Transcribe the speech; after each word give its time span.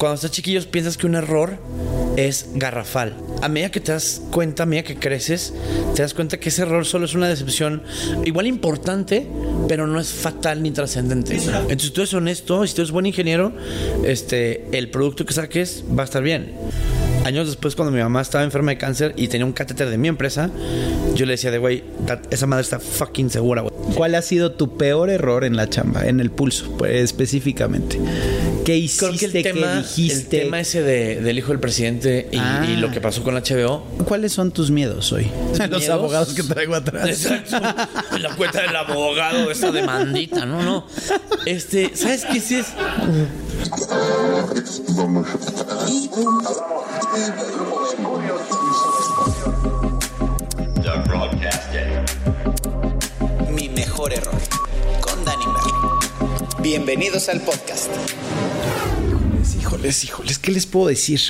cuando 0.00 0.14
estás 0.14 0.30
chiquillos 0.30 0.64
piensas 0.64 0.96
que 0.96 1.04
un 1.04 1.14
error 1.14 1.58
es 2.16 2.48
garrafal. 2.54 3.14
A 3.42 3.48
medida 3.50 3.70
que 3.70 3.80
te 3.80 3.92
das 3.92 4.22
cuenta, 4.30 4.62
a 4.62 4.66
medida 4.66 4.82
que 4.82 4.96
creces, 4.96 5.52
te 5.94 6.00
das 6.00 6.14
cuenta 6.14 6.40
que 6.40 6.48
ese 6.48 6.62
error 6.62 6.86
solo 6.86 7.04
es 7.04 7.14
una 7.14 7.28
decepción 7.28 7.82
igual 8.24 8.46
importante, 8.46 9.26
pero 9.68 9.86
no 9.86 10.00
es 10.00 10.10
fatal 10.10 10.62
ni 10.62 10.70
trascendente. 10.70 11.34
Entonces, 11.34 11.82
si 11.82 11.90
tú 11.90 12.00
eres 12.00 12.14
honesto, 12.14 12.66
si 12.66 12.74
tú 12.74 12.80
eres 12.80 12.92
buen 12.92 13.04
ingeniero, 13.04 13.52
este, 14.02 14.66
el 14.72 14.88
producto 14.88 15.26
que 15.26 15.34
saques 15.34 15.84
va 15.94 16.02
a 16.02 16.06
estar 16.06 16.22
bien. 16.22 16.54
Años 17.26 17.48
después, 17.48 17.76
cuando 17.76 17.92
mi 17.92 18.00
mamá 18.00 18.22
estaba 18.22 18.42
enferma 18.42 18.70
de 18.70 18.78
cáncer 18.78 19.12
y 19.16 19.28
tenía 19.28 19.44
un 19.44 19.52
catéter 19.52 19.90
de 19.90 19.98
mi 19.98 20.08
empresa, 20.08 20.48
yo 21.14 21.26
le 21.26 21.32
decía 21.32 21.50
de, 21.50 21.58
güey, 21.58 21.84
esa 22.30 22.46
madre 22.46 22.62
está 22.62 22.80
fucking 22.80 23.28
segura, 23.28 23.60
güey. 23.60 23.74
¿Cuál 23.94 24.14
ha 24.14 24.22
sido 24.22 24.52
tu 24.52 24.78
peor 24.78 25.10
error 25.10 25.44
en 25.44 25.56
la 25.56 25.68
chamba, 25.68 26.06
en 26.06 26.20
el 26.20 26.30
pulso, 26.30 26.74
pues, 26.78 27.02
específicamente? 27.02 27.98
¿Qué 28.64 28.76
hiciste? 28.76 29.06
Creo 29.06 29.18
que 29.18 29.38
el 29.38 29.42
tema, 29.54 29.66
¿Qué 29.72 29.78
dijiste? 29.78 30.14
el 30.14 30.26
tema 30.28 30.60
ese 30.60 30.82
de- 30.82 31.20
del 31.20 31.38
hijo 31.38 31.48
del 31.48 31.60
presidente 31.60 32.28
y, 32.30 32.36
Ah. 32.38 32.66
y 32.68 32.76
lo 32.76 32.90
que 32.90 33.00
pasó 33.00 33.22
con 33.24 33.36
HBO. 33.36 33.82
¿Cuáles 34.06 34.32
son 34.32 34.52
tus 34.52 34.70
miedos 34.70 35.12
hoy? 35.12 35.30
Los 35.68 35.88
abogados 35.88 36.34
que 36.34 36.42
traigo 36.42 36.74
atrás. 36.74 37.08
Exacto. 37.08 37.58
La 38.18 38.36
cuenta 38.36 38.60
del 38.62 38.76
abogado, 38.76 39.50
esa 39.50 39.72
demandita, 39.72 40.44
no, 40.46 40.62
no. 40.62 40.86
Este, 41.46 41.96
¿sabes 41.96 42.24
qué 42.26 42.40
sí 42.40 42.56
es? 42.56 42.66
Mi 53.50 53.68
mejor 53.68 54.12
error. 54.12 54.34
Con 55.00 55.24
Danny 55.24 55.44
Merlin. 55.46 56.62
Bienvenidos 56.62 57.28
al 57.28 57.40
podcast. 57.40 57.88
Híjoles, 59.58 60.04
híjoles, 60.04 60.38
¿qué 60.38 60.52
les 60.52 60.66
puedo 60.66 60.88
decir? 60.88 61.20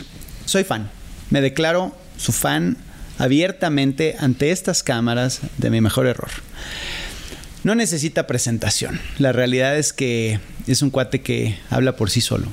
Soy 0.45 0.65
fan. 0.65 0.91
Me 1.31 1.41
declaro 1.41 1.95
su 2.17 2.33
fan 2.33 2.77
abiertamente 3.19 4.17
ante 4.19 4.51
estas 4.51 4.83
cámaras 4.83 5.41
de 5.59 5.71
mi 5.71 5.81
mejor 5.81 6.07
error. 6.07 6.31
No 7.63 7.75
necesita 7.75 8.27
presentación. 8.27 9.01
La 9.19 9.33
realidad 9.33 9.77
es 9.77 9.93
que 9.93 10.41
es 10.67 10.81
un 10.81 10.91
cuate 10.91 11.21
que 11.21 11.59
habla 11.69 11.97
por 11.97 12.11
sí 12.11 12.21
solo. 12.23 12.47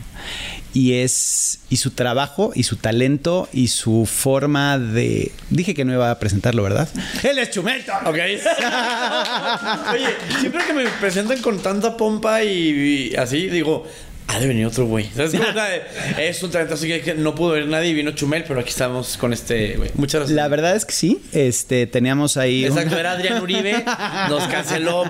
Y 0.73 0.95
es. 0.95 1.59
Y 1.69 1.77
su 1.77 1.91
trabajo, 1.91 2.51
y 2.53 2.63
su 2.63 2.75
talento, 2.75 3.47
y 3.53 3.69
su 3.69 4.05
forma 4.05 4.77
de. 4.77 5.31
Dije 5.49 5.73
que 5.73 5.85
no 5.85 5.93
iba 5.93 6.11
a 6.11 6.19
presentarlo, 6.19 6.61
¿verdad? 6.61 6.89
Él 7.23 7.39
es 7.39 7.51
Chumel. 7.51 7.83
Ok. 8.05 8.15
Oye, 9.93 10.07
siempre 10.41 10.65
que 10.65 10.73
me 10.73 10.85
presentan 10.99 11.41
con 11.41 11.59
tanta 11.59 11.95
pompa 11.95 12.43
y, 12.43 13.11
y 13.11 13.15
así, 13.15 13.47
digo, 13.47 13.87
ha 14.29 14.39
de 14.39 14.47
venir 14.47 14.65
otro 14.65 14.85
güey. 14.85 15.09
¿Sabes? 15.15 15.31
Como, 15.31 15.43
o 15.49 15.53
sea, 15.53 15.75
es 16.19 16.43
un 16.43 16.51
talento 16.51 16.73
así 16.73 16.87
que, 16.99 17.13
no 17.15 17.33
pudo 17.33 17.51
ver 17.51 17.65
nadie 17.67 17.89
y 17.89 17.93
vino 17.93 18.11
Chumel, 18.11 18.43
pero 18.47 18.59
aquí 18.59 18.69
estamos 18.69 19.15
con 19.17 19.31
este 19.33 19.77
güey. 19.77 19.89
Muchas 19.95 20.19
gracias. 20.21 20.35
La 20.35 20.47
verdad 20.49 20.75
es 20.75 20.85
que 20.85 20.91
sí. 20.93 21.21
Este, 21.31 21.87
teníamos 21.87 22.35
ahí. 22.37 22.65
Exacto, 22.65 22.97
era 22.97 23.13
Adrián 23.13 23.41
Uribe, 23.41 23.83
nos 24.29 24.43
canceló, 24.47 25.03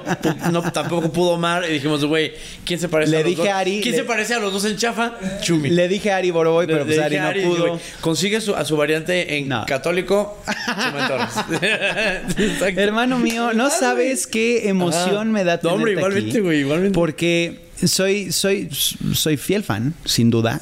no, 0.51 0.61
tampoco 0.71 1.11
pudo 1.11 1.31
Omar 1.31 1.65
y 1.67 1.73
dijimos, 1.73 2.05
güey, 2.05 2.33
¿quién 2.63 2.79
se 2.79 2.89
parece 2.89 3.11
Le 3.11 3.17
a 3.17 3.19
los 3.21 3.29
dije 3.29 3.41
dos? 3.41 3.49
a 3.49 3.57
Ari, 3.59 3.79
¿Quién 3.81 3.93
le- 3.95 4.01
se 4.01 4.03
parece 4.05 4.33
a 4.35 4.39
los 4.39 4.53
dos 4.53 4.65
en 4.65 4.77
chafa? 4.77 5.13
Chumi. 5.41 5.69
Le 5.69 5.87
dije 5.87 6.11
a 6.11 6.17
Ari 6.17 6.29
Boroboy, 6.31 6.67
pero 6.67 6.79
Le- 6.79 6.85
pues 6.85 6.97
le 6.97 7.03
Ari 7.03 7.15
dije 7.15 7.21
no 7.23 7.29
Ari, 7.29 7.41
pudo. 7.41 7.79
Consigue 8.01 8.39
su- 8.39 8.55
a 8.55 8.63
su 8.65 8.77
variante 8.77 9.37
en 9.37 9.47
No. 9.49 9.65
católico, 9.65 10.41
Chumel 10.67 11.07
Torres. 11.07 12.77
Hermano 12.77 13.17
mío, 13.19 13.53
no 13.53 13.69
sabes 13.69 14.27
qué 14.27 14.69
emoción 14.69 15.15
Ajá. 15.15 15.23
me 15.25 15.43
da 15.43 15.53
No, 15.55 15.59
tenerte 15.59 15.75
hombre, 15.75 15.91
igualmente, 15.93 16.29
aquí, 16.29 16.39
güey, 16.39 16.59
igualmente. 16.59 16.93
Porque 16.95 17.66
soy, 17.85 18.31
soy, 18.31 18.69
soy 19.13 19.37
fiel 19.37 19.63
fan, 19.63 19.93
sin 20.05 20.29
duda, 20.29 20.61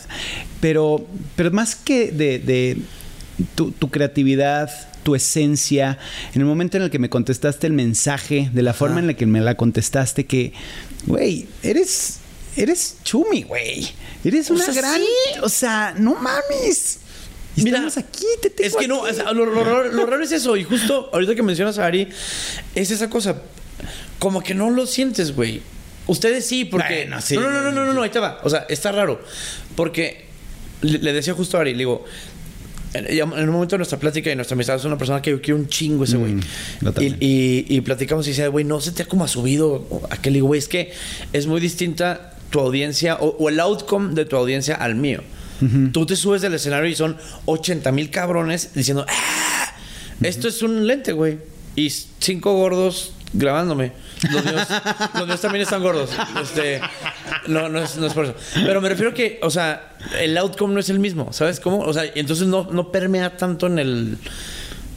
pero, 0.61 1.05
pero 1.35 1.51
más 1.51 1.75
que 1.75 2.11
de, 2.11 2.39
de 2.39 2.77
tu, 3.55 3.71
tu 3.71 3.89
creatividad, 3.89 4.69
tu 5.03 5.15
esencia, 5.15 5.97
en 6.33 6.41
el 6.41 6.47
momento 6.47 6.77
en 6.77 6.83
el 6.83 6.89
que 6.89 6.99
me 6.99 7.09
contestaste 7.09 7.67
el 7.67 7.73
mensaje, 7.73 8.49
de 8.53 8.61
la 8.63 8.73
forma 8.73 8.99
en 8.99 9.07
la 9.07 9.13
que 9.13 9.25
me 9.25 9.39
la 9.41 9.55
contestaste, 9.55 10.25
que, 10.25 10.53
güey, 11.05 11.47
eres, 11.63 12.17
eres 12.57 12.97
chumi, 13.03 13.43
güey. 13.43 13.87
Eres 14.23 14.49
O 14.49 14.55
una 14.55 14.65
sea, 14.65 14.73
gran, 14.73 14.99
sí. 14.99 15.39
o 15.43 15.49
sea, 15.49 15.93
no 15.97 16.15
mames. 16.15 16.99
Y 17.55 17.61
Mira, 17.61 17.77
Estamos 17.77 17.97
aquí, 17.97 18.25
te 18.41 18.49
tengo 18.49 18.67
Es 18.67 18.75
que 18.75 18.87
no, 18.87 19.05
aquí. 19.05 19.13
o 19.13 19.15
sea, 19.15 19.31
lo, 19.31 19.45
lo 19.45 19.83
lo 19.91 20.05
raro 20.07 20.23
es 20.23 20.31
eso. 20.31 20.57
Y 20.57 20.63
justo 20.63 21.09
ahorita 21.13 21.35
que 21.35 21.43
mencionas 21.43 21.77
a 21.77 21.85
Ari, 21.85 22.09
es 22.73 22.91
esa 22.91 23.09
cosa. 23.09 23.41
Como 24.19 24.41
que 24.41 24.53
no 24.55 24.71
lo 24.71 24.87
sientes, 24.87 25.35
güey. 25.35 25.61
Ustedes 26.07 26.45
sí, 26.45 26.65
porque. 26.65 27.05
Bueno, 27.07 27.21
sí. 27.21 27.35
No, 27.35 27.41
no, 27.49 27.61
no, 27.61 27.71
no, 27.71 27.85
no, 27.85 27.93
no, 27.93 28.01
ahí 28.01 28.09
te 28.09 28.19
va. 28.19 28.39
O 28.43 28.49
sea, 28.49 28.65
está 28.69 28.91
raro. 28.91 29.21
Porque 29.75 30.25
le, 30.81 30.99
le 30.99 31.13
decía 31.13 31.33
justo 31.33 31.57
a 31.57 31.61
Ari, 31.61 31.71
le 31.73 31.79
digo. 31.79 32.05
En 32.93 33.29
un 33.29 33.49
momento 33.49 33.73
de 33.75 33.79
nuestra 33.79 33.99
plática 33.99 34.31
y 34.31 34.37
nuestra 34.37 34.55
amistad 34.55 34.77
es 34.77 34.85
una 34.85 34.97
persona 34.97 35.21
que 35.21 35.31
yo 35.31 35.41
quiero 35.41 35.57
un 35.59 35.67
chingo 35.67 36.05
ese 36.05 36.15
güey. 36.15 36.31
Mm, 36.35 36.39
y, 36.39 36.85
también. 36.85 37.17
y, 37.19 37.65
y 37.75 37.81
platicamos 37.81 38.25
y 38.25 38.29
decía, 38.29 38.47
güey, 38.47 38.63
no 38.63 38.79
se 38.79 38.93
te 38.93 39.03
ha 39.03 39.05
como 39.05 39.27
subido 39.27 39.85
aquel. 40.09 40.31
Le 40.31 40.37
digo, 40.37 40.47
güey, 40.47 40.59
es 40.59 40.69
que 40.69 40.93
es 41.33 41.45
muy 41.45 41.59
distinta 41.59 42.37
tu 42.51 42.61
audiencia 42.61 43.15
o, 43.15 43.35
o 43.37 43.49
el 43.49 43.59
outcome 43.59 44.13
de 44.13 44.23
tu 44.23 44.37
audiencia 44.37 44.75
al 44.75 44.95
mío. 44.95 45.21
Tú 45.91 46.05
te 46.05 46.15
subes 46.15 46.41
del 46.41 46.53
escenario 46.53 46.89
y 46.89 46.95
son 46.95 47.17
80 47.45 47.91
mil 47.91 48.09
cabrones 48.11 48.73
diciendo, 48.73 49.05
"Ah, 49.09 49.73
esto 50.21 50.47
es 50.47 50.61
un 50.61 50.87
lente, 50.87 51.11
güey. 51.11 51.39
Y 51.75 51.89
cinco 51.89 52.53
gordos 52.55 53.11
grabándome. 53.35 53.91
Los 54.31 54.45
míos, 54.45 54.67
los 55.13 55.27
míos 55.27 55.41
también 55.41 55.63
están 55.63 55.81
gordos. 55.81 56.09
Este, 56.41 56.81
no, 57.47 57.69
no 57.69 57.81
es, 57.81 57.97
no 57.97 58.07
es 58.07 58.13
por 58.13 58.25
eso. 58.25 58.35
Pero 58.53 58.81
me 58.81 58.89
refiero 58.89 59.13
que, 59.13 59.39
o 59.41 59.49
sea, 59.49 59.95
el 60.19 60.37
outcome 60.37 60.73
no 60.73 60.79
es 60.79 60.89
el 60.89 60.99
mismo, 60.99 61.31
¿sabes 61.33 61.59
cómo? 61.59 61.79
O 61.79 61.93
sea, 61.93 62.03
entonces 62.15 62.47
no, 62.47 62.67
no 62.71 62.91
permea 62.91 63.37
tanto 63.37 63.67
en 63.67 63.79
el... 63.79 64.17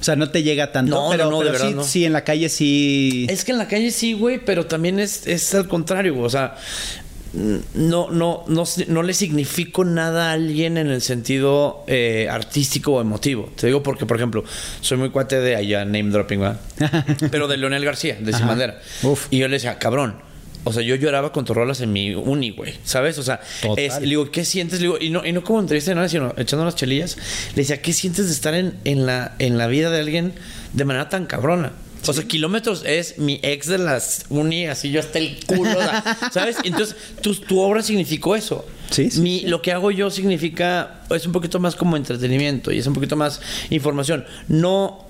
O 0.01 0.05
sea, 0.05 0.15
no 0.15 0.31
te 0.31 0.45
llega 0.45 0.71
tanto. 0.71 0.95
No, 0.95 1.11
pero, 1.11 1.25
no, 1.25 1.31
no, 1.33 1.41
de 1.41 1.51
verdad 1.51 1.69
sí, 1.69 1.75
no. 1.75 1.83
sí, 1.83 2.05
en 2.05 2.13
la 2.13 2.23
calle 2.23 2.49
sí. 2.49 3.27
Es 3.29 3.45
que 3.45 3.51
en 3.51 3.59
la 3.59 3.67
calle 3.67 3.91
sí, 3.91 4.13
güey, 4.13 4.39
pero 4.45 4.65
también 4.65 5.01
es, 5.01 5.27
es 5.27 5.53
al 5.57 5.67
contrario, 5.67 6.15
güey. 6.15 6.27
o 6.27 6.31
sea, 6.31 6.55
no, 7.33 8.11
no, 8.11 8.45
no, 8.47 8.65
no 8.89 9.03
le 9.03 9.15
significo 9.15 9.85
nada 9.85 10.31
a 10.31 10.33
alguien 10.33 10.79
en 10.79 10.89
el 10.89 11.03
sentido 11.03 11.85
eh, 11.87 12.29
artístico 12.31 12.93
o 12.95 13.01
emotivo. 13.01 13.51
Te 13.57 13.67
digo 13.67 13.83
porque, 13.83 14.07
por 14.07 14.17
ejemplo, 14.17 14.45
soy 14.81 14.99
muy 14.99 15.11
cuate 15.11 15.39
de 15.41 15.57
allá, 15.57 15.85
name 15.85 16.11
dropping, 16.11 16.41
¿verdad? 16.41 16.61
pero 17.31 17.49
de 17.49 17.57
Leonel 17.57 17.85
García, 17.85 18.17
de 18.21 18.33
Sin. 18.33 18.47
Bandera. 18.47 18.81
Uf. 19.03 19.27
Y 19.31 19.39
yo 19.39 19.49
le 19.49 19.55
decía, 19.57 19.79
cabrón. 19.79 20.27
O 20.65 20.73
sea, 20.73 20.83
yo 20.83 20.97
lloraba 20.97 21.33
con 21.33 21.45
tus 21.47 21.57
rolas 21.57 21.81
en 21.81 21.93
mi 21.93 22.15
uni, 22.15 22.51
güey. 22.51 22.75
¿Sabes? 22.85 23.17
O 23.19 23.23
sea, 23.23 23.41
es- 23.77 24.01
le 24.01 24.07
digo, 24.09 24.31
¿qué 24.31 24.45
sientes? 24.45 24.81
Le 24.81 24.87
digo, 24.89 24.99
y 25.01 25.09
no, 25.09 25.25
y 25.25 25.33
no 25.33 25.43
como 25.43 25.61
entrevista 25.61 25.93
de 25.93 25.95
nada, 25.95 26.09
sino 26.09 26.35
echando 26.37 26.63
unas 26.63 26.75
chelillas. 26.75 27.17
Le 27.55 27.63
decía, 27.63 27.81
¿qué 27.81 27.93
sientes 27.93 28.27
de 28.27 28.33
estar 28.33 28.53
en, 28.55 28.75
en, 28.85 29.07
la, 29.07 29.35
en 29.39 29.57
la 29.57 29.67
vida 29.67 29.89
de 29.91 30.01
alguien 30.01 30.33
de 30.75 30.85
manera 30.85 31.09
tan 31.09 31.25
cabrona? 31.27 31.73
O 32.07 32.13
sea, 32.13 32.25
kilómetros 32.25 32.85
es 32.87 33.19
mi 33.19 33.41
ex 33.43 33.67
de 33.67 33.79
las 33.79 34.25
uni, 34.31 34.67
así 34.67 34.91
yo 34.91 35.01
hasta 35.01 35.19
el 35.19 35.39
culo, 35.47 35.77
¿sabes? 36.33 36.57
Entonces, 36.65 36.97
tu, 37.21 37.35
tu 37.35 37.59
obra 37.61 37.83
significó 37.83 38.37
eso. 38.37 38.65
Sí, 38.91 39.11
sí, 39.11 39.21
Mi- 39.21 39.41
Lo 39.43 39.61
que 39.61 39.73
hago 39.73 39.91
yo 39.91 40.11
significa, 40.11 41.01
es 41.11 41.27
un 41.27 41.33
poquito 41.33 41.59
más 41.61 41.75
como 41.77 41.97
entretenimiento 41.97 42.73
y 42.73 42.79
es 42.79 42.87
un 42.87 42.95
poquito 42.95 43.17
más 43.17 43.41
información. 43.71 44.25
No, 44.49 45.05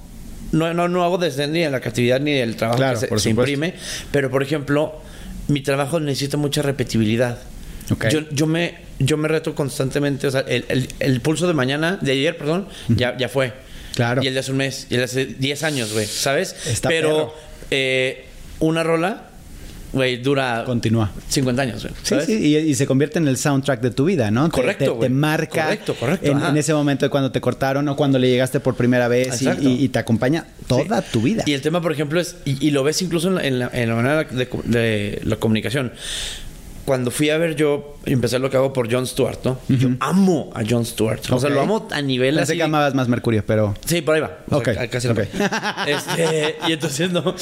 no, 0.53 0.73
no, 0.75 0.89
no 0.89 1.05
hago 1.05 1.19
desde 1.19 1.47
ni 1.47 1.61
de 1.61 1.71
la 1.71 1.81
creatividad 1.81 2.21
ni 2.21 2.33
del 2.33 2.57
trabajo 2.57 2.79
Claro, 2.79 2.95
que 2.95 3.01
se, 3.01 3.07
por 3.09 3.21
se 3.21 3.31
imprime, 3.31 3.75
pero 4.11 4.31
por 4.31 4.43
ejemplo, 4.43 5.01
mi 5.49 5.61
trabajo 5.61 6.01
necesita 6.01 6.37
mucha 6.37 6.63
repetibilidad. 6.63 7.39
Ok. 7.91 8.09
Yo, 8.09 8.21
yo 8.31 8.47
me, 8.47 8.79
yo 8.99 9.17
me 9.17 9.29
reto 9.29 9.55
constantemente, 9.55 10.27
o 10.27 10.31
sea, 10.31 10.41
el, 10.41 10.65
el- 10.69 10.89
el 10.99 11.21
pulso 11.21 11.47
de 11.47 11.55
mañana, 11.55 11.99
de 12.01 12.13
ayer, 12.13 12.37
perdón, 12.37 12.67
ya, 12.89 13.17
ya 13.17 13.29
fue. 13.29 13.53
Claro. 13.99 14.23
Y 14.23 14.29
el 14.29 14.35
de 14.35 14.41
hace 14.41 14.53
un 14.53 14.59
mes, 14.59 14.87
y 14.91 14.95
el 14.95 15.01
de 15.01 15.05
hace 15.07 15.27
10 15.27 15.63
años, 15.65 15.93
güey, 15.93 16.07
¿sabes? 16.07 16.55
Está 16.69 16.89
Pero 16.89 17.35
eh, 17.73 18.27
una 18.61 18.85
rola, 18.85 19.25
güey, 19.93 20.19
dura 20.19 20.63
Continúa. 20.65 21.11
50 21.29 21.63
años, 21.63 21.83
güey. 21.83 22.23
Sí, 22.25 22.33
y, 22.33 22.57
y 22.59 22.75
se 22.77 22.87
convierte 22.87 23.19
en 23.19 23.27
el 23.27 23.37
soundtrack 23.37 23.81
de 23.81 23.91
tu 23.91 24.05
vida, 24.05 24.31
¿no? 24.31 24.49
Correcto, 24.51 24.93
Te, 24.95 25.01
te 25.01 25.09
marca 25.09 25.65
Correcto, 25.65 25.95
correcto, 25.97 26.31
en, 26.31 26.57
ese 26.57 26.73
momento 26.75 27.07
de 27.07 27.11
cuando 27.11 27.33
te 27.33 27.41
cortaron 27.41 27.89
o 27.89 27.97
cuando 27.97 28.21
le 28.21 28.29
llegaste 28.31 28.61
por 28.61 28.77
primera 28.77 29.09
vez 29.09 29.43
y, 29.43 29.47
Exacto. 29.49 29.69
y- 29.69 29.85
y 29.85 29.89
te 29.89 29.99
acompaña 29.99 30.47
toda 30.69 31.03
Sí. 31.03 31.09
tu 31.11 31.23
vida. 31.23 31.43
Y 31.47 31.55
el 31.55 31.61
tema, 31.61 31.81
por 31.83 31.91
ejemplo, 31.91 32.21
es, 32.21 32.37
y, 32.45 32.71
lo 32.71 32.85
ves 32.85 33.03
incluso 33.03 33.27
en 33.29 33.35
la, 33.35 33.43
en 33.45 33.59
la- 33.59 33.71
en 33.73 33.89
la 33.89 33.95
manera 33.97 34.25
de 34.65 35.21
la 35.25 35.37
comunicación. 35.37 35.93
Cuando 36.89 37.11
fui 37.11 37.29
a 37.29 37.37
ver 37.37 37.55
yo, 37.55 37.99
empecé 38.07 38.39
lo 38.39 38.49
que 38.49 38.57
hago 38.57 38.73
por 38.73 38.91
Jon 38.91 39.07
Stewart, 39.07 39.39
¿no? 39.45 39.59
Yo 39.69 39.91
amo 40.01 40.51
a 40.55 40.63
Jon 40.67 40.87
Stewart. 40.87 41.21
O 41.31 41.39
sea, 41.39 41.51
lo 41.51 41.61
amo 41.61 41.87
a 41.93 42.01
nivel 42.01 42.35
Pensé 42.37 42.53
así. 42.53 42.57
que 42.57 42.63
amabas 42.63 42.95
más 42.95 43.09
Mercurio, 43.09 43.45
pero... 43.47 43.75
Sí, 43.85 44.01
por 44.01 44.15
ahí 44.15 44.23
va. 44.23 44.39
O 44.47 44.63
sea, 44.63 44.73
Ok, 44.73 44.79
ca- 44.79 44.89
casi 44.89 45.07
la 45.09 45.13
ok. 45.13 45.25
par. 45.27 45.87
Este, 45.89 46.57
y 46.67 46.73
entonces, 46.73 47.11
no. 47.13 47.35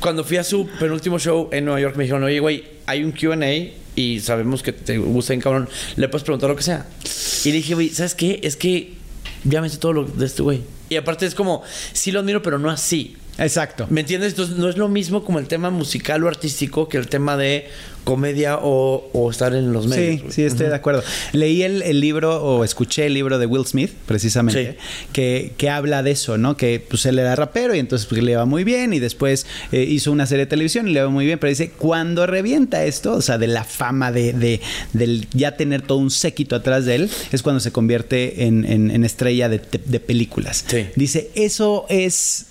Cuando 0.00 0.22
fui 0.22 0.36
a 0.36 0.44
su 0.44 0.66
penúltimo 0.78 1.18
show 1.18 1.48
en 1.50 1.64
Nueva 1.64 1.80
York, 1.80 1.96
me 1.96 2.04
dijeron, 2.04 2.24
oye, 2.24 2.40
güey, 2.40 2.62
hay 2.84 3.02
un 3.04 3.12
QA 3.12 3.38
y 3.96 4.20
sabemos 4.20 4.62
que 4.62 4.72
te 4.74 4.98
gusta 4.98 5.32
en 5.32 5.40
cabrón. 5.40 5.66
Le 5.96 6.08
puedes 6.10 6.22
preguntar 6.24 6.50
lo 6.50 6.56
que 6.56 6.62
sea. 6.62 6.86
Y 7.44 7.48
le 7.52 7.54
dije, 7.56 7.72
güey, 7.74 7.88
¿sabes 7.88 8.14
qué? 8.14 8.38
Es 8.42 8.56
que 8.56 8.92
ya 9.44 9.62
me 9.62 9.70
sé 9.70 9.78
todo 9.78 9.94
lo 9.94 10.04
de 10.04 10.26
este 10.26 10.42
güey. 10.42 10.60
Y 10.90 10.96
aparte 10.96 11.24
es 11.24 11.34
como, 11.34 11.62
sí 11.94 12.12
lo 12.12 12.20
admiro, 12.20 12.42
pero 12.42 12.58
no 12.58 12.68
así. 12.68 13.16
Exacto. 13.38 13.86
¿Me 13.90 14.00
entiendes? 14.02 14.30
Entonces 14.32 14.56
no 14.56 14.68
es 14.68 14.76
lo 14.76 14.88
mismo 14.88 15.24
como 15.24 15.38
el 15.38 15.46
tema 15.48 15.70
musical 15.70 16.22
o 16.24 16.28
artístico 16.28 16.88
que 16.88 16.98
el 16.98 17.08
tema 17.08 17.36
de 17.36 17.66
comedia 18.04 18.58
o, 18.60 19.08
o 19.14 19.30
estar 19.30 19.54
en 19.54 19.72
los 19.72 19.86
medios. 19.86 20.20
Sí, 20.26 20.32
sí, 20.32 20.42
estoy 20.42 20.66
de 20.66 20.74
acuerdo. 20.74 21.02
Leí 21.32 21.62
el, 21.62 21.80
el 21.82 22.00
libro 22.00 22.44
o 22.44 22.62
escuché 22.62 23.06
el 23.06 23.14
libro 23.14 23.38
de 23.38 23.46
Will 23.46 23.64
Smith, 23.66 23.90
precisamente, 24.06 24.72
Sí. 24.72 25.06
que, 25.12 25.52
que 25.56 25.70
habla 25.70 26.02
de 26.02 26.10
eso, 26.10 26.36
¿no? 26.36 26.54
Que 26.56 26.80
pues 26.86 27.06
él 27.06 27.18
era 27.18 27.34
rapero 27.34 27.74
y 27.74 27.78
entonces 27.78 28.06
pues, 28.06 28.22
le 28.22 28.36
va 28.36 28.44
muy 28.44 28.62
bien 28.62 28.92
y 28.92 28.98
después 28.98 29.46
eh, 29.72 29.82
hizo 29.88 30.12
una 30.12 30.26
serie 30.26 30.44
de 30.44 30.50
televisión 30.50 30.86
y 30.86 30.92
le 30.92 31.02
va 31.02 31.08
muy 31.08 31.24
bien, 31.24 31.38
pero 31.38 31.48
dice, 31.48 31.70
cuando 31.70 32.26
revienta 32.26 32.84
esto, 32.84 33.14
o 33.14 33.22
sea, 33.22 33.38
de 33.38 33.46
la 33.46 33.64
fama, 33.64 34.12
de, 34.12 34.34
de 34.34 34.60
del 34.92 35.26
ya 35.32 35.56
tener 35.56 35.80
todo 35.80 35.96
un 35.98 36.10
séquito 36.10 36.56
atrás 36.56 36.84
de 36.84 36.96
él, 36.96 37.10
es 37.32 37.42
cuando 37.42 37.60
se 37.60 37.72
convierte 37.72 38.44
en, 38.44 38.64
en- 38.66 38.90
en 38.90 39.04
estrella 39.04 39.48
de, 39.48 39.58
de- 39.58 39.80
de 39.82 40.00
películas. 40.00 40.62
Sí. 40.68 40.86
Dice, 40.94 41.30
eso 41.34 41.86
es... 41.88 42.46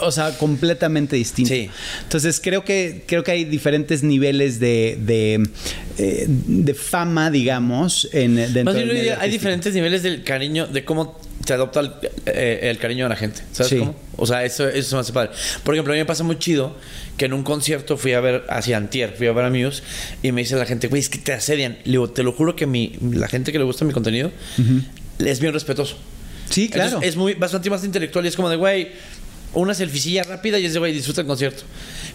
O 0.00 0.10
sea, 0.12 0.36
completamente 0.38 1.16
distinto. 1.16 1.52
Sí. 1.54 1.70
Entonces 2.02 2.40
creo 2.42 2.64
que 2.64 3.04
creo 3.06 3.24
que 3.24 3.32
hay 3.32 3.44
diferentes 3.44 4.02
niveles 4.02 4.60
de, 4.60 4.98
de, 5.00 5.48
eh, 5.98 6.24
de 6.28 6.74
fama, 6.74 7.30
digamos, 7.30 8.08
en 8.12 8.36
dentro 8.36 8.64
Más 8.64 8.74
del 8.74 8.86
medio 8.88 9.16
hay 9.20 9.30
diferentes 9.30 9.74
niveles 9.74 10.02
del 10.02 10.22
cariño, 10.22 10.66
de 10.66 10.84
cómo 10.84 11.20
te 11.44 11.54
adopta 11.54 11.80
el, 11.80 11.92
eh, 12.26 12.60
el 12.64 12.78
cariño 12.78 13.04
de 13.06 13.08
la 13.10 13.16
gente. 13.16 13.40
¿Sabes 13.52 13.70
Sí. 13.70 13.78
cómo? 13.78 13.94
O 14.16 14.26
sea, 14.26 14.44
eso, 14.44 14.68
eso 14.68 14.88
se 14.90 14.94
me 14.96 15.00
hace 15.00 15.12
padre. 15.12 15.30
Por 15.64 15.74
ejemplo, 15.74 15.92
a 15.92 15.96
mí 15.96 16.00
me 16.00 16.06
pasa 16.06 16.22
muy 16.24 16.38
chido 16.38 16.76
que 17.16 17.24
en 17.24 17.32
un 17.32 17.42
concierto 17.42 17.96
fui 17.96 18.12
a 18.12 18.20
ver, 18.20 18.44
hacia 18.50 18.76
Antier, 18.76 19.14
fui 19.16 19.26
a 19.28 19.32
ver 19.32 19.44
a 19.44 19.50
Muse 19.50 19.82
y 20.22 20.32
me 20.32 20.42
dice 20.42 20.56
la 20.56 20.66
gente, 20.66 20.88
güey, 20.88 21.00
es 21.00 21.08
que 21.08 21.18
te 21.18 21.32
asedian. 21.32 21.78
Le 21.84 21.92
digo, 21.92 22.10
te 22.10 22.22
lo 22.22 22.32
juro 22.32 22.54
que 22.54 22.66
mi, 22.66 22.92
la 23.00 23.28
gente 23.28 23.50
que 23.52 23.58
le 23.58 23.64
gusta 23.64 23.84
mi 23.84 23.92
contenido 23.92 24.30
es 25.18 25.40
bien 25.40 25.52
respetuoso. 25.52 25.96
Sí, 26.50 26.68
claro. 26.68 26.86
Entonces, 26.88 27.10
es 27.10 27.16
muy, 27.16 27.34
bastante 27.34 27.68
más 27.70 27.84
intelectual 27.84 28.24
y 28.24 28.28
es 28.28 28.36
como 28.36 28.48
de, 28.48 28.56
güey, 28.56 28.88
una 29.54 29.74
selficilla 29.74 30.22
rápida 30.24 30.58
y 30.58 30.66
es 30.66 30.72
de, 30.74 30.78
güey, 30.78 30.92
disfruta 30.92 31.20
el 31.22 31.26
concierto. 31.26 31.62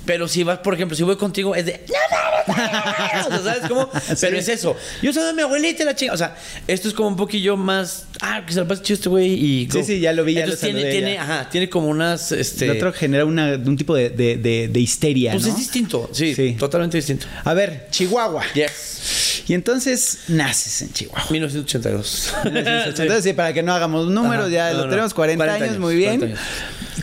Pero 0.05 0.27
si 0.27 0.43
vas, 0.43 0.59
por 0.59 0.73
ejemplo, 0.73 0.97
si 0.97 1.03
voy 1.03 1.15
contigo, 1.15 1.55
es 1.55 1.65
de, 1.65 1.85
no, 1.87 2.55
no, 2.55 2.55
no, 2.55 2.65
no, 2.65 3.29
no". 3.29 3.37
O 3.37 3.43
sea, 3.43 3.53
¿sabes 3.53 3.69
cómo? 3.69 3.89
Pero 4.21 4.37
es 4.37 4.49
eso. 4.49 4.75
Yo 5.01 5.13
soy 5.13 5.23
de 5.23 5.33
mi 5.33 5.41
abuelita 5.43 5.85
la 5.85 5.95
chinga. 5.95 6.13
O 6.13 6.17
sea, 6.17 6.35
esto 6.67 6.87
es 6.89 6.93
como 6.93 7.07
un 7.07 7.15
poquillo 7.15 7.55
más, 7.55 8.05
ah, 8.19 8.43
que 8.45 8.51
se 8.53 8.59
lo 8.59 8.67
pase 8.67 8.81
chido 8.81 8.95
este 8.95 9.09
güey 9.09 9.31
y... 9.33 9.69
Sí, 9.71 9.83
sí, 9.83 9.99
ya 10.01 10.11
lo 10.11 10.25
vi, 10.25 10.33
ya 10.33 10.45
lo 10.45 10.57
tiene, 10.57 10.83
tiene, 10.91 11.13
ya. 11.13 11.23
ajá, 11.23 11.49
tiene 11.49 11.69
como 11.69 11.87
unas, 11.87 12.31
este... 12.33 12.65
El 12.65 12.71
otro 12.77 12.91
genera 12.91 13.23
una, 13.25 13.53
un 13.55 13.77
tipo 13.77 13.95
de, 13.95 14.09
de- 14.09 14.79
histeria, 14.79 15.31
pues 15.31 15.45
es 15.45 15.55
distinto, 15.57 16.09
sí, 16.11 16.35
Sí. 16.35 16.55
totalmente 16.59 16.97
distinto. 16.97 17.25
A 17.45 17.53
ver, 17.53 17.87
Chihuahua. 17.89 18.43
Yes. 18.53 19.43
Y 19.47 19.53
entonces 19.53 20.19
naces 20.27 20.81
en 20.81 20.91
Chihuahua. 20.93 21.27
1982. 21.31 22.33
Entonces, 22.45 23.23
sí, 23.23 23.33
para 23.33 23.53
que 23.53 23.63
no 23.63 23.73
hagamos 23.73 24.07
números, 24.07 24.51
ya 24.51 24.73
lo 24.73 24.89
tenemos 24.89 25.13
40, 25.13 25.37
40 25.43 25.53
años, 25.55 25.69
años, 25.69 25.79
muy 25.81 25.95
bien. 25.95 26.35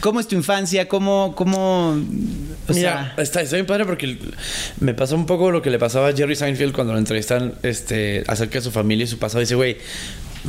40 0.00 0.02
¿Cómo 0.02 0.20
es 0.20 0.28
tu 0.28 0.34
infancia? 0.36 0.88
¿Cómo, 0.88 1.34
cómo, 1.36 1.90
o 1.90 2.72
Mira, 2.72 3.14
sea, 3.14 3.22
está, 3.22 3.42
está 3.42 3.56
bien 3.56 3.66
padre 3.66 3.84
porque 3.84 4.18
me 4.80 4.94
pasó 4.94 5.14
un 5.14 5.26
poco 5.26 5.50
lo 5.50 5.62
que 5.62 5.70
le 5.70 5.78
pasaba 5.78 6.08
a 6.08 6.12
Jerry 6.12 6.36
Seinfeld 6.36 6.72
cuando 6.72 6.92
lo 6.92 6.98
entrevistan 6.98 7.54
este, 7.62 8.24
acerca 8.26 8.58
de 8.58 8.62
su 8.64 8.70
familia 8.70 9.04
y 9.04 9.06
su 9.08 9.18
pasado. 9.18 9.40
Dice, 9.40 9.54
güey, 9.54 9.76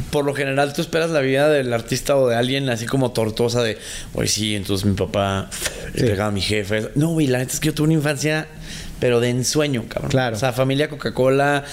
por 0.10 0.24
lo 0.24 0.34
general 0.34 0.74
tú 0.74 0.82
esperas 0.82 1.10
la 1.10 1.20
vida 1.20 1.50
del 1.50 1.74
artista 1.74 2.16
o 2.16 2.30
de 2.30 2.36
alguien 2.36 2.70
así 2.70 2.86
como 2.86 3.12
tortosa 3.12 3.62
de, 3.62 3.78
güey, 4.14 4.28
sí, 4.30 4.56
entonces 4.56 4.86
mi 4.86 4.94
papá 4.94 5.50
le 5.94 6.00
Sí. 6.00 6.06
pegaba 6.08 6.30
a 6.30 6.32
mi 6.32 6.42
jefe. 6.42 6.90
No, 6.96 7.10
güey, 7.10 7.28
la 7.28 7.40
neta 7.40 7.52
es 7.54 7.60
que 7.60 7.68
yo 7.68 7.74
tuve 7.74 7.86
una 7.88 7.96
infancia, 7.96 8.48
pero 9.02 9.20
de 9.20 9.30
ensueño, 9.30 9.84
cabrón. 9.90 10.12
Claro. 10.12 10.36
O 10.38 10.40
sea, 10.40 10.54
familia 10.54 10.88
Coca-Cola, 10.88 11.66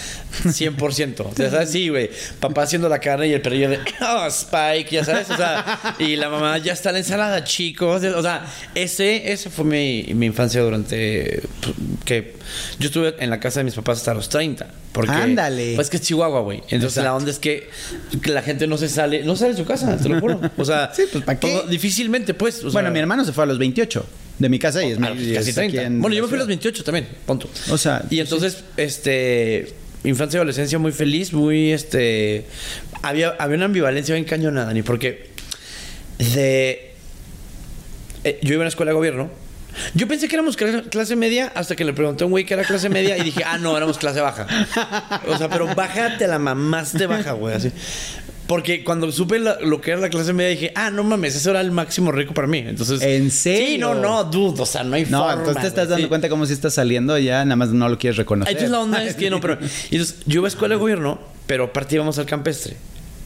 100%. 0.45 1.21
O 1.21 1.35
sea, 1.37 1.51
¿sabes? 1.51 1.71
Sí, 1.71 1.89
güey. 1.91 2.11
Papá 2.41 2.63
haciendo 2.63 2.89
la 2.89 2.99
carne 3.01 3.29
y 3.29 3.33
el 3.35 3.43
perrillo 3.43 3.69
de, 3.69 3.79
oh, 4.01 4.27
Spike, 4.27 4.89
ya 4.91 5.05
sabes. 5.05 5.29
O 5.31 5.37
sea, 5.37 5.95
y 5.99 6.17
la 6.17 6.31
mamá, 6.31 6.57
ya 6.59 6.73
está 6.73 6.91
la 6.91 6.99
ensalada, 6.99 7.45
chicos. 7.45 8.03
O 8.03 8.23
sea, 8.23 8.47
ese, 8.75 9.31
ese 9.31 9.51
fue 9.51 9.65
mi, 9.67 10.07
mi 10.15 10.27
infancia 10.27 10.63
durante, 10.63 11.43
pues, 11.61 11.75
que 12.07 12.35
yo 12.79 12.87
estuve 12.87 13.15
en 13.19 13.29
la 13.31 13.39
casa 13.41 13.61
de 13.61 13.65
mis 13.65 13.75
papás 13.75 13.99
hasta 13.99 14.15
los 14.15 14.29
30. 14.31 14.67
Porque, 14.93 15.13
Ándale. 15.13 15.75
Pues 15.77 15.91
que 15.91 15.99
es 15.99 16.03
Chihuahua, 16.03 16.41
güey. 16.41 16.63
Entonces 16.71 17.05
la 17.05 17.15
onda 17.15 17.31
es 17.31 17.39
que, 17.39 17.69
que 18.23 18.31
la 18.31 18.41
gente 18.43 18.67
no 18.67 18.79
se 18.79 18.89
sale, 18.89 19.23
no 19.23 19.37
sale 19.37 19.53
de 19.53 19.59
su 19.59 19.67
casa, 19.67 19.99
te 19.99 20.09
lo 20.09 20.19
juro. 20.19 20.41
O 20.57 20.65
sea, 20.65 20.91
Sí, 20.95 21.03
pues, 21.13 21.23
¿pa' 21.25 21.35
qué? 21.39 21.47
todo- 21.53 21.67
difícilmente, 21.69 22.33
pues. 22.33 22.65
o 22.65 22.71
bueno, 22.71 22.87
sea, 22.87 22.91
mi 22.91 22.99
hermano 23.01 23.23
se 23.25 23.33
fue 23.33 23.45
a 23.45 23.47
los 23.47 23.59
28 23.59 24.05
de 24.39 24.49
mi 24.49 24.59
casa 24.59 24.83
y 24.85 24.93
es 24.93 24.99
Ah, 24.99 25.01
mi- 25.01 25.33
casi 25.33 25.33
es 25.33 25.39
aquí 25.49 25.53
30. 25.73 25.83
en 25.83 26.01
Bueno, 26.01 26.15
yo 26.15 26.23
la 26.23 26.27
me 26.27 26.29
fui 26.29 26.37
a 26.37 26.39
los 26.39 26.47
ciudad. 26.47 26.63
28 26.63 26.85
también, 26.85 27.09
punto. 27.27 27.49
O 27.71 27.79
sea, 27.79 28.05
Y 28.11 28.21
entonces, 28.21 28.65
este. 28.77 29.73
Infancia 30.05 30.37
y 30.37 30.39
adolescencia 30.39 30.79
muy 30.79 30.93
feliz, 30.93 31.33
muy 31.33 31.73
este. 31.73 32.45
Había, 33.03 33.31
había 33.39 33.57
una 33.57 33.65
ambivalencia 33.65 34.15
bien 34.15 34.25
cañona, 34.25 34.65
Dani, 34.65 34.83
porque. 34.83 35.29
De. 36.19 36.93
eh, 38.25 38.39
yo 38.43 38.49
iba 38.55 38.57
a 38.57 38.61
una 38.63 38.69
escuela 38.69 38.91
de 38.93 38.97
gobierno. 38.97 39.31
Yo 39.95 40.09
pensé 40.09 40.27
que 40.29 40.35
éramos 40.37 40.57
cla- 40.59 40.89
clase 40.89 41.15
media 41.15 41.53
hasta 41.55 41.77
que 41.77 41.85
le 41.85 41.93
pregunté 41.93 42.25
a 42.25 42.27
un 42.27 42.31
güey 42.33 42.45
que 42.45 42.55
era 42.55 42.65
clase 42.65 42.89
media 42.89 43.17
y 43.19 43.23
dije, 43.23 43.43
ah, 43.45 43.59
no, 43.59 43.77
éramos 43.77 43.99
clase 43.99 44.21
baja. 44.21 44.47
O 45.29 45.37
sea, 45.39 45.49
pero 45.49 45.73
bájate 45.75 46.27
la 46.27 46.39
mamaste 46.39 47.07
baja, 47.07 47.33
güey, 47.33 47.55
así. 47.55 47.71
Porque 48.49 48.83
cuando 48.83 49.13
supe 49.13 49.39
la- 49.39 49.59
lo 49.61 49.81
que 49.81 49.91
era 49.93 50.01
la 50.01 50.09
clase 50.09 50.33
media 50.33 50.49
dije, 50.51 50.73
ah, 50.75 50.91
no 50.91 51.05
mames, 51.05 51.37
eso 51.37 51.51
era 51.51 51.61
el 51.61 51.71
máximo 51.71 52.11
rico 52.11 52.33
para 52.35 52.49
mí. 52.49 52.59
Entonces. 52.67 53.01
¿En 53.03 53.31
serio? 53.31 53.67
Sí, 53.69 53.79
no, 53.79 53.95
no, 53.95 54.25
dude. 54.25 54.63
O 54.63 54.67
sea, 54.67 54.83
no 54.83 54.97
hay 54.97 55.05
No, 55.05 55.19
forma, 55.21 55.35
entonces 55.35 55.63
te 55.63 55.69
estás 55.69 55.85
güey, 55.85 55.91
dando 55.91 56.05
sí. 56.07 56.09
cuenta 56.09 56.29
cómo 56.31 56.47
si 56.47 56.55
estás 56.55 56.73
saliendo 56.75 57.17
ya 57.19 57.45
nada 57.45 57.57
más 57.57 57.69
no 57.69 57.89
lo 57.89 57.99
quieres 57.99 58.17
reconocer. 58.17 58.51
Entonces 58.53 58.71
la 58.71 58.81
onda 58.81 59.05
es 59.05 59.15
que 59.17 59.29
no, 59.31 59.41
pero. 59.41 59.59
Entonces 59.91 60.17
yo 60.27 60.41
iba 60.41 60.47
a 60.47 60.49
escuela 60.49 60.75
de 60.77 60.81
gobierno, 60.81 61.21
pero 61.47 61.65
aparte 61.65 61.95
íbamos 61.97 62.19
al 62.19 62.25
campestre. 62.27 62.77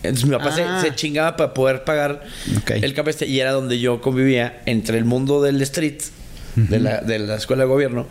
Entonces 0.02 0.28
mi 0.28 0.36
papá 0.36 0.52
se- 0.52 0.64
Ah. 0.64 0.80
se, 0.82 0.92
chingaba 0.96 1.36
para 1.36 1.54
poder 1.54 1.84
pagar 1.84 2.24
Ok. 2.58 2.72
el 2.72 2.92
campestre 2.92 3.28
y 3.28 3.38
era 3.38 3.52
donde 3.52 3.78
yo 3.78 4.00
convivía 4.00 4.60
entre 4.66 4.98
el 4.98 5.04
mundo 5.04 5.40
del 5.40 5.62
street, 5.62 6.00
de, 6.56 6.80
la, 6.80 7.00
de 7.00 7.20
la 7.20 7.36
escuela 7.36 7.62
de 7.62 7.68
gobierno, 7.68 8.08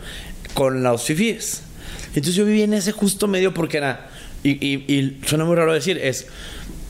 con 0.54 0.82
los 0.82 1.02
fifíes. 1.02 1.60
Entonces 2.14 2.34
yo 2.34 2.46
vivía 2.46 2.64
en 2.64 2.72
ese 2.72 2.92
justo 2.92 3.28
medio 3.28 3.52
porque 3.52 3.76
era. 3.76 4.08
Y, 4.44 4.52
y- 4.66 4.84
y 4.88 5.20
suena 5.26 5.44
muy 5.44 5.54
raro 5.54 5.72
decir, 5.74 5.98
es. 5.98 6.26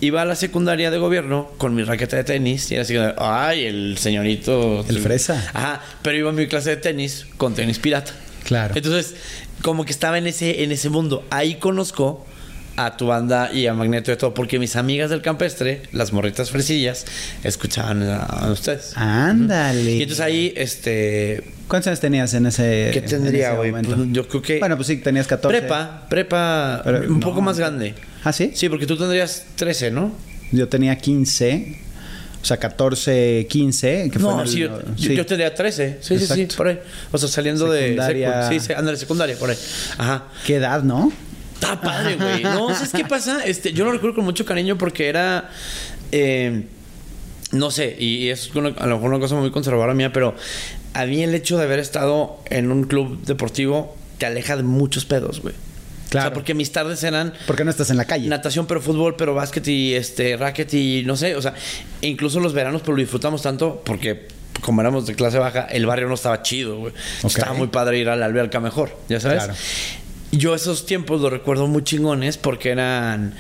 Iba 0.02 0.22
a 0.22 0.24
la 0.24 0.34
secundaria 0.34 0.90
de 0.90 0.98
gobierno 0.98 1.48
con 1.58 1.76
mi 1.76 1.84
raqueta 1.84 2.16
de 2.16 2.24
tenis 2.24 2.72
y 2.72 2.74
era 2.74 2.82
así, 2.82 2.96
ay, 3.18 3.66
el 3.66 3.98
señorito. 3.98 4.84
El 4.88 4.98
fresa. 4.98 5.48
Ajá, 5.54 5.80
pero 6.02 6.16
iba 6.18 6.30
a 6.30 6.32
mi 6.32 6.48
clase 6.48 6.70
de 6.70 6.76
tenis 6.78 7.26
con 7.36 7.54
tenis 7.54 7.78
pirata. 7.78 8.12
Claro. 8.42 8.74
Entonces, 8.74 9.14
como 9.62 9.84
que 9.84 9.92
estaba 9.92 10.18
en 10.18 10.26
ese, 10.26 10.64
en 10.64 10.72
ese 10.72 10.88
mundo. 10.88 11.24
Ahí 11.30 11.54
conozco 11.54 12.26
a 12.74 12.96
tu 12.96 13.06
banda 13.06 13.52
y 13.52 13.68
a 13.68 13.74
Magneto 13.74 14.10
y 14.10 14.16
todo, 14.16 14.34
porque 14.34 14.58
mis 14.58 14.74
amigas 14.74 15.08
del 15.08 15.22
campestre, 15.22 15.82
las 15.92 16.12
morritas 16.12 16.50
fresillas, 16.50 17.06
escuchaban 17.44 18.02
a, 18.02 18.24
a 18.24 18.50
ustedes. 18.50 18.96
Ándale. 18.96 19.92
Y 19.92 20.02
entonces 20.02 20.24
ahí, 20.24 20.52
este. 20.56 21.44
¿Cuántos 21.68 21.86
años 21.86 22.00
tenías 22.00 22.34
en 22.34 22.46
ese 22.46 22.90
¿Qué 22.92 22.98
en 22.98 23.04
tendría, 23.04 23.52
güey? 23.52 23.70
Pues, 23.70 23.86
yo 24.10 24.26
creo 24.26 24.42
que. 24.42 24.58
Bueno, 24.58 24.74
pues 24.74 24.88
sí, 24.88 24.96
tenías 24.96 25.28
14. 25.28 25.60
Prepa, 25.60 26.06
prepa, 26.10 26.80
Pero 26.82 26.98
un 27.02 27.20
no. 27.20 27.20
poco 27.20 27.40
más 27.40 27.56
grande. 27.56 27.94
¿Ah, 28.24 28.32
sí? 28.32 28.52
Sí, 28.54 28.68
porque 28.68 28.86
tú 28.86 28.96
tendrías 28.96 29.44
13, 29.56 29.90
¿no? 29.90 30.12
Yo 30.52 30.68
tenía 30.68 30.96
15. 30.98 31.78
O 32.40 32.44
sea, 32.44 32.56
14, 32.56 33.46
15. 33.48 34.10
Que 34.12 34.18
fue 34.18 34.30
No, 34.32 34.42
el- 34.42 34.48
sí, 34.48 34.58
yo, 34.58 34.78
sí. 34.96 35.14
yo 35.14 35.24
tendría 35.26 35.54
13. 35.54 35.98
Sí, 36.00 36.18
sí, 36.18 36.26
sí, 36.26 36.48
por 36.56 36.68
ahí. 36.68 36.78
O 37.10 37.18
sea, 37.18 37.28
saliendo 37.28 37.72
Secundaria. 37.72 38.48
de. 38.48 38.56
secu- 38.56 38.60
Sí, 38.60 38.72
ándale, 38.72 38.96
secundaria, 38.96 39.36
por 39.36 39.50
ahí. 39.50 39.56
Ajá. 39.98 40.24
¿Qué 40.46 40.56
edad, 40.56 40.82
no? 40.82 41.12
Está 41.54 41.80
padre, 41.80 42.16
güey. 42.16 42.42
No, 42.42 42.74
¿sabes 42.74 42.90
qué 42.92 43.04
pasa? 43.04 43.44
Este, 43.44 43.72
yo 43.72 43.84
lo 43.84 43.92
recuerdo 43.92 44.16
con 44.16 44.24
mucho 44.24 44.44
cariño 44.44 44.76
porque 44.78 45.08
era. 45.08 45.50
eh, 46.10 46.64
no 47.52 47.70
sé, 47.70 47.96
y 47.98 48.28
es 48.28 48.54
una- 48.54 48.70
a 48.70 48.86
lo 48.86 48.96
mejor 48.96 49.10
una 49.10 49.20
cosa 49.20 49.34
muy 49.36 49.50
conservadora 49.50 49.94
mía, 49.94 50.12
pero 50.12 50.34
a 50.94 51.06
mí 51.06 51.22
el 51.22 51.34
hecho 51.34 51.56
de 51.58 51.64
haber 51.64 51.78
estado 51.78 52.38
en 52.50 52.70
un 52.72 52.84
club 52.84 53.22
deportivo 53.24 53.96
te 54.18 54.26
aleja 54.26 54.56
de 54.56 54.62
muchos 54.62 55.04
pedos, 55.04 55.40
güey. 55.42 55.54
O 56.12 56.14
Claro. 56.14 56.26
sea, 56.28 56.34
porque 56.34 56.52
mis 56.54 56.70
tardes 56.72 57.02
eran 57.04 57.32
Porque 57.46 57.64
no 57.64 57.70
estás 57.70 57.88
en 57.90 57.96
la 57.96 58.04
calle. 58.04 58.28
natación, 58.28 58.66
pero 58.66 58.80
fútbol, 58.82 59.16
pero 59.16 59.34
básquet 59.34 59.66
y 59.68 59.94
este 59.94 60.36
racket 60.36 60.72
y 60.74 61.02
no 61.06 61.16
sé, 61.16 61.36
o 61.36 61.40
sea, 61.42 61.54
incluso 62.02 62.38
los 62.40 62.52
veranos, 62.52 62.82
pero 62.82 62.94
lo 62.96 63.00
disfrutamos 63.00 63.40
tanto 63.42 63.82
porque 63.84 64.28
como 64.60 64.80
éramos 64.82 65.06
de 65.06 65.14
clase 65.14 65.38
baja, 65.38 65.62
el 65.70 65.86
barrio 65.86 66.08
no 66.08 66.14
estaba 66.14 66.42
chido, 66.42 66.76
güey. 66.78 66.92
Estaba 67.24 67.54
muy 67.54 67.68
padre 67.68 67.98
ir 67.98 68.08
a 68.10 68.16
la 68.16 68.26
alberca 68.26 68.60
mejor, 68.60 68.94
ya 69.08 69.18
sabes. 69.20 69.38
Claro. 69.44 69.54
Yo 70.32 70.54
esos 70.54 70.84
tiempos 70.86 71.20
los 71.22 71.32
recuerdo 71.32 71.66
muy 71.66 71.82
chingones 71.82 72.36
porque 72.36 72.70
eran 72.70 73.34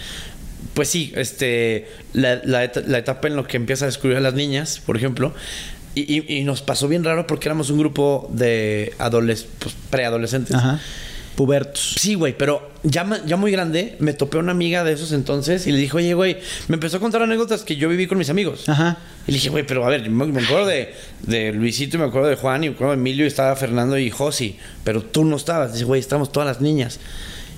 pues 0.74 0.88
sí, 0.88 1.12
este 1.16 1.88
la, 2.14 2.40
la 2.44 2.64
et- 2.64 2.86
la 2.86 2.98
etapa 2.98 3.28
en 3.28 3.36
la 3.36 3.44
que 3.44 3.56
empieza 3.58 3.84
a 3.84 3.88
descubrir 3.88 4.16
a 4.16 4.20
las 4.20 4.32
niñas, 4.34 4.80
por 4.84 4.96
ejemplo, 4.96 5.34
y, 5.94 6.00
y- 6.20 6.38
y 6.38 6.44
nos 6.44 6.62
pasó 6.62 6.88
bien 6.88 7.04
raro 7.04 7.26
porque 7.26 7.48
éramos 7.48 7.68
un 7.68 7.78
grupo 7.78 8.30
de 8.32 8.94
pues, 8.98 9.46
preadolescentes. 9.90 10.56
Ajá. 10.56 10.80
Pubertos. 11.36 11.96
Sí, 11.98 12.14
güey, 12.14 12.36
pero 12.36 12.70
ya, 12.82 13.06
ya 13.26 13.36
muy 13.36 13.50
grande 13.50 13.96
me 14.00 14.12
topé 14.12 14.36
a 14.36 14.40
una 14.40 14.52
amiga 14.52 14.84
de 14.84 14.92
esos 14.92 15.12
entonces 15.12 15.66
y 15.66 15.72
le 15.72 15.78
dije, 15.78 15.96
oye, 15.96 16.14
güey, 16.14 16.36
me 16.68 16.74
empezó 16.74 16.98
a 16.98 17.00
contar 17.00 17.22
anécdotas 17.22 17.62
que 17.62 17.76
yo 17.76 17.88
viví 17.88 18.06
con 18.06 18.18
mis 18.18 18.28
amigos. 18.28 18.68
Ajá. 18.68 18.98
Y 19.26 19.32
le 19.32 19.36
dije, 19.38 19.48
güey, 19.48 19.66
pero 19.66 19.84
a 19.86 19.88
ver, 19.88 20.08
me, 20.10 20.26
me 20.26 20.42
acuerdo 20.42 20.66
de, 20.66 20.94
de 21.22 21.52
Luisito 21.52 21.96
y 21.96 22.00
me 22.00 22.06
acuerdo 22.06 22.28
de 22.28 22.36
Juan 22.36 22.64
y 22.64 22.68
me 22.68 22.74
acuerdo 22.74 22.92
de 22.92 22.98
Emilio 22.98 23.24
y 23.24 23.28
estaba 23.28 23.56
Fernando 23.56 23.96
y 23.98 24.10
Josi, 24.10 24.58
pero 24.84 25.02
tú 25.02 25.24
no 25.24 25.36
estabas. 25.36 25.72
Dice, 25.72 25.84
güey, 25.84 26.00
estamos 26.00 26.32
todas 26.32 26.46
las 26.46 26.60
niñas. 26.60 27.00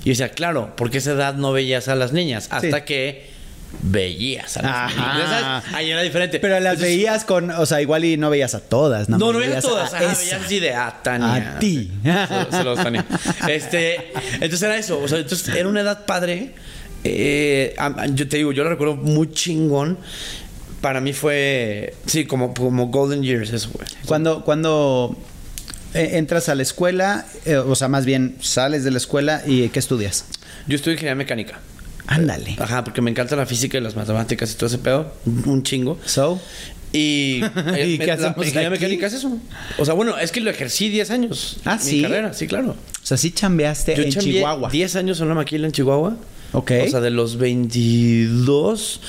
Y 0.02 0.06
yo 0.06 0.10
decía, 0.10 0.28
claro, 0.30 0.74
porque 0.76 0.98
a 0.98 1.00
esa 1.00 1.12
edad 1.12 1.34
no 1.34 1.52
veías 1.52 1.88
a 1.88 1.94
las 1.96 2.12
niñas. 2.12 2.48
Hasta 2.50 2.78
Sí. 2.78 2.84
que 2.84 3.33
veías 3.82 4.56
a 4.56 4.62
las. 4.62 5.64
Ahí 5.74 5.90
era 5.90 6.02
diferente. 6.02 6.38
Pero 6.40 6.54
las 6.60 6.74
Entonces, 6.74 6.96
veías 6.96 7.24
con, 7.24 7.50
o 7.50 7.66
sea, 7.66 7.80
igual 7.80 8.04
y 8.04 8.16
no 8.16 8.30
veías 8.30 8.54
a 8.54 8.60
todas, 8.60 9.08
No, 9.08 9.18
más 9.18 9.32
no 9.32 9.38
veías 9.38 9.62
todas. 9.64 9.92
a 9.92 9.96
Ajá, 9.98 10.12
esa. 10.12 10.18
veías 10.20 10.42
así 10.44 10.60
de 10.60 10.74
a 10.74 11.02
Tania. 11.02 11.56
A 11.56 11.58
ti. 11.58 11.90
Saludos, 12.50 12.82
Tania. 12.82 13.04
Este, 13.48 14.12
entonces 14.34 14.62
era 14.62 14.76
eso. 14.76 14.98
O 15.00 15.08
sea, 15.08 15.18
entonces 15.18 15.48
era 15.54 15.68
una 15.68 15.80
edad 15.80 16.04
padre. 16.06 16.54
Eh, 17.04 17.74
a- 17.78 17.86
a- 18.02 18.06
yo 18.06 18.26
te 18.28 18.38
digo, 18.38 18.52
yo 18.52 18.64
lo 18.64 18.70
recuerdo 18.70 18.96
muy 18.96 19.30
chingón. 19.32 19.98
Para 20.80 21.00
mí 21.00 21.12
fue, 21.14 21.94
sí, 22.06 22.24
como, 22.26 22.52
como 22.54 22.88
Golden 22.88 23.22
Years, 23.22 23.50
eso, 23.52 23.70
güey. 23.72 23.86
Cuando, 24.06 24.44
cuando 24.44 25.16
eh, 25.94 26.10
entras 26.14 26.48
a 26.50 26.54
la 26.54 26.62
escuela, 26.62 27.24
eh, 27.46 27.56
o 27.56 27.74
sea, 27.74 27.88
más 27.88 28.04
bien 28.04 28.36
sales 28.40 28.84
de 28.84 28.90
la 28.90 28.98
escuela 28.98 29.42
y 29.46 29.68
¿qué 29.70 29.78
estudias? 29.78 30.26
Yo 30.66 30.76
estudio 30.76 30.92
ingeniería 30.94 31.14
mecánica. 31.16 31.58
Ándale. 32.06 32.56
Ajá, 32.58 32.84
porque 32.84 33.00
me 33.00 33.10
encanta 33.10 33.34
la 33.36 33.46
física 33.46 33.78
y 33.78 33.80
las 33.80 33.96
matemáticas 33.96 34.52
y 34.52 34.54
todo 34.56 34.66
ese 34.66 34.78
pedo. 34.78 35.12
Un 35.46 35.62
chingo. 35.62 35.98
So, 36.04 36.40
Y, 36.92 37.40
eh, 37.76 37.86
¿Y 37.88 37.98
me- 37.98 38.04
qué 38.04 38.06
la 38.06 38.14
hacemos 38.14 38.36
ingeniería 38.46 38.68
aquí? 38.68 38.70
mecánica 38.78 39.06
es 39.06 39.14
eso. 39.14 39.38
O 39.78 39.84
sea, 39.84 39.94
bueno, 39.94 40.16
es 40.18 40.30
que 40.30 40.40
lo 40.40 40.50
ejercí 40.50 40.88
10 40.90 41.10
años. 41.10 41.56
Ah, 41.64 41.78
mi 41.82 41.90
¿sí? 41.90 42.02
carrera, 42.02 42.32
sí, 42.34 42.46
claro. 42.46 42.70
o 42.70 43.06
sea, 43.06 43.16
sí 43.16 43.32
chambeaste 43.32 43.96
Yo 43.96 44.02
en 44.04 44.10
Chihuahua. 44.12 44.70
10 44.70 44.96
años 44.96 45.18
en 45.20 45.26
una 45.26 45.34
maquila 45.34 45.66
en 45.66 45.72
Chihuahua. 45.72 46.16
Ok. 46.52 46.70
O 46.86 46.88
sea, 46.90 47.00
de 47.00 47.10
los 47.10 47.36
22. 47.38 49.00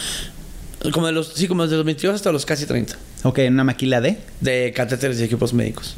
Como 0.91 1.07
de 1.07 1.13
los. 1.13 1.33
Sí, 1.33 1.47
como 1.47 1.63
desde 1.63 1.75
los 1.77 1.85
22 1.85 2.15
hasta 2.15 2.31
los 2.31 2.45
casi 2.45 2.65
30. 2.65 2.95
Ok, 3.23 3.39
en 3.39 3.53
una 3.53 3.63
maquila 3.63 4.01
de. 4.01 4.17
De 4.41 4.71
catéteres 4.75 5.19
y 5.19 5.23
equipos 5.23 5.53
médicos. 5.53 5.95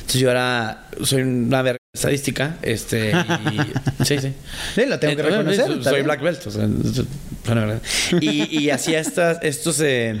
Entonces 0.00 0.20
yo 0.20 0.30
era. 0.30 0.86
Soy 1.02 1.22
una 1.22 1.62
verga 1.62 1.78
estadística. 1.94 2.56
Este. 2.60 3.10
Y, 3.12 4.04
sí, 4.04 4.18
sí. 4.18 4.32
Sí, 4.74 4.86
lo 4.86 4.98
tengo 4.98 5.16
que 5.16 5.22
reconocer, 5.22 5.82
soy- 5.82 6.02
black 6.02 6.20
belt. 6.20 6.46
O 6.46 6.50
sea, 6.50 6.68
bueno, 7.46 7.80
y, 8.20 8.58
y 8.58 8.70
hacía 8.70 9.00
estas, 9.00 9.38
estos 9.42 9.80
eh, 9.80 10.20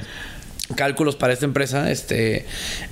cálculos 0.76 1.16
para 1.16 1.32
esta 1.32 1.44
empresa. 1.44 1.90
Este. 1.90 2.46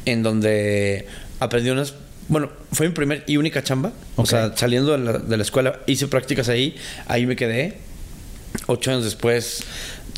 En 0.05 0.23
donde 0.23 1.07
aprendí 1.41 1.71
unas. 1.71 1.95
Bueno, 2.29 2.51
fue 2.73 2.89
mi 2.89 2.95
primer 2.95 3.25
y 3.27 3.37
única 3.37 3.63
chamba. 3.63 3.93
O 4.17 4.27
sea, 4.27 4.57
saliendo 4.57 4.93
de 4.93 4.99
la, 4.99 5.13
de 5.19 5.37
la 5.37 5.43
escuela, 5.43 5.81
hice 5.87 6.09
prácticas 6.09 6.49
ahí. 6.49 6.77
Ahí 7.07 7.27
me 7.27 7.37
quedé. 7.37 7.79
Ocho 8.67 8.91
años 8.91 9.05
después, 9.05 9.65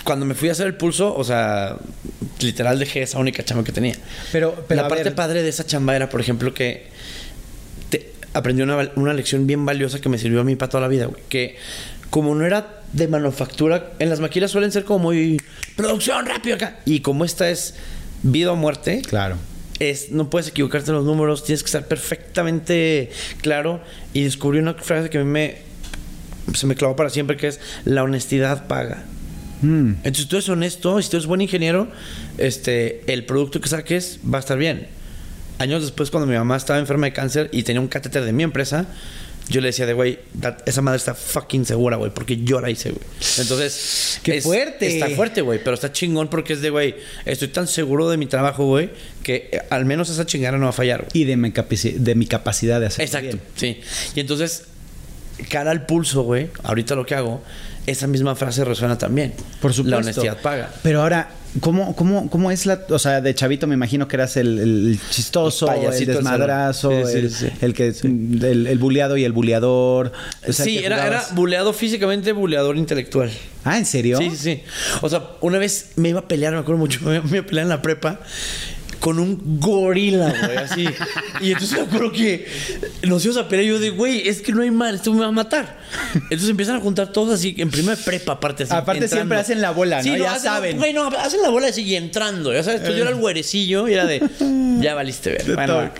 cuando 0.02 0.26
me 0.26 0.34
fui 0.34 0.48
a 0.48 0.52
hacer 0.52 0.66
el 0.66 0.74
pulso, 0.74 1.14
o 1.14 1.22
sea, 1.24 1.76
literal 2.40 2.78
dejé 2.78 3.02
esa 3.02 3.18
única 3.18 3.44
chamba 3.44 3.62
que 3.64 3.72
tenía. 3.72 3.94
Pero, 4.32 4.64
pero 4.68 4.82
la 4.82 4.88
parte 4.88 5.04
ver, 5.04 5.14
padre 5.14 5.42
de 5.42 5.48
esa 5.48 5.64
chamba 5.64 5.94
era, 5.94 6.10
por 6.10 6.20
ejemplo, 6.20 6.52
que 6.52 6.88
aprendí 8.34 8.62
una, 8.62 8.90
una 8.96 9.14
lección 9.14 9.46
bien 9.46 9.64
valiosa 9.64 10.00
que 10.00 10.08
me 10.08 10.18
sirvió 10.18 10.40
a 10.40 10.44
mí 10.44 10.54
para 10.56 10.68
toda 10.70 10.82
la 10.82 10.88
vida, 10.88 11.06
güey. 11.06 11.22
Que 11.28 11.56
como 12.10 12.34
no 12.34 12.44
era 12.44 12.82
de 12.92 13.08
manufactura, 13.08 13.92
en 13.98 14.08
las 14.10 14.20
maquilas 14.20 14.50
suelen 14.50 14.70
ser 14.70 14.84
como 14.84 15.04
muy 15.04 15.40
producción 15.76 16.26
rápido 16.26 16.56
acá. 16.56 16.78
Y 16.84 17.00
como 17.00 17.24
esta 17.24 17.48
es 17.50 17.74
vida 18.22 18.52
o 18.52 18.56
muerte, 18.56 19.02
Claro. 19.08 19.36
es, 19.80 20.10
no 20.12 20.30
puedes 20.30 20.48
equivocarte 20.48 20.90
en 20.90 20.96
los 20.96 21.04
números, 21.04 21.44
tienes 21.44 21.62
que 21.62 21.66
estar 21.66 21.88
perfectamente 21.88 23.10
claro. 23.42 23.80
Y 24.12 24.22
descubrí 24.24 24.58
una 24.60 24.74
frase 24.74 25.10
que 25.10 25.18
a 25.18 25.24
mí 25.24 25.30
me, 25.30 25.56
se 26.54 26.66
me 26.66 26.74
clavó 26.76 26.94
para 26.94 27.10
siempre, 27.10 27.36
que 27.36 27.48
es 27.48 27.60
la 27.84 28.02
honestidad 28.04 28.66
paga. 28.68 29.04
Mm. 29.62 29.94
Entonces 30.04 30.28
tú 30.28 30.36
eres 30.36 30.48
honesto, 30.48 31.00
si 31.02 31.10
tú 31.10 31.16
eres 31.16 31.26
buen 31.26 31.40
ingeniero, 31.40 31.88
este, 32.38 33.02
el 33.12 33.24
producto 33.24 33.60
que 33.60 33.68
saques 33.68 34.20
va 34.32 34.38
a 34.38 34.40
estar 34.40 34.58
bien. 34.58 34.86
Años 35.58 35.82
después, 35.82 36.10
cuando 36.10 36.26
mi 36.26 36.36
mamá 36.36 36.56
estaba 36.56 36.78
enferma 36.78 37.06
de 37.06 37.12
cáncer 37.12 37.48
y 37.52 37.62
tenía 37.62 37.80
un 37.80 37.88
catéter 37.88 38.24
de 38.24 38.32
mi 38.32 38.42
empresa, 38.42 38.86
yo 39.48 39.60
le 39.60 39.68
decía 39.68 39.86
de, 39.86 39.92
güey, 39.92 40.18
esa 40.64 40.80
madre 40.80 40.96
está 40.96 41.14
fucking 41.14 41.66
segura, 41.66 41.96
güey, 41.96 42.10
porque 42.12 42.42
yo 42.42 42.60
la 42.60 42.70
hice, 42.70 42.90
güey. 42.90 43.04
Entonces... 43.38 44.20
¡Qué 44.22 44.40
fuerte! 44.40 44.86
Está 44.86 45.10
fuerte, 45.10 45.42
güey, 45.42 45.62
pero 45.62 45.74
está 45.74 45.92
chingón 45.92 46.28
porque 46.28 46.54
es 46.54 46.62
de, 46.62 46.70
güey, 46.70 46.96
estoy 47.26 47.48
tan 47.48 47.68
seguro 47.68 48.08
de 48.08 48.16
mi 48.16 48.26
trabajo, 48.26 48.66
güey, 48.66 48.90
que 49.22 49.50
eh, 49.52 49.62
al 49.70 49.84
menos 49.84 50.08
esa 50.08 50.24
chingada 50.24 50.56
no 50.56 50.64
va 50.64 50.70
a 50.70 50.72
fallar, 50.72 51.02
güey. 51.02 51.10
Y 51.12 51.24
de 51.24 51.36
mi, 51.36 51.52
de 51.52 52.14
mi 52.14 52.26
capacidad 52.26 52.80
de 52.80 52.86
hacerlo 52.86 53.04
Exacto, 53.04 53.28
bien. 53.28 53.40
sí. 53.56 53.80
Y 54.16 54.20
entonces, 54.20 54.64
cara 55.50 55.70
al 55.70 55.84
pulso, 55.84 56.22
güey, 56.22 56.48
ahorita 56.62 56.94
lo 56.94 57.04
que 57.04 57.14
hago, 57.14 57.42
esa 57.86 58.06
misma 58.06 58.34
frase 58.34 58.64
resuena 58.64 58.96
también. 58.96 59.34
Por 59.60 59.74
supuesto. 59.74 59.90
La 59.90 59.98
honestidad 59.98 60.40
paga. 60.40 60.72
Pero 60.82 61.02
ahora, 61.02 61.28
¿cómo, 61.60 61.94
cómo, 61.96 62.28
cómo 62.30 62.50
es 62.50 62.66
la. 62.66 62.80
O 62.90 62.98
sea, 62.98 63.20
de 63.20 63.34
chavito 63.34 63.66
me 63.66 63.74
imagino 63.74 64.08
que 64.08 64.16
eras 64.16 64.36
el, 64.36 64.58
el 64.58 65.00
chistoso, 65.10 65.70
El 65.72 66.06
desmadrazo. 66.06 66.90
Sí, 66.90 67.18
el, 67.18 67.30
sí. 67.30 67.48
el 67.60 67.74
que. 67.74 67.88
El, 68.02 68.66
el 68.66 68.78
buleado 68.78 69.16
y 69.16 69.24
el 69.24 69.32
buleador. 69.32 70.12
O 70.46 70.52
sea, 70.52 70.64
sí, 70.64 70.78
era, 70.78 71.06
era 71.06 71.24
buleado 71.32 71.72
físicamente, 71.72 72.32
buleador 72.32 72.76
intelectual. 72.76 73.30
Ah, 73.64 73.78
¿en 73.78 73.86
serio? 73.86 74.18
Sí, 74.18 74.30
sí, 74.30 74.36
sí. 74.36 74.62
O 75.00 75.08
sea, 75.08 75.22
una 75.40 75.58
vez 75.58 75.92
me 75.96 76.10
iba 76.10 76.20
a 76.20 76.28
pelear, 76.28 76.52
me 76.52 76.58
acuerdo 76.58 76.78
mucho, 76.78 77.00
me 77.04 77.16
iba 77.16 77.40
a 77.40 77.46
pelear 77.46 77.64
en 77.64 77.70
la 77.70 77.82
prepa 77.82 78.20
con 79.04 79.18
un 79.18 79.60
gorila, 79.60 80.32
güey, 80.46 80.56
así. 80.56 80.86
Y 81.42 81.52
entonces 81.52 81.76
me 81.78 81.84
acuerdo 81.84 82.10
que 82.10 82.46
nos 83.02 83.22
íbamos 83.22 83.44
a 83.44 83.48
pelear 83.50 83.66
y 83.66 83.68
yo 83.68 83.78
de, 83.78 83.90
güey, 83.90 84.26
es 84.26 84.40
que 84.40 84.50
no 84.50 84.62
hay 84.62 84.70
mal, 84.70 84.94
esto 84.94 85.12
me 85.12 85.20
va 85.20 85.26
a 85.26 85.30
matar. 85.30 85.78
Entonces 86.14 86.48
empiezan 86.48 86.76
a 86.76 86.80
juntar 86.80 87.12
todos 87.12 87.34
así, 87.34 87.54
en 87.58 87.70
primera 87.70 88.00
prepa, 88.02 88.32
aparte 88.32 88.62
así. 88.62 88.72
Aparte 88.72 89.06
siempre 89.06 89.36
hacen 89.36 89.60
la 89.60 89.72
bola, 89.72 90.02
¿no? 90.02 90.16
Ya 90.16 90.32
hacen- 90.32 90.42
saben. 90.42 90.78
Güey, 90.78 90.94
no, 90.94 91.08
hacen 91.08 91.42
la 91.42 91.50
bola 91.50 91.66
así 91.66 91.82
y 91.82 91.96
entrando, 91.96 92.50
ya 92.54 92.62
sabes. 92.62 92.80
Entonces 92.80 92.96
yo 92.96 93.02
era 93.04 93.10
el 93.14 93.20
güerecillo 93.20 93.86
y 93.88 93.92
era 93.92 94.06
de, 94.06 94.22
ya 94.80 94.94
valiste 94.94 95.32
ver. 95.32 95.54
Bueno. 95.54 95.90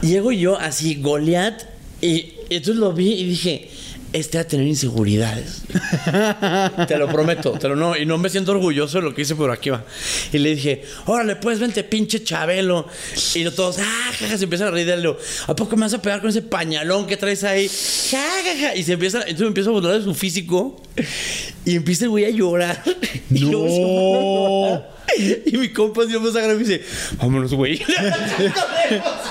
Llego 0.00 0.32
yo 0.32 0.58
así, 0.58 0.94
Goliat, 1.02 1.62
y 2.00 2.32
entonces 2.48 2.76
lo 2.76 2.94
vi 2.94 3.12
y 3.12 3.24
dije, 3.24 3.70
este 4.14 4.38
va 4.38 4.42
a 4.42 4.46
tener 4.46 4.66
inseguridades. 4.66 5.62
te 6.86 6.96
lo 6.96 7.08
prometo, 7.08 7.52
te 7.58 7.68
lo 7.68 7.74
no, 7.74 7.96
y 7.96 8.06
no 8.06 8.16
me 8.16 8.30
siento 8.30 8.52
orgulloso 8.52 8.98
de 8.98 9.04
lo 9.04 9.12
que 9.12 9.22
hice 9.22 9.34
por 9.34 9.50
aquí 9.50 9.70
va. 9.70 9.84
Y 10.32 10.38
le 10.38 10.54
dije, 10.54 10.84
órale, 11.06 11.34
pues 11.34 11.58
vente, 11.58 11.82
pinche 11.82 12.22
Chabelo. 12.22 12.86
Y 13.34 13.42
lo 13.42 13.52
todos, 13.52 13.78
ah, 13.80 14.12
jaja, 14.16 14.38
se 14.38 14.44
empiezan 14.44 14.68
a 14.68 14.70
reír 14.70 14.86
de 14.86 14.94
él. 14.94 15.16
¿A 15.48 15.56
poco 15.56 15.76
me 15.76 15.82
vas 15.82 15.94
a 15.94 16.00
pegar 16.00 16.20
con 16.20 16.30
ese 16.30 16.42
pañalón 16.42 17.08
que 17.08 17.16
traes 17.16 17.42
ahí? 17.42 17.68
Ja, 18.10 18.22
ja, 18.44 18.68
ja. 18.68 18.76
Y 18.76 18.84
se 18.84 18.92
empieza, 18.92 19.18
entonces 19.18 19.40
me 19.40 19.48
empiezo 19.48 19.70
a 19.70 19.72
burlar 19.72 19.98
de 19.98 20.04
su 20.04 20.14
físico. 20.14 20.80
Y 21.64 21.74
empieza 21.74 22.04
el 22.04 22.10
güey 22.10 22.24
a 22.24 22.30
llorar. 22.30 22.82
Y 23.30 23.42
empiezo 23.42 23.56
a 23.56 24.68
llorar. 24.68 24.94
Y 25.44 25.56
mi 25.56 25.68
compa 25.70 26.04
Dios 26.04 26.22
me 26.22 26.30
saca 26.30 26.46
y 26.52 26.56
me 26.56 26.58
dice, 26.58 26.82
vámonos, 27.18 27.52
güey. 27.52 27.80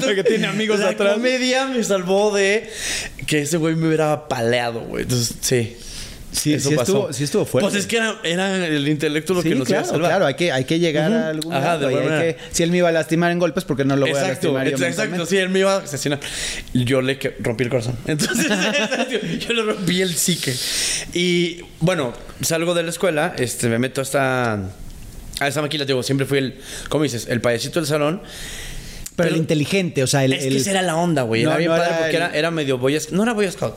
Porque 0.00 0.24
tiene 0.24 0.46
amigos 0.46 0.80
la 0.80 0.90
atrás. 0.90 1.14
comedia 1.14 1.66
me 1.66 1.82
salvó 1.84 2.34
de 2.34 2.70
que 3.26 3.40
ese 3.40 3.56
güey 3.56 3.74
me 3.76 3.86
hubiera 3.88 4.28
paleado, 4.28 4.80
güey. 4.80 5.02
Entonces, 5.04 5.36
sí. 5.40 5.76
Sí, 6.32 6.54
Eso 6.54 6.68
sí 6.70 6.76
pasó. 6.76 6.92
estuvo, 6.92 7.12
sí 7.12 7.24
estuvo 7.24 7.44
fuerte. 7.44 7.68
Pues 7.68 7.80
es 7.80 7.88
que 7.88 7.96
era, 7.96 8.20
era 8.22 8.64
el 8.64 8.86
intelecto 8.86 9.34
lo 9.34 9.42
Sí, 9.42 9.48
que 9.48 9.56
nos 9.56 9.66
claro, 9.66 9.80
iba 9.82 9.88
a 9.88 9.92
salvar. 9.92 10.10
claro, 10.12 10.26
hay 10.26 10.34
que, 10.34 10.52
hay 10.52 10.64
que 10.64 10.78
llegar 10.78 11.10
Ujú. 11.10 11.18
a 11.20 11.28
algún 11.28 11.52
Ajá, 11.52 11.76
de 11.76 11.86
manera. 11.92 12.20
que- 12.20 12.36
Si 12.52 12.62
él 12.62 12.70
me 12.70 12.76
iba 12.76 12.88
a 12.88 12.92
lastimar 12.92 13.32
en 13.32 13.40
golpes, 13.40 13.64
porque 13.64 13.84
no 13.84 13.96
lo 13.96 14.02
voy 14.06 14.10
a 14.10 14.12
Exacto, 14.12 14.52
lastimar 14.52 14.68
yo 14.68 14.86
ex- 14.86 14.96
exacto, 14.96 15.26
sí, 15.26 15.38
él 15.38 15.48
me 15.48 15.58
iba 15.58 15.74
a 15.74 15.78
asesinar. 15.78 16.20
Yo 16.72 17.02
le 17.02 17.18
que- 17.18 17.34
rompí 17.40 17.64
el 17.64 17.70
corazón. 17.70 17.96
Entonces, 18.06 18.46
yo 19.48 19.52
le 19.54 19.62
rompí 19.64 20.02
el 20.02 20.14
psique. 20.14 20.54
Y 21.14 21.62
bueno, 21.80 22.12
salgo 22.42 22.74
de 22.74 22.84
la 22.84 22.90
escuela, 22.90 23.34
este, 23.36 23.68
me 23.68 23.80
meto 23.80 24.00
a 24.00 24.04
esta, 24.04 24.52
a 25.40 25.48
esta 25.48 25.62
maquila, 25.62 25.84
digo, 25.84 26.04
siempre 26.04 26.26
fui 26.26 26.38
el, 26.38 26.60
¿cómo 26.90 27.02
dices? 27.02 27.26
El 27.28 27.40
payasito 27.40 27.80
del 27.80 27.88
salón. 27.88 28.22
Pero, 29.24 29.34
el 29.34 29.40
inteligente, 29.40 30.02
o 30.02 30.06
sea, 30.06 30.24
el... 30.24 30.32
es 30.32 30.44
el- 30.44 30.52
que 30.52 30.58
esa 30.58 30.70
era 30.72 30.82
la 30.82 30.96
onda, 30.96 31.22
güey. 31.22 31.42
No, 31.44 31.50
Era 31.50 31.58
bien 31.58 31.70
no 31.70 31.76
padre 31.76 31.88
era 31.90 31.98
porque 32.00 32.16
el- 32.16 32.22
era, 32.22 32.34
era 32.36 32.50
medio 32.50 32.78
boy 32.78 32.98
Scout. 33.00 33.14
No 33.16 33.22
era 33.22 33.32
boy 33.32 33.50
scout. 33.50 33.74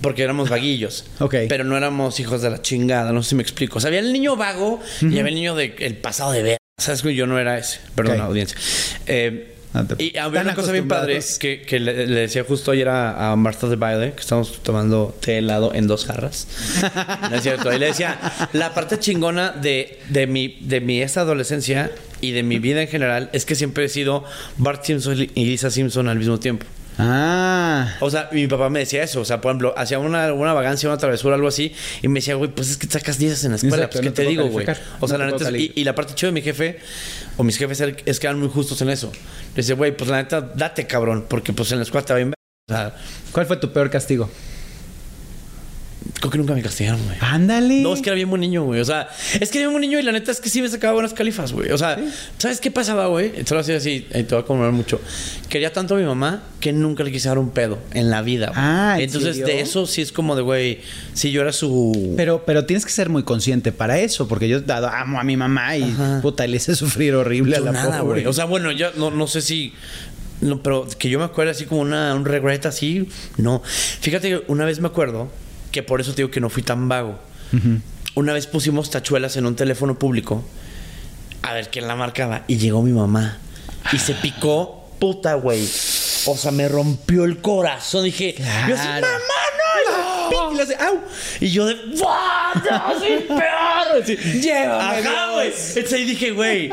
Porque 0.00 0.22
éramos 0.22 0.48
vaguillos. 0.48 1.04
Ok. 1.20 1.34
Pero 1.48 1.64
no 1.64 1.76
éramos 1.76 2.18
hijos 2.20 2.42
de 2.42 2.50
la 2.50 2.60
chingada. 2.60 3.12
No 3.12 3.22
sé 3.22 3.30
si 3.30 3.34
me 3.36 3.42
explico. 3.42 3.78
O 3.78 3.80
sea, 3.80 3.88
había 3.88 4.00
el 4.00 4.12
niño 4.12 4.36
vago 4.36 4.80
y 5.00 5.06
había 5.18 5.28
el 5.28 5.34
niño 5.34 5.54
del 5.54 5.96
pasado 5.98 6.32
de 6.32 6.42
ver. 6.42 6.56
¿Sabes? 6.80 7.02
güey? 7.02 7.14
Yo 7.14 7.26
no 7.26 7.38
era 7.38 7.58
ese. 7.58 7.78
Perdón, 7.94 8.16
Ok. 8.20 8.26
audiencia. 8.26 8.58
Eh, 9.06 9.51
Ah, 9.74 9.84
te- 9.84 10.02
y 10.04 10.16
había 10.18 10.42
una 10.42 10.54
cosa 10.54 10.70
bien 10.72 10.86
padre 10.86 11.20
que, 11.40 11.62
que 11.62 11.80
le, 11.80 12.06
le 12.06 12.20
decía 12.20 12.44
justo 12.44 12.70
ayer 12.72 12.88
a, 12.88 13.32
a 13.32 13.36
Marta 13.36 13.68
de 13.68 13.76
Baile, 13.76 14.12
que 14.12 14.20
estamos 14.20 14.62
tomando 14.62 15.16
té 15.20 15.38
helado 15.38 15.72
en 15.74 15.86
dos 15.86 16.04
jarras. 16.04 16.46
No 17.30 17.36
es 17.36 17.42
cierto. 17.42 17.70
Ahí 17.70 17.78
le 17.78 17.86
decía, 17.86 18.18
la 18.52 18.74
parte 18.74 18.98
chingona 18.98 19.50
de, 19.50 19.98
de, 20.10 20.26
mi, 20.26 20.58
de 20.60 20.80
mi 20.80 21.00
esta 21.00 21.22
adolescencia 21.22 21.90
y 22.20 22.32
de 22.32 22.42
mi 22.42 22.58
vida 22.58 22.82
en 22.82 22.88
general 22.88 23.30
es 23.32 23.46
que 23.46 23.54
siempre 23.54 23.84
he 23.84 23.88
sido 23.88 24.24
Bart 24.58 24.84
Simpson 24.84 25.18
y 25.34 25.44
Lisa 25.46 25.70
Simpson 25.70 26.08
al 26.08 26.18
mismo 26.18 26.38
tiempo. 26.38 26.66
Ah. 26.98 27.94
O 28.00 28.10
sea, 28.10 28.28
mi 28.32 28.46
papá 28.46 28.68
me 28.68 28.80
decía 28.80 29.02
eso. 29.02 29.20
O 29.20 29.24
sea, 29.24 29.40
por 29.40 29.50
ejemplo, 29.50 29.74
hacía 29.76 29.98
una, 29.98 30.32
una 30.32 30.52
vagancia, 30.52 30.88
una 30.88 30.98
travesura, 30.98 31.34
algo 31.34 31.48
así. 31.48 31.72
Y 32.02 32.08
me 32.08 32.20
decía, 32.20 32.34
güey, 32.34 32.50
pues 32.50 32.70
es 32.70 32.76
que 32.76 32.86
sacas 32.86 33.18
10 33.18 33.44
en 33.44 33.50
la 33.52 33.56
escuela. 33.56 33.76
Exacto, 33.76 33.92
pues, 33.92 34.00
¿qué 34.02 34.08
no 34.08 34.14
te 34.14 34.22
digo, 34.22 34.46
güey? 34.48 34.66
O 35.00 35.08
sea, 35.08 35.18
No 35.18 35.24
la 35.24 35.30
neta. 35.30 35.48
es- 35.48 35.54
y, 35.54 35.72
y 35.76 35.84
la 35.84 35.94
parte 35.94 36.14
chida 36.14 36.28
de 36.28 36.32
mi 36.32 36.42
jefe, 36.42 36.78
o 37.36 37.44
mis 37.44 37.56
jefes, 37.56 37.80
es 37.80 38.20
que 38.20 38.26
eran 38.26 38.38
muy 38.38 38.48
justos 38.48 38.80
en 38.82 38.90
eso. 38.90 39.10
Le 39.54 39.62
dice, 39.62 39.74
güey, 39.74 39.96
pues 39.96 40.10
la 40.10 40.18
neta, 40.18 40.40
date, 40.40 40.86
cabrón. 40.86 41.26
Porque 41.28 41.52
pues 41.52 41.72
en 41.72 41.78
la 41.78 41.84
escuela 41.84 42.04
te 42.06 42.12
va 42.12 42.16
bien. 42.18 42.30
ver". 42.30 42.36
O 42.70 42.74
sea, 42.74 42.94
¿Cuál 43.32 43.46
fue 43.46 43.56
tu 43.56 43.72
peor 43.72 43.90
castigo? 43.90 44.30
Creo 46.22 46.30
que 46.30 46.38
nunca 46.38 46.54
me 46.54 46.62
castigaron, 46.62 47.04
güey. 47.04 47.16
Ándale. 47.20 47.80
No, 47.80 47.92
es 47.94 48.00
que 48.00 48.08
era 48.08 48.14
bien 48.14 48.30
buen 48.30 48.40
niño, 48.40 48.62
güey. 48.62 48.80
O 48.80 48.84
sea, 48.84 49.08
es 49.40 49.50
que 49.50 49.58
era 49.58 49.66
bien 49.66 49.72
buen 49.72 49.80
niño 49.80 49.98
y 49.98 50.02
la 50.04 50.12
neta 50.12 50.30
es 50.30 50.40
que 50.40 50.48
sí 50.48 50.62
me 50.62 50.68
sacaba 50.68 50.92
buenas 50.92 51.14
califas, 51.14 51.52
güey. 51.52 51.72
O 51.72 51.78
sea, 51.78 51.98
¿sabes 52.38 52.60
qué 52.60 52.70
pasaba, 52.70 53.08
güey? 53.08 53.32
Te 53.32 53.52
lo 53.52 53.58
hacía 53.58 53.76
así, 53.78 54.06
y 54.08 54.22
te 54.22 54.32
voy 54.36 54.44
a 54.44 54.46
conmover 54.46 54.70
mucho. 54.70 55.00
Quería 55.48 55.72
tanto 55.72 55.96
a 55.96 55.98
mi 55.98 56.04
mamá 56.04 56.44
que 56.60 56.72
nunca 56.72 57.02
le 57.02 57.10
quise 57.10 57.26
dar 57.26 57.38
un 57.38 57.50
pedo 57.50 57.80
en 57.92 58.08
la 58.08 58.22
vida, 58.22 58.50
güey. 58.50 58.58
Ah, 58.60 58.94
¿en 58.98 59.06
Entonces, 59.06 59.38
de 59.38 59.60
eso 59.62 59.84
sí 59.84 60.00
es 60.00 60.12
como 60.12 60.36
de, 60.36 60.42
güey, 60.42 60.78
si 61.12 61.32
yo 61.32 61.40
era 61.42 61.50
su. 61.52 62.14
Pero, 62.16 62.44
pero 62.46 62.66
tienes 62.66 62.86
que 62.86 62.92
ser 62.92 63.08
muy 63.08 63.24
consciente 63.24 63.72
para 63.72 63.98
eso, 63.98 64.28
porque 64.28 64.48
yo 64.48 64.60
dado, 64.60 64.90
amo 64.90 65.18
a 65.18 65.24
mi 65.24 65.36
mamá 65.36 65.76
y 65.76 65.82
Ajá. 65.82 66.20
puta, 66.22 66.46
le 66.46 66.58
hice 66.58 66.76
sufrir 66.76 67.16
horrible 67.16 67.56
Yo 67.56 67.62
a 67.62 67.64
la 67.64 67.72
nada, 67.72 67.98
pobre. 67.98 68.20
güey. 68.20 68.26
O 68.26 68.32
sea, 68.32 68.44
bueno, 68.44 68.70
yo 68.70 68.92
no, 68.94 69.10
no 69.10 69.26
sé 69.26 69.42
si. 69.42 69.72
No, 70.40 70.62
pero 70.62 70.86
que 71.00 71.10
yo 71.10 71.18
me 71.18 71.24
acuerdo 71.24 71.50
así 71.50 71.64
como 71.64 71.80
una, 71.80 72.14
un 72.14 72.24
regret 72.24 72.64
así, 72.66 73.08
no. 73.38 73.60
Fíjate 73.64 74.28
que 74.28 74.42
una 74.46 74.64
vez 74.64 74.78
me 74.78 74.86
acuerdo 74.86 75.28
que 75.72 75.82
por 75.82 76.00
eso 76.00 76.12
te 76.12 76.18
digo 76.18 76.30
que 76.30 76.40
no 76.40 76.50
fui 76.50 76.62
tan 76.62 76.88
vago. 76.88 77.18
Una 78.14 78.32
vez 78.32 78.46
pusimos 78.46 78.90
tachuelas 78.90 79.36
en 79.36 79.46
un 79.46 79.56
teléfono 79.56 79.98
público 79.98 80.44
a 81.42 81.54
ver 81.54 81.70
quién 81.70 81.88
la 81.88 81.96
marcaba 81.96 82.44
y 82.46 82.56
llegó 82.56 82.82
mi 82.82 82.92
mamá 82.92 83.38
y 83.92 83.98
se 83.98 84.14
picó, 84.14 84.90
puta, 84.98 85.34
güey. 85.34 85.62
O 86.26 86.36
sea, 86.36 86.52
me 86.52 86.68
rompió 86.68 87.24
el 87.24 87.38
corazón. 87.40 88.04
Dije, 88.04 88.36
yo 88.68 88.74
así, 88.74 88.88
mamá, 88.88 89.06
no. 90.30 90.52
Y, 90.52 90.56
le 90.56 90.62
hace, 90.62 90.76
au. 90.76 91.00
Y 91.40 91.50
yo 91.50 91.66
de, 91.66 91.74
¡Buah! 91.96 92.54
¡No, 92.54 92.98
soy 92.98 93.18
peor! 93.26 94.02
Así, 94.02 94.16
Llévame, 94.16 95.08
Ajá, 95.08 95.32
güey. 95.32 95.48
Entonces 95.48 95.92
ahí 95.92 96.04
dije, 96.04 96.30
güey, 96.30 96.70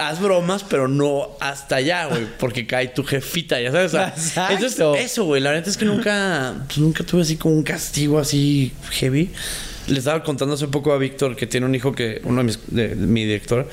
haz 0.00 0.20
bromas, 0.20 0.64
pero 0.64 0.88
no 0.88 1.28
hasta 1.40 1.76
allá, 1.76 2.06
güey, 2.06 2.26
porque 2.38 2.66
cae 2.66 2.88
tu 2.88 3.04
jefita, 3.04 3.60
ya 3.60 3.70
sabes. 3.72 3.94
Exacto. 4.16 4.54
entonces, 4.54 5.04
eso, 5.04 5.24
güey, 5.24 5.40
la 5.40 5.52
neta 5.52 5.70
es 5.70 5.76
que 5.76 5.84
nunca, 5.84 6.54
pues, 6.66 6.78
nunca 6.78 7.04
tuve 7.04 7.22
así 7.22 7.36
como 7.36 7.54
un 7.54 7.62
castigo 7.62 8.18
así 8.18 8.72
heavy. 8.90 9.30
Le 9.86 9.98
estaba 9.98 10.22
contando 10.22 10.54
hace 10.54 10.66
poco 10.68 10.92
a 10.92 10.98
Víctor 10.98 11.36
que 11.36 11.46
tiene 11.46 11.66
un 11.66 11.74
hijo 11.74 11.92
que, 11.92 12.20
uno 12.24 12.38
de 12.38 12.44
mis, 12.44 12.58
de- 12.68 12.88
de 12.94 13.06
mi 13.06 13.24
director, 13.24 13.68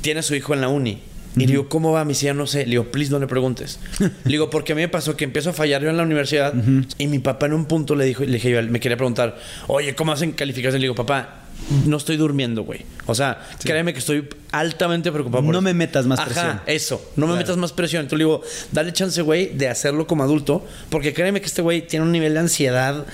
tiene 0.00 0.20
a 0.20 0.22
su 0.22 0.34
hijo 0.34 0.54
en 0.54 0.60
la 0.60 0.68
uni. 0.68 1.02
Y 1.36 1.40
le 1.40 1.46
digo, 1.48 1.68
¿cómo 1.68 1.92
va? 1.92 2.02
Me 2.06 2.14
decía, 2.14 2.32
no 2.32 2.46
sé. 2.46 2.60
Le 2.64 2.70
digo, 2.70 2.84
please, 2.90 3.10
no 3.10 3.18
le 3.18 3.26
preguntes. 3.26 3.78
le 4.00 4.10
digo, 4.24 4.48
porque 4.48 4.72
a 4.72 4.74
mí 4.74 4.80
me 4.80 4.88
pasó 4.88 5.18
que 5.18 5.24
empiezo 5.24 5.50
a 5.50 5.52
fallar 5.52 5.82
yo 5.82 5.90
en 5.90 5.98
la 5.98 6.02
universidad. 6.02 6.54
Y 6.96 7.08
mi 7.08 7.18
papá 7.18 7.44
en 7.44 7.52
un 7.52 7.66
punto 7.66 7.94
le 7.94 8.06
dijo, 8.06 8.24
le 8.24 8.32
dije, 8.32 8.50
yo, 8.50 8.62
me 8.62 8.80
quería 8.80 8.96
preguntar, 8.96 9.36
oye, 9.66 9.94
¿cómo 9.94 10.12
hacen 10.12 10.32
calificación? 10.32 10.80
Le 10.80 10.86
digo, 10.86 10.94
papá, 10.94 11.42
no 11.86 11.96
estoy 11.96 12.16
durmiendo, 12.16 12.62
güey. 12.62 12.84
O 13.06 13.14
sea, 13.14 13.40
créeme 13.62 13.92
que 13.92 13.98
estoy 13.98 14.28
altamente 14.52 15.10
preocupado 15.12 15.42
por 15.44 15.52
No 15.52 15.58
eso". 15.58 15.62
me 15.62 15.74
metas 15.74 16.06
más 16.06 16.18
Ajá, 16.20 16.28
presión. 16.28 16.60
eso. 16.66 17.12
No 17.16 17.26
me 17.26 17.34
metas 17.36 17.56
más 17.56 17.72
presión. 17.72 18.02
Entonces 18.02 18.18
le 18.18 18.24
digo, 18.24 18.42
dale 18.72 18.92
chance, 18.92 19.20
güey, 19.22 19.46
de 19.54 19.68
hacerlo 19.68 20.06
como 20.06 20.22
adulto. 20.22 20.64
Porque 20.90 21.12
créeme 21.12 21.40
que 21.40 21.46
este 21.46 21.62
güey 21.62 21.86
tiene 21.86 22.04
un 22.04 22.12
nivel 22.12 22.34
de 22.34 22.40
ansiedad. 22.40 23.04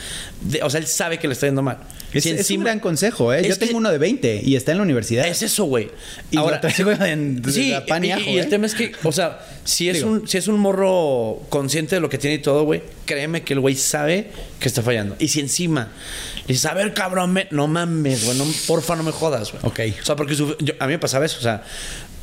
de- 0.42 0.62
o 0.62 0.70
sea, 0.70 0.80
él 0.80 0.86
sabe 0.86 1.18
que 1.18 1.28
le 1.28 1.34
está 1.34 1.46
yendo 1.46 1.62
mal. 1.62 1.78
Es, 2.12 2.24
Si 2.24 2.28
es 2.30 2.34
un 2.34 2.38
encima- 2.40 2.64
gran 2.64 2.80
consejo, 2.80 3.32
¿eh? 3.32 3.46
Yo 3.48 3.56
tengo 3.58 3.78
uno 3.78 3.90
de 3.90 3.98
20 3.98 4.42
y 4.44 4.56
está 4.56 4.72
en 4.72 4.78
la 4.78 4.82
universidad. 4.84 5.26
es 5.26 5.42
eso, 5.42 5.64
güey. 5.64 5.90
Y 6.30 6.36
lo 6.36 6.60
traigo 6.60 6.90
en- 6.92 7.42
sí, 7.52 7.72
a 7.72 7.86
pan 7.86 8.04
y 8.04 8.12
ajo, 8.12 8.22
y 8.28 8.38
el 8.38 8.44
¿eh? 8.46 8.48
tema 8.48 8.66
es 8.66 8.74
que, 8.74 8.92
o 9.02 9.12
sea, 9.12 9.40
si 9.64 9.88
es, 9.88 9.96
Digo. 9.98 10.10
un, 10.10 10.28
si 10.28 10.36
es 10.38 10.46
un 10.48 10.58
morro 10.60 11.40
consciente 11.48 11.94
de 11.94 12.00
lo 12.00 12.08
que 12.10 12.18
tiene 12.18 12.36
y 12.36 12.38
todo, 12.40 12.64
güey, 12.64 12.82
créeme 13.06 13.42
que 13.42 13.54
el 13.54 13.60
güey 13.60 13.74
sabe 13.76 14.30
que 14.60 14.68
está 14.68 14.82
fallando. 14.82 15.16
Y 15.18 15.28
si 15.28 15.40
encima 15.40 15.90
le 16.46 16.48
dices, 16.54 16.66
a 16.66 16.74
ver, 16.74 16.92
cabrón, 16.94 17.32
me- 17.32 17.48
no 17.50 17.66
mames, 17.68 18.24
güey, 18.26 18.36
no, 18.36 18.44
porfa, 18.66 18.94
no 18.96 19.02
me 19.04 19.12
jodas, 19.12 19.52
güey. 19.52 19.62
Ok. 19.64 19.96
O 20.02 20.04
sea, 20.04 20.16
porque 20.16 20.34
su- 20.34 20.56
yo- 20.58 20.74
a 20.80 20.86
mí 20.86 20.92
me 20.92 20.98
pasaba 20.98 21.24
eso, 21.24 21.38
o 21.38 21.42
sea, 21.42 21.62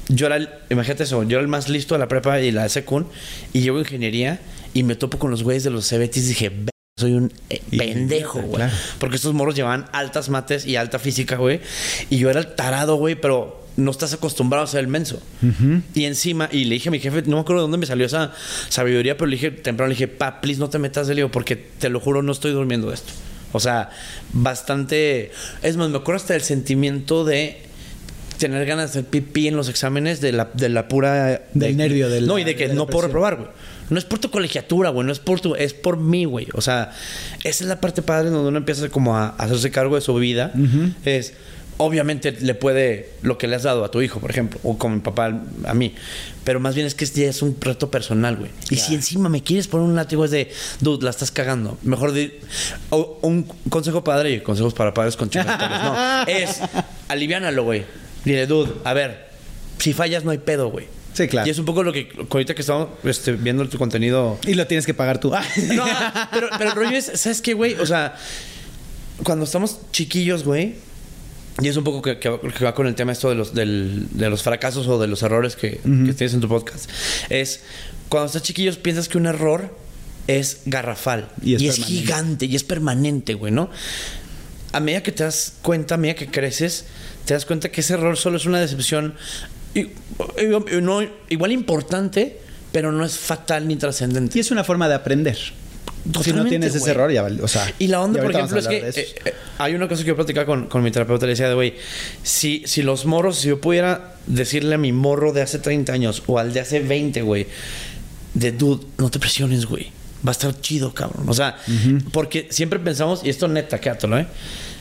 yo 0.07 0.25
era 0.25 0.35
el, 0.37 0.49
imagínate 0.69 1.03
eso, 1.03 1.21
yo 1.23 1.37
era 1.37 1.41
el 1.41 1.47
más 1.47 1.69
listo 1.69 1.95
de 1.95 1.99
la 1.99 2.07
prepa 2.07 2.39
y 2.41 2.51
la 2.51 2.63
de 2.63 2.69
secund, 2.69 3.07
y 3.53 3.61
llego 3.61 3.77
a 3.77 3.81
ingeniería 3.81 4.39
y 4.73 4.83
me 4.83 4.95
topo 4.95 5.17
con 5.19 5.31
los 5.31 5.43
güeyes 5.43 5.63
de 5.63 5.69
los 5.71 5.85
CBTs 5.87 6.17
y 6.17 6.27
dije, 6.29 6.49
"Ve, 6.49 6.69
soy 6.99 7.13
un 7.13 7.31
eh, 7.49 7.61
pendejo, 7.77 8.39
güey. 8.41 8.55
claro. 8.57 8.73
Porque 8.99 9.15
estos 9.15 9.33
morros 9.33 9.55
llevaban 9.55 9.85
altas 9.93 10.29
mates 10.29 10.65
y 10.67 10.75
alta 10.75 10.99
física, 10.99 11.37
güey. 11.37 11.61
Y 12.09 12.17
yo 12.19 12.29
era 12.29 12.39
el 12.39 12.47
tarado, 12.55 12.95
güey, 12.97 13.15
pero 13.15 13.57
no 13.77 13.91
estás 13.91 14.11
acostumbrado 14.13 14.65
a 14.65 14.67
ser 14.67 14.81
el 14.81 14.87
menso. 14.87 15.21
Y 15.95 16.03
encima, 16.05 16.49
y 16.51 16.65
le 16.65 16.75
dije 16.75 16.89
a 16.89 16.91
mi 16.91 16.99
jefe, 16.99 17.21
no 17.27 17.37
me 17.37 17.41
acuerdo 17.41 17.61
de 17.61 17.63
dónde 17.63 17.77
me 17.77 17.85
salió 17.85 18.05
esa 18.05 18.33
sabiduría, 18.67 19.15
pero 19.17 19.27
le 19.27 19.37
dije 19.37 19.51
temprano, 19.51 19.87
le 19.87 19.95
dije, 19.95 20.07
pa, 20.09 20.41
please 20.41 20.59
no 20.59 20.69
te 20.69 20.79
metas 20.79 21.07
de 21.07 21.15
lío, 21.15 21.31
porque 21.31 21.55
te 21.55 21.87
lo 21.89 21.99
juro, 22.01 22.21
no 22.21 22.33
estoy 22.33 22.51
durmiendo 22.51 22.89
de 22.89 22.95
esto. 22.95 23.13
O 23.53 23.59
sea, 23.59 23.89
bastante. 24.33 25.31
Es 25.63 25.77
más, 25.77 25.89
me 25.89 25.97
acuerdo 25.97 26.17
hasta 26.21 26.33
del 26.33 26.43
sentimiento 26.43 27.23
de 27.25 27.57
tener 28.37 28.65
ganas 28.65 28.93
de 28.93 28.99
hacer 28.99 29.09
pipí 29.09 29.47
en 29.47 29.55
los 29.55 29.69
exámenes 29.69 30.21
de 30.21 30.31
la, 30.31 30.49
de 30.53 30.69
la 30.69 30.87
pura. 30.87 31.25
Del 31.53 31.71
de- 31.71 31.73
nervio, 31.73 32.09
de 32.09 32.21
la- 32.21 32.27
No, 32.27 32.39
y 32.39 32.43
de 32.43 32.55
que 32.55 32.67
de 32.67 32.73
no 32.73 32.85
puedo 32.87 33.07
reprobar, 33.07 33.35
güey. 33.37 33.49
No 33.89 33.97
es 33.97 34.05
por 34.05 34.19
tu 34.19 34.29
colegiatura, 34.31 34.89
güey. 34.89 35.05
No 35.05 35.11
es 35.11 35.19
por 35.19 35.39
tu. 35.41 35.55
Es 35.55 35.73
por 35.73 35.97
mí, 35.97 36.25
güey. 36.25 36.47
O 36.53 36.61
sea, 36.61 36.91
esa 37.43 37.63
es 37.63 37.67
la 37.69 37.81
parte 37.81 38.01
padre 38.01 38.29
donde 38.29 38.49
uno 38.49 38.57
empieza 38.57 38.89
como 38.89 39.17
a 39.17 39.29
hacerse 39.29 39.71
cargo 39.71 39.95
de 39.95 40.01
su 40.01 40.13
vida. 40.15 40.51
Es. 41.05 41.33
Obviamente 41.81 42.33
le 42.33 42.55
puede 42.55 43.09
lo 43.21 43.37
que 43.37 43.47
le 43.47 43.55
has 43.55 43.63
dado 43.63 43.85
a 43.85 43.89
tu 43.89 44.01
hijo, 44.01 44.19
por 44.19 44.29
ejemplo, 44.29 44.59
o 44.63 44.77
como 44.77 44.95
mi 44.95 45.01
papá 45.01 45.33
a 45.63 45.73
mí. 45.73 45.95
Pero 46.43 46.59
más 46.59 46.75
bien 46.75 46.85
es 46.85 46.93
que 46.93 47.05
ya 47.05 47.29
es 47.29 47.41
un 47.41 47.55
reto 47.57 47.89
personal, 47.89 48.35
güey. 48.35 48.51
Y 48.69 48.75
si 48.75 48.95
encima 48.95 49.29
me 49.29 49.41
quieres 49.43 49.69
poner 49.69 49.87
un 49.87 49.95
látigo 49.95 50.25
es 50.25 50.31
de, 50.31 50.51
dude, 50.81 51.05
la 51.05 51.09
estás 51.11 51.31
cagando. 51.31 51.77
Mejor 51.83 52.13
o- 52.89 53.19
un 53.21 53.43
consejo 53.69 54.03
padre 54.03 54.31
y 54.33 54.41
consejos 54.41 54.73
para 54.73 54.93
padres 54.93 55.15
con 55.15 55.29
chicos. 55.29 55.47
No, 55.47 56.23
es 56.27 56.59
aliviánalo, 57.07 57.63
güey. 57.63 57.85
Dile, 58.25 58.45
dude, 58.45 58.73
a 58.83 58.93
ver, 58.93 59.29
si 59.77 59.93
fallas 59.93 60.25
no 60.25 60.31
hay 60.31 60.39
pedo, 60.39 60.69
güey. 60.69 60.87
Sí, 61.13 61.27
claro. 61.27 61.47
Y 61.47 61.51
es 61.51 61.59
un 61.59 61.65
poco 61.65 61.83
lo 61.83 61.91
que 61.91 62.09
ahorita 62.29 62.55
que 62.55 62.61
estamos 62.61 62.89
este, 63.03 63.33
viendo 63.33 63.67
tu 63.67 63.77
contenido. 63.77 64.39
Y 64.47 64.53
lo 64.53 64.67
tienes 64.67 64.85
que 64.85 64.93
pagar 64.93 65.19
tú. 65.19 65.31
No, 65.73 65.85
pero, 66.31 66.49
pero 66.57 66.69
el 66.69 66.75
rollo 66.75 66.97
es, 66.97 67.11
¿sabes 67.15 67.41
qué, 67.41 67.53
güey? 67.53 67.73
O 67.75 67.85
sea, 67.85 68.15
cuando 69.23 69.45
estamos 69.45 69.79
chiquillos, 69.91 70.43
güey, 70.43 70.75
y 71.61 71.67
es 71.67 71.75
un 71.75 71.83
poco 71.83 72.01
que, 72.01 72.19
que- 72.19 72.39
que 72.57 72.63
va 72.63 72.73
con 72.73 72.87
el 72.87 72.95
tema 72.95 73.11
esto 73.11 73.27
de 73.29 73.35
los, 73.35 73.53
del- 73.53 74.07
de 74.11 74.29
los 74.29 74.43
fracasos 74.43 74.87
o 74.87 74.97
de 74.99 75.07
los 75.07 75.21
errores 75.23 75.55
que, 75.57 75.71
que 75.81 76.13
tienes 76.13 76.33
en 76.33 76.39
tu 76.39 76.47
podcast, 76.47 76.89
es 77.29 77.61
cuando 78.07 78.27
estás 78.27 78.43
chiquillos 78.43 78.77
piensas 78.77 79.09
que 79.09 79.17
un 79.17 79.25
error 79.25 79.75
es 80.27 80.61
garrafal 80.67 81.29
Y 81.41 81.51
y 81.51 81.55
es 81.55 81.61
es, 81.61 81.67
permanente. 81.79 81.91
gigante 82.01 82.45
y 82.45 82.55
es 82.55 82.63
permanente, 82.63 83.33
güey, 83.33 83.51
¿no? 83.51 83.69
A 84.71 84.79
medida 84.79 85.01
que 85.03 85.11
te 85.11 85.23
das 85.23 85.53
cuenta, 85.63 85.95
a 85.95 85.97
medida 85.97 86.15
que 86.15 86.27
creces, 86.27 86.85
te 87.25 87.33
das 87.33 87.45
cuenta 87.45 87.69
que 87.71 87.81
ese 87.81 87.95
error 87.95 88.15
solo 88.15 88.37
es 88.37 88.45
una 88.45 88.59
decepción 88.61 89.15
y- 89.75 89.89
no, 90.81 91.01
igual 91.29 91.51
importante, 91.51 92.37
pero 92.71 92.91
no 92.91 93.05
es 93.05 93.17
fatal 93.17 93.67
ni 93.67 93.75
trascendente. 93.75 94.37
Y 94.37 94.41
es 94.41 94.51
una 94.51 94.63
forma 94.63 94.87
de 94.87 94.95
aprender. 94.95 95.37
si 96.23 96.31
no 96.33 96.45
tienes 96.45 96.73
ese 96.75 96.91
error, 96.91 97.11
ya 97.11 97.21
vale. 97.21 97.41
O 97.41 97.47
sea, 97.47 97.71
Y 97.79 97.87
la 97.87 98.01
onda, 98.01 98.19
y 98.19 98.21
por 98.21 98.31
ejemplo, 98.31 98.59
es 98.59 98.67
que 98.67 98.77
eh, 98.77 99.15
eh, 99.25 99.33
hay 99.57 99.75
una 99.75 99.87
cosa 99.87 100.03
que 100.03 100.07
yo 100.09 100.15
platicaba 100.15 100.45
con, 100.45 100.67
con 100.67 100.81
mi 100.83 100.91
terapeuta. 100.91 101.25
Le 101.25 101.31
decía 101.31 101.47
de, 101.49 101.55
güey, 101.55 101.73
si, 102.23 102.63
si 102.65 102.81
los 102.83 103.05
morros, 103.05 103.37
si 103.39 103.49
yo 103.49 103.59
pudiera 103.59 104.15
decirle 104.27 104.75
a 104.75 104.77
mi 104.77 104.91
morro 104.91 105.33
de 105.33 105.41
hace 105.41 105.59
30 105.59 105.91
años 105.93 106.23
o 106.27 106.39
al 106.39 106.53
de 106.53 106.59
hace 106.61 106.79
20, 106.79 107.21
güey, 107.21 107.47
de 108.33 108.51
dude, 108.51 108.85
no 108.97 109.09
te 109.09 109.19
presiones, 109.19 109.65
güey. 109.65 109.91
Va 110.25 110.29
a 110.29 110.31
estar 110.31 110.59
chido, 110.61 110.93
cabrón. 110.93 111.27
O 111.29 111.33
sea, 111.33 111.57
porque 112.11 112.47
siempre 112.51 112.77
pensamos, 112.79 113.21
y 113.23 113.29
esto 113.29 113.47
neta, 113.47 113.79
quédatelo, 113.79 114.19
¿eh? 114.19 114.27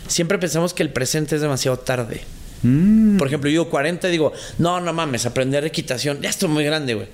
Siempre 0.08 0.38
pensamos 0.38 0.74
que 0.74 0.82
el 0.82 0.90
presente 0.90 1.36
es 1.36 1.40
demasiado 1.40 1.78
tarde. 1.78 2.22
Mm. 2.62 3.16
Por 3.16 3.26
ejemplo, 3.26 3.48
yo 3.48 3.60
digo 3.62 3.70
40 3.70 4.08
y 4.08 4.12
digo, 4.12 4.32
no, 4.58 4.80
no 4.80 4.92
mames, 4.92 5.26
aprender 5.26 5.64
equitación, 5.64 6.20
ya 6.20 6.30
estoy 6.30 6.48
muy 6.48 6.64
grande, 6.64 6.94
güey. 6.94 7.06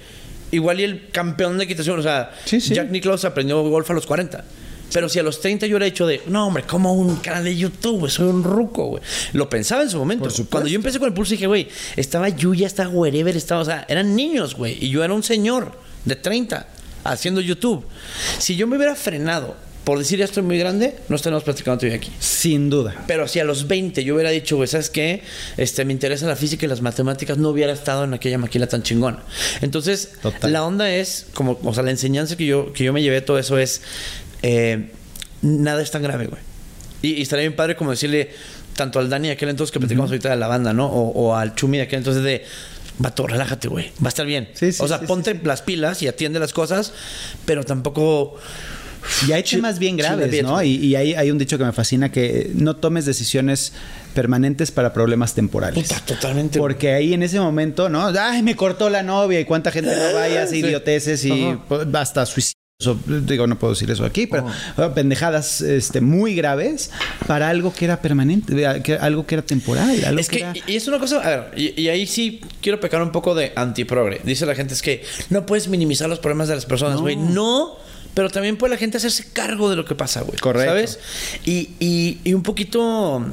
Igual 0.51 0.81
y 0.81 0.85
el 0.85 1.09
campeón 1.11 1.59
de 1.59 1.65
equitación, 1.65 1.99
o 1.99 2.03
sea, 2.03 2.33
Sí, 2.45 2.61
sí. 2.61 2.75
Jack 2.75 2.91
Nicklaus 2.91 3.25
aprendió 3.25 3.63
golf 3.63 3.91
a 3.91 3.95
los 3.95 4.07
40. 4.07 4.45
Pero 4.93 5.09
si 5.09 5.19
a 5.19 5.25
los 5.25 5.41
30 5.41 5.67
yo 5.67 5.73
hubiera 5.73 5.87
hecho 5.87 6.07
de, 6.07 6.23
no, 6.27 6.47
hombre, 6.47 6.63
como 6.63 6.93
un 6.95 7.17
canal 7.17 7.43
de 7.43 7.57
YouTube, 7.57 8.01
güey, 8.01 8.13
soy 8.13 8.29
un 8.29 8.45
ruco, 8.45 8.87
güey. 8.87 9.03
Lo 9.33 9.49
pensaba 9.49 9.83
en 9.83 9.91
su 9.91 9.99
momento. 9.99 10.29
Cuando 10.49 10.69
yo 10.69 10.77
empecé 10.77 11.01
con 11.01 11.09
el 11.09 11.15
pulso 11.15 11.33
dije, 11.33 11.49
güey, 11.49 11.69
estaba 11.97 12.29
Yuya, 12.29 12.69
estaba 12.69 12.91
wherever, 12.91 13.37
estaba, 13.37 13.63
o 13.63 13.65
sea, 13.65 13.85
eran 13.89 14.15
niños, 14.15 14.55
güey. 14.55 14.77
Y 14.81 14.91
yo 14.91 15.03
era 15.03 15.13
un 15.13 15.25
señor 15.25 15.73
de 16.05 16.15
30 16.15 16.69
haciendo 17.03 17.41
YouTube. 17.41 17.85
Si 18.39 18.55
yo 18.55 18.69
me 18.69 18.77
hubiera 18.77 18.95
frenado 18.95 19.57
por 19.85 19.99
decir 19.99 20.19
ya 20.19 20.25
estoy 20.25 20.43
muy 20.43 20.59
grande, 20.59 20.97
no 21.09 21.17
estaríamos 21.17 21.45
platicando 21.45 21.79
todavía 21.79 21.99
aquí. 21.99 22.11
Sin 22.19 22.71
duda. 22.71 23.05
Pero 23.07 23.29
si 23.29 23.39
a 23.39 23.45
los 23.45 23.69
20 23.69 24.03
yo 24.03 24.15
hubiera 24.15 24.31
dicho, 24.31 24.57
güey, 24.57 24.67
¿sabes 24.67 24.89
qué? 24.89 25.23
Este, 25.57 25.85
me 25.85 25.93
interesa 25.93 26.27
la 26.27 26.37
física 26.37 26.65
y 26.65 26.69
las 26.69 26.81
matemáticas, 26.81 27.37
no 27.37 27.51
hubiera 27.51 27.73
estado 27.73 28.05
en 28.05 28.15
aquella 28.15 28.39
maquila 28.39 28.67
tan 28.67 28.83
chingona. 28.83 29.23
Entonces, 29.61 30.13
Total. 30.23 30.53
la 30.53 30.65
onda 30.65 30.91
es, 30.91 31.27
como, 31.35 31.59
o 31.63 31.75
sea, 31.75 31.83
la 31.83 31.91
enseñanza 31.91 32.37
que 32.37 32.47
yo, 32.47 32.73
que 32.73 32.85
yo 32.85 32.93
me 32.93 33.03
llevé 33.03 33.21
todo 33.21 33.39
eso 33.39 33.59
es, 33.59 33.83
eh, 34.43 34.91
nada 35.43 35.83
es 35.83 35.91
tan 35.91 36.03
grave, 36.03 36.27
güey. 36.27 36.41
Y, 37.03 37.13
y 37.19 37.23
estaría 37.23 37.43
bien 37.43 37.57
padre 37.57 37.77
como 37.77 37.91
decirle, 37.91 38.31
tanto 38.77 38.99
al 38.99 39.11
Dani 39.11 39.29
de 39.29 39.35
aquel 39.35 39.51
entonces 39.51 39.71
que 39.71 39.79
platicamos 39.79 40.11
ahorita 40.11 40.31
de 40.31 40.37
la 40.37 40.49
banda, 40.49 40.73
¿no? 40.73 40.87
O, 40.87 41.11
o 41.11 41.37
al 41.37 41.55
Chumi 41.55 41.77
de 41.77 41.85
aquel 41.85 41.99
entonces 41.99 42.23
de, 42.23 42.43
vato, 42.99 43.27
relájate, 43.27 43.69
güey, 43.69 43.93
va 44.03 44.07
a 44.07 44.09
estar 44.09 44.27
bien. 44.27 44.49
Sí, 44.55 44.73
sí, 44.73 44.83
o 44.83 44.89
sea, 44.89 45.01
sí, 45.01 45.07
ponte 45.07 45.39
las 45.43 45.63
pilas 45.63 46.03
y 46.03 46.09
atiende 46.09 46.39
las 46.39 46.53
cosas, 46.53 46.93
pero 47.45 47.65
tampoco... 47.65 48.37
Y 49.29 49.33
hay 49.33 49.43
temas 49.43 49.79
bien 49.79 49.97
graves, 49.97 50.43
¿no? 50.43 50.63
Y, 50.63 50.75
y 50.77 50.97
hay, 50.97 51.15
hay 51.15 51.31
un 51.31 51.39
dicho 51.39 51.59
que 51.59 51.65
me 51.65 51.73
fascina 51.73 52.11
que 52.11 52.51
no 52.55 52.77
tomes 52.77 53.05
decisiones 53.07 53.73
permanentes 54.15 54.71
para 54.71 54.93
problemas 54.93 55.35
temporales. 55.35 55.89
Puta, 55.89 56.01
totalmente. 56.07 56.59
Porque 56.59 56.93
ahí 56.93 57.15
en 57.15 57.23
ese 57.23 57.41
momento, 57.41 57.89
¿no? 57.89 58.07
Ay, 58.19 58.43
me 58.43 58.55
cortó 58.57 58.89
la 58.91 59.03
novia 59.03 59.41
y 59.41 59.45
cuánta 59.45 59.71
gente 59.71 59.91
no 59.95 60.15
vaya, 60.15 60.43
hace 60.45 60.55
Sí. 60.55 60.61
idioteces 60.61 61.25
y 61.25 61.57
hasta 61.95 62.25
suicidios 62.27 62.55
o, 62.87 62.97
digo, 63.07 63.47
no 63.47 63.57
puedo 63.59 63.73
decir 63.73 63.89
eso 63.91 64.05
aquí, 64.05 64.27
pero 64.27 64.47
uh, 64.47 64.93
pendejadas 64.95 65.61
este, 65.61 66.01
muy 66.01 66.35
graves 66.35 66.91
para 67.27 67.49
algo 67.49 67.73
que 67.73 67.85
era 67.85 68.03
permanente, 68.03 68.53
que- 68.83 68.95
algo 68.95 69.27
que 69.27 69.37
era 69.37 69.43
temporal. 69.43 70.05
Algo 70.05 70.21
Es 70.21 70.29
que, 70.29 70.41
era- 70.41 70.53
y 70.67 70.75
es 70.77 70.87
una 70.89 70.99
cosa, 70.99 71.19
a 71.21 71.29
ver, 71.29 71.51
y, 71.57 71.81
y 71.81 71.89
ahí 71.89 72.07
sí 72.07 72.41
quiero 72.61 72.81
pecar 72.81 73.01
un 73.01 73.13
poco 73.13 73.35
de 73.35 73.53
antiprogre. 73.57 74.21
Dice 74.25 74.45
la 74.45 74.55
gente, 74.57 74.75
es 74.75 74.83
que 74.83 75.03
no 75.31 75.47
puedes 75.47 75.69
minimizar 75.69 76.09
los 76.09 76.19
problemas 76.19 76.49
de 76.49 76.57
las 76.57 76.67
personas, 76.67 77.01
güey. 77.01 77.17
No. 77.17 77.79
Pero 78.15 78.31
también 78.31 78.57
puede 78.57 78.73
la 78.75 78.79
gente 78.79 78.97
hacerse 78.97 79.27
cargo 79.33 79.69
de 79.71 79.77
lo 79.77 79.85
que 79.85 79.95
pasa, 79.95 80.23
güey. 80.23 80.39
Correcto. 80.39 80.71
¿Sabes? 80.71 80.99
Y, 81.45 81.71
y, 81.81 82.19
y 82.25 82.33
un 82.35 82.43
poquito 82.43 83.25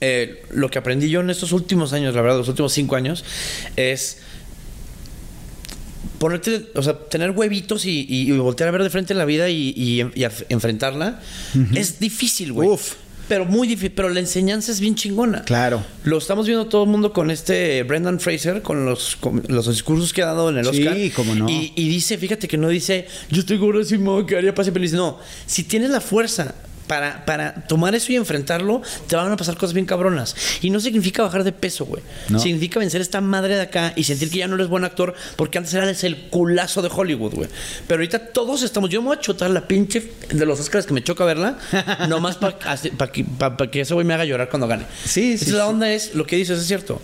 eh, 0.00 0.42
lo 0.50 0.70
que 0.70 0.78
aprendí 0.78 1.08
yo 1.10 1.20
en 1.20 1.30
estos 1.30 1.52
últimos 1.52 1.92
años, 1.92 2.14
la 2.14 2.22
verdad, 2.22 2.38
los 2.38 2.48
últimos 2.48 2.72
cinco 2.72 2.96
años, 2.96 3.24
es 3.76 4.18
ponerte, 6.18 6.66
o 6.74 6.82
sea, 6.82 6.98
tener 6.98 7.30
huevitos 7.30 7.84
y, 7.84 8.06
y- 8.08 8.28
y 8.32 8.38
voltear 8.38 8.68
a 8.68 8.72
ver 8.72 8.82
de 8.82 8.90
frente 8.90 9.14
la 9.14 9.24
vida 9.24 9.48
y, 9.50 9.72
y- 9.76 10.26
enfrentarla. 10.48 11.20
Es 11.74 12.00
difícil, 12.00 12.52
güey. 12.52 12.68
Uf. 12.68 12.94
Pero 13.28 13.44
muy 13.44 13.68
difícil. 13.68 13.92
Pero 13.92 14.08
la 14.08 14.20
enseñanza 14.20 14.72
es 14.72 14.80
bien 14.80 14.94
chingona. 14.94 15.42
Claro. 15.44 15.82
Lo 16.04 16.18
estamos 16.18 16.46
viendo 16.46 16.66
todo 16.66 16.84
el 16.84 16.90
mundo 16.90 17.12
con 17.12 17.30
este 17.30 17.82
Brendan 17.82 18.18
Fraser, 18.20 18.62
con 18.62 18.84
los, 18.84 19.16
con 19.16 19.42
los 19.48 19.68
discursos 19.68 20.12
que 20.12 20.22
ha 20.22 20.26
dado 20.26 20.50
en 20.50 20.58
el 20.58 20.64
Sí, 20.66 20.86
Oscar. 20.86 20.98
cómo 21.14 21.34
no. 21.34 21.48
Y, 21.48 21.72
y 21.76 21.88
dice, 21.88 22.16
fíjate 22.18 22.48
que 22.48 22.56
no 22.56 22.68
dice, 22.68 23.06
yo 23.30 23.40
estoy 23.40 23.58
gordísimo, 23.58 24.24
que 24.26 24.36
haría 24.36 24.54
paz 24.54 24.68
y 24.68 24.70
feliz. 24.70 24.92
No, 24.92 25.18
si 25.46 25.64
tienes 25.64 25.90
la 25.90 26.00
fuerza 26.00 26.54
para, 26.88 27.24
para 27.24 27.54
tomar 27.66 27.94
eso 27.94 28.10
y 28.12 28.16
enfrentarlo, 28.16 28.82
te 29.06 29.14
van 29.14 29.30
a 29.30 29.36
pasar 29.36 29.56
cosas 29.56 29.74
bien 29.74 29.86
cabronas. 29.86 30.34
Y 30.62 30.70
no 30.70 30.80
significa 30.80 31.22
bajar 31.22 31.44
de 31.44 31.52
peso, 31.52 31.84
güey. 31.86 32.02
No. 32.28 32.40
Significa 32.40 32.80
vencer 32.80 33.00
esta 33.00 33.20
madre 33.20 33.54
de 33.54 33.60
acá 33.62 33.92
y 33.94 34.02
sentir 34.04 34.30
que 34.30 34.38
ya 34.38 34.48
no 34.48 34.56
eres 34.56 34.66
buen 34.68 34.82
actor, 34.84 35.14
porque 35.36 35.58
antes 35.58 35.72
eras 35.74 36.02
el 36.02 36.16
culazo 36.30 36.82
de 36.82 36.88
Hollywood, 36.92 37.34
güey. 37.34 37.48
Pero 37.86 37.98
ahorita 38.00 38.18
todos 38.32 38.62
estamos, 38.62 38.90
yo 38.90 39.00
me 39.02 39.08
voy 39.08 39.16
a 39.18 39.20
chutar 39.20 39.50
la 39.50 39.68
pinche 39.68 40.10
de 40.30 40.46
los 40.46 40.58
Oscars 40.58 40.86
que 40.86 40.92
me 40.94 41.04
choca 41.04 41.24
verla, 41.24 41.58
nomás 42.08 42.36
para 42.36 42.56
que, 43.12 43.24
pa- 43.24 43.56
pa 43.56 43.70
que 43.70 43.82
ese 43.82 43.94
güey 43.94 44.06
me 44.06 44.14
haga 44.14 44.24
llorar 44.24 44.48
cuando 44.48 44.66
gane. 44.66 44.84
Sí, 45.04 45.38
sí, 45.38 45.50
la 45.52 45.64
sí. 45.64 45.70
onda 45.70 45.92
es, 45.92 46.14
lo 46.14 46.26
que 46.26 46.36
dices 46.36 46.58
es 46.58 46.66
cierto. 46.66 47.00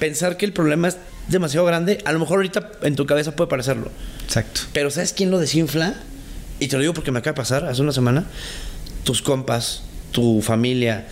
Pensar 0.00 0.36
que 0.36 0.44
el 0.44 0.52
problema 0.52 0.88
es 0.88 0.96
demasiado 1.28 1.64
grande, 1.64 1.98
a 2.04 2.12
lo 2.12 2.18
mejor 2.18 2.38
ahorita 2.38 2.72
en 2.82 2.96
tu 2.96 3.06
cabeza 3.06 3.36
puede 3.36 3.48
parecerlo. 3.48 3.88
Exacto. 4.24 4.62
Pero 4.72 4.90
¿sabes 4.90 5.12
quién 5.12 5.30
lo 5.30 5.38
desinfla? 5.38 5.94
Y 6.58 6.66
te 6.68 6.76
lo 6.76 6.80
digo 6.80 6.92
porque 6.94 7.12
me 7.12 7.20
acaba 7.20 7.32
de 7.34 7.36
pasar 7.36 7.64
hace 7.66 7.80
una 7.82 7.92
semana. 7.92 8.24
Tus 9.04 9.22
compas, 9.22 9.82
tu 10.12 10.42
familia, 10.42 11.06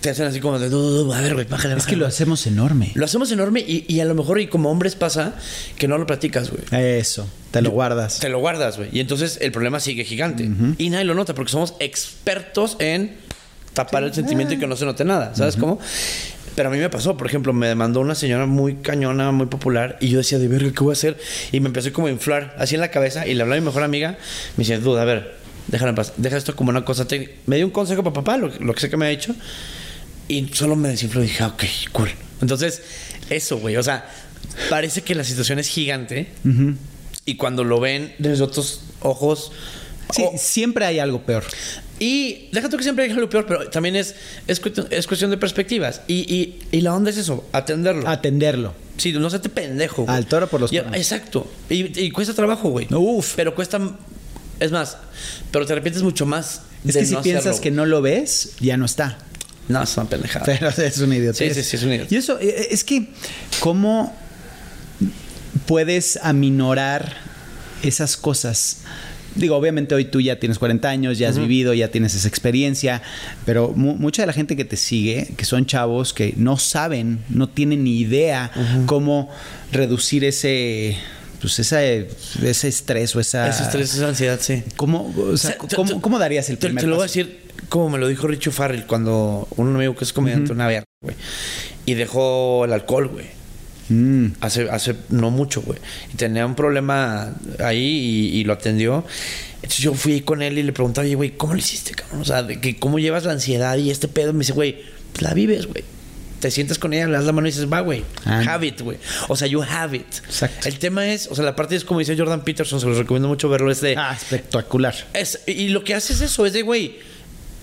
te 0.00 0.10
hacen 0.10 0.26
así 0.26 0.40
como 0.40 0.58
de, 0.58 0.68
"Du, 0.68 0.78
du, 0.80 1.04
du, 1.04 1.12
a 1.12 1.20
ver, 1.20 1.34
güey, 1.34 1.46
bájale, 1.46 1.74
Es 1.74 1.80
que 1.80 1.92
bájale". 1.92 1.96
lo 1.98 2.06
hacemos 2.06 2.46
enorme. 2.46 2.90
Lo 2.94 3.04
hacemos 3.04 3.30
enorme 3.30 3.60
y, 3.60 3.84
y 3.88 4.00
a 4.00 4.04
lo 4.04 4.14
mejor, 4.14 4.40
y 4.40 4.46
como 4.48 4.70
hombres 4.70 4.96
pasa, 4.96 5.34
que 5.76 5.86
no 5.88 5.96
lo 5.98 6.06
platicas, 6.06 6.50
güey. 6.50 6.62
Eso, 6.98 7.28
te 7.50 7.62
lo 7.62 7.70
guardas. 7.70 8.18
Te 8.18 8.28
lo 8.28 8.40
guardas, 8.40 8.78
güey. 8.78 8.88
Y 8.92 9.00
entonces 9.00 9.38
el 9.40 9.52
problema 9.52 9.78
sigue 9.80 10.04
gigante. 10.04 10.48
Y 10.78 10.90
nadie 10.90 11.04
lo 11.04 11.14
nota 11.14 11.34
porque 11.34 11.52
somos 11.52 11.74
expertos 11.78 12.76
en 12.80 13.16
tapar 13.74 14.02
el 14.04 14.12
sentimiento 14.12 14.54
y 14.54 14.58
que 14.58 14.66
no 14.66 14.76
se 14.76 14.84
note 14.84 15.04
nada. 15.04 15.34
¿Sabes 15.34 15.56
cómo? 15.56 15.78
Pero 16.56 16.68
a 16.68 16.72
mí 16.72 16.78
me 16.78 16.90
pasó, 16.90 17.16
por 17.16 17.26
ejemplo, 17.26 17.52
me 17.54 17.74
mandó 17.74 18.00
una 18.00 18.14
señora 18.14 18.44
muy 18.46 18.74
cañona, 18.76 19.30
muy 19.32 19.46
popular, 19.46 19.96
y 20.00 20.08
yo 20.08 20.18
decía, 20.18 20.38
de 20.38 20.48
verga, 20.48 20.70
¿qué 20.72 20.84
voy 20.84 20.92
a 20.92 20.92
hacer? 20.92 21.16
Y 21.50 21.60
me 21.60 21.68
empecé 21.68 21.92
como 21.92 22.08
a 22.08 22.10
inflar 22.10 22.54
así 22.58 22.74
en 22.74 22.82
la 22.82 22.90
cabeza, 22.90 23.26
y 23.26 23.32
le 23.34 23.40
hablaba 23.42 23.56
a 23.56 23.60
mi 23.60 23.64
mejor 23.66 23.82
amiga, 23.84 24.18
me 24.58 24.64
decía, 24.64 24.78
duda, 24.78 25.00
a 25.00 25.04
ver, 25.06 25.34
en 25.72 25.94
paz, 25.94 26.12
deja 26.16 26.36
esto 26.36 26.54
como 26.54 26.70
una 26.70 26.84
cosa 26.84 27.06
técnica. 27.06 27.32
Me 27.46 27.56
dio 27.56 27.66
un 27.66 27.72
consejo 27.72 28.02
para 28.02 28.14
papá, 28.14 28.36
lo, 28.36 28.48
lo 28.60 28.74
que 28.74 28.80
sé 28.80 28.90
que 28.90 28.96
me 28.96 29.06
ha 29.06 29.08
dicho, 29.08 29.34
y 30.28 30.46
solo 30.52 30.76
me 30.76 30.88
desinfló 30.88 31.20
y 31.22 31.26
dije, 31.26 31.42
ah, 31.44 31.48
ok, 31.48 31.64
cool. 31.92 32.10
Entonces, 32.40 32.82
eso, 33.30 33.58
güey, 33.58 33.76
o 33.76 33.82
sea, 33.82 34.08
parece 34.70 35.02
que 35.02 35.14
la 35.14 35.24
situación 35.24 35.58
es 35.58 35.68
gigante, 35.68 36.28
y 37.24 37.36
cuando 37.36 37.64
lo 37.64 37.80
ven 37.80 38.12
desde 38.18 38.42
otros 38.44 38.82
ojos, 39.00 39.52
Sí, 40.14 40.24
siempre 40.36 40.84
hay 40.84 40.98
algo 40.98 41.22
peor. 41.22 41.42
y 41.98 42.48
deja 42.52 42.68
tú 42.68 42.76
que 42.76 42.82
siempre 42.82 43.06
hay 43.06 43.12
algo 43.12 43.30
peor, 43.30 43.46
pero 43.46 43.70
también 43.70 43.96
es, 43.96 44.14
es, 44.46 44.60
es 44.90 45.06
cuestión 45.06 45.30
de 45.30 45.38
perspectivas. 45.38 46.02
Y, 46.06 46.30
y, 46.34 46.58
y 46.70 46.82
la 46.82 46.94
onda 46.94 47.08
es 47.08 47.16
eso, 47.16 47.48
atenderlo. 47.52 48.06
Atenderlo. 48.06 48.74
sí, 48.98 49.12
no 49.14 49.30
se 49.30 49.38
te 49.38 49.48
pendejo. 49.48 50.02
güey. 50.04 50.14
Al 50.14 50.26
toro 50.26 50.48
por 50.48 50.60
los 50.60 50.70
Y-. 50.70 50.76
Exacto. 50.78 51.50
Y, 51.70 51.98
y 51.98 52.10
cuesta 52.10 52.34
trabajo, 52.34 52.68
güey. 52.68 52.88
Uf. 52.92 53.32
Pero 53.36 53.54
cuesta. 53.54 53.80
Es 54.60 54.70
más, 54.72 54.96
pero 55.50 55.66
te 55.66 55.72
arrepientes 55.72 56.02
mucho 56.02 56.26
más. 56.26 56.62
Es 56.86 56.94
de 56.94 57.00
que 57.00 57.06
si 57.06 57.14
no 57.14 57.22
piensas 57.22 57.46
hacerlo, 57.46 57.62
que 57.62 57.70
no 57.70 57.86
lo 57.86 58.02
ves, 58.02 58.52
ya 58.60 58.76
no 58.76 58.84
está. 58.86 59.18
No, 59.68 59.82
es 59.82 59.96
una 59.96 60.08
pendejada. 60.08 60.44
Pero 60.44 60.68
es 60.76 60.98
un 60.98 61.12
idiota. 61.12 61.38
Sí, 61.38 61.52
sí, 61.54 61.62
sí, 61.62 61.76
es 61.76 61.82
un 61.82 61.92
idiota. 61.92 62.14
Y 62.14 62.18
eso, 62.18 62.38
eh, 62.40 62.68
es 62.70 62.82
que, 62.84 63.08
¿cómo 63.60 64.14
puedes 65.66 66.18
aminorar 66.22 67.16
esas 67.82 68.16
cosas? 68.16 68.78
Digo, 69.34 69.56
obviamente 69.56 69.94
hoy 69.94 70.04
tú 70.04 70.20
ya 70.20 70.38
tienes 70.38 70.58
40 70.58 70.88
años, 70.90 71.16
ya 71.18 71.30
has 71.30 71.38
vivido, 71.38 71.72
ya 71.72 71.88
tienes 71.88 72.14
esa 72.14 72.28
experiencia, 72.28 73.00
pero 73.46 73.72
mu- 73.74 73.94
mucha 73.94 74.22
de 74.22 74.26
la 74.26 74.34
gente 74.34 74.56
que 74.56 74.66
te 74.66 74.76
sigue, 74.76 75.32
que 75.38 75.46
son 75.46 75.64
chavos 75.64 76.12
que 76.12 76.34
no 76.36 76.58
saben, 76.58 77.20
no 77.30 77.48
tienen 77.48 77.82
ni 77.84 77.98
idea 77.98 78.50
cómo 78.84 79.30
reducir 79.72 80.24
ese, 80.24 80.98
pues 81.42 81.58
esa, 81.58 81.82
ese 81.84 82.68
estrés 82.68 83.14
o 83.14 83.20
esa... 83.20 83.48
Ese 83.48 83.64
estrés, 83.64 83.94
esa 83.94 84.08
ansiedad, 84.08 84.38
sí. 84.40 84.62
¿Cómo, 84.76 85.12
o 85.16 85.36
sea, 85.36 85.56
O 85.58 85.58
sea, 85.58 85.68
te- 85.68 85.76
¿cómo, 85.76 86.00
cómo 86.00 86.18
darías 86.18 86.48
el 86.48 86.56
primer 86.56 86.82
te 86.82 86.86
lo 86.88 86.94
voy 86.96 87.02
a 87.02 87.06
decir 87.06 87.42
como 87.68 87.90
me 87.90 87.98
lo 87.98 88.08
dijo 88.08 88.26
Richo 88.26 88.50
Farrell 88.52 88.86
cuando 88.86 89.46
un 89.56 89.74
amigo 89.74 89.94
que 89.96 90.04
es 90.04 90.12
comediante, 90.12 90.52
una 90.52 90.66
verga, 90.66 90.84
güey. 91.02 91.16
Y 91.86 91.94
dejó 91.94 92.64
el 92.64 92.72
alcohol, 92.72 93.08
güey. 93.08 93.26
Mm, 93.88 94.34
Hace, 94.40 94.70
hace 94.70 94.94
no 95.10 95.30
mucho, 95.30 95.62
güey. 95.62 95.78
Y 96.12 96.16
tenía 96.16 96.44
un 96.46 96.54
problema 96.54 97.34
ahí 97.60 98.30
y, 98.34 98.38
y 98.40 98.44
lo 98.44 98.52
atendió. 98.52 99.04
Entonces 99.56 99.78
yo 99.78 99.94
fui 99.94 100.20
con 100.20 100.42
él 100.42 100.58
y 100.58 100.62
le 100.62 100.72
preguntaba, 100.72 101.04
oye, 101.06 101.14
güey, 101.14 101.30
¿cómo 101.36 101.54
lo 101.54 101.58
hiciste, 101.58 101.92
cabrón? 101.94 102.20
O 102.20 102.24
sea, 102.24 102.42
de 102.42 102.60
que 102.60 102.76
¿cómo 102.78 102.98
llevas 102.98 103.24
la 103.24 103.32
ansiedad 103.32 103.76
y 103.78 103.90
este 103.90 104.06
pedo? 104.08 104.32
Me 104.32 104.40
dice, 104.40 104.52
güey, 104.52 104.82
pues 105.12 105.22
la 105.22 105.32
vives, 105.34 105.66
güey. 105.66 105.84
Te 106.42 106.50
sientas 106.50 106.76
con 106.76 106.92
ella, 106.92 107.06
le 107.06 107.12
das 107.12 107.24
la 107.24 107.30
mano 107.30 107.46
y 107.46 107.52
dices, 107.52 107.72
va, 107.72 107.82
güey. 107.82 108.02
Ah. 108.24 108.42
Have 108.48 108.66
it, 108.66 108.80
güey. 108.80 108.98
O 109.28 109.36
sea, 109.36 109.46
you 109.46 109.62
have 109.62 109.96
it. 109.96 110.16
Exacto. 110.26 110.66
El 110.66 110.80
tema 110.80 111.06
es, 111.06 111.28
o 111.28 111.36
sea, 111.36 111.44
la 111.44 111.54
parte 111.54 111.76
es 111.76 111.84
como 111.84 112.00
dice 112.00 112.16
Jordan 112.18 112.42
Peterson, 112.42 112.80
se 112.80 112.86
los 112.86 112.98
recomiendo 112.98 113.28
mucho 113.28 113.48
verlo, 113.48 113.70
es 113.70 113.80
de... 113.80 113.94
Ah, 113.96 114.12
espectacular. 114.12 114.92
Es, 115.12 115.38
y 115.46 115.68
lo 115.68 115.84
que 115.84 115.94
hace 115.94 116.14
es 116.14 116.20
eso, 116.20 116.44
es 116.44 116.52
de, 116.52 116.62
güey, 116.62 116.98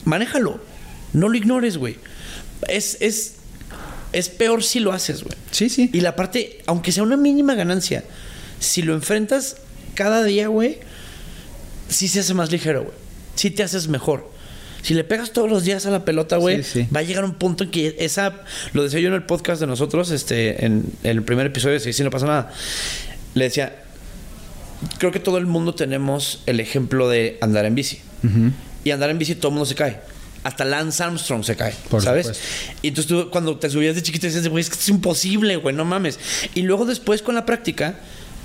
manéjalo. 0.06 0.62
No 1.12 1.28
lo 1.28 1.36
ignores, 1.36 1.76
güey. 1.76 1.98
Es, 2.70 2.96
es, 3.02 3.34
es 4.14 4.30
peor 4.30 4.64
si 4.64 4.80
lo 4.80 4.94
haces, 4.94 5.26
güey. 5.26 5.36
Sí, 5.52 5.68
sí. 5.68 5.90
Y 5.92 6.00
la 6.00 6.16
parte, 6.16 6.62
aunque 6.66 6.94
sea 6.94 7.04
una 7.04 7.18
mínima 7.18 7.56
ganancia, 7.56 8.06
si 8.62 8.82
lo 8.82 8.94
enfrentas 8.94 9.58
cada 9.94 10.24
día, 10.24 10.48
güey, 10.48 10.80
sí 11.90 12.08
se 12.08 12.22
hace 12.22 12.34
más 12.34 12.50
ligero, 12.50 12.84
güey. 12.84 12.96
Sí 13.36 13.52
te 13.52 13.62
haces 13.62 13.90
mejor. 13.90 14.32
Si 14.82 14.94
le 14.94 15.04
pegas 15.04 15.32
todos 15.34 15.50
los 15.50 15.64
días 15.64 15.86
a 15.86 15.92
la 15.92 16.06
pelota, 16.06 16.38
güey, 16.38 16.64
Sí, 16.64 16.84
sí. 16.84 16.88
va 16.96 17.02
a 17.02 17.04
llegar 17.04 17.24
un 17.26 17.34
punto 17.34 17.64
en 17.66 17.72
que 17.72 17.96
esa. 18.00 18.42
Lo 18.74 18.84
decía 18.84 19.00
yo 19.00 19.10
en 19.10 19.14
el 19.14 19.24
podcast 19.24 19.60
de 19.62 19.68
nosotros, 19.68 20.12
este, 20.12 20.66
en, 20.66 20.86
el 21.04 21.22
primer 21.24 21.46
episodio, 21.48 21.80
si, 21.80 21.92
si 21.94 22.04
no 22.04 22.10
pasa 22.10 22.26
nada. 22.26 22.52
Le 23.34 23.46
decía. 23.46 23.84
Creo 24.98 25.12
que 25.12 25.20
todo 25.20 25.38
el 25.38 25.46
mundo 25.46 25.76
tenemos 25.76 26.42
el 26.46 26.62
ejemplo 26.62 27.10
de 27.10 27.38
andar 27.42 27.66
en 27.66 27.76
bici. 27.76 28.00
Y 28.86 28.92
andar 28.92 29.10
en 29.10 29.18
bici 29.20 29.36
todo 29.36 29.50
el 29.50 29.56
mundo 29.56 29.66
se 29.66 29.76
cae. 29.76 30.00
Hasta 30.44 30.64
Lance 30.64 31.04
Armstrong 31.04 31.44
se 31.44 31.58
cae, 31.58 31.74
Por 31.90 32.02
¿sabes? 32.02 32.28
supuesto. 32.28 32.48
Y 32.82 32.88
entonces 32.88 33.10
tú 33.10 33.30
cuando 33.30 33.58
te 33.58 33.70
subías 33.70 33.96
de 33.96 34.02
chiquito 34.04 34.26
dices, 34.26 34.48
güey, 34.48 34.62
es 34.62 34.70
que 34.70 34.78
es 34.78 34.88
imposible, 34.88 35.58
güey, 35.58 35.76
no 35.76 35.84
mames. 35.84 36.18
Y 36.56 36.62
luego 36.62 36.86
después 36.86 37.22
con 37.22 37.36
la 37.36 37.46
práctica 37.46 38.00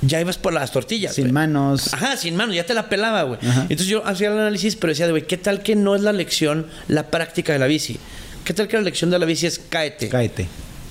ya 0.07 0.21
ibas 0.21 0.39
por 0.39 0.53
las 0.53 0.71
tortillas. 0.73 1.15
Sin 1.15 1.33
manos. 1.33 1.93
Ajá, 1.95 2.17
sin 2.17 2.37
manos, 2.37 2.55
ya 2.55 2.65
te 2.67 2.75
la 2.75 2.89
pelaba, 2.89 3.23
güey. 3.23 3.39
Entonces 3.43 3.87
yo 3.87 4.07
hacía 4.07 4.29
el 4.29 4.39
análisis, 4.39 4.77
pero 4.77 4.93
decía, 4.93 5.09
güey, 5.09 5.27
¿qué 5.27 5.37
tal 5.37 5.63
que 5.63 5.77
no 5.77 5.95
es 5.95 6.03
la 6.03 6.13
lección 6.13 6.67
la 6.89 7.11
práctica 7.11 7.53
de 7.53 7.59
la 7.59 7.67
bici? 7.67 7.99
¿Qué 8.45 8.53
tal 8.55 8.69
que 8.69 8.77
la 8.77 8.83
lección 8.83 9.11
de 9.11 9.19
la 9.19 9.27
bici 9.27 9.47
es 9.47 9.61
cáete? 9.69 10.09
Cáete. 10.09 10.47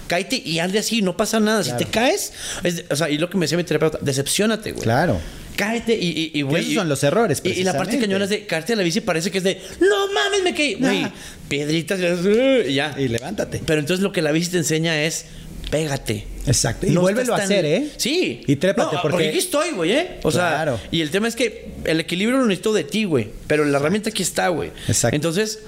Cáete 0.08 0.36
y 0.43 0.60
hazle 0.60 0.80
así, 0.80 1.02
no 1.02 1.15
pasa 1.15 1.39
nada. 1.39 1.63
Claro. 1.63 1.80
Si 1.80 1.86
te 1.86 1.89
caes, 1.91 2.34
es- 2.63 2.84
o 2.89 2.95
sea, 2.95 3.10
y 3.10 3.17
lo 3.17 3.30
que 3.30 3.38
me 3.38 3.45
decía 3.45 3.58
mi 3.58 3.63
terapeuta, 3.63 3.99
decepcionate, 4.02 4.71
güey. 4.73 4.84
Claro. 4.84 5.19
Cáete 5.56 5.93
y, 5.95 6.08
y, 6.34 6.39
y, 6.39 6.41
güey. 6.41 6.63
esos 6.63 6.73
son 6.73 6.89
los 6.89 7.04
errores, 7.04 7.39
Y, 7.43 7.49
y 7.49 7.63
la 7.63 7.78
parte 7.78 7.99
cañona 7.99 8.23
es 8.23 8.32
de 8.32 8.45
caerte 8.47 8.73
de 8.73 8.78
la 8.78 8.84
bici 8.84 9.02
parece 9.02 9.30
que 9.30 9.38
es 9.38 9.43
de, 9.43 9.62
no 9.80 10.12
mames, 10.12 10.41
me 10.43 10.54
caí. 10.56 10.73
Güey, 10.76 11.04
Nah. 11.04 11.10
piedritas 11.47 11.99
y 11.99 12.73
ya. 12.73 12.95
Y 12.97 13.08
levántate. 13.08 13.62
Pero 13.65 13.80
entonces 13.80 14.04
lo 14.04 14.12
que 14.12 14.21
la 14.23 14.32
bici 14.32 14.49
te 14.49 14.58
enseña 14.58 15.04
es, 15.04 15.26
pégate. 15.73 16.27
Exacto. 16.45 16.86
Y 16.86 16.91
No 16.91 17.01
vuélvelo 17.01 17.33
a 17.33 17.38
tan- 17.38 17.45
hacer, 17.45 17.65
¿eh? 17.65 17.89
Sí. 17.97 18.43
Y 18.45 18.57
trépate, 18.57 18.95
No, 18.97 19.01
porque- 19.01 19.29
aquí 19.29 19.38
estoy, 19.39 19.71
güey, 19.71 19.91
¿eh? 19.91 20.19
O 20.23 20.29
Claro. 20.29 20.77
sea, 20.77 20.88
y 20.91 21.01
el 21.01 21.09
tema 21.09 21.27
es 21.27 21.36
que 21.36 21.71
el 21.86 21.99
equilibrio 21.99 22.38
lo 22.38 22.45
necesito 22.45 22.73
de 22.73 22.83
ti, 22.83 23.05
güey. 23.05 23.29
Pero 23.47 23.65
la 23.65 23.79
herramienta 23.79 24.09
aquí 24.12 24.21
está, 24.21 24.49
güey. 24.49 24.69
Exacto. 24.88 25.15
Entonces, 25.15 25.59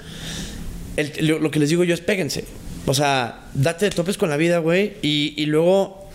el- 0.96 1.26
lo, 1.26 1.38
lo 1.40 1.50
que 1.50 1.58
les 1.58 1.70
digo 1.70 1.82
yo 1.82 1.92
es 1.94 2.00
péguense. 2.00 2.44
O 2.86 2.94
sea, 2.94 3.46
date 3.54 3.86
de 3.86 3.90
topes 3.90 4.16
con 4.16 4.30
la 4.30 4.36
vida, 4.36 4.58
güey. 4.58 4.94
Y, 5.02 5.34
y 5.36 5.46
luego 5.46 6.08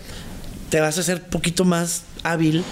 te 0.70 0.80
vas 0.80 0.96
a 0.96 1.02
hacer 1.02 1.20
poquito 1.22 1.64
más 1.66 2.04
hábil 2.22 2.64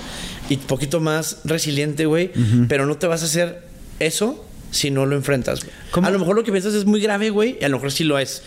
y 0.48 0.56
poquito 0.56 1.00
más 1.00 1.38
resiliente, 1.44 2.06
güey. 2.06 2.30
Pero 2.68 2.86
no 2.86 2.96
te 2.96 3.06
vas 3.06 3.22
a 3.22 3.26
hacer 3.26 3.62
eso 3.98 4.46
si 4.70 4.90
no 4.90 5.06
lo 5.06 5.16
enfrentas, 5.16 5.60
güey. 5.64 6.06
A 6.06 6.10
lo 6.10 6.18
mejor 6.18 6.36
lo 6.36 6.44
que 6.44 6.52
piensas 6.52 6.74
es 6.74 6.84
muy 6.84 7.00
grave, 7.00 7.30
güey. 7.30 7.58
Y 7.60 7.64
a 7.64 7.68
lo 7.68 7.76
mejor 7.78 7.92
sí 7.92 8.04
lo 8.04 8.18
es. 8.18 8.42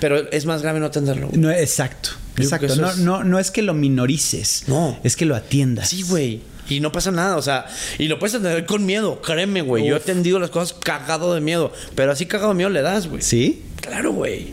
Pero 0.00 0.30
es 0.30 0.44
más 0.46 0.62
grave 0.62 0.78
no 0.80 0.86
atenderlo, 0.86 1.28
güey. 1.28 1.40
No, 1.40 1.50
exacto. 1.50 2.10
Exacto. 2.36 2.76
No, 2.76 2.90
es- 2.90 2.98
no, 2.98 3.24
no 3.24 3.38
es 3.38 3.50
que 3.50 3.62
lo 3.62 3.72
minorices. 3.74 4.64
No. 4.66 4.98
Es 5.04 5.16
que 5.16 5.24
lo 5.24 5.34
atiendas. 5.34 5.88
Sí, 5.88 6.02
güey. 6.02 6.40
Y 6.68 6.80
no 6.80 6.90
pasa 6.90 7.12
nada, 7.12 7.36
o 7.36 7.42
sea, 7.42 7.66
y 7.96 8.08
lo 8.08 8.18
puedes 8.18 8.34
atender 8.34 8.66
con 8.66 8.84
miedo, 8.84 9.22
créeme, 9.22 9.62
güey. 9.62 9.86
Yo 9.86 9.94
he 9.94 9.98
atendido 9.98 10.40
las 10.40 10.50
cosas 10.50 10.76
cagado 10.82 11.32
de 11.32 11.40
miedo, 11.40 11.72
pero 11.94 12.10
así 12.10 12.26
cagado 12.26 12.48
de 12.50 12.56
miedo 12.56 12.70
le 12.70 12.82
das, 12.82 13.06
güey. 13.06 13.22
¿Sí? 13.22 13.62
Claro, 13.80 14.10
güey. 14.12 14.48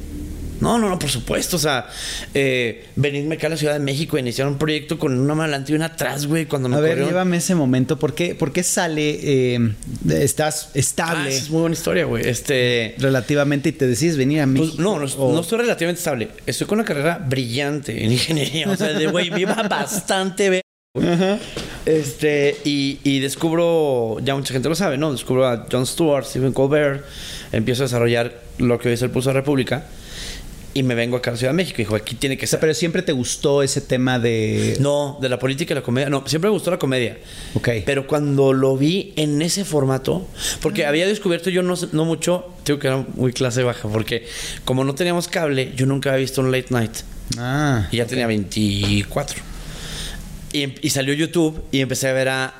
No, 0.61 0.77
no, 0.79 0.87
no, 0.89 0.97
por 0.99 1.09
supuesto. 1.09 1.57
O 1.57 1.59
sea, 1.59 1.87
eh, 2.33 2.85
venirme 2.95 3.35
acá 3.35 3.47
a 3.47 3.49
la 3.51 3.57
Ciudad 3.57 3.73
de 3.73 3.79
México 3.79 4.17
e 4.17 4.21
iniciar 4.21 4.47
un 4.47 4.57
proyecto 4.57 4.97
con 4.97 5.13
una 5.13 5.33
mano 5.35 5.43
adelante 5.43 5.71
y 5.71 5.75
una 5.75 5.85
atrás, 5.87 6.25
güey, 6.25 6.45
cuando 6.45 6.69
me 6.69 6.77
A 6.77 6.79
ver, 6.79 7.03
llévame 7.03 7.37
ese 7.37 7.55
momento. 7.55 7.99
¿Por 7.99 8.13
qué, 8.15 8.33
por 8.35 8.51
qué 8.53 8.63
sale, 8.63 9.19
eh, 9.55 9.73
estás 10.09 10.65
Ah, 10.67 10.71
estable 10.75 11.29
esa 11.29 11.43
es 11.43 11.49
muy 11.49 11.61
buena 11.61 11.73
historia, 11.75 12.05
güey. 12.05 12.27
Este. 12.27 12.95
relativamente 12.99 13.69
y 13.69 13.71
te 13.73 13.87
decides 13.87 14.15
venir 14.17 14.41
a 14.41 14.45
México? 14.45 14.73
Pues, 14.75 14.79
no, 14.79 14.99
no, 14.99 15.05
O- 15.17 15.33
no 15.33 15.41
estoy 15.41 15.59
relativamente 15.59 15.99
estable. 15.99 16.29
Estoy 16.45 16.67
con 16.67 16.79
una 16.79 16.85
carrera 16.87 17.17
brillante 17.27 18.03
en 18.03 18.11
ingeniería. 18.13 18.69
O 18.69 18.75
sea, 18.77 18.93
de 18.93 19.07
güey, 19.07 19.31
me 19.31 19.41
iba 19.41 19.55
bastante 19.63 20.49
bien. 20.49 20.61
Este, 21.85 22.57
y, 22.63 22.99
y 23.03 23.19
descubro, 23.19 24.17
ya 24.23 24.35
mucha 24.35 24.53
gente 24.53 24.69
lo 24.69 24.75
sabe, 24.75 24.97
¿no? 24.97 25.11
Descubro 25.11 25.47
a 25.47 25.65
Jon 25.69 25.85
Stewart, 25.85 26.25
Stephen 26.25 26.53
Colbert, 26.53 27.03
empiezo 27.51 27.83
a 27.83 27.85
desarrollar 27.87 28.39
lo 28.59 28.79
que 28.79 28.87
hoy 28.89 28.93
es 28.93 29.01
el 29.01 29.09
Pulso 29.09 29.29
de 29.29 29.33
la 29.35 29.41
República 29.41 29.85
y 30.75 30.83
me 30.83 30.95
vengo 30.95 31.17
acá 31.17 31.29
a 31.29 31.33
la 31.33 31.37
Ciudad 31.37 31.51
de 31.53 31.57
México. 31.57 31.77
Dijo, 31.77 31.95
aquí 31.95 32.15
tiene 32.15 32.37
que 32.37 32.45
O 32.45 32.47
sea, 32.47 32.57
ser. 32.57 32.59
pero 32.61 32.73
siempre 32.73 33.01
te 33.03 33.11
gustó 33.11 33.61
ese 33.63 33.79
tema 33.81 34.17
de... 34.19 34.77
No, 34.79 35.17
de 35.21 35.29
la 35.29 35.37
política 35.39 35.73
y 35.73 35.75
la 35.75 35.83
comedia. 35.83 36.09
No, 36.09 36.23
siempre 36.27 36.49
me 36.49 36.53
gustó 36.53 36.71
la 36.71 36.79
comedia. 36.79 37.17
Ok. 37.53 37.69
Pero 37.85 38.07
cuando 38.07 38.53
lo 38.53 38.75
vi 38.77 39.13
en 39.15 39.41
ese 39.41 39.65
formato, 39.65 40.27
porque 40.61 40.85
había 40.85 41.05
descubierto 41.07 41.49
yo 41.49 41.61
no, 41.61 41.75
no 41.91 42.05
mucho, 42.05 42.47
digo 42.65 42.79
que 42.79 42.87
era 42.87 43.05
muy 43.15 43.33
clase 43.33 43.61
baja, 43.63 43.87
porque 43.87 44.25
como 44.65 44.83
no 44.83 44.95
teníamos 44.95 45.27
cable, 45.27 45.71
yo 45.75 45.85
nunca 45.85 46.09
había 46.11 46.21
visto 46.21 46.41
un 46.41 46.51
late 46.51 46.67
night. 46.71 46.91
Ah. 47.37 47.87
Y 47.91 47.97
ya 47.97 48.05
tenía 48.07 48.25
24. 48.27 49.41
Y, 50.53 50.61
em- 50.63 50.75
y 50.81 50.89
salió 50.89 51.13
YouTube 51.13 51.63
y 51.71 51.81
empecé 51.81 52.07
a 52.09 52.13
ver 52.13 52.29
a 52.29 52.53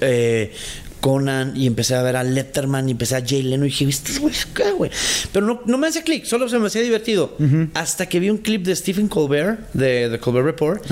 eh, 0.00 0.52
Conan 1.00 1.56
y 1.56 1.66
empecé 1.66 1.94
a 1.94 2.02
ver 2.02 2.16
a 2.16 2.22
Letterman 2.22 2.88
y 2.88 2.92
empecé 2.92 3.16
a 3.16 3.22
Jay 3.26 3.42
Leno 3.42 3.64
y 3.64 3.68
dije, 3.68 3.86
¿viste, 3.86 4.18
güey? 4.18 4.34
¿Qué, 4.54 4.70
güey? 4.72 4.90
Pero 5.32 5.46
no, 5.46 5.62
no 5.64 5.78
me 5.78 5.88
hacía 5.88 6.02
clic, 6.02 6.24
solo 6.24 6.48
se 6.48 6.58
me 6.58 6.66
hacía 6.66 6.82
divertido. 6.82 7.36
Hasta 7.74 8.06
que 8.06 8.20
vi 8.20 8.30
un 8.30 8.38
clip 8.38 8.64
de 8.64 8.76
Stephen 8.76 9.08
Colbert, 9.08 9.72
de 9.72 10.08
The 10.10 10.18
Colbert 10.18 10.46
Report. 10.46 10.84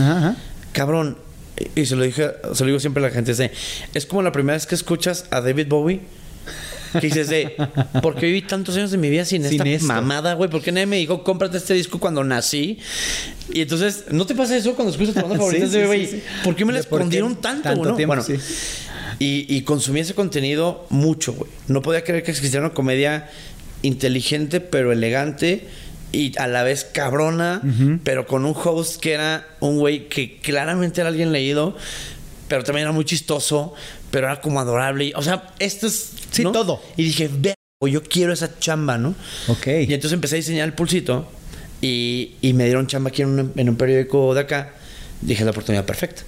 Cabrón. 0.72 1.18
Y 1.74 1.86
se 1.86 1.96
lo 1.96 2.04
dije, 2.04 2.30
se 2.54 2.62
lo 2.62 2.66
digo 2.66 2.78
siempre 2.80 3.02
a 3.04 3.08
la 3.08 3.12
gente, 3.12 3.32
es, 3.94 4.06
como 4.06 4.22
la 4.22 4.30
primera 4.32 4.54
vez 4.56 4.66
que 4.66 4.74
escuchas 4.76 5.26
a 5.30 5.40
David 5.40 5.66
Bowie. 5.68 6.00
Que 6.92 7.00
dices 7.00 7.28
de, 7.28 7.54
¿por 8.02 8.14
qué 8.14 8.26
viví 8.26 8.42
tantos 8.42 8.74
años 8.76 8.90
de 8.90 8.96
mi 8.96 9.10
vida 9.10 9.24
sin, 9.26 9.42
Sin 9.42 9.60
esta 9.60 9.68
esto. 9.68 9.86
mamada, 9.88 10.32
güey? 10.34 10.48
¿Por 10.48 10.62
qué 10.62 10.72
nadie 10.72 10.86
me 10.86 10.96
dijo, 10.96 11.22
cómprate 11.22 11.58
este 11.58 11.74
disco 11.74 11.98
cuando 11.98 12.24
nací? 12.24 12.78
Y 13.52 13.60
entonces, 13.60 14.04
¿no 14.10 14.24
te 14.24 14.34
pasa 14.34 14.56
eso 14.56 14.74
cuando 14.74 14.92
escuchas 14.92 15.14
tu 15.14 15.20
banda 15.20 15.36
favorita? 15.36 15.66
Sí, 15.66 15.78
de, 15.78 16.06
sí. 16.06 16.22
¿por 16.44 16.56
qué 16.56 16.64
me 16.64 16.72
la 16.72 16.78
¿De 16.78 16.84
por 16.84 16.98
qué 16.98 17.02
escondieron 17.02 17.36
tanto, 17.36 17.62
tanto 17.64 17.94
tiempo? 17.94 18.14
Bueno, 18.14 18.22
Sí. 18.22 18.36
Y, 19.18 19.46
y 19.48 19.62
consumí 19.62 20.00
ese 20.00 20.14
contenido 20.14 20.86
mucho, 20.90 21.32
güey. 21.32 21.50
No 21.66 21.82
podía 21.82 22.04
creer 22.04 22.22
que 22.22 22.30
existiera 22.30 22.64
una 22.64 22.74
comedia 22.74 23.28
inteligente, 23.82 24.60
pero 24.60 24.92
elegante. 24.92 25.66
Y 26.10 26.32
a 26.38 26.46
la 26.46 26.62
vez 26.62 26.84
cabrona, 26.84 27.60
pero 28.02 28.26
con 28.26 28.46
un 28.46 28.54
host 28.56 28.98
que 28.98 29.12
era 29.12 29.46
un 29.60 29.78
güey 29.78 30.08
que 30.08 30.38
claramente 30.40 31.02
era 31.02 31.10
alguien 31.10 31.32
leído, 31.32 31.76
pero 32.48 32.64
también 32.64 32.84
era 32.84 32.92
muy 32.92 33.04
chistoso, 33.04 33.74
pero 34.10 34.26
era 34.26 34.40
como 34.40 34.58
adorable. 34.58 35.04
Y, 35.04 35.12
O 35.16 35.22
sea, 35.22 35.52
esto 35.58 35.86
es. 35.86 36.12
Sí, 36.30 36.44
¿no? 36.44 36.52
todo. 36.52 36.80
Y 36.96 37.04
dije, 37.04 37.28
ve, 37.30 37.52
yo 37.86 38.02
quiero 38.02 38.32
esa 38.32 38.58
chamba, 38.58 38.96
¿no? 38.96 39.14
Ok. 39.48 39.66
Y 39.66 39.92
entonces 39.92 40.12
empecé 40.14 40.36
a 40.36 40.38
diseñar 40.38 40.66
el 40.66 40.72
pulsito 40.72 41.30
y, 41.82 42.36
y 42.40 42.54
me 42.54 42.64
dieron 42.64 42.86
chamba 42.86 43.10
aquí 43.10 43.20
en 43.20 43.28
un, 43.28 43.52
en 43.54 43.68
un 43.68 43.76
periódico 43.76 44.32
de 44.32 44.40
acá. 44.40 44.72
Dije, 45.20 45.44
la 45.44 45.50
oportunidad 45.50 45.84
perfecta. 45.84 46.22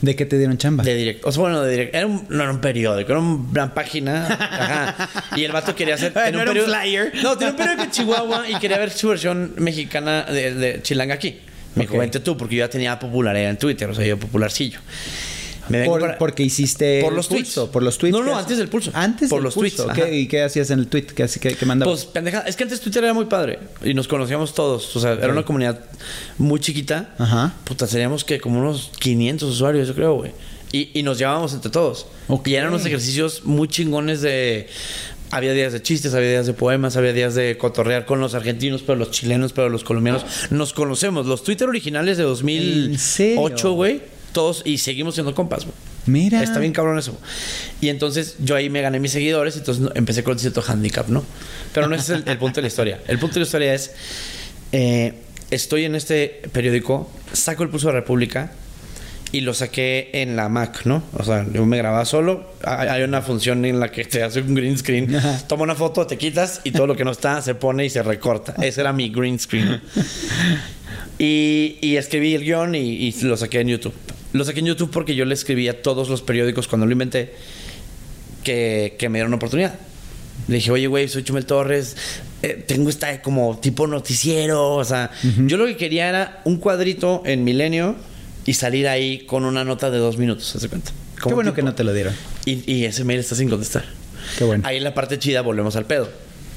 ¿De 0.00 0.16
qué 0.16 0.24
te 0.24 0.38
dieron 0.38 0.56
chamba? 0.56 0.82
De 0.82 0.94
directo. 0.94 1.28
O 1.28 1.32
sea, 1.32 1.42
bueno, 1.42 1.60
de 1.62 1.70
directo. 1.70 1.96
Era 1.98 2.06
un, 2.06 2.26
no 2.30 2.42
era 2.42 2.52
un 2.52 2.60
periódico, 2.60 3.12
era 3.12 3.20
una 3.20 3.74
página. 3.74 4.26
Ajá. 4.26 5.08
Y 5.36 5.44
el 5.44 5.52
vato 5.52 5.74
quería 5.74 5.94
hacer. 5.96 6.12
tenía 6.14 6.30
No 6.32 6.40
era 6.40 6.52
un 6.52 6.58
flyer. 6.58 7.12
No, 7.22 7.36
tenía 7.36 7.50
un 7.50 7.56
periódico 7.56 7.82
en 7.84 7.90
Chihuahua 7.90 8.48
y 8.48 8.54
quería 8.58 8.78
ver 8.78 8.90
su 8.90 9.08
versión 9.08 9.52
mexicana 9.58 10.22
de, 10.24 10.54
de 10.54 10.82
Chilanga 10.82 11.14
aquí. 11.14 11.40
Me 11.74 11.84
Ok. 11.84 11.90
dijo, 11.90 11.98
vente 12.00 12.20
tú, 12.20 12.36
porque 12.36 12.56
yo 12.56 12.64
ya 12.64 12.70
tenía 12.70 12.98
popularidad 12.98 13.50
en 13.50 13.58
Twitter, 13.58 13.88
o 13.90 13.94
sea, 13.94 14.04
yo 14.04 14.18
popularcillo. 14.18 14.80
Me 15.70 15.78
vengo 15.80 15.92
Por- 15.92 16.00
para- 16.00 16.18
Porque 16.18 16.42
hiciste 16.42 17.00
Por 17.02 17.12
los 17.12 17.28
tweets. 17.28 17.44
pulso, 17.48 17.70
Por 17.70 17.82
los 17.82 17.96
tweets. 17.96 18.16
No, 18.18 18.22
no, 18.24 18.36
antes 18.36 18.58
del 18.58 18.68
pulso. 18.68 18.90
Antes 18.94 19.28
Por 19.30 19.38
del 19.38 19.44
los 19.44 19.54
pulso. 19.54 19.84
tweets, 19.84 19.94
¿Qué- 19.96 20.02
ajá. 20.02 20.10
¿Y 20.14 20.26
qué 20.28 20.42
hacías 20.42 20.70
en 20.70 20.80
el 20.80 20.86
tweet? 20.88 21.06
¿Qué, 21.06 21.26
qué, 21.40 21.54
qué 21.56 21.66
mandabas? 21.66 21.94
Pues 22.04 22.06
pendeja. 22.12 22.40
Es 22.40 22.56
que 22.56 22.64
antes 22.64 22.80
Twitter 22.80 23.04
era 23.04 23.14
muy 23.14 23.26
padre 23.26 23.58
y 23.84 23.94
nos 23.94 24.08
conocíamos 24.08 24.52
todos. 24.54 24.94
O 24.96 25.00
sea, 25.00 25.12
era 25.12 25.28
una 25.32 25.44
comunidad 25.44 25.78
muy 26.38 26.60
chiquita. 26.60 27.14
Ajá. 27.18 27.54
Puta, 27.64 27.86
seríamos 27.86 28.24
que 28.24 28.40
como 28.40 28.58
unos 28.60 28.90
500 28.98 29.48
usuarios, 29.50 29.88
yo 29.88 29.94
creo, 29.94 30.14
güey. 30.14 30.32
Y, 30.72 30.90
y 30.98 31.02
nos 31.02 31.18
llevábamos 31.18 31.52
entre 31.54 31.70
todos. 31.70 32.06
Y 32.44 32.54
eran 32.54 32.68
unos 32.68 32.84
ejercicios 32.86 33.44
muy 33.44 33.66
chingones 33.68 34.20
de. 34.22 34.68
Había 35.32 35.52
días 35.52 35.72
de 35.72 35.80
chistes, 35.80 36.12
había 36.14 36.30
días 36.30 36.46
de 36.46 36.54
poemas, 36.54 36.96
había 36.96 37.12
días 37.12 37.36
de 37.36 37.56
cotorrear 37.56 38.04
con 38.04 38.20
los 38.20 38.34
argentinos, 38.34 38.82
pero 38.82 38.98
los 38.98 39.12
chilenos, 39.12 39.52
pero 39.52 39.68
los 39.68 39.84
colombianos. 39.84 40.24
Nos 40.50 40.72
conocemos. 40.72 41.26
Los 41.26 41.44
Twitter 41.44 41.68
originales 41.68 42.16
de 42.18 42.24
2008, 42.24 42.98
serio? 42.98 43.72
güey. 43.74 44.00
Todos. 44.32 44.62
Y 44.64 44.78
seguimos 44.78 45.14
siendo 45.14 45.34
compas, 45.34 45.64
güey. 45.64 45.74
Mira. 46.06 46.42
Está 46.42 46.58
bien 46.58 46.72
cabrón 46.72 46.98
eso. 46.98 47.18
Y 47.80 47.88
entonces 47.88 48.36
yo 48.38 48.56
ahí 48.56 48.70
me 48.70 48.80
gané 48.82 49.00
mis 49.00 49.12
seguidores, 49.12 49.56
entonces 49.56 49.88
empecé 49.94 50.24
con 50.24 50.38
cierto 50.38 50.62
handicap, 50.66 51.08
¿no? 51.08 51.24
Pero 51.72 51.88
no 51.88 51.94
ese 51.94 52.14
es 52.14 52.22
el, 52.22 52.28
el 52.28 52.38
punto 52.38 52.56
de 52.56 52.62
la 52.62 52.68
historia. 52.68 53.00
El 53.06 53.18
punto 53.18 53.34
de 53.34 53.40
la 53.40 53.46
historia 53.46 53.74
es, 53.74 53.92
eh, 54.72 55.14
estoy 55.50 55.84
en 55.84 55.94
este 55.94 56.42
periódico, 56.52 57.10
saco 57.32 57.62
el 57.62 57.68
pulso 57.68 57.88
de 57.88 57.94
la 57.94 58.00
República 58.00 58.52
y 59.32 59.42
lo 59.42 59.54
saqué 59.54 60.10
en 60.12 60.34
la 60.36 60.48
Mac, 60.48 60.82
¿no? 60.84 61.02
O 61.16 61.22
sea, 61.22 61.46
yo 61.52 61.64
me 61.64 61.76
grababa 61.76 62.04
solo. 62.04 62.52
Hay 62.64 63.02
una 63.02 63.22
función 63.22 63.64
en 63.64 63.78
la 63.78 63.90
que 63.90 64.04
te 64.04 64.22
hace 64.22 64.40
un 64.40 64.54
green 64.54 64.76
screen. 64.76 65.16
Toma 65.46 65.62
una 65.62 65.74
foto, 65.74 66.06
te 66.06 66.18
quitas 66.18 66.60
y 66.64 66.72
todo 66.72 66.86
lo 66.86 66.96
que 66.96 67.04
no 67.04 67.12
está 67.12 67.40
se 67.42 67.54
pone 67.54 67.84
y 67.84 67.90
se 67.90 68.02
recorta. 68.02 68.54
Ese 68.60 68.80
era 68.80 68.92
mi 68.92 69.08
green 69.10 69.38
screen. 69.38 69.80
Y, 71.22 71.76
y 71.82 71.96
escribí 71.98 72.34
el 72.34 72.44
guion 72.44 72.74
y, 72.74 72.80
y 72.80 73.12
lo 73.24 73.36
saqué 73.36 73.60
en 73.60 73.68
YouTube. 73.68 73.92
Lo 74.32 74.42
saqué 74.42 74.60
en 74.60 74.66
YouTube 74.66 74.90
porque 74.90 75.14
yo 75.14 75.26
le 75.26 75.34
escribí 75.34 75.68
a 75.68 75.82
todos 75.82 76.08
los 76.08 76.22
periódicos 76.22 76.66
cuando 76.66 76.86
lo 76.86 76.92
inventé 76.92 77.34
que, 78.42 78.96
que 78.98 79.10
me 79.10 79.18
dieron 79.18 79.28
una 79.28 79.36
oportunidad. 79.36 79.74
Le 80.48 80.54
dije, 80.54 80.70
oye, 80.70 80.86
güey, 80.86 81.08
soy 81.08 81.22
Chumel 81.22 81.44
Torres, 81.44 81.94
eh, 82.42 82.64
tengo 82.66 82.88
esta 82.88 83.20
como 83.20 83.58
tipo 83.58 83.86
noticiero. 83.86 84.76
O 84.76 84.84
sea, 84.84 85.10
yo 85.46 85.58
lo 85.58 85.66
que 85.66 85.76
quería 85.76 86.08
era 86.08 86.40
un 86.46 86.56
cuadrito 86.56 87.22
en 87.26 87.44
Milenio 87.44 87.96
y 88.46 88.54
salir 88.54 88.88
ahí 88.88 89.20
con 89.26 89.44
una 89.44 89.64
nota 89.64 89.90
de 89.90 89.98
dos 89.98 90.16
minutos, 90.16 90.46
¿se 90.58 90.68
cuenta? 90.68 90.92
Qué 91.22 91.32
bueno 91.34 91.50
tipo- 91.50 91.56
que 91.56 91.62
no 91.62 91.74
te 91.74 91.84
lo 91.84 91.92
dieron. 91.92 92.14
y, 92.46 92.70
y 92.72 92.84
ese 92.86 93.04
mail 93.04 93.20
está 93.20 93.34
sin 93.34 93.48
contestar. 93.48 93.84
Qué 94.38 94.44
bueno. 94.44 94.66
Ahí 94.66 94.76
en 94.78 94.84
la 94.84 94.94
parte 94.94 95.18
chida 95.18 95.40
volvemos 95.42 95.76
al 95.76 95.86
pedo. 95.86 96.08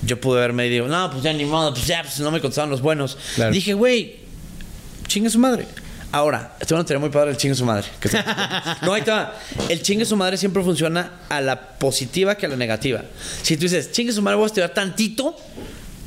Yo 0.06 0.19
pude 0.19 0.39
haberme 0.39 0.63
dicho, 0.69 0.88
no, 0.88 1.10
pues 1.12 1.24
ya 1.24 1.32
ni 1.34 1.46
modo, 1.46 1.74
pues 1.74 1.88
ya, 1.88 2.02
pues 2.04 2.19
no 2.19 2.30
me 2.32 2.39
contestaron 2.41 2.69
los 2.69 2.82
buenos. 2.82 3.17
Claro. 3.36 3.52
Dije, 3.54 3.74
güey, 3.74 4.17
chingue 5.08 5.30
su 5.30 5.39
madre. 5.39 5.65
Ahora, 6.12 6.56
esto 6.60 6.76
no 6.76 6.86
teoría 6.86 7.00
muy 7.00 7.10
padre 7.10 7.32
el 7.32 7.38
chingue 7.38 7.56
su 7.56 7.65
madre. 7.65 7.88
que 8.00 8.10
no, 8.84 8.93
ahí 8.93 9.00
está. 9.00 9.34
El 9.69 9.82
chingue 9.82 10.06
su 10.06 10.15
madre 10.15 10.38
siempre 10.38 10.62
funciona 10.62 11.22
a 11.30 11.41
la 11.41 11.60
positiva 11.80 12.36
que 12.36 12.46
a 12.46 12.50
la 12.50 12.56
negativa. 12.56 13.02
Si 13.41 13.56
tú 13.58 13.63
dices, 13.63 13.91
chingue 13.91 14.13
su 14.13 14.22
madre, 14.22 14.36
voy 14.36 14.43
a 14.43 14.48
estudiar 14.48 14.74
tantito, 14.74 15.36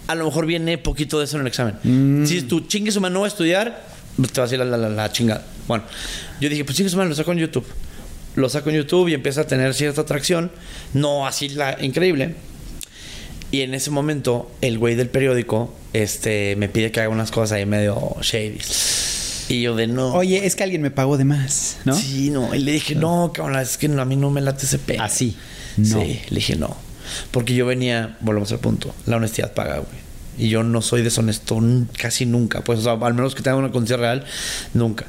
a 0.07 0.15
lo 0.15 0.27
mejor 0.27 0.47
viene 0.47 0.79
poquito 0.79 1.19
de 1.19 1.25
eso 1.25 1.37
en 1.37 1.41
el 1.43 1.47
examen. 1.49 1.75
Mm. 1.83 2.27
Si 2.27 2.43
tú 2.43 2.61
chingue 2.61 2.93
su 2.93 3.01
madre, 3.01 3.15
no 3.15 3.21
voy 3.21 3.27
a 3.27 3.29
estudiar, 3.29 3.85
te 4.17 4.41
va 4.41 4.45
a 4.45 4.47
decir 4.47 4.59
la, 4.59 4.65
la, 4.65 4.77
la- 4.77 4.89
la 4.89 5.13
chingada. 5.13 5.45
Bueno, 5.69 5.85
yo 6.41 6.49
dije, 6.49 6.65
pues 6.65 6.77
su 6.79 6.97
madre, 6.97 7.09
lo 7.11 7.15
saco 7.15 7.33
en 7.33 7.39
YouTube. 7.39 7.67
Lo 8.37 8.49
saco 8.49 8.71
en 8.71 8.77
YouTube 8.77 9.09
y 9.09 9.15
empieza 9.15 9.43
a 9.43 9.47
tener 9.47 9.73
cierta 9.75 10.03
atracción. 10.03 10.51
No 10.93 11.27
así 11.27 11.49
la 11.49 11.77
increíble. 11.83 12.35
Y 13.51 13.63
en 13.63 13.75
ese 13.75 13.91
momento, 13.91 14.51
el 14.61 14.79
güey 14.79 14.95
del 14.97 15.09
periódico 15.09 15.75
este, 15.93 16.57
me 16.57 16.69
pide 16.69 16.91
que 16.91 17.01
haga 17.01 17.09
unas 17.09 17.31
cosas 17.31 17.53
ahí 17.53 17.65
medio 17.67 18.17
shady. 18.21 18.59
Y 19.49 19.63
yo 19.63 19.77
de 19.77 19.87
no. 19.87 20.13
Oye, 20.13 20.45
es 20.45 20.57
que 20.57 20.65
alguien 20.65 20.83
me 20.83 20.91
pagó 20.91 21.17
de 21.17 21.25
más, 21.25 21.79
¿no? 21.85 21.95
Sí, 21.97 22.31
no. 22.31 22.53
Y 22.55 22.59
le 22.59 22.73
dije, 22.73 22.95
no, 22.97 23.31
cabrón, 23.33 23.59
es 23.61 23.77
que 23.79 23.87
a 23.87 24.05
mí 24.05 24.17
no 24.17 24.31
me 24.31 24.41
late 24.41 24.67
ese 24.67 24.79
pedo. 24.79 25.03
Así. 25.03 25.37
No. 25.77 26.01
Sí, 26.03 26.21
le 26.29 26.37
dije 26.37 26.57
no. 26.57 26.77
Porque 27.31 27.55
yo 27.55 27.65
venía, 27.67 28.17
volvemos 28.21 28.51
al 28.51 28.59
punto, 28.59 28.93
la 29.07 29.17
honestidad 29.17 29.55
paga, 29.55 29.77
güey. 29.79 30.06
Y 30.39 30.49
yo 30.49 30.63
no 30.63 30.83
soy 30.83 31.03
deshonesto 31.03 31.61
casi 31.99 32.27
nunca. 32.27 32.63
Pues, 32.63 32.81
o 32.81 32.83
sea, 32.83 32.93
al 32.93 33.15
menos 33.15 33.35
que 33.35 33.43
tenga 33.43 33.57
una 33.57 33.71
conciencia 33.71 33.97
real, 33.97 34.25
nunca. 34.75 35.07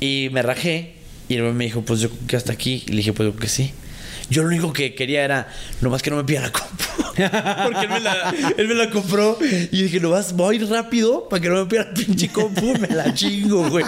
Y 0.00 0.28
me 0.32 0.42
rajé. 0.42 0.94
Y 1.28 1.40
güey 1.40 1.52
me 1.52 1.64
dijo, 1.64 1.82
pues 1.82 2.00
yo 2.00 2.10
que 2.26 2.36
hasta 2.36 2.52
aquí. 2.52 2.84
Y 2.86 2.90
le 2.90 2.96
dije, 2.98 3.12
pues 3.12 3.32
yo 3.32 3.36
que 3.36 3.48
sí. 3.48 3.72
Yo 4.30 4.42
lo 4.42 4.48
único 4.48 4.72
que 4.72 4.94
quería 4.94 5.24
era, 5.24 5.48
nomás 5.80 6.02
que 6.02 6.10
no 6.10 6.16
me 6.16 6.24
pida 6.24 6.40
la 6.40 6.52
compu. 6.52 7.03
Porque 7.14 7.80
él 7.82 7.88
me 7.88 8.00
la, 8.00 8.34
él 8.56 8.68
me 8.68 8.74
la 8.74 8.90
compró. 8.90 9.38
Y 9.40 9.82
dije, 9.82 10.00
nomás 10.00 10.32
voy 10.32 10.56
a 10.56 10.60
ir 10.60 10.68
rápido 10.68 11.28
para 11.28 11.40
que 11.40 11.48
no 11.48 11.56
me 11.56 11.66
pida 11.66 11.84
la 11.84 11.94
pinche 11.94 12.28
compu. 12.28 12.74
Me 12.78 12.88
la 12.88 13.14
chingo, 13.14 13.68
güey. 13.70 13.84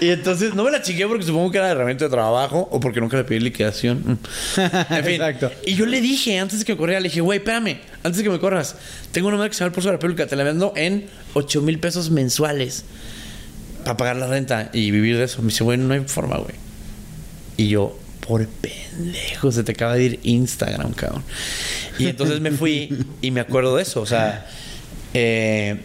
Y 0.00 0.10
entonces 0.10 0.54
no 0.54 0.64
me 0.64 0.70
la 0.70 0.82
chingué 0.82 1.06
porque 1.06 1.24
supongo 1.24 1.50
que 1.50 1.58
era 1.58 1.70
herramienta 1.70 2.04
de 2.04 2.10
trabajo 2.10 2.68
o 2.70 2.80
porque 2.80 3.00
nunca 3.00 3.16
le 3.16 3.24
pedí 3.24 3.40
liquidación. 3.40 4.18
En 4.56 5.04
fin. 5.04 5.14
Exacto. 5.14 5.50
Y 5.64 5.74
yo 5.74 5.86
le 5.86 6.00
dije, 6.00 6.38
antes 6.38 6.60
de 6.60 6.64
que 6.64 6.72
me 6.72 6.78
corriera, 6.78 7.00
le 7.00 7.08
dije, 7.08 7.20
güey, 7.20 7.38
espérame, 7.38 7.78
antes 8.02 8.18
de 8.18 8.22
que 8.22 8.30
me 8.30 8.38
corras, 8.38 8.76
tengo 9.12 9.28
una 9.28 9.36
madre 9.36 9.50
que 9.50 9.54
se 9.56 9.60
llama 9.60 9.68
el 9.68 9.72
Pulso 9.74 9.88
de 9.88 9.92
la 9.92 9.98
República, 9.98 10.26
te 10.26 10.36
la 10.36 10.44
vendo 10.44 10.72
en 10.76 11.06
8 11.34 11.62
mil 11.62 11.78
pesos 11.78 12.10
mensuales 12.10 12.84
para 13.84 13.96
pagar 13.96 14.16
la 14.16 14.26
renta 14.26 14.70
y 14.72 14.90
vivir 14.90 15.16
de 15.16 15.24
eso. 15.24 15.42
Me 15.42 15.48
dice, 15.48 15.62
güey, 15.62 15.78
no 15.78 15.94
hay 15.94 16.00
forma, 16.06 16.36
güey. 16.38 16.54
Y 17.56 17.68
yo, 17.68 17.96
por 18.26 18.46
pendejo, 18.46 19.52
se 19.52 19.62
te 19.64 19.72
acaba 19.72 19.94
de 19.94 20.04
ir 20.04 20.20
Instagram, 20.22 20.92
cabrón. 20.92 21.22
Y 21.98 22.06
entonces 22.06 22.40
me 22.40 22.50
fui 22.50 22.96
y 23.22 23.30
me 23.30 23.40
acuerdo 23.40 23.76
de 23.76 23.82
eso. 23.82 24.00
O 24.00 24.06
sea, 24.06 24.46
eh, 25.14 25.76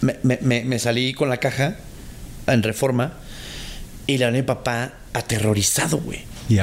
me, 0.00 0.18
me- 0.22 0.38
me- 0.42 0.64
me 0.64 0.78
salí 0.78 1.12
con 1.14 1.28
la 1.28 1.36
caja 1.38 1.76
en 2.46 2.62
reforma 2.62 3.14
y 4.06 4.18
la 4.18 4.30
vi 4.30 4.38
a 4.38 4.42
mi 4.42 4.46
papá 4.46 4.92
aterrorizado, 5.12 5.98
güey. 5.98 6.20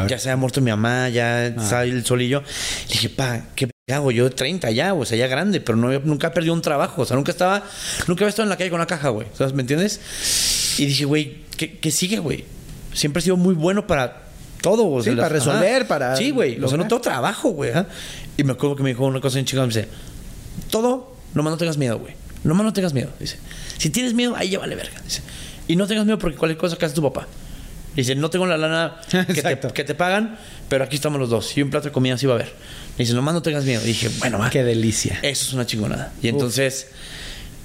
Ya 0.07 0.19
se 0.19 0.29
había 0.29 0.37
muerto 0.37 0.59
mi 0.59 0.69
mamá, 0.71 1.07
ya 1.09 1.45
estaba 1.47 1.83
el 1.83 2.03
solillo. 2.05 2.43
Le 2.89 2.93
dije, 2.93 3.09
pa, 3.09 3.41
¿qué 3.55 3.69
hago? 3.89 4.11
Yo 4.11 4.25
de 4.25 4.31
30 4.31 4.69
ya, 4.71 4.93
o 4.93 5.05
sea, 5.05 5.17
ya 5.17 5.27
grande, 5.27 5.61
pero 5.61 5.77
no, 5.77 5.97
nunca 5.99 6.33
perdido 6.33 6.53
un 6.53 6.61
trabajo. 6.61 7.03
O 7.03 7.05
sea, 7.05 7.15
nunca 7.15 7.31
estaba, 7.31 7.63
nunca 8.07 8.25
había 8.25 8.29
estado 8.29 8.43
en 8.43 8.49
la 8.49 8.57
calle 8.57 8.69
con 8.69 8.79
una 8.79 8.87
caja, 8.87 9.09
güey. 9.09 9.27
¿Sabes? 9.37 9.53
¿Me 9.53 9.61
entiendes? 9.61 10.01
Y 10.77 10.85
dije, 10.87 11.05
güey, 11.05 11.37
¿qué, 11.55 11.77
qué 11.79 11.89
sigue, 11.91 12.19
güey? 12.19 12.43
Siempre 12.93 13.21
he 13.21 13.23
sido 13.23 13.37
muy 13.37 13.55
bueno 13.55 13.87
para 13.87 14.26
todo. 14.69 14.87
o 14.87 15.03
Sí, 15.03 15.11
para 15.11 15.29
resolver, 15.29 15.87
para 15.87 16.15
Sí, 16.15 16.31
güey. 16.31 16.61
O 16.63 16.67
sea, 16.67 16.77
no 16.77 16.87
tengo 16.87 17.01
trabajo, 17.01 17.49
güey. 17.49 17.71
Y 18.37 18.43
me 18.43 18.53
acuerdo 18.53 18.75
que 18.75 18.83
me 18.83 18.89
dijo 18.89 19.05
una 19.05 19.21
cosa 19.21 19.39
en 19.39 19.45
chingada. 19.45 19.67
Me 19.67 19.73
dice, 19.73 19.87
todo, 20.69 21.15
nomás 21.33 21.51
no 21.51 21.57
tengas 21.57 21.77
miedo, 21.77 21.99
güey. 21.99 22.13
Nomás 22.43 22.65
no 22.65 22.73
tengas 22.73 22.93
miedo. 22.93 23.09
Dice, 23.19 23.37
si 23.77 23.89
tienes 23.89 24.13
miedo, 24.13 24.35
ahí 24.35 24.49
ya 24.49 24.59
vale 24.59 24.75
verga. 24.75 25.01
Dice, 25.03 25.21
y 25.67 25.75
no 25.75 25.87
tengas 25.87 26.05
miedo 26.05 26.17
porque 26.19 26.37
cualquier 26.37 26.57
cosa 26.57 26.77
que 26.77 26.85
hace 26.85 26.95
tu 26.95 27.01
papá. 27.01 27.27
Dice, 27.95 28.13
no 28.15 28.29
tengo 28.29 28.45
la 28.45 28.57
lana 28.57 28.97
que 29.09 29.23
te, 29.25 29.31
Exacto. 29.31 29.73
que 29.73 29.83
te 29.83 29.95
pagan, 29.95 30.37
pero 30.69 30.83
aquí 30.83 30.95
estamos 30.95 31.19
los 31.19 31.29
dos. 31.29 31.57
Y 31.57 31.63
un 31.63 31.69
plato 31.69 31.87
de 31.87 31.91
comida 31.91 32.17
sí 32.17 32.27
va 32.27 32.33
a 32.33 32.35
haber. 32.35 32.53
Dice, 32.97 33.13
nomás 33.13 33.33
no 33.33 33.41
tengas 33.41 33.65
miedo. 33.65 33.81
Y 33.83 33.87
dije, 33.87 34.09
bueno, 34.19 34.37
va. 34.37 34.49
Qué 34.49 34.63
delicia. 34.63 35.19
Eso 35.23 35.45
es 35.45 35.53
una 35.53 35.65
chingonada. 35.65 36.13
Y 36.21 36.27
entonces 36.27 36.89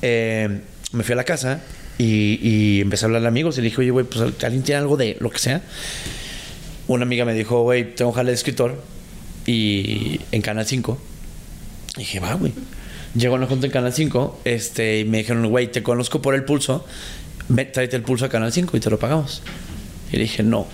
eh, 0.01 0.61
me 0.93 1.03
fui 1.05 1.13
a 1.13 1.17
la 1.17 1.25
casa 1.25 1.61
y, 1.99 2.39
y 2.43 2.81
empecé 2.81 3.05
a 3.05 3.07
hablarle 3.07 3.29
a 3.29 3.31
amigos. 3.31 3.59
Y 3.59 3.61
le 3.61 3.67
dije, 3.67 3.81
oye, 3.83 3.91
güey, 3.91 4.07
pues 4.07 4.23
alguien 4.43 4.63
tiene 4.63 4.81
algo 4.81 4.97
de 4.97 5.17
lo 5.21 5.31
que 5.31 5.39
sea. 5.39 5.61
Una 6.89 7.05
amiga 7.05 7.25
me 7.25 7.35
dijo, 7.35 7.63
güey, 7.63 7.95
tengo 7.95 8.13
jale 8.13 8.31
de 8.31 8.35
escritor 8.35 8.81
y 9.47 10.21
en 10.33 10.43
Canal 10.43 10.67
5. 10.67 10.99
Y 11.97 12.01
dije, 12.01 12.21
va, 12.21 12.35
güey. 12.35 12.53
Llegó 13.15 13.35
una 13.35 13.47
junta 13.47 13.67
en 13.67 13.73
Canal 13.73 13.93
5 13.93 14.41
este, 14.45 15.01
y 15.01 15.05
me 15.05 15.19
dijeron, 15.19 15.47
güey, 15.49 15.71
te 15.71 15.83
conozco 15.83 16.23
por 16.23 16.35
el 16.35 16.45
pulso. 16.45 16.85
Tráete 17.55 17.97
el 17.97 18.03
pulso 18.03 18.25
a 18.25 18.29
Canal 18.29 18.53
5 18.53 18.77
y 18.77 18.81
te 18.81 18.91
lo 18.91 18.99
pagamos. 18.99 19.43
Y 20.11 20.17
le 20.17 20.23
dije, 20.23 20.43
no. 20.43 20.67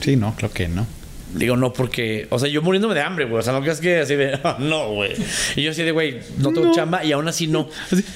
Sí, 0.00 0.16
no, 0.16 0.34
creo 0.36 0.52
que 0.52 0.68
no. 0.68 0.86
Digo, 1.34 1.56
no, 1.56 1.72
porque, 1.72 2.26
o 2.30 2.38
sea, 2.40 2.48
yo 2.48 2.60
muriéndome 2.60 2.94
de 2.94 3.02
hambre, 3.02 3.24
güey. 3.24 3.38
O 3.38 3.42
sea, 3.42 3.52
no 3.52 3.60
creas 3.60 3.80
que 3.80 4.00
así 4.00 4.16
de, 4.16 4.38
"Ah, 4.42 4.56
no, 4.60 4.94
güey. 4.94 5.12
Y 5.56 5.62
yo 5.62 5.70
así 5.70 5.82
de, 5.82 5.92
güey, 5.92 6.18
no 6.38 6.52
tengo 6.52 6.72
chamba 6.74 7.04
y 7.04 7.12
aún 7.12 7.28
así 7.28 7.46
no. 7.46 7.68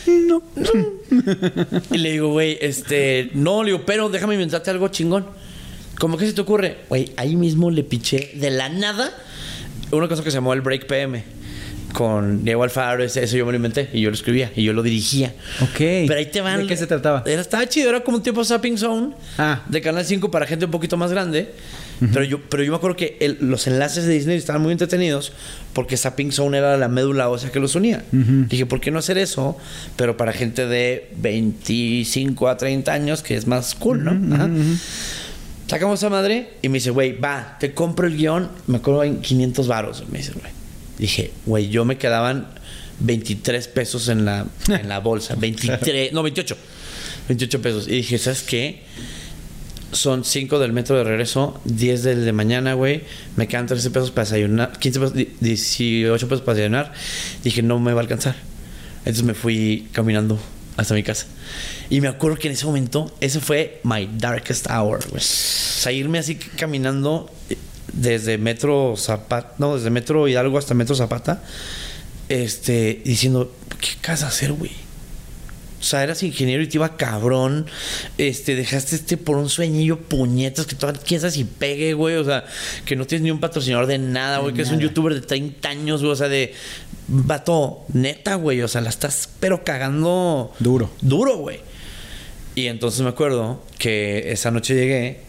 no. 0.07 0.43
Y 1.93 1.99
le 1.99 2.13
digo, 2.13 2.29
güey, 2.31 2.59
este, 2.61 3.31
no, 3.35 3.63
le 3.63 3.73
digo, 3.73 3.85
pero 3.87 4.09
déjame 4.09 4.35
inventarte 4.35 4.71
algo 4.71 4.89
chingón. 4.89 5.27
¿Cómo 5.99 6.17
que 6.17 6.27
se 6.27 6.33
te 6.33 6.41
ocurre? 6.41 6.79
Güey, 6.89 7.13
ahí 7.17 7.37
mismo 7.37 7.71
le 7.71 7.83
piché 7.85 8.33
de 8.35 8.51
la 8.51 8.69
nada 8.69 9.13
una 9.91 10.09
cosa 10.09 10.23
que 10.25 10.31
se 10.31 10.37
llamó 10.37 10.53
el 10.53 10.61
Break 10.61 10.87
PM. 10.87 11.23
Con 11.93 12.43
Diego 12.45 12.65
Alfaro, 12.65 13.05
ese, 13.05 13.23
ese 13.23 13.39
yo 13.39 13.47
me 13.47 13.53
lo 13.53 13.57
inventé 13.57 13.89
y 13.93 14.01
yo 14.01 14.11
lo 14.11 14.15
escribía 14.17 14.51
y 14.57 14.65
yo 14.65 14.73
lo 14.73 14.83
dirigía. 14.83 15.33
Ok. 15.61 15.77
Pero 15.79 16.17
ahí 16.17 16.27
te 16.27 16.41
van. 16.41 16.63
¿De 16.63 16.67
qué 16.67 16.77
se 16.77 16.89
trataba? 16.89 17.23
Era, 17.25 17.41
estaba 17.41 17.69
chido, 17.69 17.89
era 17.89 18.01
como 18.01 18.17
un 18.17 18.23
tipo 18.25 18.45
Zapping 18.45 18.77
Zone 18.77 19.13
Ah. 19.39 19.63
de 19.69 19.81
Canal 19.81 20.05
5 20.05 20.29
para 20.29 20.45
gente 20.45 20.65
un 20.65 20.73
poquito 20.73 20.97
más 20.97 21.13
grande. 21.13 21.53
pero, 22.13 22.25
yo, 22.25 22.41
pero 22.51 22.65
yo 22.65 22.73
me 22.73 22.77
acuerdo 22.79 22.97
que 22.97 23.17
el- 23.21 23.39
los 23.41 23.69
enlaces 23.69 24.07
de 24.07 24.13
Disney 24.15 24.37
estaban 24.37 24.61
muy 24.61 24.73
entretenidos 24.73 25.31
porque 25.73 25.97
Zapping 25.97 26.33
Zone 26.33 26.59
era 26.59 26.77
la 26.77 26.89
médula 26.89 27.29
ósea 27.29 27.53
que 27.53 27.61
los 27.61 27.77
unía. 27.77 28.03
Dije, 28.11 28.67
¿por 28.67 28.81
qué 28.81 28.91
no 28.91 28.99
hacer 28.99 29.17
eso? 29.17 29.57
Pero 29.95 30.17
para 30.17 30.33
gente 30.33 30.67
de 30.67 31.13
25 31.19 32.49
a 32.49 32.57
30 32.57 32.93
años, 32.93 33.23
que 33.23 33.37
es 33.37 33.47
más 33.47 33.77
cool, 33.77 34.03
¿no? 34.03 34.35
Ajá. 34.35 34.51
Sacamos 35.67 36.01
esa 36.01 36.11
madre 36.11 36.51
y 36.63 36.69
me 36.69 36.75
dice, 36.75 36.91
güey, 36.91 37.19
va, 37.19 37.57
te 37.59 37.73
compro 37.73 38.07
el 38.07 38.17
guion. 38.17 38.51
Me 38.67 38.79
acuerdo 38.79 39.03
en 39.03 39.21
500 39.21 39.67
varos, 39.67 40.05
me 40.11 40.19
dice, 40.19 40.33
güey. 40.33 40.53
Dije, 40.99 41.33
güey, 41.47 41.69
yo 41.69 41.85
me 41.85 41.97
quedaban 41.97 42.49
23 43.01 43.69
pesos 43.69 44.09
en 44.09 44.25
la, 44.25 44.47
en 44.69 44.89
la 44.89 45.01
bolsa. 45.01 45.35
23, 45.37 46.13
no, 46.13 46.23
28. 46.23 46.57
28 47.29 47.63
pesos. 47.63 47.89
Y 47.89 47.93
dije, 47.93 48.19
¿sabes 48.19 48.43
qué? 48.43 48.83
Son 49.93 50.25
5 50.25 50.59
del 50.59 50.73
metro 50.73 50.97
de 50.97 51.05
regreso, 51.05 51.61
10 51.65 52.03
del 52.03 52.25
de 52.25 52.33
mañana, 52.33 52.75
güey. 52.75 53.03
Me 53.37 53.47
quedan 53.47 53.67
13 53.67 53.91
pesos 53.91 54.11
para 54.11 54.25
desayunar, 54.25 54.79
15 54.79 55.01
pesos, 55.01 55.15
18 55.41 56.29
pesos 56.29 56.43
para 56.43 56.57
desayunar. 56.57 56.93
Dije, 57.43 57.63
no 57.63 57.79
me 57.79 57.93
va 57.93 58.01
a 58.01 58.03
alcanzar. 58.03 58.35
Entonces 58.99 59.23
me 59.23 59.35
fui 59.35 59.89
caminando 59.93 60.39
hasta 60.77 60.95
mi 60.95 61.03
casa. 61.03 61.27
Y 61.91 62.01
me 62.01 62.09
acuerdo 62.09 62.39
que 62.39 62.49
en 62.49 62.55
ese 62.55 62.67
momento, 62.67 63.15
ese 63.21 63.41
fue 63.41 63.81
my 63.85 64.09
darkest 64.19 64.67
hour, 64.71 65.01
güey. 65.09 65.21
O 65.21 65.21
sea, 65.21 65.93
irme 65.93 66.19
así 66.19 66.37
caminando 66.37 67.31
eh, 67.51 67.57
desde 67.93 68.39
Metro 68.39 68.95
Zapata, 68.97 69.55
no, 69.59 69.77
desde 69.77 69.91
Metro 69.91 70.27
Hidalgo 70.27 70.59
hasta 70.59 70.75
Metro 70.75 70.95
Zapata, 70.95 71.43
este, 72.29 73.03
diciendo, 73.05 73.55
¿qué 73.81 73.91
casa 74.01 74.29
hacer, 74.29 74.53
güey? 74.53 74.84
O 75.85 75.87
sea, 75.87 76.03
eras 76.03 76.23
ingeniero 76.23 76.63
y 76.63 76.67
te 76.67 76.79
iba 76.79 76.97
cabrón. 76.97 77.67
Este, 78.17 78.57
dejaste 78.57 78.97
este 78.97 79.19
por 79.19 79.37
un 79.37 79.51
sueñillo 79.51 79.99
puñetas 79.99 80.65
que 80.65 80.75
todavía 80.75 81.03
quién 81.05 81.21
sabe 81.21 81.33
si 81.33 81.45
pegue, 81.45 81.93
güey. 81.93 82.17
O 82.17 82.25
sea, 82.25 82.47
que 82.87 82.97
no 82.97 83.07
tienes 83.07 83.23
ni 83.23 83.31
un 83.31 83.39
patrocinador 83.39 83.87
de 83.87 83.99
nada, 83.99 84.39
güey. 84.39 84.55
Que 84.55 84.63
es 84.63 84.71
un 84.71 84.81
youtuber 84.81 85.13
de 85.13 85.21
30 85.21 85.69
años, 85.69 86.01
güey. 86.01 86.13
O 86.13 86.17
sea, 86.17 86.29
de 86.31 86.55
vato, 87.07 87.85
neta, 87.93 88.37
güey. 88.37 88.63
O 88.63 88.69
sea, 88.69 88.81
la 88.81 88.89
estás 88.89 89.29
pero 89.41 89.63
cagando 89.63 90.55
Duro. 90.59 90.91
Duro, 91.03 91.37
güey. 91.37 91.61
Y 92.55 92.69
entonces 92.69 93.03
me 93.03 93.11
acuerdo 93.11 93.63
que 93.79 94.33
esa 94.33 94.51
noche 94.51 94.75
llegué 94.75 95.21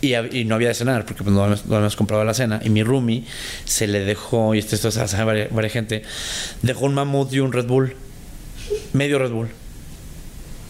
y, 0.00 0.14
y 0.14 0.44
no 0.46 0.54
había 0.54 0.68
de 0.68 0.74
cenar 0.74 1.04
porque 1.04 1.22
pues, 1.22 1.34
no, 1.34 1.42
habíamos, 1.42 1.66
no 1.66 1.74
habíamos 1.74 1.96
comprado 1.96 2.24
la 2.24 2.32
cena. 2.32 2.62
Y 2.64 2.70
mi 2.70 2.82
roomie 2.82 3.24
se 3.66 3.86
le 3.86 4.00
dejó, 4.00 4.54
y 4.54 4.58
esto, 4.60 4.74
esto 4.74 4.90
se 4.90 5.06
sabe 5.06 5.24
varias, 5.24 5.52
varias 5.52 5.72
gente, 5.74 6.02
dejó 6.62 6.86
un 6.86 6.94
mamut 6.94 7.30
y 7.34 7.40
un 7.40 7.52
Red 7.52 7.66
Bull. 7.66 7.94
Medio 8.92 9.18
Red 9.18 9.30
Bull. 9.30 9.48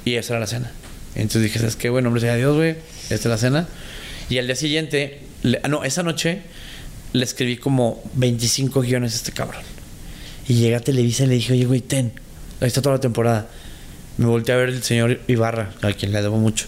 Y 0.05 0.15
esa 0.15 0.35
era 0.35 0.41
la 0.41 0.47
cena. 0.47 0.73
Entonces 1.15 1.43
dije, 1.43 1.59
¿sabes 1.59 1.77
qué? 1.77 1.91
Bueno, 1.91 2.09
hombre, 2.09 2.21
sea 2.21 2.35
Dios, 2.37 2.57
güey. 2.57 2.77
Esta 3.05 3.15
es 3.15 3.25
la 3.27 3.39
cena. 3.39 3.69
Y 4.29 4.39
al 4.39 4.47
día 4.47 4.57
siguiente, 4.57 5.21
le- 5.43 5.61
ah, 5.63 5.69
no, 5.69 5.85
esa 5.85 6.03
noche 6.03 6.43
le 7.13 7.25
escribí 7.25 7.57
como 7.57 8.03
25 8.15 8.81
guiones 8.83 9.13
a 9.13 9.17
este 9.17 9.33
cabrón. 9.33 9.63
Y 10.49 10.55
llegué 10.55 10.75
a 10.77 10.81
Televisa 10.81 11.25
y 11.25 11.29
le 11.29 11.35
dije, 11.35 11.53
oye, 11.53 11.65
güey, 11.65 11.81
ten. 11.81 12.13
Ahí 12.61 12.67
está 12.69 12.83
toda 12.83 12.97
la 12.97 13.01
temporada. 13.01 13.49
Me 14.19 14.27
volteé 14.27 14.55
a 14.55 14.59
ver 14.59 14.69
el 14.69 14.83
señor 14.83 15.21
Ibarra, 15.27 15.73
a 15.83 15.93
quien 15.93 16.13
le 16.13 16.21
debo 16.23 16.39
mucho. 16.39 16.67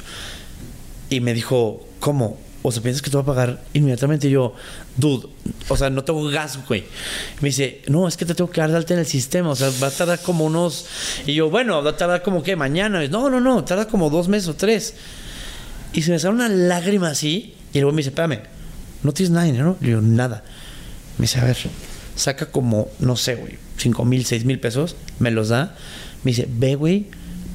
Y 1.10 1.20
me 1.20 1.34
dijo, 1.34 1.86
¿cómo? 2.00 2.38
O 2.66 2.72
sea, 2.72 2.82
¿piensas 2.82 3.00
que 3.00 3.10
te 3.10 3.16
va 3.16 3.22
a 3.22 3.26
pagar 3.26 3.62
inmediatamente? 3.74 4.28
Yo, 4.28 4.52
dude, 4.96 5.28
o 5.68 5.76
sea, 5.76 5.88
no 5.88 6.02
tengo 6.02 6.24
gas, 6.24 6.58
güey. 6.66 6.82
Me 7.40 7.50
dice, 7.50 7.82
no, 7.86 8.08
es 8.08 8.16
que 8.16 8.24
te 8.24 8.34
tengo 8.34 8.50
que 8.50 8.60
dar 8.60 8.72
de 8.72 8.76
alta 8.76 8.92
en 8.92 8.98
el 8.98 9.06
sistema. 9.06 9.50
O 9.50 9.54
sea, 9.54 9.70
va 9.80 9.86
a 9.86 9.90
tardar 9.92 10.20
como 10.20 10.44
unos... 10.44 10.86
Y 11.26 11.34
yo, 11.34 11.48
bueno, 11.48 11.80
va 11.80 11.90
a 11.90 11.96
tardar 11.96 12.24
como 12.24 12.42
que 12.42 12.56
mañana. 12.56 13.04
Y, 13.04 13.08
no, 13.08 13.30
no, 13.30 13.40
no, 13.40 13.62
tarda 13.62 13.86
como 13.86 14.10
dos 14.10 14.26
meses 14.26 14.48
o 14.48 14.54
tres. 14.54 14.94
Y 15.92 16.02
se 16.02 16.10
me 16.10 16.18
sale 16.18 16.34
una 16.34 16.48
lágrima 16.48 17.10
así. 17.10 17.54
Y 17.72 17.80
güey 17.80 17.92
me 17.94 17.98
dice, 17.98 18.08
espérame, 18.08 18.40
¿no 19.04 19.12
tienes 19.12 19.30
nada 19.30 19.44
de 19.44 19.52
dinero? 19.52 19.78
Y 19.80 19.90
yo, 19.90 20.00
nada. 20.00 20.42
Me 21.18 21.22
dice, 21.22 21.38
a 21.38 21.44
ver, 21.44 21.56
saca 22.16 22.46
como, 22.46 22.88
no 22.98 23.14
sé, 23.14 23.36
güey, 23.36 23.58
cinco 23.76 24.04
mil, 24.04 24.24
seis 24.24 24.44
mil 24.44 24.58
pesos. 24.58 24.96
Me 25.20 25.30
los 25.30 25.50
da. 25.50 25.76
Me 26.24 26.32
dice, 26.32 26.48
ve, 26.50 26.74
güey, 26.74 27.06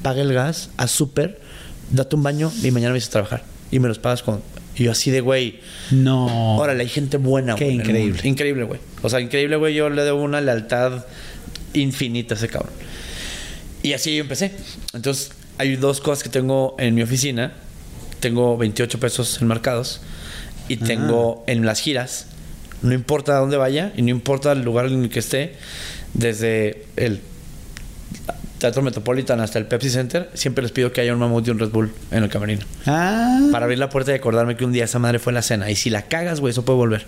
paga 0.02 0.22
el 0.22 0.32
gas, 0.32 0.70
haz 0.78 0.90
súper, 0.90 1.38
date 1.90 2.16
un 2.16 2.22
baño 2.22 2.50
y 2.62 2.70
mañana 2.70 2.94
me 2.94 2.98
a 2.98 3.02
trabajar. 3.02 3.44
Y 3.70 3.78
me 3.78 3.88
los 3.88 3.98
pagas 3.98 4.22
con... 4.22 4.40
Y 4.76 4.84
yo 4.84 4.92
así 4.92 5.10
de, 5.10 5.20
güey, 5.20 5.60
No. 5.90 6.56
órale, 6.56 6.82
hay 6.82 6.88
gente 6.88 7.16
buena, 7.18 7.54
Qué 7.56 7.64
güey. 7.66 7.76
increíble. 7.76 8.20
Increíble, 8.24 8.64
güey. 8.64 8.80
O 9.02 9.08
sea, 9.10 9.20
increíble, 9.20 9.56
güey. 9.56 9.74
Yo 9.74 9.90
le 9.90 10.02
debo 10.02 10.22
una 10.22 10.40
lealtad 10.40 11.04
infinita 11.74 12.34
a 12.34 12.38
ese 12.38 12.48
cabrón. 12.48 12.72
Y 13.82 13.92
así 13.92 14.14
yo 14.16 14.22
empecé. 14.22 14.52
Entonces, 14.94 15.32
hay 15.58 15.76
dos 15.76 16.00
cosas 16.00 16.22
que 16.22 16.28
tengo 16.30 16.74
en 16.78 16.94
mi 16.94 17.02
oficina. 17.02 17.52
Tengo 18.20 18.56
28 18.56 18.98
pesos 19.00 19.40
enmarcados. 19.42 20.00
Y 20.68 20.76
tengo 20.76 21.44
en 21.48 21.66
las 21.66 21.80
giras, 21.80 22.26
no 22.82 22.94
importa 22.94 23.36
a 23.36 23.40
dónde 23.40 23.56
vaya 23.56 23.92
y 23.96 24.02
no 24.02 24.10
importa 24.10 24.52
el 24.52 24.62
lugar 24.62 24.86
en 24.86 25.02
el 25.02 25.10
que 25.10 25.18
esté, 25.18 25.56
desde 26.14 26.86
el 26.96 27.20
Teatro 28.62 28.80
Metropolitan 28.80 29.40
hasta 29.40 29.58
el 29.58 29.66
Pepsi 29.66 29.90
Center, 29.90 30.30
siempre 30.34 30.62
les 30.62 30.70
pido 30.72 30.92
que 30.92 31.00
haya 31.00 31.12
un 31.12 31.18
mamut 31.18 31.46
y 31.46 31.50
un 31.50 31.58
Red 31.58 31.70
Bull 31.70 31.92
en 32.12 32.22
el 32.22 32.28
camerino. 32.30 32.64
Ah. 32.86 33.40
Para 33.50 33.64
abrir 33.64 33.78
la 33.78 33.90
puerta 33.90 34.12
y 34.12 34.14
acordarme 34.14 34.56
que 34.56 34.64
un 34.64 34.72
día 34.72 34.84
esa 34.84 34.98
madre 35.00 35.18
fue 35.18 35.32
en 35.32 35.34
la 35.34 35.42
cena. 35.42 35.68
Y 35.70 35.74
si 35.76 35.90
la 35.90 36.02
cagas, 36.02 36.38
güey, 36.40 36.52
eso 36.52 36.64
puede 36.64 36.76
volver. 36.78 37.06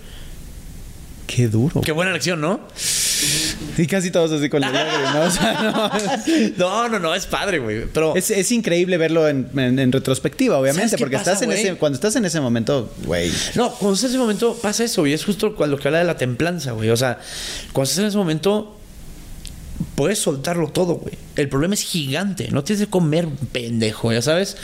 Qué 1.29 1.49
duro. 1.49 1.81
Qué 1.81 1.93
buena 1.93 2.13
lección, 2.13 2.41
¿no? 2.41 2.61
Y 3.79 3.87
casi 3.87 4.11
todos 4.11 4.31
así 4.33 4.49
con 4.49 4.61
las 4.61 4.73
lágrimas, 4.75 5.15
¿no? 5.15 5.21
O 5.23 5.31
sea, 5.31 5.63
no. 5.63 5.91
No, 6.59 6.89
no, 6.89 6.99
no, 6.99 7.15
es 7.15 7.27
padre, 7.27 7.61
güey. 7.61 7.87
Pero 7.87 8.15
Es, 8.15 8.31
es 8.31 8.53
increíble 8.53 8.99
verlo 8.99 9.27
en, 9.29 9.49
en- 9.57 9.79
en 9.79 9.91
retrospectiva, 9.93 10.59
obviamente, 10.59 10.89
¿Sabes 10.91 10.99
qué 10.99 11.05
porque 11.05 11.17
pasa, 11.17 11.33
estás 11.33 11.43
en 11.43 11.53
ese, 11.53 11.75
cuando 11.77 11.95
estás 11.97 12.15
en 12.17 12.25
ese 12.25 12.41
momento, 12.41 12.93
güey. 13.05 13.31
no, 13.55 13.71
cuando 13.71 13.95
estás 13.95 14.11
en 14.11 14.17
ese 14.17 14.19
momento 14.19 14.59
pasa 14.61 14.85
eso, 14.85 15.07
y 15.07 15.13
es 15.13 15.25
justo 15.25 15.55
cuando 15.55 15.79
que 15.79 15.89
habla 15.89 15.99
de 16.01 16.05
la 16.05 16.17
templanza, 16.17 16.73
güey. 16.73 16.91
O 16.91 16.97
sea, 16.97 17.19
cuando 17.73 17.85
estás 17.85 17.99
en 18.01 18.07
ese 18.07 18.17
momento, 18.19 18.77
puedes 19.95 20.19
soltarlo 20.19 20.69
todo, 20.69 20.95
güey. 20.97 21.15
El 21.37 21.49
problema 21.49 21.75
es 21.75 21.83
gigante. 21.83 22.49
No 22.51 22.65
tienes 22.65 22.85
que 22.87 22.91
comer 22.91 23.29
pendejo, 23.53 24.13
ya 24.13 24.23
sabes. 24.23 24.57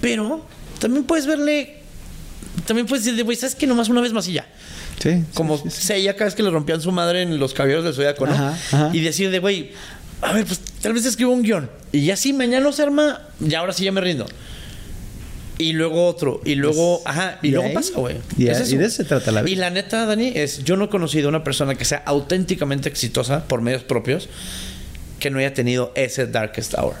Pero 0.00 0.44
también 0.78 1.04
puedes 1.04 1.26
verle 1.26 1.76
también 2.66 2.86
puedes 2.86 3.04
decir, 3.04 3.22
güey, 3.24 3.36
¿sabes 3.36 3.54
qué? 3.54 3.66
Nomás 3.66 3.88
una 3.88 4.00
vez 4.00 4.12
más 4.12 4.26
y 4.28 4.32
ya. 4.34 4.46
Sí. 5.02 5.24
Como 5.34 5.58
sí, 5.58 5.64
sí. 5.70 5.82
Seiya 5.82 6.14
cada 6.14 6.24
vez 6.26 6.34
que 6.34 6.42
le 6.42 6.50
rompían 6.50 6.80
su 6.80 6.90
madre 6.90 7.22
en 7.22 7.38
los 7.38 7.52
caballeros 7.52 7.84
del 7.84 7.92
Zodiaco, 7.94 8.26
¿no? 8.26 8.32
Ajá, 8.32 8.50
ajá. 8.72 8.90
Y 8.94 9.00
decir 9.00 9.30
de, 9.30 9.38
güey, 9.40 9.72
a 10.22 10.32
ver, 10.32 10.46
pues 10.46 10.60
tal 10.80 10.94
vez 10.94 11.04
escribo 11.04 11.32
un 11.32 11.42
guion. 11.42 11.70
Y 11.92 12.06
ya 12.06 12.16
sí, 12.16 12.32
mañana 12.32 12.64
no 12.64 12.72
se 12.72 12.82
arma, 12.82 13.20
y 13.46 13.54
ahora 13.54 13.72
sí 13.74 13.84
ya 13.84 13.92
me 13.92 14.00
rindo. 14.00 14.26
Y 15.58 15.72
luego 15.72 16.06
otro, 16.06 16.40
y 16.44 16.54
luego, 16.54 17.00
ajá, 17.06 17.38
y, 17.42 17.48
y 17.48 17.50
luego 17.52 17.66
ahí- 17.68 17.74
pasa, 17.74 17.92
güey. 17.96 18.16
y 18.36 18.46
Es 18.48 18.70
y 18.72 18.76
de 18.76 18.86
eso 18.86 18.96
se 18.96 19.04
trata 19.04 19.32
la 19.32 19.42
vida. 19.42 19.52
Y 19.52 19.56
la 19.56 19.70
neta, 19.70 20.04
Dani, 20.06 20.32
es, 20.34 20.64
yo 20.64 20.76
no 20.76 20.84
he 20.86 20.88
conocido 20.88 21.28
una 21.30 21.44
persona 21.44 21.74
que 21.74 21.84
sea 21.86 22.02
auténticamente 22.04 22.88
exitosa 22.90 23.44
por 23.48 23.62
medios 23.62 23.82
propios 23.82 24.28
que 25.26 25.30
no 25.32 25.40
haya 25.40 25.52
tenido 25.52 25.90
ese 25.96 26.28
darkest 26.28 26.74
hour. 26.74 26.94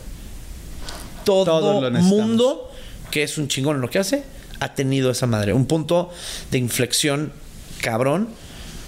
Todo, 1.24 1.88
necesitamos. 1.88 2.26
mundo 2.26 2.72
que 3.12 3.22
es 3.22 3.38
un 3.38 3.46
chingón 3.46 3.76
en 3.76 3.82
lo 3.82 3.88
que 3.88 4.00
hace 4.00 4.24
ha 4.58 4.74
tenido 4.74 5.12
esa 5.12 5.28
madre. 5.28 5.52
Un 5.52 5.66
punto 5.66 6.10
de 6.50 6.58
inflexión 6.58 7.32
cabrón 7.80 8.30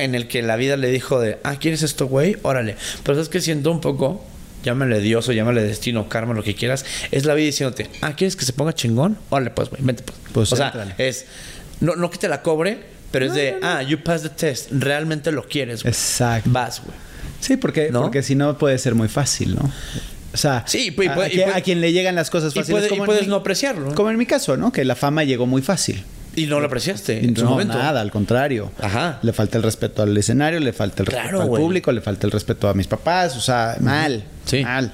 en 0.01 0.17
el 0.17 0.27
que 0.27 0.43
la 0.43 0.57
vida 0.57 0.77
le 0.77 0.89
dijo 0.89 1.21
de, 1.21 1.39
ah, 1.45 1.55
¿quieres 1.55 1.85
esto, 1.85 2.09
güey? 2.09 2.37
Órale. 2.43 2.75
Pero 3.05 3.15
sabes 3.15 3.29
que 3.29 3.41
siento 3.41 3.71
un 3.71 3.81
poco, 3.81 4.25
llámale 4.65 4.99
Dios 4.99 5.29
o 5.29 5.33
llámale 5.33 5.63
destino, 5.63 6.09
karma, 6.09 6.35
lo 6.35 6.43
que 6.43 6.57
quieras, 6.57 6.85
es 7.13 7.25
la 7.25 7.35
vida 7.35 7.47
diciéndote, 7.47 7.89
ah, 8.01 8.15
¿quieres 8.17 8.35
que 8.35 8.45
se 8.45 8.53
ponga 8.53 8.73
chingón? 8.73 9.19
Órale, 9.31 9.51
pues, 9.51 9.71
güey, 9.71 9.83
vente, 9.85 10.03
pues. 10.03 10.19
Pues, 10.33 10.53
o 10.53 10.57
sea, 10.57 10.97
es, 10.99 11.27
no, 11.79 11.95
no 11.95 12.11
que 12.11 12.19
te 12.19 12.27
la 12.27 12.43
cobre, 12.43 12.81
pero 13.13 13.27
es 13.27 13.35
de, 13.35 13.61
ah, 13.63 13.83
you 13.83 14.03
passed 14.03 14.29
the 14.31 14.35
test, 14.35 14.73
realmente 14.73 15.31
lo 15.31 15.47
quieres, 15.47 15.85
güey. 15.85 15.95
Exacto. 15.95 16.51
Vas, 16.51 16.83
güey. 16.85 17.08
Sí, 17.41 17.57
porque, 17.57 17.91
¿No? 17.91 18.03
porque 18.03 18.23
si 18.23 18.35
no 18.35 18.57
puede 18.59 18.79
ser 18.79 18.95
muy 18.95 19.09
fácil, 19.09 19.55
¿no? 19.55 19.71
O 20.33 20.37
sea, 20.37 20.65
Sí, 20.67 20.91
pues, 20.91 21.07
y 21.09 21.11
a, 21.11 21.15
puede- 21.15 21.27
a 21.29 21.31
y 21.31 21.35
quien- 21.37 21.45
puede- 21.47 21.59
a 21.59 21.63
quien 21.63 21.81
le 21.81 21.93
llegan 21.93 22.15
las 22.15 22.31
cosas 22.31 22.53
Y, 22.55 22.59
fáciles. 22.59 22.71
puede- 22.81 22.87
y 22.87 22.91
como 22.91 23.03
en 23.05 23.07
puedes 23.07 23.23
mi- 23.23 23.29
no 23.29 23.37
apreciarlo. 23.37 23.89
¿no? 23.89 23.95
Como 23.95 24.11
en 24.11 24.19
mi 24.19 24.27
caso, 24.27 24.57
¿no? 24.57 24.73
Que 24.73 24.85
la 24.85 24.95
fama 24.97 25.25
llegó 25.25 25.47
muy 25.47 25.63
fácil. 25.63 26.05
Y 26.37 26.47
no 26.47 26.61
lo 26.61 26.67
apreciaste 26.67 27.21
Y 27.21 27.25
en 27.29 27.37
su 27.37 27.43
no, 27.45 27.51
momento. 27.51 27.77
nada, 27.79 28.01
al 28.01 28.11
contrario. 28.13 28.71
Ajá. 28.81 29.19
Le 29.23 29.33
falta 29.33 29.57
el 29.57 29.65
respeto 29.65 30.03
al 30.03 30.17
escenario, 30.17 30.61
le 30.61 30.73
falta 30.73 31.03
el 31.03 31.09
Claro, 31.09 31.39
respeto 31.39 31.43
al 31.55 31.61
público, 31.61 31.91
le 31.91 32.01
falta 32.01 32.27
el 32.27 32.31
respeto 32.31 32.69
a 32.69 32.75
mis 32.75 32.87
papás, 32.87 33.37
o 33.37 33.41
sea, 33.41 33.77
mal. 33.81 34.23
Sí. 34.45 34.63
Mal. 34.63 34.93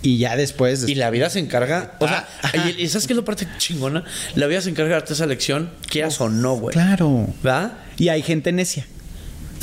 Y 0.00 0.18
ya 0.18 0.34
después. 0.34 0.88
Y 0.88 0.96
la 0.96 1.10
vida 1.10 1.30
se 1.30 1.38
encarga. 1.38 1.92
O 2.00 2.08
sea, 2.08 2.26
Ah, 2.42 2.50
y, 2.76 2.82
y 2.82 2.88
¿sabes 2.88 3.06
qué 3.06 3.12
es 3.12 3.16
la 3.16 3.24
parte 3.24 3.46
chingona? 3.58 4.02
La 4.34 4.48
vida 4.48 4.60
se 4.60 4.70
encarga 4.70 4.88
de 4.88 4.94
darte 4.94 5.12
esa 5.12 5.26
lección, 5.26 5.70
quieras 5.88 6.20
o 6.20 6.28
no, 6.28 6.54
güey. 6.56 6.72
Claro. 6.72 7.28
¿verdad? 7.44 7.74
Y 7.98 8.08
hay 8.08 8.22
gente 8.22 8.50
necia 8.50 8.84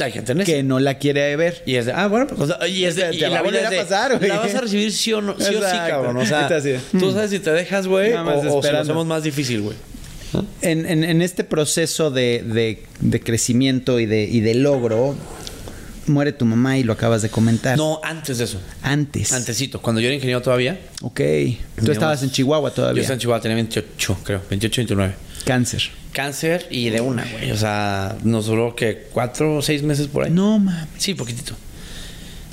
Hay 0.01 0.11
gente 0.11 0.31
en 0.33 0.41
eso. 0.41 0.45
que 0.51 0.63
no 0.63 0.79
la 0.79 0.97
quiere 0.97 1.35
ver. 1.35 1.63
Y 1.65 1.75
es 1.75 1.85
de, 1.85 1.93
ah, 1.93 2.07
bueno, 2.07 2.27
pues, 2.27 2.39
o 2.41 2.47
sea, 2.47 2.67
y 2.67 2.85
es 2.85 2.95
de, 2.95 3.09
Te 3.09 3.15
y 3.17 3.21
va 3.21 3.29
la 3.29 3.39
a 3.39 3.41
vida 3.43 3.51
volver 3.59 3.73
es 3.73 3.79
a 3.79 3.83
pasar, 3.83 4.17
güey. 4.17 4.29
La 4.29 4.39
vas 4.39 4.55
a 4.55 4.61
recibir 4.61 4.91
sí 4.91 5.13
o 5.13 5.21
no, 5.21 5.35
sí 5.39 5.55
o 5.55 5.59
sí, 5.61 5.77
cabrón. 5.87 6.17
O 6.17 6.25
sea, 6.25 6.47
tú 6.99 7.11
sabes 7.11 7.29
si 7.31 7.39
te 7.39 7.51
dejas, 7.51 7.87
güey, 7.87 8.13
o, 8.13 8.57
o 8.57 8.63
si 8.63 8.71
lo 8.71 8.79
hacemos 8.79 9.05
más 9.05 9.23
difícil, 9.23 9.61
güey. 9.61 9.75
En, 10.61 10.85
en- 10.85 11.03
en 11.03 11.21
este 11.23 11.43
proceso 11.43 12.11
de, 12.11 12.43
de- 12.45 12.83
de 12.99 13.19
crecimiento 13.19 13.99
y 13.99 14.05
de, 14.05 14.23
y 14.25 14.41
de 14.41 14.53
logro, 14.53 15.15
muere 16.05 16.31
tu 16.33 16.45
mamá 16.45 16.77
y 16.77 16.83
lo 16.83 16.93
acabas 16.93 17.21
de 17.23 17.29
comentar. 17.29 17.77
No, 17.77 17.99
antes 18.03 18.37
de 18.37 18.43
eso. 18.43 18.59
Antes. 18.83 19.31
Antesito. 19.33 19.81
Cuando 19.81 20.01
yo 20.01 20.07
era 20.07 20.15
ingeniero 20.15 20.41
todavía. 20.41 20.79
Ok. 21.01 21.21
Tú 21.83 21.91
estabas 21.91 22.21
en 22.23 22.31
Chihuahua 22.31 22.69
Yo 22.69 22.75
todavía. 22.75 23.01
estaba 23.01 23.15
en 23.15 23.19
Chihuahua, 23.21 23.41
tenía 23.41 23.55
28, 23.55 24.17
creo. 24.23 24.41
28, 24.49 24.81
29. 24.81 25.13
Cáncer. 25.45 25.81
Cáncer 26.11 26.67
y 26.69 26.89
de 26.89 27.01
una, 27.01 27.25
güey. 27.31 27.51
O 27.51 27.57
sea, 27.57 28.17
nos 28.23 28.47
duró 28.47 28.75
que 28.75 29.07
cuatro 29.11 29.57
o 29.57 29.61
seis 29.61 29.83
meses 29.83 30.07
por 30.07 30.23
ahí. 30.25 30.31
No 30.31 30.59
mames. 30.59 30.87
Sí, 30.97 31.13
poquitito. 31.13 31.55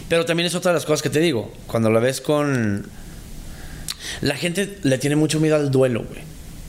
Pero 0.08 0.24
también 0.24 0.46
es 0.46 0.54
otra 0.54 0.72
de 0.72 0.74
las 0.76 0.84
cosas 0.84 1.02
que 1.02 1.10
te 1.10 1.20
digo. 1.20 1.52
Cuando 1.66 1.90
la 1.90 2.00
ves 2.00 2.20
con. 2.20 2.86
La 4.20 4.36
gente 4.36 4.78
le 4.82 4.98
tiene 4.98 5.16
mucho 5.16 5.40
miedo 5.40 5.56
al 5.56 5.70
duelo, 5.70 6.04
güey. 6.04 6.20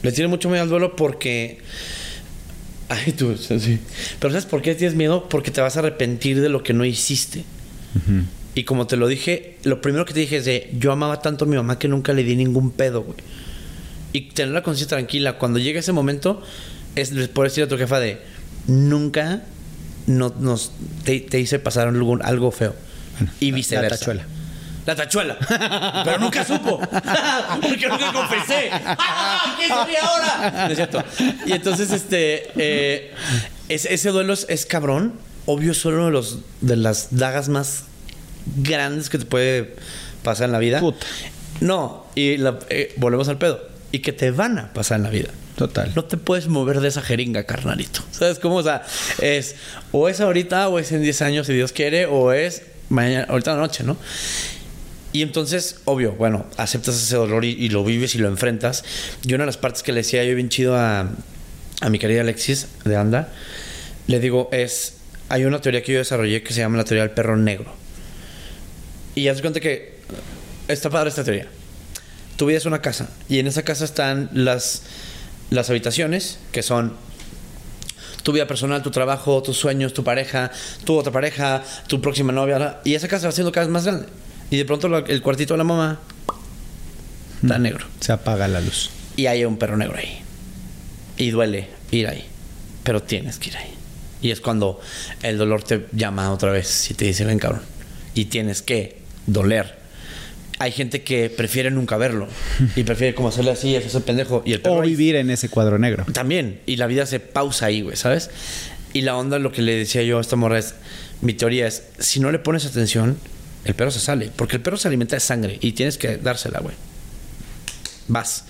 Le 0.01 0.11
tiene 0.11 0.27
mucho 0.27 0.49
miedo 0.49 0.63
al 0.63 0.69
duelo 0.69 0.95
porque. 0.95 1.59
Ay, 2.89 3.11
tú, 3.11 3.35
sí. 3.38 3.79
Pero 4.19 4.31
¿sabes 4.31 4.45
por 4.45 4.61
qué 4.61 4.73
tienes 4.75 4.95
miedo? 4.95 5.27
Porque 5.29 5.51
te 5.51 5.61
vas 5.61 5.75
a 5.75 5.79
arrepentir 5.79 6.41
de 6.41 6.49
lo 6.49 6.63
que 6.63 6.73
no 6.73 6.85
hiciste. 6.85 7.43
Y 8.53 8.63
como 8.63 8.85
te 8.85 8.95
lo 8.95 9.07
dije, 9.07 9.57
lo 9.63 9.81
primero 9.81 10.05
que 10.05 10.13
te 10.13 10.19
dije 10.19 10.38
es 10.38 10.45
de. 10.45 10.69
Yo 10.77 10.91
amaba 10.91 11.21
tanto 11.21 11.45
a 11.45 11.47
mi 11.47 11.55
mamá 11.55 11.77
que 11.79 11.88
nunca 11.88 12.13
le 12.13 12.23
di 12.23 12.35
ningún 12.35 12.71
pedo, 12.71 13.03
güey. 13.03 13.17
Y 14.13 14.21
tener 14.31 14.53
la 14.53 14.63
conciencia 14.63 14.97
tranquila. 14.97 15.38
Cuando 15.38 15.59
llegue 15.59 15.79
ese 15.79 15.91
momento, 15.91 16.41
es 17.02 17.28
por 17.30 17.45
decir 17.45 17.64
a 17.64 17.68
tu 17.68 17.78
jefa 17.78 18.00
de. 18.00 18.22
Nunca 18.68 19.41
no, 20.08 20.34
nos, 20.39 20.72
te, 21.04 21.20
te 21.22 21.39
hice 21.39 21.60
pasar 21.60 21.88
algo, 21.88 22.18
algo 22.24 22.52
feo. 22.52 22.76
y 23.39 23.52
la 23.52 23.56
viceversa. 23.56 23.98
tachuela. 23.98 24.26
La 24.86 24.95
tachuela. 24.95 25.38
Pero 26.06 26.20
nunca 26.20 26.45
supo. 26.45 26.80
Porque 27.62 27.88
nunca 27.89 28.14
confesé. 28.14 28.70
¿Qué 29.58 29.68
sería 29.68 30.00
ahora? 30.04 30.52
No 30.66 30.70
es 30.72 30.76
cierto. 30.76 31.04
Y 31.45 31.52
entonces, 31.52 31.91
este. 31.91 32.52
eh, 32.56 33.14
es- 33.68 33.86
ese 33.86 34.10
duelo 34.10 34.34
es, 34.34 34.45
es 34.50 34.66
cabrón. 34.66 35.14
Obvio, 35.45 35.72
es 35.74 35.84
uno 35.86 36.06
de, 36.06 36.12
los, 36.12 36.39
de 36.62 36.76
las 36.78 37.08
dagas 37.12 37.48
más 37.50 37.84
grandes 38.58 39.10
que 39.10 39.18
te 39.18 39.26
puede 39.26 39.76
pasar 40.24 40.45
en 40.45 40.52
la 40.54 40.60
vida. 40.60 40.80
Puta. 40.80 41.06
No, 41.60 42.06
y 42.16 42.38
la- 42.38 42.60
eh, 42.70 42.93
volvemos 42.98 43.28
al 43.30 43.38
pedo. 43.38 43.68
Y 43.91 44.00
que 44.00 44.14
te 44.14 44.32
van 44.32 44.58
a 44.60 44.74
pasar 44.74 44.98
en 44.98 45.04
la 45.04 45.10
vida. 45.10 45.30
Total. 45.58 45.91
No 45.95 46.05
te 46.05 46.18
puedes 46.18 46.47
mover 46.47 46.82
de 46.82 46.88
esa 46.88 47.01
jeringa, 47.01 47.43
carnalito. 47.45 48.01
¿Sabes 48.12 48.38
cómo? 48.38 48.58
O 48.58 48.64
sea, 48.64 48.86
es 49.20 49.55
o 49.91 50.08
es 50.08 50.22
ahorita 50.22 50.70
o 50.70 50.78
es 50.78 50.91
en 50.91 51.01
10 51.01 51.24
años 51.24 51.47
si 51.47 51.53
Dios 51.53 51.72
quiere 51.72 52.05
o 52.05 52.32
es 52.32 52.62
mañana, 52.89 53.26
ahorita 53.28 53.51
en 53.51 53.58
la 53.58 53.64
noche, 53.64 53.84
¿no? 53.84 53.97
Y 55.14 55.24
entonces, 55.24 55.78
obvio, 55.86 56.12
bueno, 56.12 56.45
aceptas 56.58 56.95
ese 56.95 57.16
dolor 57.16 57.43
y, 57.43 57.70
lo 57.70 57.84
vives 57.84 58.14
y 58.14 58.20
lo 58.20 58.28
enfrentas. 58.28 58.84
Y 59.24 59.34
una 59.34 59.45
de 59.45 59.47
las 59.47 59.58
partes 59.58 59.82
que 59.82 59.91
le 59.91 60.01
decía 60.01 60.24
yo 60.24 60.36
bien 60.36 60.49
chido 60.49 60.78
a, 60.78 61.10
mi 61.89 61.97
querida 61.97 62.22
Alexis 62.22 62.68
de 62.86 62.95
Anda, 62.95 63.30
le 64.05 64.20
digo, 64.20 64.49
es, 64.51 64.97
hay 65.30 65.45
una 65.45 65.60
teoría 65.60 65.82
que 65.82 65.93
yo 65.93 65.97
desarrollé 65.97 66.43
que 66.43 66.53
se 66.53 66.60
llama 66.60 66.78
la 66.78 66.84
teoría 66.84 67.01
del 67.01 67.16
perro 67.16 67.36
negro. 67.36 67.74
Y 69.16 69.28
haz 69.28 69.38
de 69.38 69.41
cuenta 69.41 69.60
que 69.60 70.01
está 70.68 70.91
padre 70.91 71.10
esta 71.10 71.24
teoría. 71.24 71.47
Tu 72.36 72.45
vida 72.45 72.60
es 72.60 72.68
una 72.68 72.80
casa 72.80 73.10
y 73.28 73.39
en 73.39 73.47
esa 73.47 73.64
casa 73.64 73.86
están 73.86 74.30
las, 74.34 74.84
las 75.50 75.70
habitaciones 75.70 76.39
que 76.52 76.64
son 76.64 76.93
tu 78.24 78.34
vida 78.34 78.45
personal, 78.45 78.84
tu 78.84 78.91
trabajo, 78.91 79.41
tus 79.41 79.58
sueños, 79.58 79.93
tu 79.93 80.04
pareja, 80.04 80.52
tu 80.84 80.98
otra 80.98 81.14
pareja, 81.14 81.64
tu 81.88 82.02
próxima 82.02 82.34
novia. 82.34 82.80
Y 82.84 82.93
esa 82.93 83.08
casa 83.08 83.28
va 83.28 83.32
siendo 83.32 83.52
cada 83.52 83.66
vez 83.66 83.72
más 83.72 83.86
grande. 83.86 84.08
Y 84.50 84.58
de 84.58 84.66
pronto 84.66 84.95
el 84.98 85.22
cuartito 85.22 85.54
de 85.54 85.58
la 85.60 85.64
mamá 85.64 86.00
está 87.41 87.58
negro. 87.58 87.86
Se 88.00 88.12
apaga 88.12 88.48
la 88.48 88.60
luz. 88.60 88.89
Y 89.16 89.28
hay 89.28 89.45
un 89.45 89.58
perro 89.58 89.78
negro 89.78 89.98
ahí. 89.98 90.20
Y 91.18 91.32
duele 91.32 91.70
ir 91.91 92.08
ahí. 92.08 92.26
Pero 92.84 93.02
tienes 93.02 93.39
que 93.39 93.50
ir 93.50 93.58
ahí. 93.58 93.74
Y 94.22 94.32
es 94.32 94.41
cuando 94.41 94.82
el 95.24 95.38
dolor 95.38 95.64
te 95.64 95.88
llama 95.93 96.32
otra 96.32 96.52
vez 96.52 96.91
y 96.91 96.95
te 96.95 97.06
dice, 97.06 97.24
ven 97.24 97.39
cabrón. 97.39 97.62
Y 98.14 98.26
tienes 98.26 98.62
que 98.62 99.00
doler. 99.26 99.78
Hay 100.60 100.72
gente 100.72 101.03
que 101.03 101.30
prefiere 101.30 101.70
nunca 101.70 101.97
verlo. 101.97 102.28
Y 102.76 102.84
prefiere 102.84 103.14
como 103.14 103.30
hacerle 103.30 103.51
así, 103.51 103.76
hacerse 103.76 104.01
pendejo. 104.01 104.41
Y 104.45 104.53
el 104.53 104.62
perro 104.62 104.78
O 104.78 104.82
ahí 104.82 104.89
vivir 104.91 105.16
en 105.16 105.30
ese 105.30 105.49
cuadro 105.49 105.78
negro. 105.78 106.05
también. 106.14 106.60
Y 106.66 106.78
la 106.78 106.88
vida 106.88 107.05
se 107.05 107.20
pausa 107.20 107.68
ahí, 107.68 107.82
güey, 107.82 107.95
¿sabes? 107.95 108.30
Y 108.93 109.01
la 109.01 109.16
onda, 109.16 109.38
lo 109.38 109.51
que 109.51 109.62
le 109.62 109.76
decía 109.76 110.01
yo 110.01 110.18
a 110.18 110.22
esta 110.22 110.36
morra 110.36 110.58
es, 110.58 110.74
mi 111.22 111.34
teoría 111.34 111.68
es, 111.68 111.84
si 111.99 112.20
no 112.20 112.32
le 112.32 112.39
pones 112.39 112.66
atención, 112.66 113.18
el 113.66 113.76
perro 113.76 113.91
se 113.91 113.99
sale. 113.99 114.32
Porque 114.36 114.55
el 114.55 114.62
perro 114.62 114.78
se 114.78 114.88
alimenta 114.88 115.16
de 115.16 115.20
sangre 115.20 115.58
y 115.62 115.74
tienes 115.74 115.97
que 115.97 116.18
dársela, 116.18 116.60
güey. 116.60 116.76
Vas. 118.08 118.45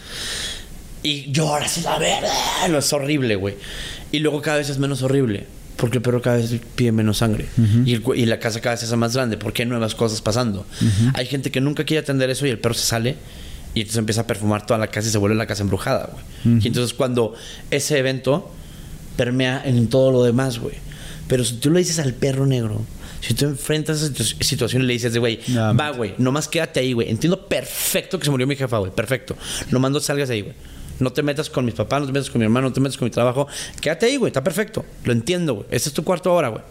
Y 1.03 1.32
lloras 1.32 1.78
y 1.78 1.82
la 1.82 1.99
verdad. 1.99 2.68
No, 2.70 2.78
es 2.78 2.93
horrible, 2.93 3.36
güey. 3.36 3.55
Y 4.12 4.20
luego 4.20 4.41
cada 4.41 4.58
vez 4.58 4.70
es 4.70 4.78
menos 4.78 5.01
horrible. 5.01 5.45
Porque 5.78 5.97
el 5.97 6.01
perro 6.01 6.21
cada 6.21 6.38
vez 6.38 6.53
pide 6.75 6.91
menos 6.91 7.19
sangre. 7.19 7.45
y, 7.86 7.93
el 7.93 8.03
y 8.15 8.25
la 8.25 8.39
casa 8.39 8.59
cada 8.61 8.75
vez 8.75 8.84
es 8.84 8.91
más 8.95 9.13
grande. 9.15 9.38
Porque 9.38 9.61
hay 9.63 9.69
nuevas 9.69 9.95
cosas 9.95 10.21
pasando. 10.21 10.65
Hay 11.13 11.25
gente 11.28 11.51
que 11.51 11.61
nunca 11.61 11.84
quiere 11.86 12.01
atender 12.01 12.30
eso 12.30 12.45
y 12.45 12.49
el 12.49 12.59
perro 12.59 12.73
se 12.73 12.86
sale. 12.86 13.15
Y 13.73 13.82
entonces 13.82 13.99
empieza 13.99 14.21
a 14.21 14.28
perfumar 14.28 14.65
toda 14.65 14.80
la 14.80 14.88
casa 14.88 15.07
y 15.07 15.11
se 15.11 15.17
vuelve 15.19 15.36
la 15.36 15.45
casa 15.45 15.61
embrujada, 15.61 16.09
güey. 16.11 16.59
Y 16.63 16.67
entonces 16.67 16.95
cuando 16.95 17.36
ese 17.69 17.99
evento 17.99 18.51
permea 19.15 19.61
en 19.65 19.88
todo 19.88 20.11
lo 20.11 20.23
demás, 20.23 20.59
güey. 20.59 20.75
Pero 21.28 21.43
si 21.43 21.55
tú 21.55 21.69
le 21.69 21.80
dices 21.80 21.99
al 21.99 22.13
perro 22.13 22.45
negro, 22.47 22.82
si 23.21 23.34
tú 23.34 23.45
enfrentas 23.45 24.01
esa 24.01 24.13
situ- 24.13 24.43
situación 24.43 24.82
y 24.84 24.86
le 24.86 24.93
dices 24.93 25.15
güey, 25.17 25.39
va, 25.80 25.91
güey, 25.91 26.15
nomás 26.17 26.47
quédate 26.47 26.80
ahí, 26.80 26.93
güey. 26.93 27.09
Entiendo 27.09 27.47
perfecto 27.47 28.17
que 28.17 28.25
se 28.25 28.32
murió 28.32 28.47
mi 28.47 28.55
jefa, 28.55 28.78
güey. 28.80 28.91
Perfecto. 28.91 29.36
Nomás 29.71 29.91
no 29.91 29.99
salgas 29.99 30.30
ahí, 30.30 30.41
güey. 30.41 30.55
No 31.00 31.12
te 31.14 31.24
metas 31.24 31.50
con 31.50 31.66
mis 31.66 31.76
papás, 31.76 32.02
no 32.02 32.08
te 32.08 32.14
metas 32.14 32.30
con 32.30 32.39
mi 32.39 32.45
hermano, 32.45 32.68
no 32.68 32.74
te 32.74 32.80
metas 32.80 32.98
con 32.98 33.06
mi 33.06 33.12
trabajo. 33.12 33.48
Quédate 33.82 34.08
ahí, 34.08 34.18
güey. 34.18 34.30
Está 34.30 34.43
perfecto. 34.43 34.86
Lo 35.04 35.14
entiendo, 35.14 35.56
güey. 35.56 35.68
Este 35.72 35.89
es 35.89 35.93
tu 35.93 36.04
cuarto 36.04 36.32
ahora, 36.32 36.50
güey. 36.50 36.64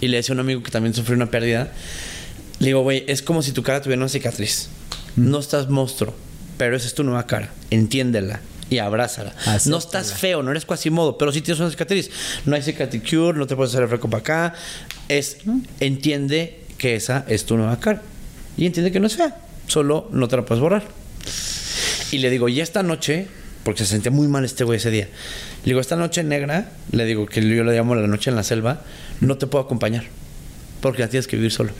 Y 0.00 0.08
le 0.08 0.16
decía 0.16 0.32
a 0.32 0.34
un 0.34 0.40
amigo 0.40 0.62
que 0.62 0.70
también 0.70 0.94
sufrió 0.94 1.16
una 1.16 1.30
pérdida. 1.30 1.72
Le 2.58 2.68
digo, 2.68 2.82
güey, 2.82 3.04
es 3.06 3.22
como 3.22 3.42
si 3.42 3.52
tu 3.52 3.62
cara 3.62 3.82
tuviera 3.82 4.00
una 4.00 4.08
cicatriz. 4.08 4.68
No 5.16 5.38
estás 5.38 5.68
monstruo, 5.68 6.14
pero 6.56 6.76
esa 6.76 6.86
es 6.86 6.94
tu 6.94 7.04
nueva 7.04 7.26
cara. 7.26 7.50
Entiéndela 7.70 8.40
y 8.70 8.78
abrázala. 8.78 9.30
Acéptala. 9.30 9.60
No 9.66 9.78
estás 9.78 10.14
feo, 10.14 10.42
no 10.42 10.52
eres 10.52 10.64
quasimodo, 10.64 11.18
pero 11.18 11.32
sí 11.32 11.42
tienes 11.42 11.60
una 11.60 11.70
cicatriz. 11.70 12.10
No 12.46 12.54
hay 12.54 12.62
cicatricure, 12.62 13.36
no 13.36 13.46
te 13.46 13.56
puedes 13.56 13.72
hacer 13.72 13.82
el 13.82 13.88
freco 13.88 14.08
para 14.08 14.20
acá. 14.20 14.54
Es, 15.08 15.38
entiende 15.80 16.60
que 16.78 16.94
esa 16.94 17.24
es 17.28 17.44
tu 17.44 17.56
nueva 17.56 17.78
cara. 17.78 18.02
Y 18.56 18.66
entiende 18.66 18.92
que 18.92 19.00
no 19.00 19.06
es 19.06 19.16
fea, 19.16 19.36
solo 19.66 20.08
no 20.12 20.28
te 20.28 20.36
la 20.36 20.44
puedes 20.44 20.62
borrar. 20.62 20.84
Y 22.12 22.18
le 22.18 22.30
digo, 22.30 22.48
y 22.48 22.60
esta 22.60 22.82
noche 22.82 23.28
porque 23.64 23.84
se 23.84 23.90
sentía 23.90 24.10
muy 24.10 24.28
mal 24.28 24.44
este 24.44 24.64
güey 24.64 24.78
ese 24.78 24.90
día. 24.90 25.08
Le 25.64 25.70
digo, 25.70 25.80
esta 25.80 25.96
noche 25.96 26.22
negra, 26.22 26.72
le 26.92 27.04
digo 27.04 27.26
que 27.26 27.42
yo 27.42 27.64
le 27.64 27.76
llamo 27.76 27.94
la 27.94 28.06
noche 28.06 28.30
en 28.30 28.36
la 28.36 28.42
selva, 28.42 28.82
no 29.20 29.36
te 29.38 29.46
puedo 29.46 29.64
acompañar, 29.64 30.04
porque 30.80 31.02
la 31.02 31.08
tienes 31.08 31.26
que 31.26 31.36
vivir 31.36 31.52
solo. 31.52 31.72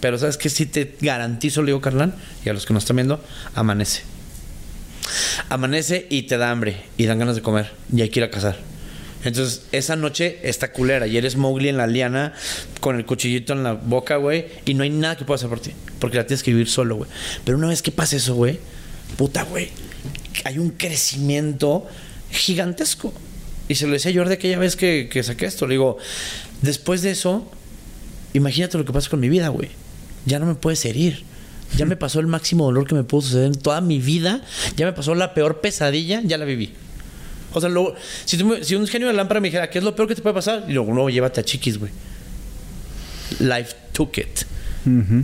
Pero 0.00 0.16
sabes 0.18 0.36
que 0.36 0.48
si 0.48 0.66
te 0.66 0.96
garantizo, 1.00 1.62
le 1.62 1.66
digo 1.66 1.80
Carlán, 1.80 2.14
y 2.44 2.48
a 2.48 2.52
los 2.52 2.66
que 2.66 2.72
nos 2.72 2.84
están 2.84 2.96
viendo, 2.96 3.22
amanece. 3.54 4.02
Amanece 5.48 6.06
y 6.10 6.22
te 6.22 6.36
da 6.36 6.50
hambre 6.50 6.76
y 6.96 7.06
dan 7.06 7.18
ganas 7.18 7.34
de 7.34 7.42
comer 7.42 7.70
y 7.92 8.02
hay 8.02 8.10
que 8.10 8.20
ir 8.20 8.24
a 8.24 8.30
cazar. 8.30 8.56
Entonces, 9.24 9.62
esa 9.72 9.96
noche 9.96 10.38
está 10.42 10.72
culera 10.72 11.06
y 11.06 11.16
eres 11.16 11.36
Mowgli 11.36 11.68
en 11.68 11.76
la 11.76 11.86
liana 11.86 12.34
con 12.80 12.96
el 12.96 13.04
cuchillito 13.04 13.52
en 13.52 13.64
la 13.64 13.72
boca, 13.72 14.16
güey, 14.16 14.46
y 14.64 14.74
no 14.74 14.84
hay 14.84 14.90
nada 14.90 15.16
que 15.16 15.24
pueda 15.24 15.36
hacer 15.36 15.48
por 15.48 15.60
ti, 15.60 15.72
porque 15.98 16.16
la 16.16 16.26
tienes 16.26 16.42
que 16.42 16.52
vivir 16.52 16.68
solo, 16.68 16.96
güey. 16.96 17.10
Pero 17.44 17.58
una 17.58 17.68
vez 17.68 17.82
que 17.82 17.90
pasa 17.90 18.16
eso, 18.16 18.34
güey, 18.36 18.60
puta, 19.16 19.42
güey, 19.42 19.70
hay 20.44 20.58
un 20.58 20.70
crecimiento 20.70 21.86
gigantesco. 22.30 23.12
Y 23.68 23.74
se 23.74 23.86
lo 23.86 23.92
decía 23.92 24.10
a 24.10 24.14
Jordi 24.14 24.34
aquella 24.34 24.58
vez 24.58 24.76
que, 24.76 25.08
que 25.10 25.22
saqué 25.22 25.46
esto. 25.46 25.66
Le 25.66 25.74
digo, 25.74 25.98
después 26.62 27.02
de 27.02 27.10
eso, 27.10 27.50
imagínate 28.32 28.78
lo 28.78 28.84
que 28.84 28.92
pasa 28.92 29.10
con 29.10 29.20
mi 29.20 29.28
vida, 29.28 29.48
güey. 29.48 29.68
Ya 30.26 30.38
no 30.38 30.46
me 30.46 30.54
puedes 30.54 30.84
herir. 30.84 31.24
Ya 31.76 31.84
me 31.84 31.96
pasó 31.96 32.18
el 32.20 32.26
máximo 32.26 32.64
dolor 32.64 32.86
que 32.86 32.94
me 32.94 33.04
pudo 33.04 33.20
suceder 33.22 33.46
en 33.46 33.54
toda 33.54 33.80
mi 33.82 33.98
vida. 33.98 34.42
Ya 34.76 34.86
me 34.86 34.92
pasó 34.94 35.14
la 35.14 35.34
peor 35.34 35.60
pesadilla, 35.60 36.22
ya 36.24 36.38
la 36.38 36.46
viví. 36.46 36.72
O 37.52 37.60
sea, 37.60 37.68
luego, 37.68 37.94
si, 38.24 38.36
tú 38.38 38.46
me- 38.46 38.64
si 38.64 38.74
un 38.74 38.86
genio 38.86 39.08
de 39.08 39.14
lámpara 39.14 39.40
me 39.40 39.48
dijera, 39.48 39.68
¿qué 39.68 39.78
es 39.78 39.84
lo 39.84 39.94
peor 39.94 40.08
que 40.08 40.14
te 40.14 40.22
puede 40.22 40.34
pasar? 40.34 40.64
Y 40.68 40.72
luego, 40.72 40.94
no, 40.94 41.08
llévate 41.10 41.40
a 41.40 41.44
chiquis, 41.44 41.78
güey. 41.78 41.92
Life 43.40 43.74
took 43.92 44.16
it. 44.18 44.40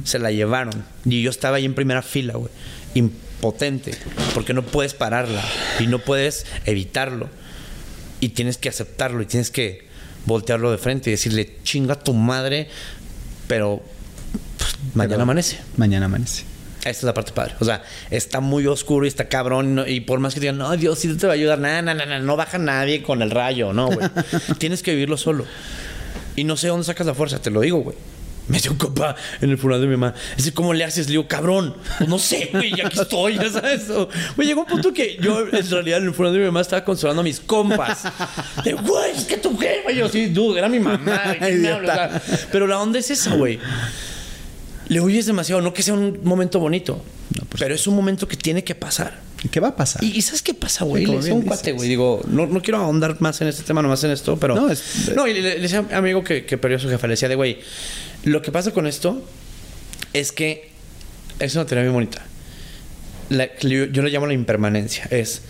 Se 0.05 0.19
la 0.19 0.31
llevaron. 0.31 0.85
Y 1.07 1.23
yo 1.23 1.31
estaba 1.31 1.57
ahí 1.57 1.65
en 1.65 1.75
primera 1.75 2.03
fila, 2.03 2.35
güey. 2.35 2.51
Impotente. 3.45 3.93
Porque 4.33 4.55
no 4.55 4.63
puedes 4.63 4.95
pararla. 4.95 5.43
Y 5.79 5.87
no 5.87 5.99
puedes 5.99 6.47
evitarlo. 6.65 7.29
Y 8.21 8.31
tienes 8.31 8.57
que 8.57 8.69
aceptarlo. 8.71 9.21
Y 9.23 9.27
tienes 9.27 9.51
que 9.51 9.85
voltearlo 10.25 10.71
de 10.71 10.79
frente 10.79 11.11
y 11.11 11.13
decirle, 11.13 11.57
chinga 11.63 11.97
tu 11.99 12.15
madre. 12.15 12.69
Pero 13.47 13.83
pues, 14.57 14.77
mañana 14.95 15.15
Pero- 15.17 15.23
amanece. 15.25 15.59
Mañana 15.77 16.07
amanece. 16.07 16.45
Esta 16.79 16.91
es 16.91 17.03
la 17.03 17.15
parte 17.15 17.33
padre. 17.33 17.55
O 17.61 17.65
sea, 17.65 17.83
está 18.11 18.41
muy 18.41 18.67
oscuro 18.67 19.05
y 19.05 19.09
está 19.09 19.29
cabrón. 19.29 19.67
y 19.71 19.73
no- 19.75 19.87
Y 19.87 20.01
por 20.01 20.21
más 20.21 20.33
que 20.35 20.41
digan, 20.41 20.57
no, 20.59 20.75
Dios 20.77 20.99
sí 20.99 21.15
te 21.17 21.27
va 21.27 21.33
a 21.33 21.37
ayudar. 21.37 21.59
Nada, 21.59 21.83
nada, 21.83 22.05
nada. 22.07 22.21
No 22.21 22.37
baja 22.37 22.57
nadie 22.59 23.03
con 23.03 23.21
el 23.23 23.31
rayo. 23.31 23.73
No, 23.75 23.87
güey. 23.89 24.09
Tienes 24.59 24.83
que 24.83 24.93
vivirlo 24.93 25.17
solo. 25.19 25.45
Y 26.37 26.45
no 26.45 26.57
sé 26.57 26.69
dónde 26.69 26.85
sacas 26.85 27.07
la 27.07 27.15
fuerza, 27.15 27.41
te 27.41 27.51
lo 27.51 27.61
digo, 27.61 27.79
güey. 27.79 27.97
Me 28.47 28.61
dio 28.61 28.73
un 28.73 28.77
compa 28.77 29.17
en 29.41 29.51
el 29.51 29.59
funeral 29.59 29.81
de 29.81 29.87
mi 29.87 29.97
mamá. 29.97 30.15
Dice, 30.37 30.53
¿cómo 30.53 30.75
le 30.75 30.85
haces? 30.85 31.07
Le 31.07 31.13
digo, 31.13 31.27
cabrón. 31.27 31.75
Pues 31.99 32.09
no 32.09 32.19
sé, 32.19 32.51
güey, 32.53 32.75
ya 32.77 32.87
aquí 32.87 33.01
estoy, 33.01 33.37
ya 33.37 33.49
sabes. 33.49 33.87
Güey, 34.37 34.49
llegó 34.49 34.61
un 34.61 34.67
punto 34.67 34.93
que 34.93 35.17
yo, 35.17 35.41
en 35.41 35.71
realidad, 35.71 35.99
en 36.01 36.09
el 36.09 36.15
funeral 36.15 36.35
de 36.35 36.41
mi 36.41 36.47
mamá 36.47 36.61
estaba 36.61 36.85
consolando 36.85 37.21
a 37.21 37.25
mis 37.25 37.41
compas. 37.41 38.03
De, 38.63 38.75
güey, 38.75 39.13
es 39.13 39.25
que 39.25 39.39
tú 39.39 39.57
qué, 39.57 39.81
güey. 39.83 39.97
Yo 39.97 40.09
sí, 40.09 40.27
dude, 40.27 40.59
era 40.59 40.69
mi 40.69 40.79
mamá. 40.79 41.23
pero 42.53 42.67
la 42.67 42.79
onda 42.81 42.99
es 42.99 43.11
esa, 43.11 43.35
güey. 43.35 43.59
Le 44.89 45.01
huyes 45.01 45.25
demasiado, 45.25 45.63
no 45.63 45.73
que 45.73 45.83
sea 45.83 45.95
un 45.95 46.21
momento 46.25 46.61
bonito, 46.61 47.03
pero 47.59 47.75
es 47.75 47.87
un 47.87 47.97
momento 47.97 48.29
que 48.29 48.37
tiene 48.37 48.63
que 48.63 48.75
pasar. 48.75 49.19
¿Y 49.45 49.49
qué 49.49 49.61
va 49.61 49.69
a 49.69 49.77
pasar? 49.77 50.03
¿Y, 50.03 50.23
sabes 50.23 50.41
qué 50.43 50.55
pasa, 50.55 50.85
güey? 50.85 51.05
Sí, 51.05 51.11
le 51.11 51.19
decía 51.19 51.35
un 51.35 51.43
cuate, 51.43 51.73
güey. 51.73 51.89
Digo, 51.89 52.23
no, 52.27 52.47
no 52.47 52.63
quiero 52.63 52.79
ahondar 52.79 53.21
más 53.21 53.41
en 53.43 53.49
este 53.49 53.63
tema, 53.63 53.83
nomás 53.83 54.03
en 54.05 54.11
esto, 54.11 54.37
pero. 54.39 54.55
No, 54.55 54.71
es- 54.71 55.13
No, 55.15 55.29
y 55.29 55.35
le, 55.35 55.43
le 55.43 55.61
decía 55.61 55.79
a 55.79 55.83
un 55.83 55.93
amigo 55.95 56.25
que, 56.25 56.47
que 56.47 56.57
perdió 56.59 56.79
a 56.79 56.81
su 56.81 56.89
jefa, 56.89 57.07
le 57.07 57.13
decía 57.13 57.29
de, 57.29 57.35
güey, 57.35 57.59
lo 58.25 58.41
que 58.43 58.51
pasa 58.51 58.71
con 58.73 58.87
esto 58.87 59.23
es 60.15 60.33
que 60.33 60.71
es 61.39 61.55
una 61.55 61.67
teoría 61.67 61.85
muy 61.85 61.93
bonita. 61.95 62.23
La- 63.29 63.55
yo, 63.61 63.85
yo 63.85 64.03
le 64.03 64.11
llamo 64.11 64.27
la 64.27 64.33
impermanencia. 64.35 65.07
Es, 65.11 65.43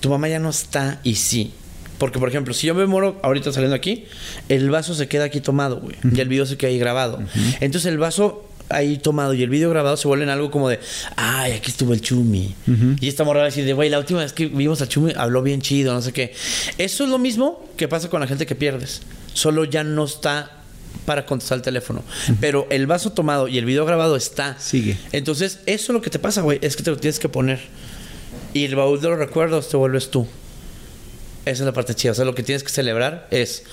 tu 0.00 0.10
mamá 0.10 0.28
ya 0.28 0.38
no 0.40 0.50
está 0.50 1.00
y 1.04 1.14
sí. 1.14 1.52
Porque, 1.98 2.18
por 2.18 2.28
ejemplo, 2.30 2.54
si 2.54 2.66
yo 2.66 2.74
me 2.74 2.86
muero 2.86 3.20
ahorita 3.22 3.52
saliendo 3.52 3.76
aquí, 3.76 4.06
el 4.48 4.70
vaso 4.70 4.94
se 4.94 5.06
queda 5.06 5.24
aquí 5.24 5.40
tomado, 5.40 5.80
güey. 5.80 5.94
Y 6.14 6.18
el 6.20 6.28
video 6.28 6.46
se 6.46 6.56
queda 6.56 6.70
ahí 6.70 6.78
grabado. 6.78 7.22
Entonces 7.60 7.86
el 7.92 7.98
vaso 7.98 8.48
ahí 8.70 8.98
tomado 8.98 9.34
y 9.34 9.42
el 9.42 9.50
video 9.50 9.70
grabado 9.70 9.96
se 9.96 10.08
vuelven 10.08 10.28
algo 10.28 10.50
como 10.50 10.68
de, 10.68 10.80
ay, 11.16 11.52
aquí 11.52 11.70
estuvo 11.70 11.92
el 11.92 12.00
chumi. 12.00 12.54
Y 13.00 13.08
esta 13.08 13.24
morra 13.24 13.44
decir, 13.44 13.64
de, 13.64 13.72
güey, 13.72 13.90
la 13.90 13.98
última 13.98 14.20
vez 14.20 14.32
que 14.32 14.46
vimos 14.46 14.80
al 14.80 14.88
chumi 14.88 15.12
habló 15.16 15.42
bien 15.42 15.60
chido, 15.60 15.92
no 15.92 16.02
sé 16.02 16.12
qué. 16.12 16.34
Eso 16.78 17.04
es 17.04 17.10
lo 17.10 17.18
mismo 17.18 17.68
que 17.76 17.88
pasa 17.88 18.08
con 18.08 18.20
la 18.20 18.26
gente 18.26 18.46
que 18.46 18.54
pierdes. 18.54 19.02
Solo 19.32 19.64
ya 19.64 19.84
no 19.84 20.04
está 20.04 20.60
para 21.04 21.26
contestar 21.26 21.56
el 21.56 21.62
teléfono. 21.62 22.02
Pero 22.40 22.66
el 22.70 22.86
vaso 22.86 23.12
tomado 23.12 23.48
y 23.48 23.58
el 23.58 23.64
video 23.64 23.84
grabado 23.84 24.16
está. 24.16 24.58
Sigue. 24.58 24.96
Entonces, 25.12 25.60
eso 25.66 25.92
es 25.92 25.94
lo 25.94 26.02
que 26.02 26.10
te 26.10 26.18
pasa, 26.18 26.40
güey. 26.42 26.58
Es 26.62 26.76
que 26.76 26.82
te 26.82 26.90
lo 26.90 26.96
tienes 26.96 27.18
que 27.18 27.28
poner. 27.28 27.60
Y 28.54 28.64
el 28.64 28.76
baúl 28.76 29.00
de 29.00 29.08
los 29.08 29.18
recuerdos 29.18 29.68
te 29.68 29.76
vuelves 29.76 30.10
tú. 30.10 30.26
Esa 31.44 31.62
es 31.62 31.66
la 31.66 31.72
parte 31.72 31.94
chida. 31.94 32.12
O 32.12 32.14
sea, 32.14 32.24
lo 32.24 32.34
que 32.34 32.42
tienes 32.42 32.62
que 32.62 32.70
celebrar 32.70 33.26
es 33.30 33.64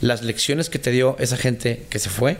las 0.00 0.22
lecciones 0.22 0.68
que 0.68 0.78
te 0.78 0.90
dio 0.90 1.16
esa 1.18 1.36
gente 1.36 1.86
que 1.88 1.98
se 1.98 2.10
fue 2.10 2.38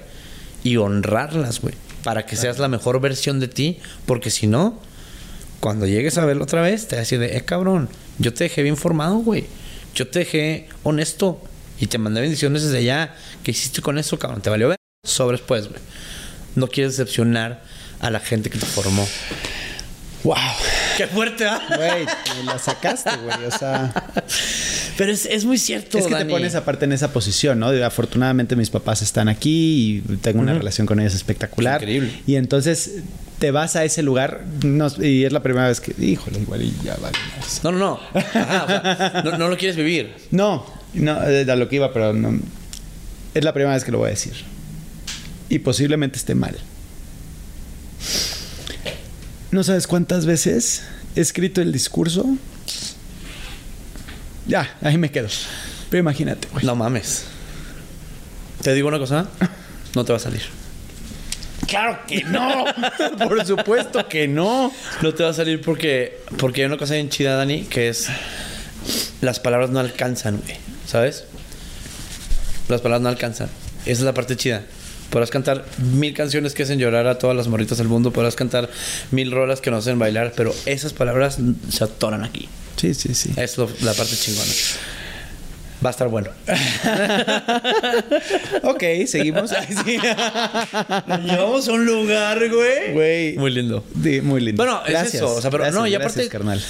y 0.65 0.79
honrarlas, 0.79 1.61
güey. 1.61 1.75
Para 2.03 2.27
que 2.27 2.35
seas 2.35 2.59
la 2.59 2.67
mejor 2.67 3.01
versión 3.01 3.39
de 3.39 3.47
ti. 3.47 3.79
Porque 4.07 4.31
si 4.31 4.49
no, 4.49 4.81
cuando 5.61 5.87
llegues 5.87 6.19
a 6.19 6.25
verlo 6.25 6.43
otra 6.43 6.61
vez, 6.61 6.89
te 6.89 6.97
vas 6.97 7.01
a 7.01 7.03
decir 7.03 7.21
de, 7.21 7.37
eh, 7.37 7.45
cabrón, 7.45 7.89
yo 8.19 8.35
te 8.35 8.45
dejé 8.45 8.65
bien 8.65 8.77
formado, 8.77 9.19
güey. 9.19 9.47
Yo 9.95 10.09
te 10.09 10.21
dejé 10.21 10.69
honesto. 10.83 11.41
Y 11.79 11.87
te 11.87 11.99
mandé 11.99 12.21
bendiciones 12.21 12.63
desde 12.63 12.79
allá. 12.79 13.15
¿Qué 13.43 13.53
hiciste 13.53 13.83
con 13.83 13.99
eso, 13.99 14.19
cabrón? 14.19 14.43
¿Te 14.43 14.51
valió 14.51 14.69
ver? 14.69 14.79
Sobres, 15.07 15.41
pues, 15.41 15.69
güey. 15.69 15.81
No 16.55 16.67
quieres 16.69 16.97
decepcionar 16.97 17.63
a 18.01 18.11
la 18.11 18.21
gente 18.21 18.51
que 18.51 18.59
te 18.59 18.67
formó. 18.67 19.07
¡Wow! 20.25 20.37
¡Qué 20.97 21.07
fuerte, 21.07 21.47
¿ah? 21.47 21.61
Güey, 21.77 22.05
me 22.39 22.45
la 22.45 22.59
sacaste, 22.59 23.11
güey. 23.25 23.45
O 23.47 23.51
sea, 23.59 23.93
Pero 24.97 25.13
es, 25.13 25.27
es 25.27 25.45
muy 25.45 25.59
cierto, 25.59 25.99
es 25.99 26.07
que 26.07 26.15
te 26.15 26.25
pones 26.27 26.55
aparte 26.55 26.85
en 26.85 26.93
esa 26.93 27.13
posición, 27.13 27.59
¿no? 27.59 27.71
De, 27.73 27.83
afortunadamente 27.85 28.57
mis 28.57 28.71
papás 28.71 29.03
están 29.03 29.29
aquí 29.29 30.03
y 30.09 30.17
tengo 30.19 30.41
una 30.41 30.55
relación 30.55 30.87
con 30.87 31.01
ellos 31.01 31.15
espectacular. 31.15 31.77
Es 31.77 31.83
increíble. 31.83 32.23
Y 32.27 32.37
entonces 32.37 32.97
te 33.39 33.51
vas 33.51 33.77
a 33.77 33.85
ese 33.85 34.03
lugar 34.03 34.45
no- 34.63 34.89
y 35.03 35.25
es 35.25 35.33
la 35.33 35.43
primera 35.43 35.69
vez 35.69 35.81
que, 35.81 35.95
híjole, 36.03 36.39
igual 36.41 36.63
y 36.63 36.73
ya 36.85 36.97
vale. 36.97 37.19
más. 37.39 37.61
No, 37.65 37.73
no, 37.73 37.79
no. 37.79 38.01
Ajá, 38.21 38.65
o 38.65 38.67
sea, 38.69 39.23
no. 39.25 39.39
No 39.39 39.49
lo 39.49 39.57
quieres 39.57 39.77
vivir. 39.77 40.15
No, 40.31 40.65
no, 40.95 41.23
eh, 41.29 41.45
a 41.51 41.57
lo 41.57 41.69
que 41.69 41.77
iba, 41.77 41.93
pero 41.93 42.13
no. 42.13 42.39
Es 43.35 43.43
la 43.43 43.53
primera 43.53 43.75
vez 43.75 43.85
que 43.85 43.91
lo 43.91 43.99
voy 43.99 44.07
a 44.09 44.11
decir. 44.11 44.35
Y 45.49 45.59
posiblemente 45.59 46.17
esté 46.19 46.35
mal. 46.35 46.57
No 49.55 49.63
sabes 49.63 49.87
cuántas 49.87 50.27
veces 50.27 50.83
he 51.15 51.21
escrito 51.21 51.61
el 51.61 51.71
discurso. 51.71 52.27
Ya, 54.49 54.77
ahí 54.83 54.99
me 54.99 55.13
quedo. 55.13 55.29
Pero 55.91 56.01
imagínate, 56.01 56.49
güey. 56.49 56.67
No 56.67 56.75
mames. 56.75 57.27
Te 58.63 58.75
digo 58.75 58.89
una 58.89 58.99
cosa. 58.99 59.29
No 59.95 60.05
te 60.05 60.13
va 60.13 60.17
a 60.17 60.21
salir. 60.21 60.43
Claro 61.69 62.01
que 62.05 62.25
no. 62.25 62.65
Por 63.29 63.47
supuesto 63.47 64.09
que 64.09 64.27
no. 64.27 64.73
No 65.03 65.15
te 65.15 65.23
va 65.23 65.31
a 65.31 65.35
salir 65.35 65.61
porque, 65.61 66.19
porque 66.37 66.63
hay 66.63 66.67
una 66.67 66.77
cosa 66.77 66.95
bien 66.95 67.09
chida, 67.09 67.37
Dani, 67.37 67.63
que 67.63 67.89
es 67.91 68.09
las 69.21 69.39
palabras 69.39 69.71
no 69.71 69.79
alcanzan, 69.79 70.41
güey. 70.41 70.57
¿Sabes? 70.85 71.27
Las 72.67 72.81
palabras 72.81 73.03
no 73.03 73.09
alcanzan. 73.09 73.49
Esa 73.83 73.93
es 73.93 74.01
la 74.01 74.15
parte 74.15 74.37
chida. 74.37 74.65
Podrás 75.15 75.31
cantar 75.31 75.65
mil 75.93 76.13
canciones 76.13 76.55
que 76.55 76.65
hacen 76.65 76.81
llorar 76.81 77.07
a 77.07 77.21
todas 77.21 77.37
las 77.37 77.47
morritas 77.47 77.79
del 77.79 77.87
mundo. 77.87 78.13
Podrás 78.13 78.35
cantar 78.35 78.69
mil 79.13 79.31
rolas 79.31 79.61
que 79.61 79.71
nos 79.71 79.85
hacen 79.87 79.97
bailar. 79.97 80.33
Pero 80.37 80.53
esas 80.67 80.93
palabras 80.93 81.39
se 81.71 81.85
atoran 81.85 82.25
aquí. 82.25 82.49
Sí, 82.75 82.95
sí, 82.95 83.15
sí. 83.15 83.31
Es 83.37 83.57
lo- 83.57 83.71
la 83.83 83.95
parte 83.95 84.17
chingona. 84.17 84.51
Va 85.85 85.91
a 85.91 85.93
estar 85.93 86.09
bueno. 86.09 86.31
Ok, 88.65 88.83
seguimos. 89.07 89.51
Llevamos 91.25 91.69
a 91.69 91.73
un 91.73 91.87
lugar, 91.87 92.51
güey. 92.51 92.93
Güey. 92.93 93.37
Muy 93.39 93.53
lindo. 93.53 93.85
Sí, 94.03 94.21
muy 94.21 94.41
lindo. 94.41 94.65
Bueno, 94.65 94.83
es 94.85 95.15
eso, 95.15 95.33
o 95.37 95.41
sea, 95.41 95.49
pero 95.53 95.71
no, 95.71 95.87
y 95.87 95.93
gracias, 95.93 96.27
aparte- 96.27 96.29
carnal. 96.29 96.61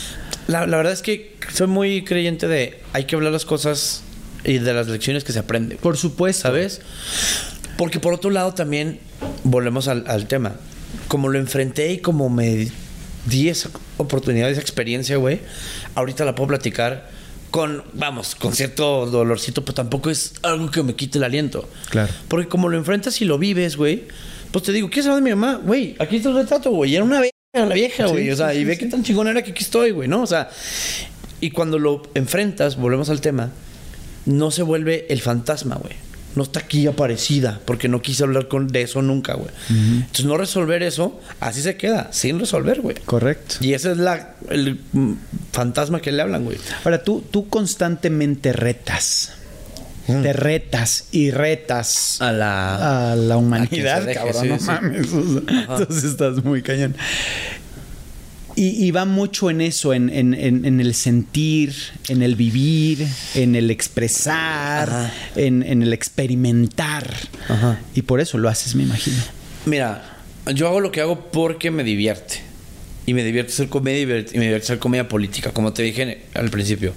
La, 0.48 0.66
la 0.66 0.76
verdad 0.76 0.92
es 0.92 1.00
que 1.00 1.34
soy 1.54 1.68
muy 1.68 2.04
creyente 2.04 2.46
de 2.46 2.78
hay 2.92 3.04
que 3.04 3.16
hablar 3.16 3.32
las 3.32 3.46
cosas 3.46 4.02
y 4.44 4.58
de 4.58 4.74
las 4.74 4.86
lecciones 4.88 5.24
que 5.24 5.32
se 5.32 5.38
aprenden. 5.38 5.78
Por 5.78 5.96
supuesto. 5.96 6.42
¿Sabes? 6.42 6.82
Porque 7.76 8.00
por 8.00 8.14
otro 8.14 8.30
lado 8.30 8.54
también, 8.54 9.00
volvemos 9.42 9.88
al, 9.88 10.04
al 10.06 10.26
tema. 10.28 10.52
Como 11.08 11.28
lo 11.28 11.38
enfrenté 11.38 11.92
y 11.92 11.98
como 11.98 12.28
me 12.30 12.68
di 13.26 13.48
esa 13.48 13.70
oportunidad, 13.96 14.50
esa 14.50 14.60
experiencia, 14.60 15.16
güey, 15.16 15.40
ahorita 15.94 16.24
la 16.24 16.34
puedo 16.34 16.48
platicar 16.48 17.08
con, 17.50 17.84
vamos, 17.92 18.34
con 18.34 18.54
cierto 18.54 19.06
dolorcito, 19.06 19.64
pero 19.64 19.74
tampoco 19.74 20.10
es 20.10 20.34
algo 20.42 20.70
que 20.70 20.82
me 20.82 20.94
quite 20.94 21.18
el 21.18 21.24
aliento. 21.24 21.68
Claro. 21.90 22.12
Porque 22.28 22.48
como 22.48 22.68
lo 22.68 22.76
enfrentas 22.76 23.20
y 23.20 23.24
lo 23.24 23.38
vives, 23.38 23.76
güey, 23.76 24.04
pues 24.50 24.64
te 24.64 24.72
digo, 24.72 24.88
¿quieres 24.88 25.06
saber 25.06 25.22
de 25.22 25.30
mi 25.30 25.36
mamá? 25.36 25.60
Güey, 25.64 25.96
aquí 25.98 26.16
está 26.16 26.28
el 26.30 26.36
retrato, 26.36 26.70
güey. 26.70 26.94
Era 26.94 27.04
una 27.04 27.20
vieja, 27.20 27.66
la 27.66 27.74
vieja, 27.74 28.06
Sí, 28.06 28.12
güey. 28.12 28.30
o 28.30 28.36
sea, 28.36 28.50
sí, 28.50 28.56
y 28.56 28.58
sí, 28.60 28.64
ve 28.64 28.78
qué 28.78 28.86
tan 28.86 29.02
chingón 29.04 29.28
era 29.28 29.42
que 29.42 29.50
aquí 29.52 29.62
estoy, 29.64 29.90
güey, 29.92 30.08
¿no? 30.08 30.22
O 30.22 30.26
sea, 30.26 30.48
y 31.40 31.50
cuando 31.50 31.78
lo 31.78 32.02
enfrentas, 32.14 32.76
volvemos 32.76 33.08
al 33.10 33.20
tema, 33.20 33.50
no 34.26 34.50
se 34.50 34.62
vuelve 34.62 35.06
el 35.10 35.20
fantasma, 35.20 35.76
güey. 35.76 35.94
No 36.34 36.42
está 36.42 36.60
aquí 36.60 36.86
aparecida, 36.86 37.60
porque 37.64 37.88
no 37.88 38.02
quise 38.02 38.24
hablar 38.24 38.48
con, 38.48 38.66
de 38.68 38.82
eso 38.82 39.02
nunca, 39.02 39.34
güey. 39.34 39.50
Entonces, 39.70 40.24
no 40.24 40.36
resolver 40.36 40.82
eso, 40.82 41.20
así 41.40 41.62
se 41.62 41.76
queda, 41.76 42.08
sin 42.12 42.40
resolver, 42.40 42.80
güey. 42.80 42.96
Correcto. 43.04 43.56
Y 43.60 43.74
esa 43.74 43.92
es 43.92 43.98
la 43.98 44.34
el 44.50 44.80
fantasma 45.52 46.00
que 46.00 46.10
le 46.12 46.22
hablan, 46.22 46.44
güey. 46.44 46.58
Ahora, 46.84 47.02
tú, 47.04 47.24
tú 47.30 47.48
constantemente 47.48 48.52
retas. 48.52 49.32
Mm. 50.06 50.22
Te 50.22 50.32
retas 50.34 51.04
y 51.12 51.30
retas 51.30 52.20
A 52.20 52.30
la... 52.30 53.12
a 53.12 53.16
la 53.16 53.36
humanidad, 53.38 54.02
A 54.02 54.06
deje, 54.06 54.14
cabrón. 54.20 54.42
sí, 54.42 54.48
no 54.48 54.58
sí. 54.58 54.64
mames. 54.66 55.08
entonces 55.48 56.04
estás 56.04 56.44
muy 56.44 56.60
cañón. 56.62 56.94
Y, 58.56 58.86
y 58.86 58.90
va 58.92 59.04
mucho 59.04 59.50
en 59.50 59.60
eso, 59.60 59.92
en, 59.94 60.08
en- 60.10 60.32
en- 60.34 60.64
en 60.64 60.80
el 60.80 60.94
sentir, 60.94 61.74
en 62.08 62.22
el 62.22 62.36
vivir, 62.36 63.06
en 63.34 63.56
el 63.56 63.70
expresar, 63.70 65.12
en, 65.34 65.62
en 65.64 65.82
el 65.82 65.92
experimentar. 65.92 67.12
Ajá. 67.48 67.80
Y 67.94 68.02
por 68.02 68.20
eso 68.20 68.38
lo 68.38 68.48
haces, 68.48 68.74
me 68.76 68.84
imagino. 68.84 69.16
Mira, 69.66 70.18
yo 70.54 70.68
hago 70.68 70.80
lo 70.80 70.92
que 70.92 71.00
hago 71.00 71.30
porque 71.32 71.70
me 71.70 71.82
divierte. 71.84 72.40
Y 73.06 73.12
me 73.12 73.22
divierte 73.24 73.52
hacer 73.52 73.68
comedia 73.68 74.02
y 74.02 74.06
me 74.06 74.44
divierte 74.44 74.64
hacer 74.64 74.78
comedia 74.78 75.08
política, 75.08 75.50
como 75.52 75.72
te 75.72 75.82
dije 75.82 76.22
al 76.34 76.48
principio. 76.50 76.94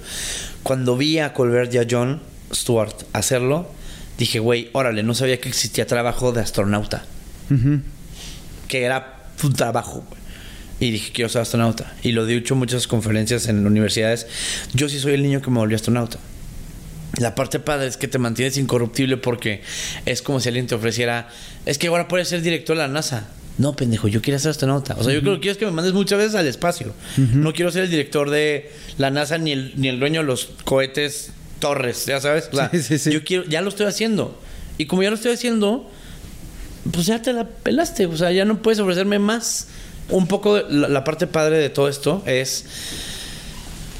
Cuando 0.63 0.95
vi 0.95 1.19
a 1.19 1.33
Colbert 1.33 1.73
y 1.73 1.79
a 1.79 1.87
John 1.89 2.21
Stewart 2.53 2.93
hacerlo, 3.13 3.69
dije, 4.17 4.39
güey, 4.39 4.69
órale, 4.73 5.03
no 5.03 5.13
sabía 5.15 5.39
que 5.41 5.49
existía 5.49 5.85
trabajo 5.87 6.31
de 6.31 6.41
astronauta. 6.41 7.03
Que 8.67 8.83
era 8.83 9.23
un 9.43 9.53
trabajo. 9.53 10.05
Y 10.79 10.91
dije, 10.91 11.11
quiero 11.11 11.29
ser 11.29 11.41
astronauta. 11.41 11.93
Y 12.03 12.11
lo 12.11 12.27
he 12.27 12.33
dicho 12.33 12.53
en 12.53 12.59
muchas 12.59 12.87
conferencias 12.87 13.47
en 13.47 13.65
universidades. 13.65 14.27
Yo 14.73 14.89
sí 14.89 14.99
soy 14.99 15.13
el 15.13 15.23
niño 15.23 15.41
que 15.41 15.49
me 15.49 15.57
volvió 15.57 15.75
astronauta. 15.75 16.19
La 17.19 17.33
parte 17.33 17.59
padre 17.59 17.87
es 17.87 17.97
que 17.97 18.07
te 18.07 18.19
mantienes 18.19 18.57
incorruptible 18.57 19.17
porque 19.17 19.61
es 20.05 20.21
como 20.21 20.39
si 20.39 20.49
alguien 20.49 20.67
te 20.67 20.75
ofreciera, 20.75 21.29
es 21.65 21.77
que 21.79 21.87
ahora 21.87 22.07
puedes 22.07 22.27
ser 22.27 22.41
director 22.41 22.75
de 22.75 22.83
la 22.83 22.87
NASA. 22.89 23.27
No, 23.57 23.75
pendejo, 23.75 24.07
yo 24.07 24.21
quiero 24.21 24.37
ser 24.37 24.51
astronauta. 24.51 24.95
O 24.99 25.03
sea, 25.03 25.13
yo 25.13 25.21
creo 25.21 25.33
que 25.35 25.39
quiero 25.39 25.53
es 25.53 25.57
que 25.57 25.65
me 25.65 25.71
mandes 25.71 25.93
muchas 25.93 26.19
veces 26.19 26.35
al 26.35 26.45
espacio. 26.45 26.93
No 27.17 27.53
quiero 27.53 27.71
ser 27.71 27.85
el 27.85 27.89
director 27.89 28.29
de 28.29 28.71
la 28.99 29.09
NASA 29.09 29.39
ni 29.39 29.51
el, 29.51 29.73
ni 29.77 29.87
el 29.87 29.99
dueño 29.99 30.19
de 30.21 30.27
los 30.27 30.49
cohetes 30.63 31.31
Torres, 31.57 32.05
ya 32.05 32.21
sabes. 32.21 32.49
O 32.51 32.55
sea, 32.55 32.69
Sí, 32.71 32.83
sí, 32.83 32.99
sí. 32.99 33.11
yo 33.11 33.23
quiero, 33.23 33.45
ya 33.45 33.61
lo 33.61 33.69
estoy 33.69 33.87
haciendo. 33.87 34.39
Y 34.77 34.85
como 34.85 35.01
ya 35.01 35.09
lo 35.09 35.15
estoy 35.15 35.31
haciendo, 35.31 35.89
pues 36.91 37.07
ya 37.07 37.19
te 37.23 37.33
la 37.33 37.47
pelaste. 37.47 38.05
O 38.05 38.15
sea, 38.15 38.31
ya 38.31 38.45
no 38.45 38.61
puedes 38.61 38.79
ofrecerme 38.79 39.17
más. 39.17 39.69
Un 40.09 40.27
poco 40.27 40.57
la, 40.57 41.03
parte 41.03 41.27
padre 41.27 41.57
de 41.57 41.69
todo 41.69 41.89
esto 41.89 42.23
es 42.25 42.65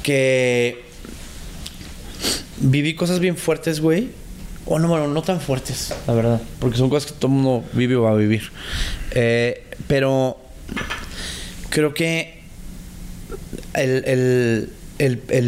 que 0.02 0.84
viví 2.60 2.94
cosas 2.94 3.20
bien 3.20 3.36
fuertes, 3.36 3.80
güey. 3.80 4.10
O 4.64 4.78
no, 4.78 4.88
bueno, 4.88 5.08
no 5.08 5.22
tan 5.22 5.40
fuertes, 5.40 5.94
la 6.06 6.14
verdad. 6.14 6.42
Porque 6.60 6.78
son 6.78 6.90
cosas 6.90 7.12
que 7.12 7.18
todo 7.18 7.28
el 7.28 7.38
mundo 7.38 7.64
vive 7.72 7.96
o 7.96 8.02
va 8.02 8.10
a 8.10 8.14
vivir. 8.14 8.50
Eh, 9.12 9.64
pero 9.86 10.38
creo 11.70 11.94
que 11.94 12.42
el, 13.74 14.70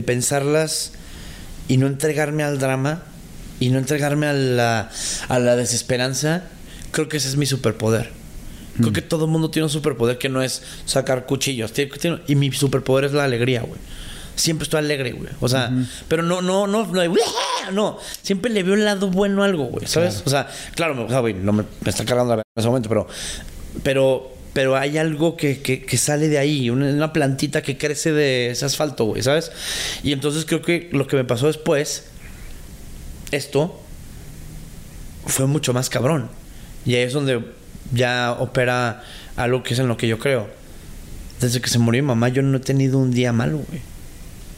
pensarlas 0.06 0.92
y 1.68 1.76
no 1.76 1.86
entregarme 1.86 2.42
al 2.42 2.58
drama 2.58 3.02
y 3.60 3.70
no 3.70 3.78
entregarme 3.78 4.26
a 4.26 4.32
la 4.32 5.56
desesperanza, 5.56 6.44
creo 6.92 7.08
que 7.08 7.18
ese 7.18 7.28
es 7.28 7.36
mi 7.36 7.46
superpoder. 7.46 8.19
Creo 8.78 8.92
que 8.92 9.02
todo 9.02 9.24
el 9.26 9.30
mundo 9.30 9.50
tiene 9.50 9.64
un 9.64 9.70
superpoder 9.70 10.16
que 10.18 10.28
no 10.28 10.42
es 10.42 10.62
sacar 10.86 11.26
cuchillos. 11.26 11.72
Y 12.26 12.34
mi 12.34 12.50
superpoder 12.52 13.04
es 13.06 13.12
la 13.12 13.24
alegría, 13.24 13.62
güey. 13.62 13.80
Siempre 14.36 14.62
estoy 14.64 14.78
alegre, 14.78 15.12
güey. 15.12 15.28
O 15.40 15.48
sea, 15.48 15.70
pero 16.08 16.22
no, 16.22 16.40
no, 16.40 16.66
no, 16.66 16.86
no, 16.86 17.02
no. 17.72 17.98
Siempre 18.22 18.50
le 18.50 18.62
veo 18.62 18.74
el 18.74 18.84
lado 18.84 19.08
bueno 19.08 19.42
a 19.42 19.46
algo, 19.46 19.64
güey. 19.64 19.86
¿Sabes? 19.86 20.22
O 20.24 20.30
sea, 20.30 20.48
claro, 20.74 20.94
me- 20.94 21.02
o 21.04 21.08
sea, 21.08 21.20
güey, 21.20 21.34
no 21.34 21.52
me, 21.52 21.64
me 21.84 21.90
está 21.90 22.04
cargando 22.04 22.34
en 22.34 22.42
ese 22.56 22.68
momento, 22.68 22.88
pero, 22.88 23.06
pero, 23.82 24.32
pero 24.54 24.76
hay 24.76 24.96
algo 24.96 25.36
que, 25.36 25.60
que, 25.60 25.82
que 25.84 25.96
sale 25.98 26.28
de 26.28 26.38
ahí, 26.38 26.70
una, 26.70 26.86
una 26.86 27.12
plantita 27.12 27.60
que 27.62 27.76
crece 27.76 28.12
de 28.12 28.50
ese 28.50 28.64
asfalto, 28.64 29.04
güey, 29.04 29.22
¿sabes? 29.22 29.52
Y 30.02 30.12
entonces 30.12 30.44
creo 30.46 30.62
que 30.62 30.88
lo 30.92 31.06
que 31.06 31.16
me 31.16 31.24
pasó 31.24 31.46
después, 31.48 32.06
esto, 33.32 33.78
fue 35.26 35.46
mucho 35.46 35.72
más 35.74 35.90
cabrón. 35.90 36.30
Y 36.86 36.94
ahí 36.94 37.02
es 37.02 37.12
donde 37.12 37.44
ya 37.92 38.36
opera 38.38 39.02
algo 39.36 39.62
que 39.62 39.74
es 39.74 39.80
en 39.80 39.88
lo 39.88 39.96
que 39.96 40.08
yo 40.08 40.18
creo. 40.18 40.48
Desde 41.40 41.60
que 41.60 41.68
se 41.70 41.78
murió 41.78 42.02
mi 42.02 42.08
mamá, 42.08 42.28
yo 42.28 42.42
no 42.42 42.58
he 42.58 42.60
tenido 42.60 42.98
un 42.98 43.10
día 43.10 43.32
malo, 43.32 43.58
güey. 43.68 43.80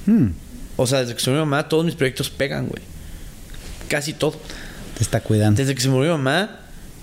Hmm. 0.06 0.32
O 0.76 0.86
sea, 0.86 1.00
desde 1.00 1.14
que 1.14 1.20
se 1.20 1.30
murió 1.30 1.44
mi 1.44 1.50
mamá, 1.50 1.68
todos 1.68 1.84
mis 1.84 1.94
proyectos 1.94 2.30
pegan, 2.30 2.66
güey. 2.66 2.82
Casi 3.88 4.12
todo. 4.14 4.40
Te 4.96 5.02
está 5.02 5.20
cuidando. 5.20 5.58
Desde 5.58 5.74
que 5.74 5.80
se 5.80 5.88
murió 5.88 6.16
mi 6.18 6.24
mamá, 6.24 6.58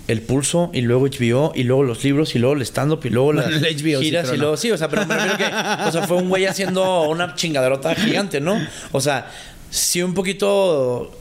el 0.07 0.21
pulso, 0.21 0.69
y 0.73 0.81
luego 0.81 1.05
HBO, 1.07 1.53
y 1.55 1.63
luego 1.63 1.83
los 1.83 2.03
libros, 2.03 2.35
y 2.35 2.39
luego 2.39 2.55
el 2.55 2.61
stand-up, 2.63 2.99
y 3.05 3.09
luego 3.09 3.31
las 3.31 3.45
Bueno, 3.45 3.59
HBO 3.59 3.99
sí, 3.99 4.05
giras, 4.05 4.23
pero 4.25 4.35
y 4.35 4.39
luego... 4.39 4.57
Sí, 4.57 4.71
o 4.71 4.77
sea, 4.77 4.89
pero 4.89 5.05
me 5.05 5.15
refiero 5.15 5.37
que... 5.37 5.45
O 5.45 5.91
sea, 5.91 6.05
fue 6.07 6.17
un 6.17 6.29
güey 6.29 6.45
haciendo 6.45 7.03
una 7.09 7.35
chingaderota 7.35 7.95
gigante, 7.95 8.41
¿no? 8.41 8.59
O 8.91 8.99
sea, 9.01 9.31
sí 9.69 10.01
un 10.01 10.13
poquito... 10.13 11.15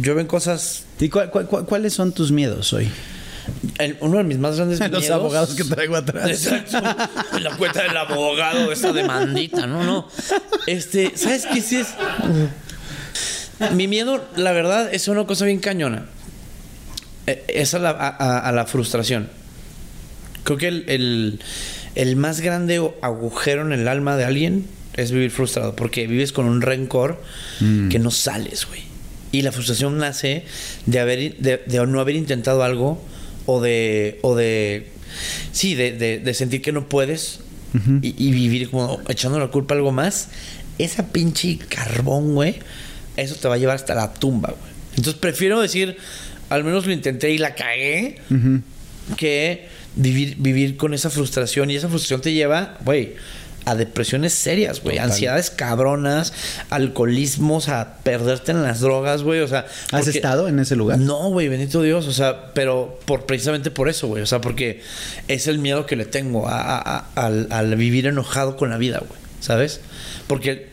Yo 0.00 0.14
ven 0.14 0.26
cosas... 0.26 0.84
¿Y 1.00 1.08
cuál- 1.08 1.30
cuáles 1.30 1.94
son 1.94 2.12
tus 2.12 2.30
miedos 2.30 2.72
hoy? 2.72 2.88
El- 3.78 3.96
uno 4.00 4.18
de 4.18 4.24
mis 4.24 4.38
más 4.38 4.56
grandes 4.56 4.78
Los 4.90 4.90
miedos- 4.90 5.10
abogados 5.10 5.54
que 5.54 5.64
traigo 5.64 5.96
atrás. 5.96 6.28
Exacto. 6.30 6.80
La 7.40 7.56
cuenta 7.56 7.82
del 7.82 7.96
abogado, 7.96 8.72
esta 8.72 8.92
demandita. 8.92 9.66
No, 9.66 9.82
no. 9.84 10.08
Este, 10.66 11.12
¿sabes 11.16 11.46
qué 11.46 11.60
sí 11.60 11.76
es? 11.76 11.88
Mi 13.74 13.88
miedo, 13.88 14.24
la 14.36 14.52
verdad, 14.52 14.88
es 14.92 15.06
una 15.08 15.26
cosa 15.26 15.44
bien 15.44 15.58
cañona. 15.58 16.06
Eh, 17.26 17.44
Es 17.48 17.74
a 17.74 17.78
la, 17.78 17.90
a- 17.90 18.52
la 18.52 18.66
frustración. 18.66 19.28
Creo 20.44 20.56
que 20.58 20.68
el, 20.68 20.84
el- 20.88 21.40
el 21.96 22.16
más 22.16 22.40
grande 22.40 22.80
agujero 23.02 23.62
en 23.62 23.72
el 23.72 23.86
alma 23.88 24.16
de 24.16 24.24
alguien 24.24 24.66
es 24.94 25.12
vivir 25.12 25.30
frustrado. 25.30 25.76
Porque 25.76 26.06
vives 26.06 26.32
con 26.32 26.46
un 26.46 26.62
rencor 26.62 27.20
que 27.90 27.98
no 27.98 28.10
sales, 28.10 28.66
güey. 28.66 28.80
Y 29.32 29.42
la 29.42 29.52
frustración 29.52 29.98
nace 29.98 30.44
de 30.86 30.98
haber 30.98 31.36
de, 31.36 31.58
de 31.66 31.86
no 31.86 32.00
haber 32.00 32.16
intentado 32.16 32.64
algo 32.64 33.00
o 33.52 33.60
de 33.60 34.18
o 34.22 34.34
de 34.36 34.86
sí 35.52 35.74
de, 35.74 35.92
de- 35.92 36.18
de 36.20 36.34
sentir 36.34 36.62
que 36.62 36.70
no 36.72 36.88
puedes 36.88 37.40
y, 38.02 38.14
y 38.18 38.32
vivir 38.32 38.70
como 38.70 39.00
echando 39.08 39.38
la 39.38 39.48
culpa 39.48 39.74
a 39.74 39.78
algo 39.78 39.92
más 39.92 40.28
esa 40.78 41.08
pinche 41.12 41.58
carbón 41.68 42.34
güey 42.34 42.56
eso 43.16 43.34
te 43.34 43.48
va 43.48 43.54
a 43.54 43.58
llevar 43.58 43.76
hasta 43.76 43.94
la 43.94 44.12
tumba 44.14 44.50
güey. 44.50 44.72
Entonces 44.96 45.14
prefiero 45.20 45.60
decir 45.60 45.96
al 46.48 46.64
menos 46.64 46.86
lo 46.86 46.92
intenté 46.92 47.30
y 47.32 47.38
la 47.38 47.54
cagué 47.54 48.18
que 49.16 49.68
vivir 49.96 50.36
vivir 50.38 50.76
con 50.76 50.94
esa 50.94 51.10
frustración. 51.10 51.70
Y 51.70 51.76
esa 51.76 51.88
frustración 51.88 52.20
te 52.20 52.32
lleva 52.32 52.76
güey 52.84 53.14
a 53.66 53.74
depresiones 53.74 54.32
serias, 54.32 54.82
güey, 54.82 54.98
ansiedades 54.98 55.50
cabronas, 55.50 56.32
alcoholismos, 56.70 57.68
a 57.68 57.94
perderte 58.02 58.52
en 58.52 58.62
las 58.62 58.80
drogas, 58.80 59.22
güey, 59.22 59.40
o 59.40 59.48
sea, 59.48 59.66
¿Has 59.92 60.04
porque- 60.04 60.18
estado 60.18 60.48
en 60.48 60.58
ese 60.58 60.76
lugar? 60.76 60.98
no, 60.98 61.28
güey, 61.30 61.48
bendito 61.48 61.82
Dios, 61.82 62.06
o 62.06 62.12
sea, 62.12 62.52
pero 62.54 62.98
por 63.04 63.26
precisamente 63.26 63.70
por 63.70 63.88
eso, 63.88 64.08
güey, 64.08 64.22
o 64.22 64.26
sea, 64.26 64.40
porque 64.40 64.82
es 65.28 65.46
el 65.46 65.58
miedo 65.58 65.86
que 65.86 65.96
le 65.96 66.04
tengo 66.06 66.48
a, 66.48 66.60
a- 66.60 66.78
a- 67.14 67.26
al, 67.26 67.48
al 67.50 67.76
vivir 67.76 68.06
enojado 68.06 68.56
con 68.56 68.70
la 68.70 68.76
vida, 68.78 68.98
güey, 68.98 69.20
¿sabes? 69.40 69.80
Porque 70.26 70.70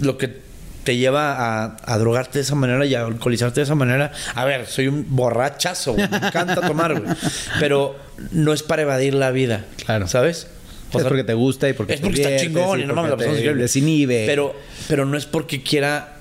lo 0.00 0.18
que 0.18 0.40
te 0.84 0.96
lleva 0.96 1.32
a, 1.64 1.76
a 1.84 1.98
drogarte 1.98 2.38
de 2.38 2.42
esa 2.42 2.54
manera 2.54 2.84
y 2.86 2.94
a 2.94 3.04
alcoholizarte 3.04 3.60
de 3.60 3.64
esa 3.64 3.74
manera, 3.74 4.12
a 4.34 4.44
ver, 4.44 4.66
soy 4.66 4.88
un 4.88 5.06
borrachazo, 5.08 5.94
güey, 5.94 6.08
me 6.08 6.16
encanta 6.18 6.60
tomar, 6.66 6.98
güey, 7.00 7.14
pero 7.58 7.96
no 8.32 8.52
es 8.52 8.62
para 8.62 8.82
evadir 8.82 9.14
la 9.14 9.30
vida, 9.30 9.64
Claro. 9.84 10.06
¿sabes? 10.08 10.46
O 10.92 10.98
es 10.98 11.04
porque 11.04 11.24
te 11.24 11.34
gusta 11.34 11.68
y 11.68 11.72
porque 11.72 11.94
es 11.94 12.00
porque 12.00 12.22
está 12.22 12.36
chingón 12.36 12.80
y 12.80 12.84
no 12.84 12.94
mames, 12.94 13.10
la 13.12 13.16
persona 13.16 13.32
es 13.36 13.38
te 13.38 13.44
increíble. 13.44 13.62
desinhibe. 13.62 14.24
Pero, 14.26 14.54
pero 14.88 15.04
no 15.04 15.16
es 15.16 15.26
porque 15.26 15.62
quiera 15.62 16.16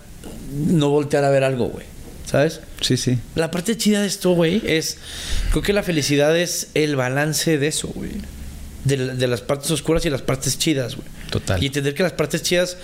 no 0.54 0.90
voltear 0.90 1.24
a 1.24 1.30
ver 1.30 1.44
algo, 1.44 1.68
güey. 1.70 1.86
¿Sabes? 2.26 2.62
Sí, 2.82 2.96
sí. 2.98 3.18
La 3.36 3.50
parte 3.50 3.76
chida 3.76 4.02
de 4.02 4.08
esto, 4.08 4.32
güey, 4.32 4.62
es. 4.66 4.98
Creo 5.50 5.64
que 5.64 5.74
la 5.74 5.82
felicidad 5.82 6.38
es 6.38 6.68
el 6.76 6.96
balance 6.96 7.58
de 7.58 7.68
eso, 7.68 7.88
güey. 7.88 8.12
De, 8.84 9.16
de 9.16 9.28
las 9.28 9.42
partes 9.42 9.70
oscuras 9.72 10.06
y 10.06 10.10
las 10.12 10.22
partes 10.22 10.58
chidas, 10.60 10.96
güey. 10.96 11.08
Total. 11.32 11.62
Y 11.62 11.66
entender 11.68 11.94
que 11.96 12.04
las 12.04 12.14
partes 12.14 12.44
chidas 12.44 12.78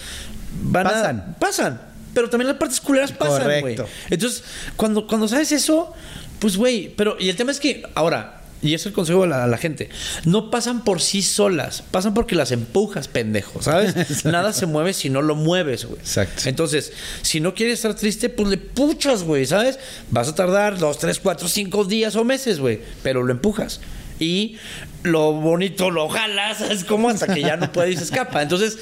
van 0.64 0.88
a- 0.88 0.90
Pasan. 0.90 1.36
pasan. 1.40 1.82
Pero 2.16 2.30
también 2.30 2.48
las 2.48 2.58
partes 2.58 2.82
culeras 2.82 3.12
pasan, 3.12 3.60
güey. 3.62 3.76
Entonces, 4.10 4.44
cuando, 4.76 5.06
cuando 5.06 5.28
sabes 5.28 5.52
eso, 5.52 5.94
pues, 6.40 6.58
güey. 6.58 6.90
Pero, 6.96 7.16
y 7.20 7.30
el 7.30 7.36
tema 7.36 7.52
es 7.52 7.60
que, 7.60 7.84
ahora, 7.94 8.42
y 8.66 8.74
es 8.74 8.86
el 8.86 8.94
consejo 8.94 9.24
a 9.24 9.28
la, 9.28 9.44
a 9.44 9.48
la 9.48 9.58
gente, 9.58 9.90
no 10.26 10.50
pasan 10.50 10.84
por 10.84 11.02
sí 11.02 11.22
solas, 11.22 11.84
pasan 11.92 12.14
porque 12.14 12.36
las 12.36 12.52
empujas, 12.52 13.08
pendejo, 13.08 13.62
¿sabes? 13.62 13.96
Nada 14.26 14.54
se 14.54 14.66
mueve 14.66 14.94
si 14.94 15.10
no 15.10 15.22
lo 15.22 15.36
mueves, 15.36 15.86
güey. 15.86 16.00
Exacto. 16.00 16.50
Entonces, 16.50 16.92
si 17.22 17.40
no 17.40 17.54
quieres 17.54 17.76
estar 17.76 17.94
triste, 17.96 18.30
pues 18.30 18.50
le 18.50 18.58
puchas, 18.58 19.24
güey, 19.24 19.46
¿sabes? 19.46 19.80
Vas 20.10 20.30
a 20.30 20.36
tardar 20.36 20.78
dos, 20.78 20.98
tres, 20.98 21.20
cuatro, 21.20 21.48
cinco 21.48 21.86
días 21.86 22.16
o 22.16 22.24
meses, 22.24 22.60
güey, 22.60 22.82
pero 23.04 23.24
lo 23.24 23.32
empujas. 23.32 23.82
Y 24.20 24.58
lo 25.04 25.34
bonito 25.34 25.92
lo 25.92 26.08
jalas, 26.10 26.62
es 26.62 26.84
como 26.86 27.10
hasta 27.10 27.34
que 27.34 27.42
ya 27.42 27.58
no 27.58 27.72
puede 27.72 27.92
y 27.92 27.98
se 27.98 28.04
escapa. 28.04 28.42
Entonces, 28.42 28.78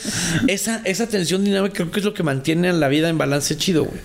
esa, 0.47 0.81
esa 0.85 1.07
tensión 1.07 1.43
dinámica 1.43 1.73
creo 1.73 1.91
que 1.91 1.99
es 1.99 2.05
lo 2.05 2.13
que 2.13 2.23
mantiene 2.23 2.69
a 2.69 2.73
la 2.73 2.87
vida 2.87 3.09
en 3.09 3.17
balance 3.17 3.57
chido, 3.57 3.85
güey. 3.85 3.99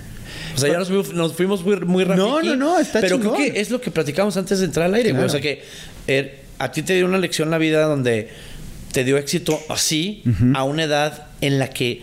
O 0.55 0.59
sea, 0.59 0.71
ya 0.73 0.79
nos 0.79 0.89
fuimos, 0.89 1.13
nos 1.15 1.33
fuimos 1.35 1.65
muy, 1.65 1.77
muy 1.81 2.05
rápido. 2.05 2.27
No, 2.29 2.43
no, 2.43 2.57
no, 2.57 2.79
está 2.79 3.01
Pero 3.01 3.17
chingón. 3.17 3.37
creo 3.37 3.53
que 3.53 3.61
es 3.61 3.71
lo 3.71 3.81
que 3.81 3.91
platicamos 3.91 4.37
antes 4.37 4.59
de 4.61 4.65
entrar 4.67 4.87
al 4.87 4.95
aire, 4.95 5.13
güey. 5.13 5.25
O 5.25 5.29
sea, 5.29 5.41
que 5.41 5.63
eh, 6.07 6.41
a 6.59 6.73
ti 6.73 6.83
te 6.83 6.95
dio 6.95 7.07
una 7.07 7.19
lección 7.19 7.51
la 7.51 7.59
vida 7.59 7.83
donde 7.85 8.29
te 8.93 9.05
dio 9.05 9.17
éxito 9.19 9.61
así, 9.69 10.23
a 10.55 10.65
una 10.65 10.85
edad 10.85 11.27
en 11.41 11.59
la 11.59 11.71
que, 11.71 12.03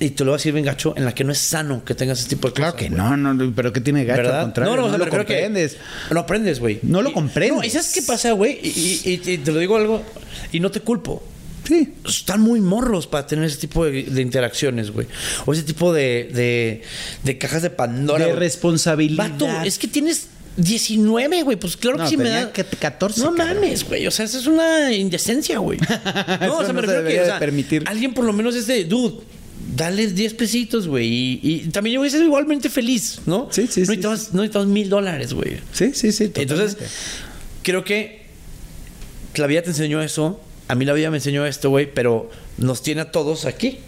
y 0.00 0.10
te 0.10 0.24
lo 0.24 0.32
voy 0.32 0.34
a 0.34 0.38
decir 0.38 0.52
bien 0.52 0.64
gacho, 0.64 0.94
en 0.96 1.04
la 1.04 1.14
que 1.14 1.22
no 1.22 1.30
es 1.32 1.38
sano 1.38 1.84
que 1.84 1.94
tengas 1.94 2.18
ese 2.20 2.28
tipo 2.28 2.48
de 2.48 2.54
Claro 2.54 2.72
cosas. 2.72 2.88
que 2.88 2.94
güey. 2.94 3.00
no, 3.00 3.16
no, 3.34 3.52
pero 3.54 3.72
¿qué 3.72 3.80
tiene 3.80 4.04
gacho? 4.04 4.22
¿Verdad? 4.22 4.38
Al 4.40 4.44
contrario, 4.46 4.72
no, 4.74 4.80
no, 4.80 4.86
o 4.86 4.88
sea, 4.90 4.98
lo 4.98 5.04
refiero 5.04 5.24
que 5.24 5.34
comprendes. 5.34 5.76
Lo 6.10 6.20
aprendes, 6.20 6.58
güey. 6.60 6.80
No 6.82 7.02
lo 7.02 7.12
comprendes. 7.12 7.56
No, 7.56 7.64
¿y 7.64 7.70
sabes 7.70 7.92
qué 7.94 8.02
pasa, 8.02 8.32
güey? 8.32 8.58
Y, 8.62 8.68
y- 8.68 9.10
y- 9.26 9.30
y 9.32 9.38
te 9.38 9.52
lo 9.52 9.60
digo 9.60 9.76
algo, 9.76 10.02
y 10.50 10.58
no 10.60 10.70
te 10.72 10.80
culpo. 10.80 11.22
Sí. 11.66 11.92
Están 12.06 12.40
muy 12.40 12.60
morros 12.60 13.06
para 13.06 13.26
tener 13.26 13.44
ese 13.44 13.56
tipo 13.58 13.84
de, 13.84 14.02
de 14.04 14.22
interacciones, 14.22 14.90
güey. 14.90 15.06
O 15.46 15.52
ese 15.52 15.62
tipo 15.62 15.92
de, 15.92 16.28
de, 16.32 16.82
de 17.24 17.38
cajas 17.38 17.62
de 17.62 17.70
Pandora. 17.70 18.24
De 18.24 18.30
güey. 18.32 18.40
responsabilidad. 18.40 19.30
Vato, 19.30 19.46
es 19.64 19.78
que 19.78 19.86
tienes 19.88 20.26
19, 20.56 21.42
güey. 21.42 21.56
Pues 21.56 21.76
claro 21.76 21.98
No, 21.98 22.04
que 22.04 22.10
sí 22.10 22.16
me 22.16 22.28
da. 22.30 22.52
que 22.52 22.64
14, 22.64 23.20
No 23.22 23.34
cabrón. 23.34 23.56
mames, 23.60 23.84
güey. 23.88 24.06
O 24.06 24.10
sea, 24.10 24.24
eso 24.24 24.38
es 24.38 24.46
una 24.46 24.92
indecencia, 24.92 25.58
güey. 25.58 25.78
No, 26.40 26.58
o 26.58 26.64
sea, 26.64 26.72
me 26.72 26.80
se 26.80 26.86
refiero 26.86 26.92
debería 26.92 27.14
que. 27.14 27.20
o 27.20 27.24
de 27.24 27.26
sea, 27.30 27.38
permitir. 27.38 27.84
Alguien 27.86 28.12
por 28.14 28.24
lo 28.24 28.32
menos 28.32 28.54
es 28.54 28.66
de, 28.66 28.84
dude. 28.84 29.20
Dale 29.76 30.08
10 30.08 30.34
pesitos, 30.34 30.88
güey. 30.88 31.06
Y, 31.06 31.40
y 31.42 31.58
también 31.70 31.94
yo 31.94 32.00
voy 32.00 32.08
a 32.08 32.10
ser 32.10 32.22
igualmente 32.22 32.68
feliz, 32.68 33.20
¿no? 33.26 33.48
Sí, 33.52 33.62
sí, 33.70 33.80
no 33.82 33.86
sí, 33.86 33.90
Necesitamos, 33.92 34.34
no 34.34 34.40
necesitamos 34.42 34.68
mil 34.68 34.88
dólares, 34.90 35.32
güey. 35.32 35.58
Sí, 35.72 35.92
sí, 35.94 36.10
sí. 36.10 36.32
Entonces, 36.34 36.76
creo 37.62 37.84
que 37.84 38.26
la 39.36 39.46
vida 39.46 39.62
te 39.62 39.68
enseñó 39.70 40.02
eso. 40.02 40.40
A 40.68 40.74
mí 40.74 40.84
la 40.84 40.92
vida 40.92 41.10
me 41.10 41.18
enseñó 41.18 41.46
esto, 41.46 41.70
güey, 41.70 41.92
pero 41.92 42.30
nos 42.58 42.82
tiene 42.82 43.02
a 43.02 43.10
todos 43.10 43.44
aquí, 43.44 43.78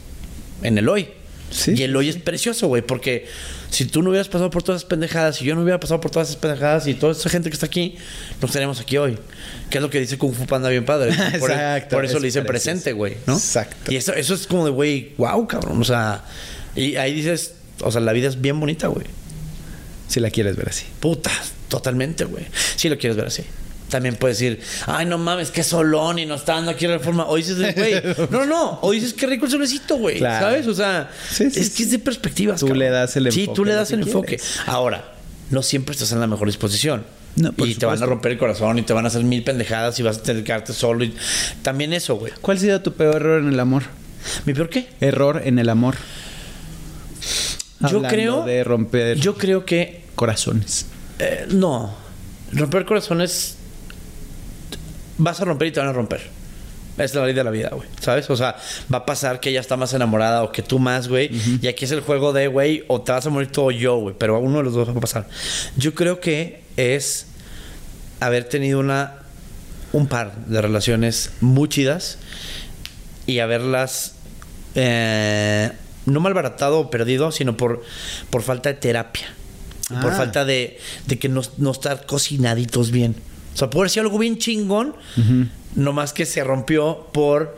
en 0.62 0.78
el 0.78 0.88
hoy. 0.88 1.08
Sí, 1.50 1.74
y 1.76 1.82
el 1.84 1.94
hoy 1.94 2.08
es 2.08 2.16
precioso, 2.16 2.66
güey, 2.66 2.82
porque 2.82 3.26
si 3.70 3.84
tú 3.84 4.02
no 4.02 4.10
hubieras 4.10 4.28
pasado 4.28 4.50
por 4.50 4.62
todas 4.62 4.80
esas 4.80 4.88
pendejadas, 4.88 5.36
si 5.36 5.44
yo 5.44 5.54
no 5.54 5.62
hubiera 5.62 5.78
pasado 5.78 6.00
por 6.00 6.10
todas 6.10 6.28
esas 6.28 6.40
pendejadas 6.40 6.86
y 6.86 6.94
toda 6.94 7.12
esa 7.12 7.28
gente 7.28 7.48
que 7.48 7.54
está 7.54 7.66
aquí, 7.66 7.96
nos 8.40 8.50
tenemos 8.50 8.80
aquí 8.80 8.96
hoy. 8.96 9.18
Que 9.70 9.78
es 9.78 9.82
lo 9.82 9.90
que 9.90 10.00
dice 10.00 10.18
Kung 10.18 10.34
Fu 10.34 10.46
Panda 10.46 10.68
bien 10.68 10.84
padre. 10.84 11.12
Por, 11.38 11.50
Exacto, 11.50 11.96
por 11.96 12.04
eso 12.04 12.16
es 12.16 12.22
le 12.22 12.28
dice 12.28 12.42
precioso. 12.42 12.46
presente, 12.46 12.92
güey, 12.92 13.16
¿no? 13.26 13.34
Exacto. 13.34 13.92
Y 13.92 13.96
eso, 13.96 14.12
eso 14.14 14.34
es 14.34 14.46
como 14.46 14.64
de, 14.64 14.70
güey, 14.70 15.12
wow, 15.16 15.46
cabrón. 15.46 15.80
O 15.80 15.84
sea, 15.84 16.24
y 16.74 16.96
ahí 16.96 17.14
dices, 17.14 17.54
o 17.80 17.90
sea, 17.90 18.00
la 18.00 18.12
vida 18.12 18.28
es 18.28 18.40
bien 18.40 18.58
bonita, 18.58 18.88
güey. 18.88 19.06
Si 20.08 20.20
la 20.20 20.30
quieres 20.30 20.56
ver 20.56 20.68
así. 20.68 20.84
Puta, 21.00 21.30
totalmente, 21.68 22.24
güey. 22.24 22.46
Si 22.76 22.88
lo 22.88 22.98
quieres 22.98 23.16
ver 23.16 23.26
así. 23.26 23.44
También 23.88 24.16
puedes 24.16 24.38
decir, 24.38 24.60
ay, 24.86 25.06
no 25.06 25.18
mames, 25.18 25.50
qué 25.50 25.62
solón 25.62 26.18
y 26.18 26.26
no 26.26 26.34
está 26.34 26.54
dando 26.54 26.70
aquí 26.72 26.86
la 26.86 26.94
reforma. 26.98 27.26
O 27.26 27.36
dices, 27.36 27.56
güey, 27.76 27.94
no, 28.30 28.44
no. 28.46 28.78
O 28.82 28.90
dices, 28.92 29.12
qué 29.12 29.26
rico 29.26 29.44
el 29.44 29.50
solecito, 29.52 29.96
güey. 29.96 30.18
Claro. 30.18 30.46
¿Sabes? 30.46 30.66
O 30.66 30.74
sea, 30.74 31.10
Sí, 31.30 31.50
sí, 31.50 31.60
es 31.60 31.70
que 31.70 31.76
sí. 31.76 31.82
es 31.84 31.90
de 31.92 31.98
perspectivas. 32.00 32.60
Tú 32.60 32.74
le 32.74 32.88
das 32.90 33.16
el 33.16 33.30
Sí, 33.30 33.40
enfoque 33.42 33.56
tú 33.56 33.64
le 33.64 33.74
das 33.74 33.90
el 33.92 34.00
enfoque. 34.02 34.40
Ahora, 34.66 35.12
no 35.50 35.62
siempre 35.62 35.92
estás 35.92 36.10
en 36.12 36.20
la 36.20 36.26
mejor 36.26 36.48
disposición. 36.48 37.04
No, 37.36 37.52
y 37.58 37.74
te 37.74 37.84
van 37.84 38.00
a 38.02 38.06
romper 38.06 38.32
el 38.32 38.38
corazón 38.38 38.78
y 38.78 38.82
te 38.82 38.92
van 38.92 39.04
a 39.04 39.08
hacer 39.08 39.24
mil 39.24 39.42
pendejadas 39.42 39.98
y 39.98 40.02
vas 40.04 40.18
a 40.18 40.22
tener 40.22 40.42
que 40.42 40.46
quedarte 40.46 40.72
solo. 40.72 41.04
Y... 41.04 41.14
También 41.62 41.92
eso, 41.92 42.14
güey. 42.16 42.32
¿Cuál 42.40 42.56
ha 42.56 42.60
sido 42.60 42.80
tu 42.80 42.92
peor 42.94 43.16
error 43.16 43.42
en 43.42 43.48
el 43.48 43.58
amor? 43.60 43.82
¿Mi 44.46 44.54
peor 44.54 44.68
qué? 44.70 44.88
Error 45.00 45.42
en 45.44 45.58
el 45.58 45.68
amor. 45.68 45.96
Yo 47.90 48.02
creo. 48.02 48.44
de 48.44 48.64
romper 48.64 49.18
Yo 49.18 49.34
creo 49.36 49.64
que 49.64 50.04
corazones. 50.14 50.86
Eh, 51.18 51.46
no. 51.50 51.94
Romper 52.52 52.84
corazones. 52.84 53.56
Vas 55.18 55.40
a 55.40 55.44
romper 55.44 55.68
y 55.68 55.72
te 55.72 55.80
van 55.80 55.88
a 55.88 55.92
romper. 55.92 56.22
Es 56.96 57.12
la 57.14 57.24
ley 57.24 57.34
de 57.34 57.42
la 57.42 57.50
vida, 57.50 57.70
güey. 57.72 57.88
¿Sabes? 58.00 58.30
O 58.30 58.36
sea, 58.36 58.56
va 58.92 58.98
a 58.98 59.06
pasar 59.06 59.40
que 59.40 59.50
ella 59.50 59.60
está 59.60 59.76
más 59.76 59.92
enamorada 59.94 60.44
o 60.44 60.52
que 60.52 60.62
tú 60.62 60.78
más, 60.78 61.08
güey. 61.08 61.28
Y 61.60 61.66
aquí 61.66 61.84
es 61.86 61.90
el 61.90 62.00
juego 62.00 62.32
de, 62.32 62.46
güey, 62.46 62.84
o 62.86 63.00
te 63.02 63.10
vas 63.10 63.26
a 63.26 63.30
morir 63.30 63.50
todo 63.50 63.70
yo, 63.72 63.96
güey. 63.96 64.14
Pero 64.16 64.38
uno 64.38 64.58
de 64.58 64.64
los 64.64 64.74
dos 64.74 64.88
va 64.88 64.92
a 64.92 65.00
pasar. 65.00 65.26
Yo 65.76 65.92
creo 65.94 66.20
que 66.20 66.62
es 66.76 67.26
haber 68.20 68.44
tenido 68.44 68.78
una. 68.80 69.14
Un 69.92 70.08
par 70.08 70.34
de 70.46 70.60
relaciones 70.60 71.30
muy 71.40 71.68
chidas 71.68 72.18
y 73.26 73.38
haberlas. 73.40 74.14
eh, 74.76 75.70
no 76.06 76.20
malbaratado 76.20 76.80
o 76.80 76.90
perdido, 76.90 77.32
sino 77.32 77.56
por, 77.56 77.82
por 78.28 78.42
falta 78.42 78.68
de 78.68 78.74
terapia. 78.74 79.26
Por 79.88 80.12
Ah. 80.12 80.16
falta 80.16 80.44
de, 80.44 80.78
de 81.06 81.18
que 81.18 81.28
no, 81.28 81.42
no 81.58 81.70
estar 81.70 82.06
cocinaditos 82.06 82.90
bien. 82.90 83.14
O 83.54 83.56
sea, 83.56 83.70
puede 83.70 83.88
ser 83.88 84.02
algo 84.02 84.18
bien 84.18 84.36
chingón, 84.38 84.94
no 85.76 85.92
más 85.92 86.12
que 86.12 86.26
se 86.26 86.42
rompió 86.44 87.06
por 87.12 87.56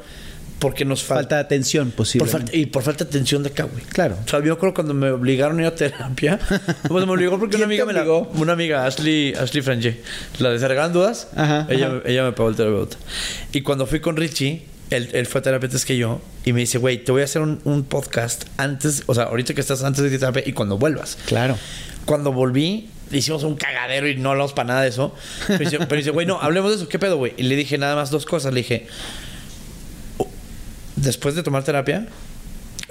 porque 0.58 0.86
nos 0.86 1.02
falta, 1.02 1.20
Falta 1.22 1.34
de 1.36 1.40
atención, 1.42 1.90
posible. 1.90 2.30
y 2.52 2.64
por 2.66 2.82
falta 2.82 3.04
de 3.04 3.10
atención 3.10 3.42
de 3.42 3.50
acá, 3.50 3.64
güey. 3.64 3.84
Claro. 3.84 4.16
O 4.24 4.28
sea, 4.28 4.42
yo 4.42 4.58
creo 4.58 4.72
cuando 4.72 4.94
me 4.94 5.10
obligaron 5.10 5.58
a 5.58 5.62
ir 5.62 5.68
a 5.68 5.74
terapia, 5.74 6.38
pues 6.88 7.04
me 7.06 7.12
obligó 7.12 7.38
porque 7.38 7.56
una 7.56 7.66
¿Quién 7.66 7.76
te 7.76 7.82
amiga 7.82 7.84
me 7.84 7.92
la, 7.92 8.10
una 8.40 8.52
amiga 8.54 8.86
Ashley 8.86 9.34
Ashley 9.34 9.62
Frangé, 9.62 10.00
la 10.38 10.48
de 10.50 10.58
Se 10.58 10.66
Regalan 10.66 10.94
Dudas, 10.94 11.28
Ajá, 11.36 11.66
ella, 11.68 11.88
ajá. 11.88 11.96
ella 12.06 12.24
me 12.24 12.32
pagó 12.32 12.48
el 12.48 12.56
terapeuta. 12.56 12.96
Y 13.52 13.60
cuando 13.60 13.86
fui 13.86 14.00
con 14.00 14.16
Richie, 14.16 14.64
él, 14.88 15.10
él 15.12 15.26
fue 15.26 15.42
terapeuta 15.42 15.74
antes 15.74 15.84
que 15.84 15.98
yo 15.98 16.22
y 16.46 16.54
me 16.54 16.60
dice, 16.60 16.78
"Güey, 16.78 17.04
te 17.04 17.12
voy 17.12 17.20
a 17.20 17.24
hacer 17.26 17.42
un, 17.42 17.60
un 17.64 17.84
podcast 17.84 18.44
antes, 18.56 19.02
o 19.06 19.14
sea, 19.14 19.24
ahorita 19.24 19.52
que 19.52 19.60
estás 19.60 19.84
antes 19.84 20.10
de 20.10 20.18
terapia 20.18 20.42
y 20.46 20.52
cuando 20.54 20.78
vuelvas." 20.78 21.18
Claro. 21.26 21.58
Cuando 22.06 22.32
volví, 22.32 22.88
hicimos 23.12 23.42
un 23.44 23.56
cagadero 23.56 24.08
y 24.08 24.16
no 24.16 24.30
hablamos 24.30 24.52
para 24.52 24.68
nada 24.68 24.82
de 24.82 24.88
eso. 24.88 25.14
Pero 25.46 25.58
dice, 25.58 25.78
pero 25.78 25.96
dice, 25.96 26.10
güey, 26.10 26.26
no, 26.26 26.40
hablemos 26.40 26.70
de 26.70 26.76
eso. 26.76 26.88
¿Qué 26.88 26.98
pedo, 26.98 27.16
güey? 27.16 27.34
Y 27.36 27.44
le 27.44 27.56
dije 27.56 27.78
nada 27.78 27.94
más 27.94 28.10
dos 28.10 28.26
cosas. 28.26 28.52
Le 28.52 28.60
dije, 28.60 28.86
"Oh, 30.18 30.28
después 30.96 31.34
de 31.34 31.42
tomar 31.42 31.64
terapia, 31.64 32.06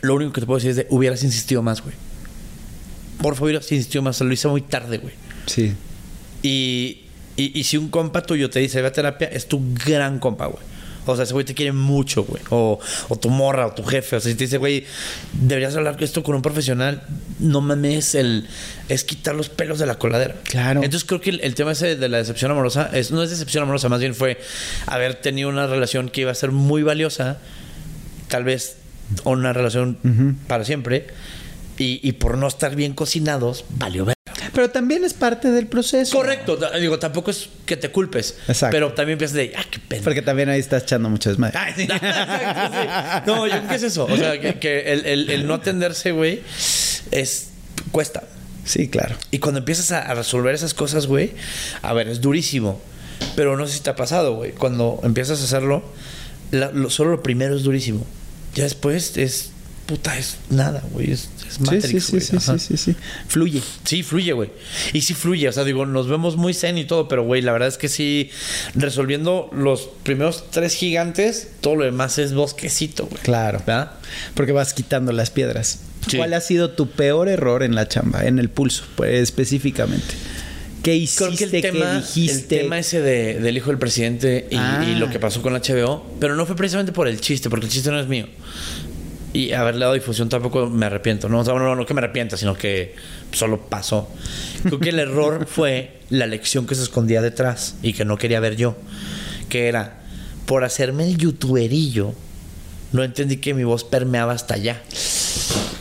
lo 0.01 0.15
único 0.15 0.31
que 0.33 0.41
te 0.41 0.47
puedo 0.47 0.57
decir 0.57 0.71
es 0.71 0.77
de, 0.77 0.87
hubieras 0.89 1.23
insistido 1.23 1.61
más, 1.61 1.81
güey. 1.81 1.95
Por 3.17 3.35
favor, 3.35 3.47
hubieras 3.49 3.71
insistido 3.71 4.01
más. 4.01 4.19
Lo 4.21 4.31
hice 4.31 4.47
muy 4.47 4.61
tarde, 4.61 4.97
güey. 4.97 5.13
Sí. 5.47 5.73
Y, 6.43 7.05
y, 7.37 7.59
y 7.59 7.63
si 7.63 7.77
un 7.77 7.89
compa 7.89 8.21
tuyo 8.21 8.49
te 8.49 8.59
dice, 8.59 8.81
ve 8.81 8.87
a 8.87 8.91
terapia, 8.91 9.27
es 9.27 9.47
tu 9.47 9.61
gran 9.85 10.19
compa, 10.19 10.45
güey. 10.47 10.63
O 11.05 11.15
sea, 11.15 11.23
ese 11.23 11.33
güey 11.33 11.45
te 11.45 11.53
quiere 11.53 11.71
mucho, 11.71 12.23
güey. 12.23 12.41
O, 12.49 12.79
o 13.09 13.15
tu 13.17 13.29
morra, 13.29 13.67
o 13.67 13.71
tu 13.73 13.83
jefe. 13.83 14.15
O 14.15 14.19
sea, 14.19 14.31
si 14.31 14.37
te 14.37 14.45
dice, 14.45 14.57
güey, 14.57 14.85
deberías 15.33 15.75
hablar 15.75 15.97
esto 16.01 16.23
con 16.23 16.35
un 16.35 16.41
profesional, 16.41 17.03
no 17.39 17.61
mames, 17.61 18.15
el, 18.15 18.47
es 18.89 19.03
quitar 19.03 19.35
los 19.35 19.49
pelos 19.49 19.79
de 19.79 19.85
la 19.85 19.97
coladera. 19.97 20.35
Claro. 20.43 20.83
Entonces 20.83 21.05
creo 21.07 21.21
que 21.21 21.31
el, 21.31 21.41
el 21.41 21.55
tema 21.55 21.71
ese 21.71 21.95
de 21.95 22.09
la 22.09 22.17
decepción 22.17 22.51
amorosa 22.51 22.89
es, 22.93 23.11
no 23.11 23.23
es 23.23 23.29
decepción 23.29 23.63
amorosa, 23.63 23.89
más 23.89 23.99
bien 23.99 24.15
fue 24.15 24.39
haber 24.87 25.15
tenido 25.15 25.49
una 25.49 25.67
relación 25.67 26.09
que 26.09 26.21
iba 26.21 26.31
a 26.31 26.35
ser 26.35 26.51
muy 26.51 26.83
valiosa, 26.83 27.39
tal 28.27 28.43
vez 28.43 28.77
una 29.23 29.53
relación 29.53 30.37
para 30.47 30.65
siempre, 30.65 31.07
y, 31.77 31.99
y 32.07 32.13
por 32.13 32.37
no 32.37 32.47
estar 32.47 32.75
bien 32.75 32.93
cocinados, 32.93 33.65
valió 33.77 34.05
ver. 34.05 34.14
Pero 34.55 34.71
también 34.71 35.03
es 35.03 35.13
parte 35.13 35.51
del 35.51 35.67
proceso. 35.67 36.17
Correcto, 36.17 36.57
digo, 36.79 36.97
tampoco 36.97 37.29
es 37.29 37.49
que 37.65 37.77
te 37.77 37.91
culpes. 37.91 38.37
Exacto. 38.47 38.73
Pero 38.75 38.93
también 38.93 39.17
piensas 39.19 39.35
de, 39.35 39.53
ah, 39.55 39.63
qué 39.69 39.77
pena. 39.79 40.03
Porque 40.03 40.21
también 40.23 40.49
ahí 40.49 40.59
estás 40.59 40.83
echando 40.83 41.09
mucho 41.09 41.29
desmadre. 41.29 41.59
Exacto, 41.77 42.77
sí. 42.81 42.87
No, 43.27 43.45
yo 43.47 43.57
creo 43.57 43.67
que 43.67 43.75
es 43.75 43.83
eso. 43.83 44.05
O 44.05 44.17
sea, 44.17 44.39
que, 44.39 44.57
que 44.59 44.93
el, 44.93 45.05
el- 45.05 45.29
el 45.29 45.45
no 45.47 45.53
atenderse, 45.55 46.11
güey, 46.11 46.41
es. 47.11 47.49
cuesta. 47.91 48.23
Sí, 48.63 48.87
claro. 48.87 49.15
Y 49.29 49.37
cuando 49.39 49.59
empiezas 49.59 49.91
a, 49.91 50.01
a 50.01 50.15
resolver 50.15 50.55
esas 50.55 50.73
cosas, 50.73 51.05
güey, 51.05 51.33
a 51.83 51.93
ver, 51.93 52.07
es 52.07 52.21
durísimo. 52.21 52.81
Pero 53.35 53.55
no 53.57 53.67
sé 53.67 53.73
si 53.73 53.79
te 53.81 53.89
ha 53.91 53.95
pasado, 53.95 54.33
güey. 54.35 54.53
Cuando 54.53 54.99
empiezas 55.03 55.39
a 55.41 55.43
hacerlo, 55.43 55.83
la- 56.51 56.71
lo- 56.71 56.89
solo 56.89 57.11
lo 57.11 57.21
primero 57.21 57.55
es 57.55 57.63
durísimo. 57.63 58.05
Ya 58.55 58.63
después 58.63 59.17
es. 59.17 59.51
Puta, 59.85 60.17
es 60.17 60.37
nada, 60.49 60.81
güey. 60.91 61.11
Es, 61.11 61.29
es 61.47 61.59
Matrix, 61.61 61.85
sí, 61.87 61.99
sí, 62.01 62.11
güey. 62.11 62.21
sí, 62.21 62.39
sí, 62.39 62.59
sí, 62.59 62.77
sí. 62.77 62.95
Fluye. 63.27 63.61
Sí, 63.83 64.01
fluye, 64.01 64.33
güey. 64.33 64.49
Y 64.93 65.01
sí 65.01 65.13
fluye. 65.13 65.47
O 65.47 65.51
sea, 65.51 65.63
digo, 65.63 65.85
nos 65.85 66.07
vemos 66.07 66.37
muy 66.37 66.55
zen 66.55 66.79
y 66.79 66.85
todo, 66.85 67.07
pero, 67.07 67.23
güey, 67.23 67.43
la 67.43 67.51
verdad 67.51 67.67
es 67.67 67.77
que 67.77 67.87
sí, 67.87 68.31
resolviendo 68.73 69.49
los 69.53 69.89
primeros 70.03 70.45
tres 70.49 70.73
gigantes, 70.75 71.49
todo 71.61 71.75
lo 71.75 71.85
demás 71.85 72.17
es 72.17 72.33
bosquecito, 72.33 73.05
güey. 73.05 73.21
Claro. 73.21 73.59
¿Verdad? 73.59 73.91
Porque 74.33 74.51
vas 74.53 74.73
quitando 74.73 75.11
las 75.11 75.29
piedras. 75.29 75.79
Sí. 76.09 76.17
¿Cuál 76.17 76.33
ha 76.33 76.41
sido 76.41 76.71
tu 76.71 76.89
peor 76.89 77.29
error 77.29 77.61
en 77.63 77.75
la 77.75 77.87
chamba, 77.87 78.25
en 78.25 78.39
el 78.39 78.49
pulso, 78.49 78.83
pues, 78.95 79.21
específicamente? 79.21 80.15
¿Qué 80.83 80.95
hiciste? 80.95 81.25
Creo 81.25 81.37
que 81.37 81.43
el 81.45 81.51
¿Qué 81.51 81.61
tema, 81.61 81.95
dijiste? 81.97 82.31
el 82.33 82.45
tema 82.45 82.77
ese 82.77 83.01
de- 83.01 83.39
del 83.39 83.57
hijo 83.57 83.71
del 83.71 83.79
presidente 83.79 84.47
y, 84.51 84.55
Ah. 84.55 84.85
y 84.87 84.95
lo 84.99 85.09
que 85.09 85.17
pasó 85.17 85.41
con 85.41 85.53
HBO, 85.55 86.05
pero 86.19 86.35
no 86.35 86.45
fue 86.45 86.55
precisamente 86.55 86.91
por 86.91 87.07
el 87.07 87.19
chiste, 87.21 87.49
porque 87.49 87.65
el 87.65 87.71
chiste 87.71 87.89
no 87.89 87.99
es 87.99 88.07
mío. 88.07 88.27
Y 89.35 89.51
haberle 89.51 89.81
dado 89.81 89.93
difusión 89.93 90.29
tampoco 90.29 90.67
me 90.67 90.85
arrepiento. 90.85 91.27
No, 91.27 91.39
O 91.41 91.43
sea, 91.45 91.53
no, 91.55 91.75
no 91.75 91.85
que 91.85 91.93
me 91.93 91.99
arrepienta, 91.99 92.37
sino 92.37 92.55
que 92.55 92.95
solo 93.33 93.59
pasó. 93.69 94.09
Creo 94.63 94.79
que 94.79 94.89
el 94.89 94.99
error 94.99 95.45
fue 95.49 95.99
la 96.09 96.25
lección 96.25 96.65
que 96.65 96.75
se 96.75 96.83
escondía 96.83 97.21
detrás 97.21 97.75
y 97.81 97.93
que 97.93 98.05
no 98.05 98.17
quería 98.17 98.39
ver 98.39 98.55
yo. 98.55 98.75
Que 99.49 99.67
era, 99.67 99.99
por 100.45 100.63
hacerme 100.63 101.05
el 101.05 101.17
youtuberillo, 101.17 102.13
no 102.93 103.03
entendí 103.03 103.37
que 103.37 103.53
mi 103.53 103.63
voz 103.65 103.83
permeaba 103.83 104.31
hasta 104.33 104.53
allá. 104.53 104.81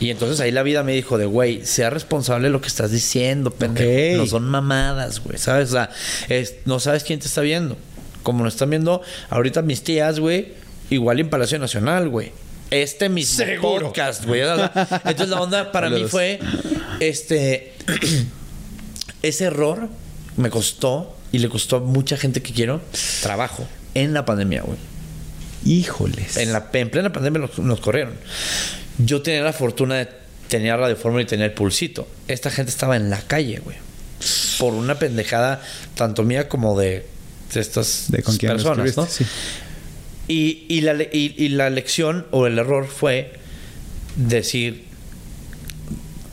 Y 0.01 0.09
entonces 0.09 0.41
ahí 0.41 0.51
la 0.51 0.63
vida 0.63 0.83
me 0.83 0.91
dijo 0.91 1.17
de, 1.17 1.25
güey, 1.25 1.65
sea 1.65 1.89
responsable 1.89 2.47
de 2.47 2.51
lo 2.51 2.59
que 2.59 2.67
estás 2.67 2.91
diciendo, 2.91 3.51
pendejo. 3.51 4.17
No 4.17 4.25
son 4.27 4.43
mamadas, 4.49 5.23
güey, 5.23 5.37
¿sabes? 5.37 5.69
O 5.69 5.71
sea, 5.73 5.89
es- 6.27 6.55
no 6.65 6.79
sabes 6.81 7.03
quién 7.05 7.19
te 7.19 7.27
está 7.27 7.39
viendo. 7.41 7.77
Como 8.21 8.43
nos 8.43 8.53
están 8.55 8.69
viendo 8.71 9.01
ahorita 9.29 9.61
mis 9.61 9.81
tías, 9.83 10.19
güey, 10.19 10.53
igual 10.89 11.19
en 11.21 11.29
Palacio 11.29 11.57
Nacional, 11.57 12.09
güey. 12.09 12.33
Este 12.81 13.07
mismo 13.07 13.45
Seguro. 13.45 13.87
podcast, 13.87 14.25
güey. 14.25 14.41
Entonces 14.41 15.29
la 15.29 15.41
onda 15.41 15.71
para 15.71 15.89
mí 15.89 16.03
fue, 16.09 16.39
este, 16.99 17.73
ese 19.21 19.45
error 19.45 19.89
me 20.35 20.49
costó 20.49 21.15
y 21.31 21.39
le 21.39 21.47
costó 21.47 21.77
a 21.77 21.79
mucha 21.79 22.17
gente 22.17 22.41
que 22.41 22.51
quiero 22.53 22.81
trabajo 23.21 23.65
en 23.93 24.13
la 24.13 24.25
pandemia, 24.25 24.63
güey. 24.63 24.77
Híjoles. 25.63 26.35
En, 26.35 26.51
la, 26.51 26.69
en 26.73 26.89
plena 26.89 27.13
pandemia 27.13 27.39
nos, 27.39 27.57
nos 27.59 27.79
corrieron. 27.79 28.15
Yo 28.97 29.21
tenía 29.21 29.41
la 29.41 29.53
fortuna 29.53 29.95
de 29.95 30.09
tener 30.49 30.77
Radio 30.77 30.97
Fórmula 30.97 31.23
y 31.23 31.25
tener 31.25 31.55
Pulsito. 31.55 32.07
Esta 32.27 32.51
gente 32.51 32.71
estaba 32.71 32.97
en 32.97 33.09
la 33.09 33.21
calle, 33.21 33.59
güey. 33.63 33.77
Por 34.59 34.73
una 34.73 34.99
pendejada, 34.99 35.61
tanto 35.95 36.23
mía 36.23 36.49
como 36.49 36.77
de, 36.77 37.05
de 37.53 37.59
estas 37.61 38.05
De 38.09 38.21
con 38.21 38.37
personas, 38.37 38.97
¿no? 38.97 39.05
sí. 39.05 39.25
Y, 40.27 40.65
y 40.69 40.81
la, 40.81 40.93
y, 41.03 41.35
y 41.37 41.49
la 41.49 41.69
lección 41.69 42.25
o 42.31 42.47
el 42.47 42.57
error 42.57 42.87
fue 42.87 43.33
decir, 44.15 44.85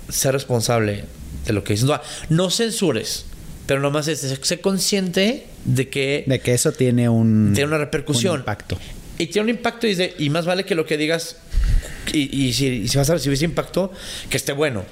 ser 0.08 0.32
responsable 0.32 1.04
de 1.46 1.52
lo 1.52 1.64
que 1.64 1.74
dices. 1.74 1.86
No, 1.86 2.00
no 2.28 2.50
censures, 2.50 3.26
pero 3.66 3.80
nomás 3.80 4.08
es, 4.08 4.20
sé 4.40 4.60
consciente 4.60 5.46
de 5.64 5.88
que 5.88 6.24
De 6.26 6.40
que 6.40 6.54
eso 6.54 6.72
tiene 6.72 7.08
un... 7.08 7.52
tiene 7.54 7.68
una 7.68 7.78
repercusión. 7.78 8.34
un 8.34 8.40
impacto. 8.40 8.78
Y 9.18 9.26
tiene 9.26 9.44
un 9.44 9.56
impacto 9.56 9.86
y, 9.86 9.90
dice- 9.90 10.14
y 10.18 10.30
más 10.30 10.46
vale 10.46 10.64
que 10.64 10.74
lo 10.74 10.86
que 10.86 10.96
digas, 10.96 11.36
y, 12.12 12.46
y 12.46 12.52
si, 12.54 12.66
y 12.66 12.88
si 12.88 12.96
vas 12.98 13.10
a 13.10 13.14
recibir 13.14 13.34
ese 13.34 13.44
impacto, 13.44 13.92
que 14.30 14.36
esté 14.36 14.52
bueno, 14.52 14.84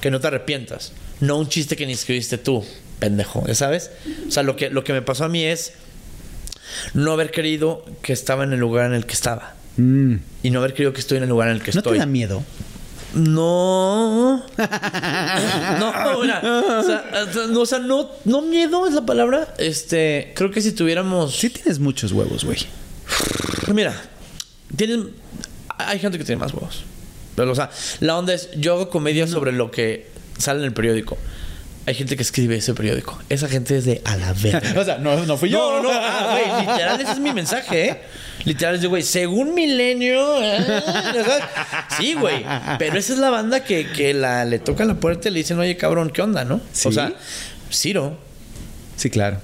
que 0.00 0.10
no 0.10 0.20
te 0.20 0.26
arrepientas. 0.26 0.92
No 1.20 1.38
un 1.38 1.48
chiste 1.48 1.76
que 1.76 1.86
ni 1.86 1.92
escribiste 1.92 2.36
tú, 2.36 2.64
pendejo, 2.98 3.46
¿ya 3.46 3.54
sabes? 3.54 3.90
O 4.28 4.30
sea, 4.30 4.42
lo 4.42 4.56
que, 4.56 4.70
lo 4.70 4.82
que 4.84 4.92
me 4.92 5.02
pasó 5.02 5.24
a 5.24 5.28
mí 5.28 5.44
es 5.44 5.74
no 6.94 7.12
haber 7.12 7.30
querido 7.30 7.84
que 8.02 8.12
estaba 8.12 8.44
en 8.44 8.52
el 8.52 8.60
lugar 8.60 8.86
en 8.86 8.94
el 8.94 9.06
que 9.06 9.14
estaba. 9.14 9.54
Mm. 9.76 10.16
Y 10.42 10.50
no 10.50 10.60
haber 10.60 10.72
querido 10.72 10.92
que 10.92 11.00
estoy 11.00 11.18
en 11.18 11.24
el 11.24 11.28
lugar 11.28 11.48
en 11.48 11.56
el 11.56 11.62
que 11.62 11.72
¿No 11.72 11.78
estoy. 11.80 11.94
te 11.94 11.98
da 11.98 12.06
miedo? 12.06 12.42
No. 13.14 14.44
no, 15.78 16.20
mira. 16.20 16.40
O 16.42 16.82
sea, 16.82 17.04
no, 17.48 17.60
o 17.60 17.66
sea, 17.66 17.78
no, 17.78 18.10
no 18.24 18.42
miedo 18.42 18.86
es 18.86 18.94
la 18.94 19.06
palabra. 19.06 19.54
Este, 19.58 20.32
creo 20.34 20.50
que 20.50 20.60
si 20.60 20.72
tuviéramos. 20.72 21.36
Sí 21.36 21.50
tienes 21.50 21.78
muchos 21.78 22.12
huevos, 22.12 22.44
güey. 22.44 22.58
Mira, 23.72 23.94
tienen. 24.76 25.10
Hay 25.78 25.98
gente 25.98 26.18
que 26.18 26.24
tiene 26.24 26.40
más 26.40 26.52
huevos. 26.52 26.84
Pero, 27.36 27.52
o 27.52 27.54
sea, 27.54 27.70
la 28.00 28.18
onda 28.18 28.34
es: 28.34 28.50
yo 28.56 28.74
hago 28.74 28.90
comedia 28.90 29.26
sobre 29.26 29.52
lo 29.52 29.70
que 29.70 30.08
sale 30.38 30.60
en 30.60 30.66
el 30.66 30.72
periódico. 30.72 31.16
Hay 31.86 31.94
gente 31.94 32.16
que 32.16 32.22
escribe 32.22 32.56
ese 32.56 32.72
periódico. 32.72 33.20
Esa 33.28 33.48
gente 33.48 33.76
es 33.76 33.84
de 33.84 34.00
a 34.04 34.16
la 34.16 34.32
verga. 34.32 34.74
o 34.80 34.84
sea, 34.84 34.98
no, 34.98 35.24
no 35.26 35.36
fui 35.36 35.50
No, 35.50 35.82
no, 35.82 35.82
no. 35.82 35.90
Ah, 35.92 36.30
güey, 36.32 36.66
literal, 36.66 37.00
ese 37.00 37.12
es 37.12 37.18
mi 37.18 37.32
mensaje, 37.32 37.88
¿eh? 37.88 38.00
Literal, 38.44 38.76
es 38.76 38.80
de, 38.80 38.86
güey, 38.86 39.02
según 39.02 39.54
Milenio. 39.54 40.42
¿eh? 40.42 40.64
¿sabes? 40.64 41.44
Sí, 41.98 42.14
güey. 42.14 42.44
Pero 42.78 42.98
esa 42.98 43.12
es 43.12 43.18
la 43.18 43.30
banda 43.30 43.64
que, 43.64 43.90
que 43.90 44.14
la, 44.14 44.44
le 44.44 44.58
toca 44.58 44.84
la 44.84 44.94
puerta 44.94 45.28
y 45.28 45.32
le 45.32 45.38
dicen, 45.38 45.58
oye, 45.58 45.76
cabrón, 45.76 46.10
¿qué 46.10 46.22
onda, 46.22 46.44
no? 46.44 46.60
¿Sí? 46.72 46.88
O 46.88 46.92
sea, 46.92 47.12
Ciro. 47.70 48.18
Sí, 48.96 49.10
claro. 49.10 49.40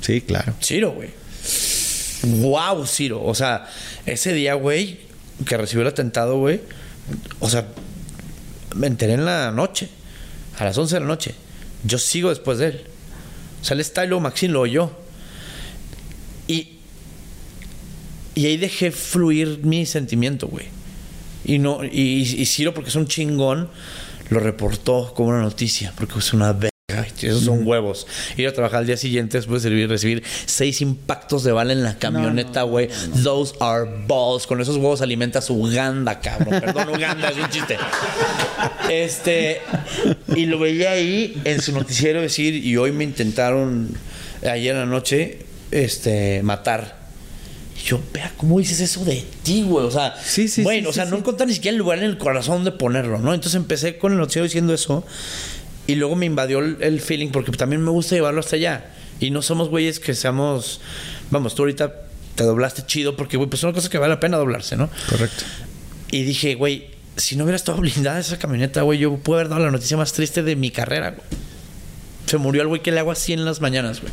Sí, 0.00 0.20
claro. 0.20 0.54
Ciro, 0.62 0.92
güey. 0.92 1.10
Wow, 2.22 2.86
Ciro. 2.86 3.22
O 3.22 3.34
sea, 3.34 3.66
ese 4.06 4.32
día, 4.32 4.54
güey, 4.54 5.00
que 5.46 5.56
recibió 5.56 5.82
el 5.82 5.88
atentado, 5.88 6.38
güey. 6.38 6.60
O 7.40 7.50
sea, 7.50 7.66
me 8.74 8.86
enteré 8.86 9.14
en 9.14 9.24
la 9.24 9.50
noche. 9.50 9.88
A 10.58 10.64
las 10.64 10.76
11 10.76 10.96
de 10.96 11.00
la 11.00 11.06
noche. 11.06 11.34
Yo 11.84 11.98
sigo 11.98 12.28
después 12.30 12.58
de 12.58 12.66
él. 12.66 12.84
O 13.60 13.64
sea, 13.64 13.74
él 13.74 13.80
está 13.80 14.04
y 14.04 14.08
luego 14.08 14.20
Maxine 14.20 14.52
lo 14.52 14.60
oyó. 14.60 14.90
Y. 16.46 16.76
Y 18.34 18.46
ahí 18.46 18.56
dejé 18.56 18.90
fluir 18.90 19.60
mi 19.62 19.86
sentimiento, 19.86 20.46
güey. 20.48 20.66
Y 21.44 21.58
no. 21.58 21.84
Y, 21.84 22.22
y 22.22 22.46
Ciro, 22.46 22.72
porque 22.74 22.90
es 22.90 22.96
un 22.96 23.06
chingón, 23.06 23.68
lo 24.30 24.40
reportó 24.40 25.12
como 25.14 25.30
una 25.30 25.42
noticia. 25.42 25.92
Porque 25.96 26.18
es 26.18 26.32
una 26.32 26.52
verga. 26.52 26.69
Esos 27.22 27.44
son 27.44 27.66
huevos. 27.66 28.06
Ir 28.36 28.48
a 28.48 28.52
trabajar 28.52 28.80
al 28.80 28.86
día 28.86 28.96
siguiente 28.96 29.38
después 29.38 29.62
de 29.62 29.86
recibir 29.86 30.22
seis 30.46 30.80
impactos 30.80 31.44
de 31.44 31.52
bala 31.52 31.72
en 31.72 31.82
la 31.82 31.98
camioneta, 31.98 32.62
güey. 32.62 32.88
Those 33.22 33.54
are 33.60 33.88
balls. 34.06 34.46
Con 34.46 34.60
esos 34.60 34.76
huevos 34.76 35.00
alimentas 35.02 35.48
Uganda, 35.50 36.20
cabrón. 36.20 36.60
Perdón, 36.60 36.88
Uganda, 36.90 37.28
es 37.28 37.36
un 37.36 37.48
chiste. 37.50 37.76
Este. 38.88 39.60
Y 40.36 40.46
lo 40.46 40.58
veía 40.58 40.92
ahí 40.92 41.40
en 41.44 41.60
su 41.60 41.72
noticiero 41.72 42.20
decir, 42.20 42.54
y 42.54 42.76
hoy 42.76 42.92
me 42.92 43.04
intentaron, 43.04 43.90
ayer 44.42 44.74
en 44.74 44.80
la 44.80 44.86
noche, 44.86 45.38
este, 45.70 46.42
matar. 46.42 46.98
Y 47.82 47.86
yo, 47.88 48.00
vea, 48.12 48.32
¿cómo 48.36 48.58
dices 48.58 48.80
eso 48.80 49.04
de 49.04 49.24
ti, 49.42 49.62
güey? 49.62 49.86
O 49.86 49.90
sea, 49.90 50.14
Sí, 50.22 50.48
sí, 50.48 50.62
bueno, 50.62 50.82
sí, 50.82 50.86
o 50.88 50.92
sea, 50.92 51.04
no 51.06 51.12
sí. 51.12 51.16
encontrar 51.18 51.48
ni 51.48 51.54
siquiera 51.54 51.72
el 51.72 51.78
lugar 51.78 51.98
en 51.98 52.04
el 52.04 52.18
corazón 52.18 52.64
de 52.64 52.72
ponerlo, 52.72 53.18
¿no? 53.18 53.32
Entonces 53.32 53.56
empecé 53.56 53.96
con 53.98 54.12
el 54.12 54.18
noticiero 54.18 54.44
diciendo 54.44 54.74
eso. 54.74 55.04
Y 55.90 55.96
luego 55.96 56.14
me 56.14 56.24
invadió 56.26 56.60
el, 56.60 56.76
el 56.80 57.00
feeling 57.00 57.30
porque 57.30 57.50
también 57.50 57.82
me 57.82 57.90
gusta 57.90 58.14
llevarlo 58.14 58.38
hasta 58.38 58.54
allá. 58.54 58.92
Y 59.18 59.32
no 59.32 59.42
somos 59.42 59.68
güeyes 59.68 59.98
que 59.98 60.14
seamos. 60.14 60.80
Vamos, 61.30 61.56
tú 61.56 61.62
ahorita 61.62 61.92
te 62.36 62.44
doblaste 62.44 62.86
chido 62.86 63.16
porque, 63.16 63.36
güey, 63.36 63.50
pues 63.50 63.60
es 63.60 63.64
una 63.64 63.72
cosa 63.72 63.90
que 63.90 63.98
vale 63.98 64.14
la 64.14 64.20
pena 64.20 64.36
doblarse, 64.36 64.76
¿no? 64.76 64.88
Correcto. 65.08 65.42
Y 66.12 66.22
dije, 66.22 66.54
güey, 66.54 66.90
si 67.16 67.34
no 67.34 67.42
hubiera 67.42 67.56
estado 67.56 67.78
blindada 67.78 68.20
esa 68.20 68.38
camioneta, 68.38 68.82
güey, 68.82 69.00
yo 69.00 69.16
puedo 69.16 69.40
haber 69.40 69.48
dado 69.48 69.64
la 69.64 69.72
noticia 69.72 69.96
más 69.96 70.12
triste 70.12 70.44
de 70.44 70.54
mi 70.54 70.70
carrera, 70.70 71.10
güey. 71.10 71.22
Se 72.26 72.38
murió 72.38 72.62
el 72.62 72.68
güey 72.68 72.82
que 72.82 72.92
le 72.92 73.00
hago 73.00 73.10
así 73.10 73.32
en 73.32 73.44
las 73.44 73.60
mañanas, 73.60 74.00
güey. 74.00 74.12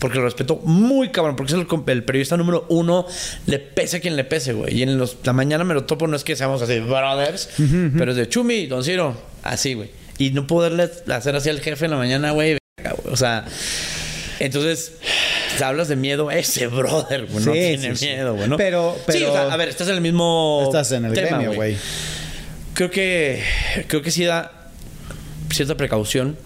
Porque 0.00 0.18
lo 0.18 0.24
respeto 0.24 0.56
muy 0.64 1.10
cabrón, 1.10 1.36
porque 1.36 1.54
es 1.54 1.58
el, 1.58 1.66
el 1.86 2.04
periodista 2.04 2.36
número 2.36 2.66
uno, 2.68 3.06
le 3.46 3.60
pese 3.60 3.98
a 3.98 4.00
quien 4.00 4.16
le 4.16 4.24
pese, 4.24 4.52
güey. 4.54 4.76
Y 4.76 4.82
en 4.82 4.98
los, 4.98 5.18
la 5.22 5.32
mañana 5.32 5.62
me 5.62 5.72
lo 5.72 5.84
topo, 5.84 6.08
no 6.08 6.16
es 6.16 6.24
que 6.24 6.34
seamos 6.34 6.60
así, 6.62 6.80
brothers, 6.80 7.48
pero 7.96 8.10
es 8.10 8.16
de 8.16 8.28
Chumi, 8.28 8.66
Don 8.66 8.82
Ciro, 8.82 9.16
así, 9.44 9.74
güey. 9.74 9.90
Y 10.18 10.30
no 10.30 10.46
poderle 10.46 10.90
hacer 11.12 11.36
así 11.36 11.48
al 11.50 11.60
jefe 11.60 11.84
en 11.86 11.90
la 11.92 11.96
mañana, 11.98 12.30
güey. 12.32 12.58
O 13.10 13.16
sea, 13.16 13.44
entonces, 14.38 14.92
hablas 15.62 15.88
de 15.88 15.96
miedo, 15.96 16.30
ese 16.30 16.66
brother, 16.68 17.26
güey, 17.26 17.44
no 17.44 17.52
Sí, 17.52 17.58
tiene 17.58 17.90
sí, 17.96 17.96
sí. 17.96 18.06
miedo, 18.06 18.34
güey, 18.34 18.48
¿no? 18.48 18.56
Pero- 18.56 18.96
Sí, 19.08 19.22
o 19.24 19.32
sea, 19.32 19.42
pero- 19.42 19.50
a 19.52 19.56
ver, 19.56 19.68
estás 19.68 19.88
en 19.88 19.94
el 19.96 20.00
mismo. 20.00 20.62
Estás 20.66 20.92
en 20.92 21.04
el 21.06 21.12
tema, 21.12 21.28
gremio, 21.38 21.54
güey. 21.54 21.76
Creo 22.74 22.90
que. 22.90 23.42
Creo 23.88 24.02
que 24.02 24.10
sí 24.10 24.24
da 24.24 24.70
cierta 25.50 25.76
precaución. 25.76 26.36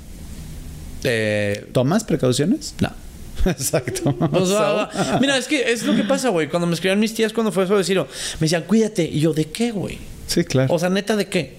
Eh, 1.04 1.66
¿Tomas 1.72 2.04
precauciones? 2.04 2.74
no. 2.80 2.92
Exacto. 3.46 4.14
O 4.32 4.44
sea, 4.44 5.18
mira, 5.18 5.38
es 5.38 5.46
que 5.46 5.72
es 5.72 5.82
lo 5.84 5.96
que 5.96 6.04
pasa, 6.04 6.28
güey. 6.28 6.48
Cuando 6.50 6.66
me 6.66 6.74
escribían 6.74 7.00
mis 7.00 7.14
tías 7.14 7.32
cuando 7.32 7.50
fue 7.50 7.64
eso 7.64 7.78
de 7.78 7.84
Ciro, 7.84 8.06
me 8.34 8.44
decían, 8.44 8.64
cuídate. 8.64 9.02
Y 9.04 9.20
yo, 9.20 9.32
¿de 9.32 9.46
qué, 9.46 9.70
güey? 9.70 9.98
sí, 10.26 10.44
claro. 10.44 10.72
O 10.74 10.78
sea, 10.78 10.90
neta, 10.90 11.16
¿de 11.16 11.26
qué? 11.28 11.56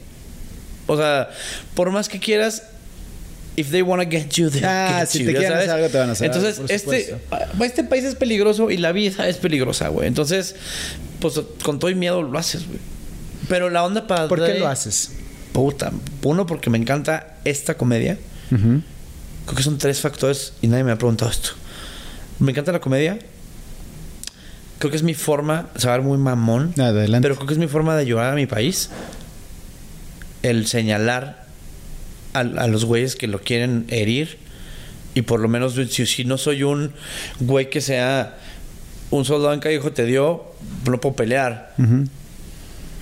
O 0.88 0.98
sea, 0.98 1.30
por 1.76 1.92
más 1.92 2.10
que 2.10 2.20
quieras, 2.20 2.64
if 3.56 3.70
they 3.72 3.82
wanna 3.82 4.06
get 4.06 4.30
you, 4.32 4.50
Ah, 4.64 5.00
get 5.00 5.08
si 5.10 5.20
you, 5.20 5.26
te 5.28 5.34
¿ya 5.34 5.40
quieren 5.40 5.58
hacer 5.58 5.70
algo, 5.72 5.90
te 5.90 5.98
van 5.98 6.10
a 6.10 6.12
hacer 6.14 6.28
Entonces, 6.28 6.60
algo, 6.60 6.70
este, 6.72 7.16
ah, 7.32 7.48
este 7.62 7.84
país 7.84 8.04
es 8.04 8.16
peligroso 8.16 8.72
y 8.72 8.78
la 8.78 8.92
vida 8.92 9.28
es 9.28 9.38
peligrosa, 9.38 9.90
güey. 9.90 10.08
Entonces, 10.08 10.56
pues 11.20 11.40
con 11.64 11.80
todo 11.80 11.92
y 11.92 11.96
miedo 11.96 12.22
lo 12.24 12.38
haces, 12.38 12.66
güey. 12.68 12.80
Pero 13.48 13.70
la 13.70 13.84
onda 13.84 14.08
para... 14.08 14.28
¿Por 14.28 14.44
qué 14.46 14.60
lo 14.60 14.68
haces? 14.68 15.12
Puta. 15.54 15.92
Uno, 16.24 16.46
porque 16.46 16.70
me 16.70 16.78
encanta 16.78 17.36
esta 17.44 17.76
comedia. 17.76 18.18
Creo 18.50 19.56
que 19.56 19.64
son 19.64 19.78
tres 19.78 20.00
factores 20.00 20.54
y 20.62 20.68
nadie 20.68 20.84
me 20.84 20.92
ha 20.92 20.98
preguntado 20.98 21.32
esto. 21.32 21.52
Me 22.40 22.52
encanta 22.52 22.72
la 22.72 22.80
comedia. 22.80 23.20
Creo 24.80 24.90
que 24.90 24.98
es 24.98 25.04
mi 25.04 25.14
forma, 25.14 25.68
se 25.76 25.88
va 25.88 25.94
a 25.94 25.98
ver 25.98 26.06
muy 26.06 26.18
mamón. 26.18 26.74
Adelante. 26.80 27.24
Pero 27.26 27.36
creo 27.36 27.48
que 27.48 27.54
es 27.54 27.60
mi 27.60 27.68
forma 27.68 27.96
de 27.96 28.02
ayudar 28.02 28.32
a 28.32 28.36
mi 28.36 28.48
país. 28.48 28.90
El 30.44 30.68
señalar 30.68 31.46
a, 32.34 32.40
a 32.40 32.68
los 32.68 32.86
güeyes 32.86 33.16
que 33.16 33.28
lo 33.28 33.42
quieren 33.42 33.86
herir. 33.90 34.38
Y 35.14 35.24
por 35.24 35.40
lo 35.40 35.48
menos, 35.48 35.76
si, 35.90 36.06
si 36.06 36.26
no 36.26 36.38
soy 36.38 36.64
un 36.64 36.92
güey 37.40 37.70
que 37.70 37.82
sea 37.82 38.38
un 39.12 39.26
soldado 39.26 39.54
en 39.54 39.60
callejo 39.60 39.92
te 39.92 40.06
dio, 40.06 40.46
no 40.90 41.00
puedo 41.00 41.16
pelear. 41.16 41.76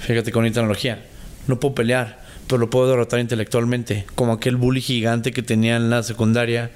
Fíjate 0.02 0.32
con 0.32 0.46
analogía. 0.46 1.06
No 1.48 1.60
puedo 1.60 1.76
pelear, 1.76 2.20
pero 2.48 2.60
lo 2.60 2.70
puedo 2.70 2.90
derrotar 2.90 3.20
intelectualmente. 3.20 4.06
Como 4.16 4.34
aquel 4.34 4.58
bully 4.58 4.82
gigante 4.82 5.32
que 5.32 5.44
tenía 5.44 5.78
en 5.78 5.90
la 5.90 6.04
secundaria, 6.04 6.72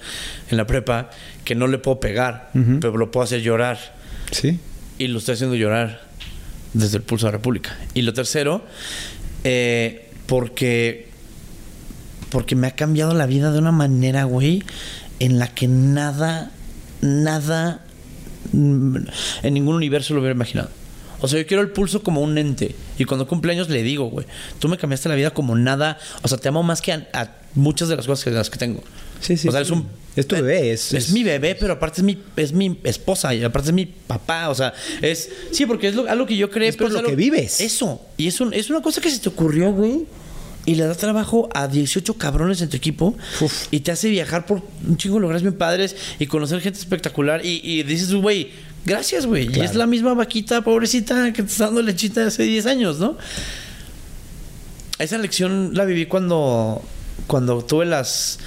en 0.49 0.57
la 0.57 0.67
prepa, 0.67 1.09
que 1.43 1.55
no 1.55 1.67
le 1.67 1.79
puedo 1.79 1.99
pegar, 1.99 2.51
pero 2.53 2.95
lo 2.97 3.11
puedo 3.11 3.23
hacer 3.23 3.41
llorar. 3.41 3.95
Sí. 4.31 4.59
Y 4.99 5.07
lo 5.07 5.17
estoy 5.17 5.33
haciendo 5.33 5.55
llorar 5.55 6.03
desde 6.73 6.97
el 6.97 7.03
pulso 7.03 7.25
de 7.25 7.31
la 7.31 7.37
República. 7.37 7.75
Y 7.93 8.03
lo 8.03 8.13
tercero, 8.13 8.63
eh, 9.43 10.11
porque, 10.25 11.09
porque 12.29 12.55
me 12.55 12.67
ha 12.67 12.71
cambiado 12.71 13.13
la 13.13 13.25
vida 13.25 13.51
de 13.51 13.59
una 13.59 13.71
manera, 13.71 14.23
güey, 14.25 14.63
en 15.19 15.39
la 15.39 15.47
que 15.47 15.67
nada, 15.67 16.51
nada, 17.01 17.81
mm, 18.51 18.97
en 19.43 19.53
ningún 19.53 19.75
universo 19.75 20.13
lo 20.13 20.19
hubiera 20.21 20.35
imaginado. 20.35 20.69
O 21.21 21.27
sea, 21.27 21.39
yo 21.39 21.47
quiero 21.47 21.63
el 21.63 21.69
pulso 21.69 22.03
como 22.03 22.19
un 22.21 22.37
ente. 22.37 22.75
Y 22.97 23.05
cuando 23.05 23.27
cumple 23.27 23.53
años 23.53 23.69
le 23.69 23.81
digo, 23.81 24.09
güey, 24.09 24.25
tú 24.59 24.67
me 24.67 24.77
cambiaste 24.77 25.07
la 25.07 25.15
vida 25.15 25.31
como 25.31 25.55
nada. 25.55 25.97
O 26.21 26.27
sea, 26.27 26.37
te 26.37 26.49
amo 26.49 26.63
más 26.63 26.81
que 26.81 26.91
a, 26.91 27.07
a 27.13 27.29
muchas 27.55 27.87
de 27.87 27.95
las 27.95 28.05
cosas 28.05 28.25
que, 28.25 28.31
de 28.31 28.35
las 28.35 28.49
que 28.49 28.57
tengo. 28.59 28.83
Sí, 29.21 29.37
sí, 29.37 29.47
O 29.47 29.51
sea, 29.51 29.61
sí. 29.61 29.67
es 29.67 29.71
un... 29.71 29.87
Es 30.15 30.27
tu 30.27 30.35
bebé, 30.35 30.71
es- 30.71 30.93
es 30.93 31.05
es- 31.05 31.11
mi 31.11 31.23
bebé, 31.23 31.55
pero 31.59 31.73
aparte 31.73 32.01
es 32.01 32.05
mi, 32.05 32.17
es 32.35 32.53
mi 32.53 32.79
esposa 32.83 33.33
y 33.33 33.43
aparte 33.43 33.69
es 33.69 33.73
mi 33.73 33.85
papá. 33.85 34.49
O 34.49 34.55
sea, 34.55 34.73
es. 35.01 35.29
Sí, 35.51 35.65
porque 35.65 35.87
es 35.87 35.95
lo- 35.95 36.07
algo 36.09 36.25
que 36.25 36.37
yo 36.37 36.49
creé. 36.51 36.69
Es 36.69 36.75
pero 36.75 36.87
por 36.89 36.93
lo 36.93 36.99
algo- 36.99 37.09
que 37.09 37.15
vives. 37.15 37.59
Eso. 37.61 37.99
Y 38.17 38.27
es, 38.27 38.39
un- 38.39 38.53
es 38.53 38.69
una 38.69 38.81
cosa 38.81 39.01
que 39.01 39.09
se 39.09 39.19
te 39.19 39.29
ocurrió, 39.29 39.71
güey. 39.71 40.05
Y 40.65 40.75
le 40.75 40.85
da 40.85 40.95
trabajo 40.95 41.49
a 41.53 41.67
18 41.67 42.13
cabrones 42.13 42.61
en 42.61 42.69
tu 42.69 42.77
equipo. 42.77 43.17
Uf. 43.41 43.67
Y 43.71 43.81
te 43.81 43.91
hace 43.91 44.09
viajar 44.09 44.45
por 44.45 44.61
un 44.87 44.95
chingo 44.95 45.15
de 45.15 45.21
lugares 45.21 45.41
bien 45.41 45.55
padres 45.55 45.95
y 46.19 46.27
conocer 46.27 46.61
gente 46.61 46.79
espectacular. 46.79 47.45
Y, 47.45 47.59
y 47.63 47.83
dices, 47.83 48.13
güey, 48.13 48.51
Gracias, 48.85 49.25
güey. 49.25 49.47
Y 49.57 49.61
es 49.61 49.75
la 49.75 49.87
misma 49.87 50.13
vaquita 50.13 50.61
pobrecita 50.61 51.31
que 51.31 51.41
te 51.43 51.47
está 51.49 51.67
dando 51.67 51.81
lechita 51.81 52.27
hace 52.27 52.43
10 52.43 52.65
años, 52.65 52.99
¿no? 52.99 53.17
Esa 54.99 55.17
lección 55.17 55.71
la 55.73 55.85
viví 55.85 56.05
cuando 56.05 56.81
cuando 57.27 57.63
tuve 57.63 57.85
las 57.85 58.39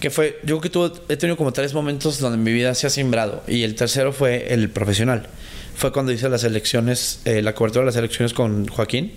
que 0.00 0.10
fue 0.10 0.38
yo 0.42 0.58
creo 0.58 0.60
que 0.60 0.70
tuve, 0.70 0.92
he 1.08 1.16
tenido 1.16 1.36
como 1.36 1.52
tres 1.52 1.74
momentos 1.74 2.18
donde 2.18 2.38
mi 2.38 2.52
vida 2.52 2.74
se 2.74 2.86
ha 2.86 2.90
simbrado 2.90 3.42
y 3.46 3.62
el 3.62 3.74
tercero 3.74 4.12
fue 4.12 4.52
el 4.52 4.70
profesional. 4.70 5.28
Fue 5.76 5.92
cuando 5.92 6.12
hice 6.12 6.28
las 6.28 6.44
elecciones 6.44 7.20
eh, 7.24 7.42
la 7.42 7.54
cobertura 7.54 7.82
de 7.82 7.86
las 7.86 7.96
elecciones 7.96 8.32
con 8.32 8.68
Joaquín. 8.68 9.12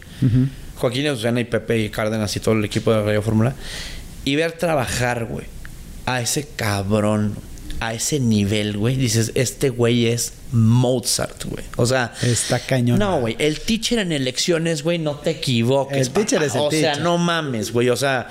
Joaquín 0.76 1.06
y 1.06 1.10
Susana 1.10 1.40
y 1.40 1.44
Pepe 1.44 1.80
y 1.80 1.90
Cárdenas 1.90 2.36
y 2.36 2.40
todo 2.40 2.56
el 2.56 2.66
equipo 2.66 2.92
de 2.92 3.04
Radio 3.04 3.22
Fórmula. 3.22 3.54
Y 4.26 4.36
ver 4.36 4.54
trabajar 4.54 5.26
güey 5.26 5.46
a 6.06 6.22
ese 6.22 6.48
cabrón 6.56 7.36
a 7.80 7.94
ese 7.94 8.20
nivel, 8.20 8.78
güey, 8.78 8.96
dices, 8.96 9.32
este 9.36 9.70
güey 9.70 10.08
es 10.08 10.34
Mozart, 10.52 11.46
güey. 11.46 11.64
O 11.76 11.86
sea, 11.86 12.14
Está 12.22 12.60
cañón. 12.60 13.00
no, 13.00 13.20
güey. 13.22 13.36
El 13.40 13.60
teacher 13.60 14.00
en 14.00 14.12
elecciones, 14.12 14.84
güey, 14.84 14.98
no 14.98 15.16
te 15.16 15.32
equivoques. 15.32 15.98
El 16.08 16.10
teacher 16.12 16.42
es 16.44 16.56
el 16.56 16.62
O 16.62 16.72
sea, 16.72 16.96
no 16.96 17.18
mames, 17.18 17.72
güey. 17.72 17.90
O 17.90 17.96
sea, 17.98 18.30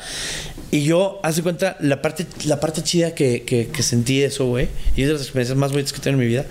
y 0.71 0.85
yo, 0.85 1.21
haz 1.23 1.37
de 1.37 1.43
cuenta, 1.43 1.77
la 1.81 2.03
parte, 2.03 2.27
la 2.45 2.59
parte 2.59 2.83
chida 2.83 3.15
que, 3.15 3.43
que, 3.45 3.69
que 3.69 3.83
sentí 3.83 4.19
de 4.19 4.27
eso, 4.27 4.47
güey, 4.47 4.69
y 4.97 5.03
es 5.03 5.07
de 5.09 5.13
las 5.15 5.23
experiencias 5.23 5.57
más 5.57 5.71
bonitas 5.71 5.93
que 5.93 6.01
tengo 6.01 6.15
en 6.15 6.21
mi 6.21 6.27
vida. 6.27 6.45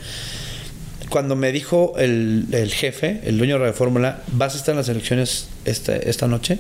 Cuando 1.10 1.36
me 1.36 1.52
dijo 1.52 1.94
el, 1.98 2.48
el 2.52 2.72
jefe, 2.74 3.22
el 3.26 3.38
dueño 3.38 3.56
de 3.56 3.60
Radio 3.60 3.74
Fórmula, 3.74 4.24
vas 4.32 4.56
a 4.56 4.58
estar 4.58 4.72
en 4.74 4.78
las 4.78 4.90
elecciones 4.90 5.48
este, 5.66 6.10
esta 6.10 6.28
noche, 6.28 6.60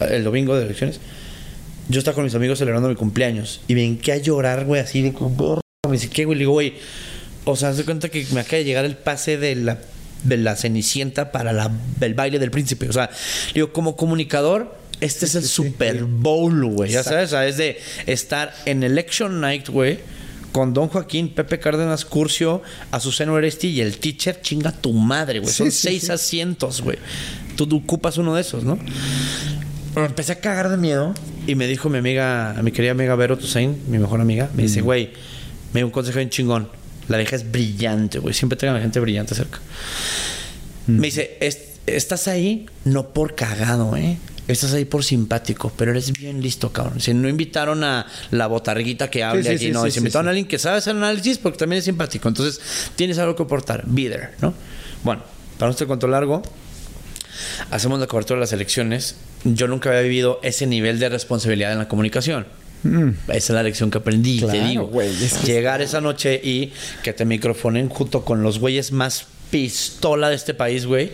el 0.00 0.24
domingo 0.24 0.56
de 0.56 0.64
elecciones. 0.64 0.98
Yo 1.88 1.98
estaba 1.98 2.14
con 2.14 2.24
mis 2.24 2.34
amigos 2.34 2.58
celebrando 2.58 2.88
mi 2.88 2.94
cumpleaños 2.94 3.60
y 3.68 3.74
me 3.74 3.82
hinqué 3.82 4.12
a 4.12 4.16
llorar, 4.16 4.64
güey, 4.64 4.80
así 4.80 5.02
de 5.02 5.12
como, 5.12 5.60
me 5.94 6.00
dice, 6.00 6.10
¿qué, 6.12 6.24
güey? 6.24 6.36
Le 6.38 6.42
digo, 6.42 6.52
güey, 6.52 6.74
o 7.44 7.56
sea, 7.56 7.68
haz 7.68 7.76
de 7.76 7.84
cuenta 7.84 8.08
que 8.08 8.26
me 8.32 8.40
acaba 8.40 8.58
de 8.58 8.64
llegar 8.64 8.84
el 8.84 8.96
pase 8.96 9.36
de 9.36 9.54
la, 9.54 9.78
de 10.24 10.36
la 10.36 10.56
Cenicienta 10.56 11.30
para 11.30 11.52
la, 11.52 11.70
el 12.00 12.14
baile 12.14 12.38
del 12.38 12.50
príncipe. 12.50 12.88
O 12.88 12.92
sea, 12.92 13.10
digo, 13.54 13.72
como 13.72 13.96
comunicador, 13.96 14.76
este 15.00 15.26
es 15.26 15.34
el 15.34 15.44
Super 15.44 16.04
Bowl, 16.04 16.64
güey. 16.66 16.90
Ya 16.90 17.02
sabes, 17.02 17.26
o 17.26 17.30
sea, 17.30 17.46
es 17.46 17.56
de 17.56 17.78
estar 18.06 18.54
en 18.66 18.82
Election 18.82 19.40
Night, 19.40 19.68
güey. 19.68 19.98
Con 20.52 20.72
Don 20.72 20.86
Joaquín, 20.88 21.30
Pepe 21.30 21.58
Cárdenas, 21.58 22.04
Curcio, 22.04 22.62
Azuceno 22.92 23.36
Eresti 23.36 23.68
y 23.68 23.80
el 23.80 23.98
teacher, 23.98 24.40
chinga 24.40 24.70
tu 24.70 24.92
madre, 24.92 25.40
güey. 25.40 25.52
Son 25.52 25.70
Sí, 25.70 25.76
sí, 25.76 25.82
seis 25.88 26.02
sí. 26.04 26.12
asientos, 26.12 26.80
güey. 26.80 26.96
Tú 27.56 27.68
ocupas 27.76 28.18
uno 28.18 28.34
de 28.36 28.40
esos, 28.40 28.62
¿no? 28.62 28.78
Me 29.96 30.04
empecé 30.04 30.32
a 30.32 30.40
cagar 30.40 30.70
de 30.70 30.76
miedo 30.76 31.12
y 31.46 31.56
me 31.56 31.66
dijo 31.66 31.88
mi 31.88 31.98
amiga, 31.98 32.56
mi 32.62 32.70
querida 32.70 32.92
amiga 32.92 33.16
Vero 33.16 33.36
Toussaint, 33.36 33.76
mi 33.88 33.98
mejor 33.98 34.20
amiga, 34.20 34.48
me 34.54 34.62
dice, 34.62 34.80
güey, 34.80 35.10
me 35.74 35.80
dio 35.80 35.86
un 35.86 35.92
consejo 35.92 36.16
bien 36.18 36.30
chingón. 36.30 36.68
La 37.08 37.18
vieja 37.18 37.36
es 37.36 37.50
brillante, 37.52 38.18
güey. 38.18 38.32
Siempre 38.32 38.56
tengan 38.56 38.76
a 38.76 38.80
gente 38.80 38.98
brillante 39.00 39.34
cerca. 39.34 39.58
Me 40.86 41.06
dice, 41.08 41.36
"Es- 41.40 41.74
estás 41.86 42.28
ahí 42.28 42.66
no 42.84 43.08
por 43.12 43.34
cagado, 43.34 43.94
¿eh? 43.96 44.16
Estás 44.48 44.72
ahí 44.74 44.84
por 44.84 45.02
simpático, 45.04 45.72
pero 45.76 45.90
eres 45.90 46.12
bien 46.12 46.42
listo, 46.42 46.70
cabrón. 46.72 47.00
Si 47.00 47.12
no 47.14 47.28
invitaron 47.28 47.82
a 47.84 48.06
la 48.30 48.46
botarguita 48.46 49.10
que 49.10 49.22
hable 49.24 49.42
sí, 49.42 49.66
sí, 49.66 49.70
no. 49.70 49.84
sí, 49.84 49.90
sí, 49.90 49.98
invitaron 49.98 50.28
a 50.28 50.30
alguien 50.30 50.46
que 50.46 50.58
sabe 50.58 50.78
hacer 50.78 50.94
análisis 50.96 51.38
porque 51.38 51.58
también 51.58 51.78
es 51.78 51.84
simpático. 51.86 52.28
Entonces, 52.28 52.60
tienes 52.96 53.18
algo 53.18 53.34
que 53.36 53.42
aportar. 53.42 53.84
Be 53.86 54.08
there, 54.10 54.30
¿no? 54.42 54.52
Bueno, 55.02 55.22
para 55.58 55.68
no 55.68 55.72
este 55.72 55.86
cuento 55.86 56.06
largo, 56.08 56.42
hacemos 57.70 57.98
la 58.00 58.06
cobertura 58.06 58.36
de 58.38 58.40
las 58.42 58.52
elecciones. 58.52 59.16
Yo 59.44 59.66
nunca 59.68 59.88
había 59.90 60.02
vivido 60.02 60.40
ese 60.42 60.66
nivel 60.66 60.98
de 60.98 61.08
responsabilidad 61.08 61.72
en 61.72 61.78
la 61.78 61.88
comunicación. 61.88 62.46
Esa 63.28 63.36
es 63.36 63.50
la 63.50 63.62
lección 63.62 63.90
que 63.90 63.98
aprendí, 63.98 64.40
te 64.40 64.46
Mm. 64.46 64.50
Claro, 64.50 64.68
digo. 64.68 64.86
güey, 64.88 65.08
es 65.24 65.34
que- 65.34 65.46
Llegar 65.46 65.80
esa 65.82 66.00
noche 66.00 66.40
y 66.42 66.72
que 67.02 67.12
te 67.12 67.24
microfonen 67.24 67.88
junto 67.88 68.24
con 68.24 68.42
los 68.42 68.58
güeyes 68.58 68.92
más 68.92 69.26
pistola 69.50 70.28
de 70.30 70.36
este 70.36 70.52
país, 70.54 70.84
güey, 70.86 71.12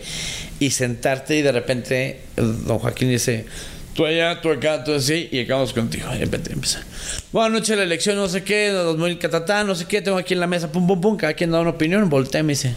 y 0.59 0.71
sentarte 0.71 1.37
y 1.37 1.41
de 1.41 1.51
repente 1.51 2.21
don 2.35 2.79
Joaquín 2.79 3.09
dice, 3.09 3.45
tú 3.93 4.05
allá, 4.05 4.41
tú 4.41 4.49
acá, 4.49 4.83
tú 4.83 4.93
así, 4.93 5.29
y 5.31 5.39
acabamos 5.41 5.73
contigo. 5.73 6.07
Y 6.13 6.19
de 6.19 6.25
repente 6.25 6.51
empieza, 6.53 6.83
buenas 7.31 7.51
noches, 7.59 7.77
la 7.77 7.83
elección, 7.83 8.15
no 8.15 8.27
sé 8.27 8.43
qué, 8.43 8.69
2000 8.69 9.17
catatá, 9.19 9.63
no 9.63 9.75
sé 9.75 9.85
qué, 9.85 10.01
tengo 10.01 10.17
aquí 10.17 10.33
en 10.33 10.39
la 10.39 10.47
mesa, 10.47 10.71
pum, 10.71 10.87
pum, 10.87 10.99
pum, 10.99 11.17
cada 11.17 11.33
quien 11.33 11.51
da 11.51 11.59
una 11.61 11.69
opinión, 11.71 12.09
voltea 12.09 12.41
y 12.41 12.43
me 12.43 12.53
dice, 12.53 12.73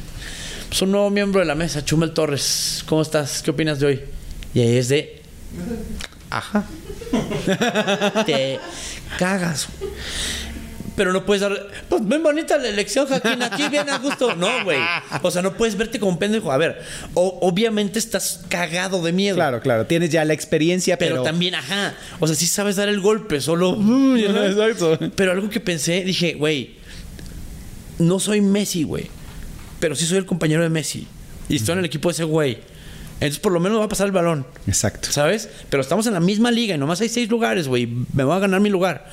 pues 0.68 0.82
un 0.82 0.90
nuevo 0.92 1.08
miembro 1.10 1.40
de 1.40 1.46
la 1.46 1.54
mesa, 1.54 1.84
Chumel 1.84 2.12
Torres, 2.12 2.82
¿cómo 2.86 3.00
estás? 3.02 3.42
¿Qué 3.42 3.50
opinas 3.50 3.80
de 3.80 3.86
hoy? 3.86 4.00
Y 4.54 4.60
ahí 4.60 4.76
es 4.76 4.88
de, 4.88 5.22
ajá. 6.38 6.64
Te 8.26 8.58
cagas. 9.18 9.68
Pero 10.96 11.12
no 11.12 11.26
puedes 11.26 11.40
dar. 11.40 11.52
Pues 11.88 12.06
ven 12.06 12.22
bonita 12.22 12.56
la 12.56 12.68
elección, 12.68 13.06
Joaquín. 13.08 13.42
Aquí 13.42 13.68
viene 13.68 13.90
a 13.90 13.98
gusto. 13.98 14.36
No, 14.36 14.62
güey. 14.62 14.78
O 15.22 15.30
sea, 15.30 15.42
no 15.42 15.54
puedes 15.54 15.76
verte 15.76 15.98
como 15.98 16.12
un 16.12 16.18
pendejo. 16.20 16.52
A 16.52 16.56
ver, 16.56 16.80
o- 17.14 17.38
obviamente 17.42 17.98
estás 17.98 18.42
cagado 18.48 19.02
de 19.02 19.10
miedo. 19.12 19.34
Claro, 19.34 19.60
claro. 19.60 19.86
Tienes 19.86 20.10
ya 20.10 20.24
la 20.24 20.34
experiencia, 20.34 20.96
Pero, 20.96 21.14
pero. 21.16 21.22
también, 21.24 21.56
ajá. 21.56 21.94
O 22.20 22.28
sea, 22.28 22.36
sí 22.36 22.46
sabes 22.46 22.76
dar 22.76 22.88
el 22.88 23.00
golpe, 23.00 23.40
solo. 23.40 23.76
Exacto. 24.16 24.96
Pero 25.16 25.32
algo 25.32 25.50
que 25.50 25.58
pensé, 25.58 26.04
dije, 26.04 26.34
güey, 26.34 26.76
no 27.98 28.20
soy 28.20 28.40
Messi, 28.40 28.84
güey. 28.84 29.08
Pero 29.80 29.96
sí 29.96 30.06
soy 30.06 30.18
el 30.18 30.26
compañero 30.26 30.62
de 30.62 30.68
Messi. 30.68 31.08
Y 31.48 31.56
estoy 31.56 31.72
en 31.72 31.80
el 31.80 31.84
equipo 31.86 32.08
de 32.08 32.12
ese 32.12 32.24
güey. 32.24 32.58
Entonces, 33.24 33.40
por 33.40 33.52
lo 33.52 33.60
menos 33.60 33.76
me 33.76 33.78
va 33.80 33.86
a 33.86 33.88
pasar 33.88 34.06
el 34.06 34.12
balón. 34.12 34.46
Exacto. 34.66 35.08
¿Sabes? 35.10 35.48
Pero 35.70 35.80
estamos 35.80 36.06
en 36.06 36.12
la 36.12 36.20
misma 36.20 36.50
liga 36.50 36.74
y 36.74 36.78
nomás 36.78 37.00
hay 37.00 37.08
seis 37.08 37.28
lugares, 37.30 37.68
güey. 37.68 37.88
Me 38.12 38.22
voy 38.22 38.36
a 38.36 38.38
ganar 38.38 38.60
mi 38.60 38.68
lugar. 38.68 39.06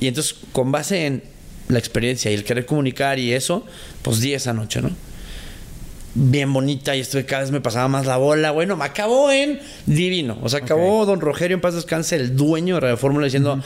Y 0.00 0.08
entonces, 0.08 0.34
con 0.50 0.72
base 0.72 1.06
en 1.06 1.22
la 1.68 1.78
experiencia 1.78 2.32
y 2.32 2.34
el 2.34 2.42
querer 2.42 2.66
comunicar 2.66 3.20
y 3.20 3.32
eso, 3.32 3.64
pues 4.02 4.18
di 4.18 4.34
esa 4.34 4.52
noche, 4.52 4.82
¿no? 4.82 4.90
Bien 6.14 6.52
bonita 6.52 6.96
y 6.96 7.00
esto 7.00 7.18
cada 7.26 7.42
vez 7.42 7.52
me 7.52 7.60
pasaba 7.60 7.86
más 7.86 8.06
la 8.06 8.16
bola. 8.16 8.50
Bueno, 8.50 8.76
me 8.76 8.84
acabó 8.84 9.30
en 9.30 9.60
divino. 9.86 10.36
O 10.42 10.48
sea, 10.48 10.58
acabó 10.58 11.06
don 11.06 11.20
Rogerio 11.20 11.54
en 11.54 11.60
paz 11.60 11.74
descanse, 11.74 12.16
el 12.16 12.34
dueño 12.34 12.74
de 12.74 12.80
Radio 12.80 12.96
Fórmula, 12.96 13.26
diciendo, 13.26 13.62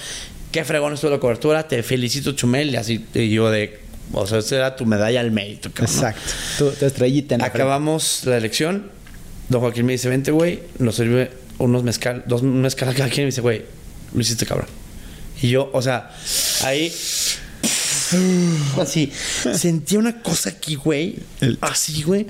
qué 0.51 0.65
fregón 0.65 0.93
estuvo 0.93 1.13
la 1.13 1.19
cobertura, 1.19 1.67
te 1.67 1.83
felicito, 1.83 2.33
Chumel. 2.33 2.71
Y 2.73 2.77
así, 2.77 3.07
y 3.15 3.31
yo 3.31 3.51
de, 3.51 3.81
o 4.13 4.27
sea, 4.27 4.41
esa 4.41 4.57
era 4.57 4.77
tu 4.77 4.85
medalla 4.85 5.21
al 5.21 5.31
mérito, 5.31 5.71
cabrón, 5.73 5.97
¿no? 5.97 6.09
Exacto. 6.09 6.33
Tu, 6.59 6.71
tu 6.73 6.85
estrellita 6.85 7.37
en 7.37 7.41
la. 7.41 7.47
Acabamos 7.47 8.27
la 8.27 8.37
elección. 8.37 9.01
Don 9.49 9.61
Joaquín 9.61 9.87
me 9.87 9.93
dice, 9.93 10.09
vente, 10.09 10.31
güey. 10.31 10.61
Nos 10.79 10.97
sirve 10.97 11.31
unos 11.59 11.83
mezcal, 11.83 12.25
dos 12.27 12.43
mezcal 12.43 12.95
cada 12.95 13.09
quien. 13.09 13.23
Y 13.23 13.27
me 13.27 13.27
dice, 13.27 13.41
güey, 13.41 13.65
lo 14.13 14.21
hiciste 14.21 14.47
cabrón. 14.47 14.69
Y 15.41 15.51
yo, 15.51 15.71
o 15.73 15.83
sea, 15.83 16.11
ahí... 16.65 16.93
Así. 18.81 19.13
Sentía 19.55 19.99
una 19.99 20.23
cosa 20.23 20.51
aquí, 20.51 20.75
güey. 20.75 21.17
Así, 21.61 22.03
güey. 22.03 22.27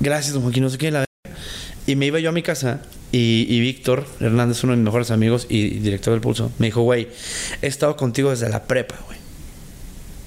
Gracias, 0.00 0.34
don 0.34 0.42
Joaquín. 0.42 0.62
No 0.62 0.70
sé 0.70 0.78
qué. 0.78 0.90
La... 0.90 1.04
Y 1.86 1.96
me 1.96 2.06
iba 2.06 2.18
yo 2.18 2.28
a 2.30 2.32
mi 2.32 2.42
casa. 2.42 2.82
Y, 3.12 3.46
y 3.48 3.60
Víctor 3.60 4.06
Hernández, 4.20 4.62
uno 4.64 4.72
de 4.72 4.78
mis 4.78 4.84
mejores 4.84 5.10
amigos 5.10 5.46
y, 5.48 5.58
y 5.58 5.78
director 5.78 6.12
del 6.12 6.20
Pulso, 6.20 6.52
me 6.58 6.66
dijo, 6.66 6.82
güey, 6.82 7.08
he 7.62 7.66
estado 7.66 7.96
contigo 7.96 8.30
desde 8.30 8.48
la 8.48 8.64
prepa, 8.64 8.96
güey. 9.06 9.18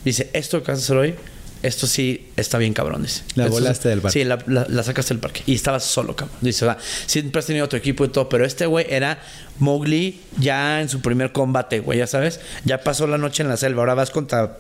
Dice, 0.05 0.29
esto 0.33 0.63
que 0.63 0.71
vas 0.71 0.79
a 0.79 0.83
hacer 0.83 0.97
hoy, 0.97 1.15
esto 1.61 1.87
sí 1.87 2.27
está 2.37 2.57
bien 2.57 2.73
cabrón, 2.73 3.03
dice. 3.03 3.23
La 3.35 3.43
Esto 3.45 3.53
volaste 3.55 3.89
del 3.89 4.01
parque. 4.01 4.19
Sí, 4.19 4.25
la, 4.25 4.39
la- 4.47 4.65
la 4.69 4.83
sacaste 4.83 5.13
del 5.13 5.19
parque. 5.21 5.41
Y 5.45 5.55
estabas 5.55 5.83
solo, 5.83 6.15
cabrón. 6.15 6.37
Dice, 6.41 6.65
o 6.65 6.67
sea, 6.69 6.77
siempre 7.05 7.39
has 7.39 7.45
tenido 7.45 7.67
tu 7.69 7.75
equipo 7.75 8.05
y 8.05 8.09
todo, 8.09 8.29
pero 8.29 8.45
este 8.45 8.65
güey 8.65 8.85
era 8.89 9.19
Mowgli 9.59 10.19
ya 10.37 10.81
en 10.81 10.89
su 10.89 11.01
primer 11.01 11.31
combate, 11.31 11.79
güey, 11.81 11.99
ya 11.99 12.07
sabes. 12.07 12.39
Ya 12.65 12.81
pasó 12.81 13.07
la 13.07 13.17
noche 13.17 13.43
en 13.43 13.49
la 13.49 13.57
selva, 13.57 13.81
ahora 13.81 13.93
vas 13.93 14.09
contra 14.11 14.57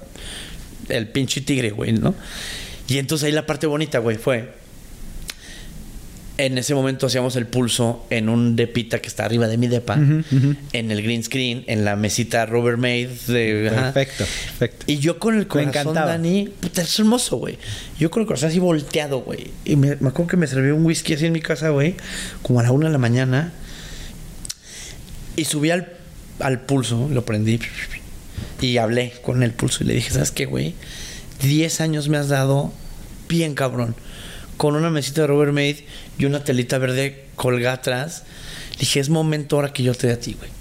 el 0.89 1.07
pinche 1.07 1.41
tigre, 1.41 1.71
güey, 1.71 1.93
¿no? 1.93 2.13
Y 2.87 2.97
entonces 2.97 3.27
ahí 3.27 3.31
la 3.31 3.45
parte 3.45 3.67
bonita, 3.67 3.99
güey, 3.99 4.17
fue... 4.17 4.58
En 6.39 6.57
ese 6.57 6.73
momento 6.73 7.07
hacíamos 7.07 7.35
el 7.35 7.47
pulso 7.47 8.05
en 8.09 8.29
un 8.29 8.55
depita 8.55 8.99
que 8.99 9.09
está 9.09 9.25
arriba 9.25 9.49
de 9.49 9.57
mi 9.57 9.67
depa, 9.67 9.95
en 9.97 10.91
el 10.91 11.03
green 11.03 11.21
screen, 11.21 11.65
en 11.67 11.83
la 11.83 11.97
mesita 11.97 12.45
Rubbermaid 12.45 13.09
de... 13.27 13.69
ajá. 13.69 13.91
Perfecto, 13.91 14.23
perfecto. 14.23 14.85
Y 14.87 14.99
yo 14.99 15.19
con 15.19 15.37
el 15.37 15.47
corazón. 15.47 15.93
Dani, 15.93 16.47
puta, 16.61 16.81
es 16.81 16.97
hermoso, 16.97 17.35
güey. 17.35 17.57
Yo 17.99 18.09
con 18.09 18.21
el 18.21 18.27
corazón 18.27 18.51
así 18.51 18.59
volteado, 18.59 19.19
güey. 19.19 19.51
Y 19.65 19.75
me, 19.75 19.97
me 19.99 20.07
acuerdo 20.07 20.27
que 20.27 20.37
me 20.37 20.47
serví 20.47 20.69
un 20.69 20.85
whisky 20.85 21.13
así 21.13 21.25
en 21.25 21.33
mi 21.33 21.41
casa, 21.41 21.71
güey, 21.71 21.95
como 22.41 22.61
a 22.61 22.63
la 22.63 22.71
una 22.71 22.85
de 22.87 22.93
la 22.93 22.99
mañana. 22.99 23.51
Y 25.35 25.43
subí 25.43 25.71
al, 25.71 25.91
al 26.39 26.61
pulso, 26.61 27.09
lo 27.11 27.25
prendí. 27.25 27.59
Y 28.61 28.77
hablé 28.77 29.11
con 29.23 29.43
el 29.43 29.51
pulso 29.51 29.83
y 29.83 29.87
le 29.87 29.93
dije, 29.93 30.11
¿sabes 30.11 30.31
qué, 30.31 30.45
güey? 30.45 30.73
Diez 31.41 31.81
años 31.81 32.07
me 32.07 32.15
has 32.17 32.29
dado 32.29 32.71
bien 33.27 33.55
cabrón. 33.55 33.93
Con 34.59 34.75
una 34.75 34.89
mesita 34.89 35.21
de 35.21 35.27
Rubbermaid 35.27 35.77
y 36.17 36.25
una 36.25 36.43
telita 36.43 36.77
verde 36.79 37.23
colgada 37.37 37.75
atrás. 37.75 38.23
Dije, 38.77 38.99
es 38.99 39.07
momento 39.07 39.55
ahora 39.55 39.71
que 39.71 39.83
yo 39.83 39.93
te 39.95 40.07
dé 40.07 40.13
a 40.13 40.19
ti, 40.19 40.33
güey. 40.37 40.51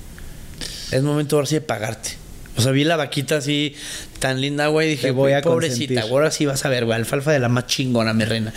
Es 0.92 1.02
momento 1.02 1.34
ahora 1.34 1.46
sí 1.48 1.56
de 1.56 1.62
pagarte. 1.62 2.10
O 2.56 2.60
sea, 2.60 2.70
vi 2.70 2.84
la 2.84 2.94
vaquita 2.96 3.38
así 3.38 3.74
tan 4.20 4.40
linda, 4.40 4.68
güey. 4.68 4.88
Dije, 4.90 5.10
voy 5.10 5.32
a 5.32 5.40
"Güey, 5.40 5.42
pobrecita, 5.42 5.78
consentir". 5.94 5.98
ahora 6.00 6.30
sí 6.30 6.46
vas 6.46 6.64
a 6.64 6.68
ver, 6.68 6.84
güey. 6.84 6.96
Alfalfa 6.96 7.32
de 7.32 7.40
la 7.40 7.48
más 7.48 7.66
chingona, 7.66 8.12
mi 8.14 8.24
reina. 8.24 8.52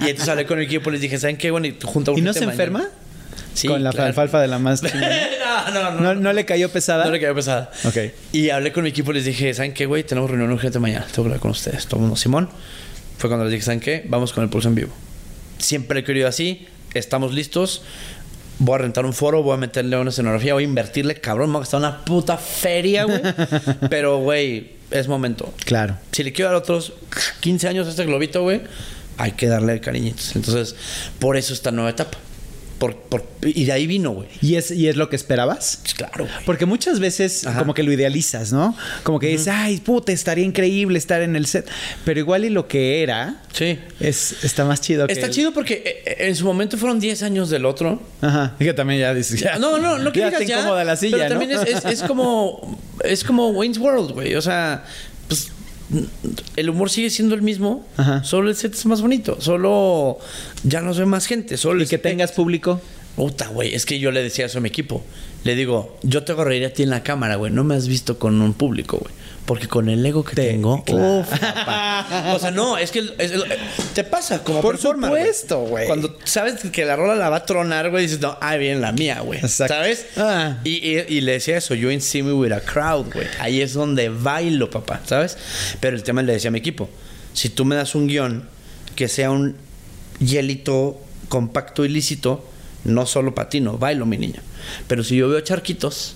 y 0.00 0.04
entonces 0.08 0.28
hablé 0.30 0.46
con 0.46 0.58
el 0.58 0.64
equipo 0.64 0.88
y 0.88 0.94
les 0.94 1.02
dije, 1.02 1.18
¿saben 1.18 1.36
qué, 1.36 1.50
güey? 1.50 1.66
Y 1.68 1.76
junta 1.84 2.12
¿Y 2.16 2.22
no 2.22 2.32
se 2.32 2.40
mañana". 2.40 2.52
enferma? 2.52 2.88
Sí, 3.54 3.68
Con 3.68 3.84
la 3.84 3.90
claro. 3.90 4.06
alfalfa 4.08 4.40
de 4.40 4.48
la 4.48 4.58
más 4.58 4.80
chingona. 4.90 5.16
no, 5.70 5.70
no, 5.72 5.90
no, 5.92 6.00
¿No, 6.00 6.14
no 6.14 6.32
le 6.32 6.46
cayó 6.46 6.70
pesada? 6.70 7.04
no 7.04 7.10
le 7.10 7.20
quedó 7.20 7.34
pesada. 7.34 7.70
Ok. 7.84 7.96
Y 8.32 8.48
hablé 8.48 8.72
con 8.72 8.84
mi 8.84 8.88
equipo 8.88 9.10
y 9.12 9.16
les 9.16 9.26
dije, 9.26 9.52
¿saben 9.52 9.74
qué, 9.74 9.84
güey? 9.84 10.02
Tenemos 10.04 10.30
reunión 10.30 10.50
urgente 10.50 10.78
mañana. 10.78 11.04
Tengo 11.06 11.24
que 11.24 11.28
hablar 11.28 11.40
con 11.40 11.50
ustedes. 11.50 11.84
Todo 11.86 11.96
el 11.96 12.00
mundo, 12.02 12.16
Simón. 12.16 12.48
Fue 13.22 13.30
cuando 13.30 13.44
les 13.44 13.52
dije, 13.52 13.64
¿saben 13.64 13.78
qué? 13.78 14.04
Vamos 14.08 14.32
con 14.32 14.42
el 14.42 14.50
pulso 14.50 14.66
en 14.66 14.74
vivo. 14.74 14.90
Siempre 15.58 16.00
he 16.00 16.04
querido 16.04 16.26
así, 16.26 16.66
estamos 16.92 17.32
listos. 17.32 17.82
Voy 18.58 18.74
a 18.74 18.78
rentar 18.78 19.06
un 19.06 19.12
foro, 19.12 19.44
voy 19.44 19.54
a 19.54 19.56
meterle 19.58 19.96
una 19.96 20.10
escenografía, 20.10 20.54
voy 20.54 20.64
a 20.64 20.66
invertirle, 20.66 21.14
cabrón, 21.14 21.50
me 21.50 21.52
va 21.52 21.58
a 21.58 21.62
gastar 21.62 21.78
una 21.78 22.04
puta 22.04 22.36
feria, 22.36 23.04
güey. 23.04 23.20
Pero, 23.90 24.18
güey, 24.18 24.72
es 24.90 25.06
momento. 25.06 25.54
Claro. 25.64 25.98
Si 26.10 26.24
le 26.24 26.32
quiero 26.32 26.50
dar 26.50 26.60
otros 26.60 26.94
15 27.38 27.68
años 27.68 27.86
a 27.86 27.90
este 27.90 28.04
globito, 28.04 28.42
güey, 28.42 28.62
hay 29.18 29.30
que 29.32 29.46
darle 29.46 29.80
cariñitos. 29.80 30.34
Entonces, 30.34 30.74
por 31.20 31.36
eso 31.36 31.54
esta 31.54 31.70
nueva 31.70 31.90
etapa. 31.90 32.18
Por, 32.82 32.96
por- 32.96 33.24
y 33.44 33.64
de 33.64 33.70
ahí 33.70 33.86
vino, 33.86 34.10
güey. 34.10 34.26
¿Y 34.40 34.56
es, 34.56 34.72
¿Y 34.72 34.88
es 34.88 34.96
lo 34.96 35.08
que 35.08 35.14
esperabas? 35.14 35.78
Pues 35.82 35.94
claro. 35.94 36.26
Porque 36.44 36.66
muchas 36.66 36.98
veces 36.98 37.46
Ajá. 37.46 37.60
como 37.60 37.74
que 37.74 37.84
lo 37.84 37.92
idealizas, 37.92 38.52
¿no? 38.52 38.76
Como 39.04 39.20
que 39.20 39.28
dices, 39.28 39.46
ay, 39.46 39.78
puta, 39.78 40.10
estaría 40.10 40.44
increíble 40.44 40.98
estar 40.98 41.22
en 41.22 41.36
el 41.36 41.46
set. 41.46 41.68
Pero 42.04 42.18
igual 42.18 42.44
y 42.44 42.50
lo 42.50 42.66
que 42.66 43.04
era 43.04 43.40
Sí. 43.52 43.78
es, 44.00 44.42
está 44.42 44.64
más 44.64 44.80
chido 44.80 45.06
que 45.06 45.12
Está 45.12 45.26
el- 45.26 45.32
chido 45.32 45.52
porque 45.52 45.74
eh, 45.74 46.02
eh, 46.06 46.16
en 46.26 46.34
su 46.34 46.44
momento 46.44 46.76
fueron 46.76 46.98
10 46.98 47.22
años 47.22 47.50
del 47.50 47.66
otro. 47.66 48.02
Ajá. 48.20 48.56
Y 48.58 48.64
que 48.64 48.74
también 48.74 48.98
ya 48.98 49.14
dices, 49.14 49.38
ya. 49.38 49.60
No, 49.60 49.78
no, 49.78 49.98
no 49.98 50.10
que 50.10 50.18
ya 50.18 50.30
digas 50.30 50.44
ya, 50.48 50.84
la 50.84 50.96
silla, 50.96 51.18
Pero 51.18 51.34
¿no? 51.34 51.38
también 51.40 51.60
es, 51.60 51.68
es- 51.68 51.84
es 51.84 52.02
como 52.02 52.80
es 53.04 53.22
como 53.22 53.50
Wayne's 53.50 53.78
World, 53.78 54.10
güey. 54.10 54.34
O 54.34 54.42
sea, 54.42 54.84
pues 55.28 55.52
el 56.56 56.70
humor 56.70 56.90
sigue 56.90 57.10
siendo 57.10 57.34
el 57.34 57.42
mismo, 57.42 57.86
Ajá. 57.96 58.24
solo 58.24 58.48
el 58.50 58.56
set 58.56 58.74
es 58.74 58.86
más 58.86 59.02
bonito, 59.02 59.40
solo 59.40 60.18
ya 60.64 60.80
nos 60.80 60.98
ve 60.98 61.06
más 61.06 61.26
gente, 61.26 61.56
solo 61.56 61.80
y 61.80 61.82
el 61.84 61.88
que 61.88 61.98
tengas 61.98 62.32
público. 62.32 62.80
Puta, 63.16 63.48
güey, 63.48 63.74
es 63.74 63.84
que 63.84 63.98
yo 63.98 64.10
le 64.10 64.22
decía 64.22 64.46
eso 64.46 64.58
a 64.58 64.60
mi 64.62 64.68
equipo. 64.68 65.04
Le 65.44 65.54
digo, 65.54 65.98
yo 66.02 66.24
te 66.24 66.34
reír 66.34 66.64
a 66.64 66.70
ti 66.70 66.82
en 66.82 66.88
la 66.90 67.02
cámara, 67.02 67.36
güey. 67.36 67.52
No 67.52 67.62
me 67.62 67.74
has 67.74 67.86
visto 67.86 68.18
con 68.18 68.40
un 68.40 68.54
público, 68.54 68.98
güey. 68.98 69.12
Porque 69.46 69.66
con 69.66 69.88
el 69.88 70.06
ego 70.06 70.22
que 70.24 70.36
Te- 70.36 70.50
tengo, 70.50 70.84
claro. 70.86 71.18
uf, 71.20 71.28
papá. 71.28 72.32
O 72.34 72.38
sea, 72.38 72.52
no, 72.52 72.78
es 72.78 72.92
que 72.92 73.00
es- 73.00 73.12
es- 73.18 73.42
te 73.92 74.04
pasa 74.04 74.44
como 74.44 74.60
Por 74.60 74.78
supuesto, 74.78 75.60
güey. 75.62 75.86
Cuando 75.88 76.16
sabes 76.24 76.60
que 76.70 76.84
la 76.84 76.94
rola 76.94 77.16
la 77.16 77.28
va 77.28 77.38
a 77.38 77.44
tronar, 77.46 77.90
güey, 77.90 78.04
dices, 78.04 78.20
no, 78.20 78.38
ah, 78.40 78.56
bien, 78.56 78.80
la 78.80 78.92
mía, 78.92 79.20
güey. 79.20 79.40
¿Sabes? 79.48 80.06
Ah. 80.16 80.58
Y, 80.62 80.70
y- 80.88 81.04
y 81.08 81.20
le 81.22 81.32
decía 81.32 81.56
eso, 81.58 81.74
yo 81.74 81.90
in 81.90 82.00
see 82.00 82.22
me 82.22 82.32
with 82.32 82.52
a 82.52 82.60
crowd, 82.60 83.12
güey. 83.12 83.26
Ahí 83.40 83.60
es 83.60 83.72
donde 83.74 84.08
bailo, 84.10 84.70
papá, 84.70 85.00
¿sabes? 85.06 85.36
Pero 85.80 85.96
el 85.96 86.04
tema 86.04 86.22
le 86.22 86.32
decía 86.34 86.48
a 86.48 86.52
mi 86.52 86.60
equipo, 86.60 86.88
si 87.32 87.48
tú 87.48 87.64
me 87.64 87.74
das 87.74 87.94
un 87.96 88.06
guion 88.06 88.48
que 88.94 89.08
sea 89.08 89.30
un 89.32 89.56
hielito 90.20 91.00
compacto 91.28 91.84
y 91.84 91.88
lícito, 91.88 92.44
no 92.84 93.06
solo 93.06 93.34
patino, 93.34 93.78
bailo, 93.78 94.06
mi 94.06 94.18
niño. 94.18 94.40
Pero 94.86 95.02
si 95.02 95.16
yo 95.16 95.28
veo 95.28 95.40
charquitos, 95.40 96.14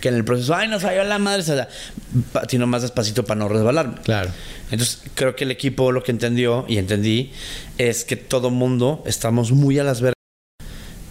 que 0.00 0.08
en 0.08 0.14
el 0.14 0.24
proceso, 0.24 0.54
ay, 0.54 0.68
nos 0.68 0.82
falló 0.82 1.04
la 1.04 1.18
madre, 1.18 1.40
o 1.40 1.44
sea, 1.44 1.68
patino 2.32 2.66
más 2.66 2.82
despacito 2.82 3.24
para 3.24 3.38
no 3.38 3.48
resbalarme. 3.48 3.94
Claro. 4.02 4.30
Entonces, 4.70 5.00
creo 5.14 5.34
que 5.36 5.44
el 5.44 5.50
equipo 5.50 5.92
lo 5.92 6.02
que 6.02 6.12
entendió 6.12 6.64
y 6.68 6.78
entendí 6.78 7.32
es 7.78 8.04
que 8.04 8.16
todo 8.16 8.50
mundo 8.50 9.02
estamos 9.06 9.52
muy 9.52 9.78
a 9.78 9.84
las 9.84 10.00
vergas 10.00 10.14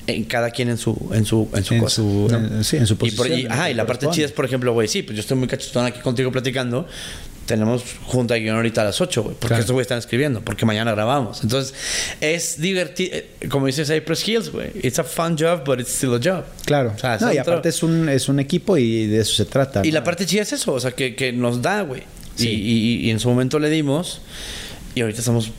en 0.08 0.24
cada 0.26 0.52
quien 0.52 0.70
en 0.70 0.78
su 0.78 1.10
en 1.14 1.26
su 1.26 1.50
en 1.56 1.64
su 1.64 1.74
En 1.74 1.80
cosa. 1.80 1.96
su- 1.96 2.28
¿no? 2.30 2.38
en- 2.38 2.64
sí, 2.64 2.78
en 2.78 2.86
su 2.86 2.94
Y, 2.94 2.98
por- 2.98 3.08
posición, 3.10 3.40
y- 3.40 3.42
en 3.44 3.48
lo 3.48 3.54
ajá, 3.56 3.72
y 3.72 3.74
la 3.74 3.88
parte 3.88 4.08
chida 4.12 4.26
es, 4.28 4.32
por 4.32 4.46
ejemplo, 4.46 4.72
güey, 4.74 4.88
sí, 4.88 5.02
pues 5.02 5.16
yo 5.16 5.22
estoy 5.22 5.36
muy 5.38 5.48
cachetón 5.48 5.86
aquí 5.86 6.00
contigo 6.02 6.32
platicando. 6.32 6.88
Tenemos 7.46 7.84
junta 8.06 8.34
de 8.34 8.39
guion 8.41 8.56
ahorita 8.56 8.82
a 8.82 8.86
las 8.86 9.00
8, 9.00 9.22
güey, 9.22 9.36
porque 9.36 9.50
Claro. 9.50 9.62
estos 9.62 9.74
güeyes 9.74 9.86
están 9.86 10.00
escribiendo, 10.00 10.41
porque 10.41 10.66
mañana 10.66 10.91
grabamos. 10.93 11.43
Entonces, 11.43 11.76
es 12.20 12.60
divertido, 12.60 13.20
como 13.50 13.68
dice 13.68 13.86
Cypress 13.86 14.28
Hills, 14.28 14.50
güey. 14.52 14.72
It's 14.82 14.98
a 14.98 15.04
fun 15.04 15.38
job, 15.38 15.64
but 15.64 15.80
it's 15.80 15.93
still 15.93 16.16
a 16.16 16.20
job. 16.20 16.43
Claro. 16.66 16.93
O 16.96 17.00
sea, 17.00 17.18
no, 17.22 17.32
y 17.32 17.38
aparte 17.38 17.70
es 17.70 17.84
un, 17.84 18.10
es 18.10 18.28
un 18.30 18.39
equipo 18.39 18.78
y 18.78 19.06
de 19.08 19.20
eso 19.22 19.36
se 19.36 19.46
trata. 19.46 19.82
y 19.86 19.89
¿no? 19.89 19.93
la 19.93 20.04
parte 20.04 20.26
chida 20.26 20.41
es 20.41 20.54
eso, 20.54 20.74
o 20.74 20.80
sea, 20.80 20.91
que, 20.93 21.16
que 21.16 21.32
nos 21.34 21.62
da, 21.62 21.82
güey. 21.82 22.02
Sí. 22.36 22.50
Y, 22.50 22.54
y- 22.54 23.08
y 23.08 23.12
en 23.12 23.20
su 23.20 23.30
momento 23.30 23.60
le 23.60 23.70
dimos 23.70 24.22
y 24.96 25.02
ahorita 25.02 25.20
estamos 25.20 25.52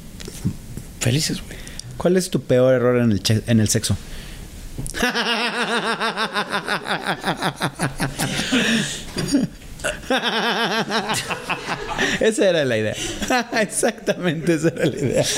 felices, 1.01 1.41
güey. 1.41 1.57
¿Cuál 1.97 2.17
es 2.17 2.31
tu 2.31 2.43
peor 2.43 2.75
error 2.75 3.01
en 3.01 3.13
el, 3.13 3.23
che- 3.23 3.43
en 3.47 3.61
el 3.61 3.69
sexo? 3.69 3.97
esa 12.21 12.49
era 12.49 12.65
la 12.65 12.77
idea. 12.77 12.95
Exactamente, 13.61 14.55
esa 14.55 14.69
era 14.69 14.87
la 14.87 14.97
idea. 14.97 15.25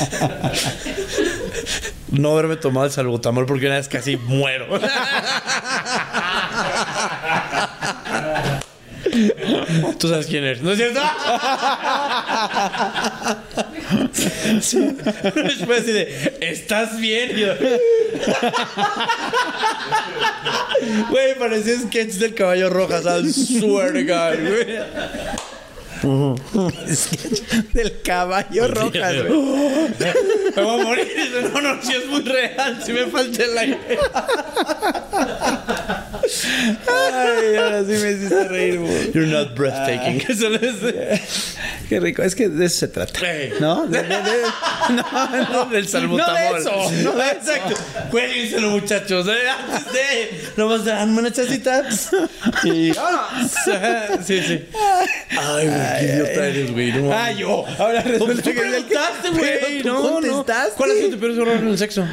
No 2.11 2.33
haberme 2.33 2.57
tomado 2.57 2.87
el 2.87 2.93
salbutamol 2.93 3.45
porque 3.45 3.67
una 3.67 3.75
vez 3.75 3.87
casi 3.87 4.17
muero. 4.17 4.81
Tú 9.99 10.09
sabes 10.09 10.27
quién 10.27 10.45
eres, 10.45 10.63
¿no 10.63 10.73
es 10.73 10.79
cierto? 10.79 11.01
Sí. 14.61 14.79
Después 15.35 15.83
así 15.83 15.93
de, 15.93 16.37
¿estás 16.41 16.99
bien? 16.99 17.37
Yo, 17.37 17.55
Güey, 21.11 21.39
parecía 21.39 21.79
sketch 21.81 22.15
del 22.15 22.35
caballo 22.35 22.71
roja, 22.71 23.03
¿sabes? 23.03 23.35
Swear 23.35 23.93
güey. 23.95 24.79
Del 27.73 28.01
caballo 28.03 28.69
rojas, 28.69 29.15
güey. 29.27 29.41
Me 30.57 30.63
voy 30.63 30.81
a 30.81 30.85
morir. 30.85 31.09
No, 31.53 31.61
no, 31.61 31.83
si 31.83 31.93
es 31.95 32.07
muy 32.07 32.23
real, 32.23 32.81
si 32.85 32.93
me 32.93 33.07
falta 33.07 33.45
el 33.45 33.59
aire. 33.59 33.79
Ay, 36.87 37.57
ahora 37.57 37.81
sí 37.81 37.93
me 37.93 38.11
hiciste 38.13 38.45
reír, 38.49 38.79
güey. 38.79 39.13
You're 39.13 39.27
not 39.27 39.55
breathtaking. 39.57 40.23
Eso 40.29 40.49
es. 40.55 41.57
Qué 41.89 42.01
rico. 42.01 42.23
Es 42.23 42.35
que 42.35 42.49
de 42.49 42.67
eso 42.67 42.81
se 42.81 42.89
trata. 42.89 43.19
¿No? 43.61 43.87
De- 43.87 44.03
de- 44.03 44.09
de- 44.09 44.43
No, 44.91 45.05
no, 45.53 45.65
del 45.67 45.89
salbutamol. 45.89 46.35
No 46.35 46.55
de 46.55 46.61
eso, 46.61 46.91
no 47.05 47.13
de. 47.13 47.29
Exacto. 47.31 47.75
Cuélguenselo, 48.11 48.71
muchachos. 48.71 49.27
¿eh? 49.29 49.49
Antes 49.49 49.93
de. 49.93 50.51
Nomás 50.57 50.81
una 51.07 51.33
chacita. 51.33 51.83
Y. 52.65 52.91
vámonos. 52.93 53.53
Sí, 54.27 54.43
sí. 54.43 54.65
Ay, 55.31 55.67
güey, 55.67 55.81
qué 55.99 56.05
idiota 56.07 56.47
eres, 56.49 56.73
güey. 56.73 56.93
No, 56.93 57.13
Ah, 57.13 57.33
yo. 57.33 57.65
Ahora 57.79 58.03
resulta 58.03 58.43
Tú 58.43 58.51
que 58.51 58.61
preguntaste, 58.61 59.31
güey. 59.31 59.83
No, 59.85 60.03
contestaste. 60.03 60.73
¿Cuál 60.77 60.91
ha 60.91 60.95
sido 60.95 61.11
tu 61.11 61.19
peor 61.19 61.33
error 61.33 61.49
en 61.63 61.69
el 61.69 61.79
sexo? 61.79 62.07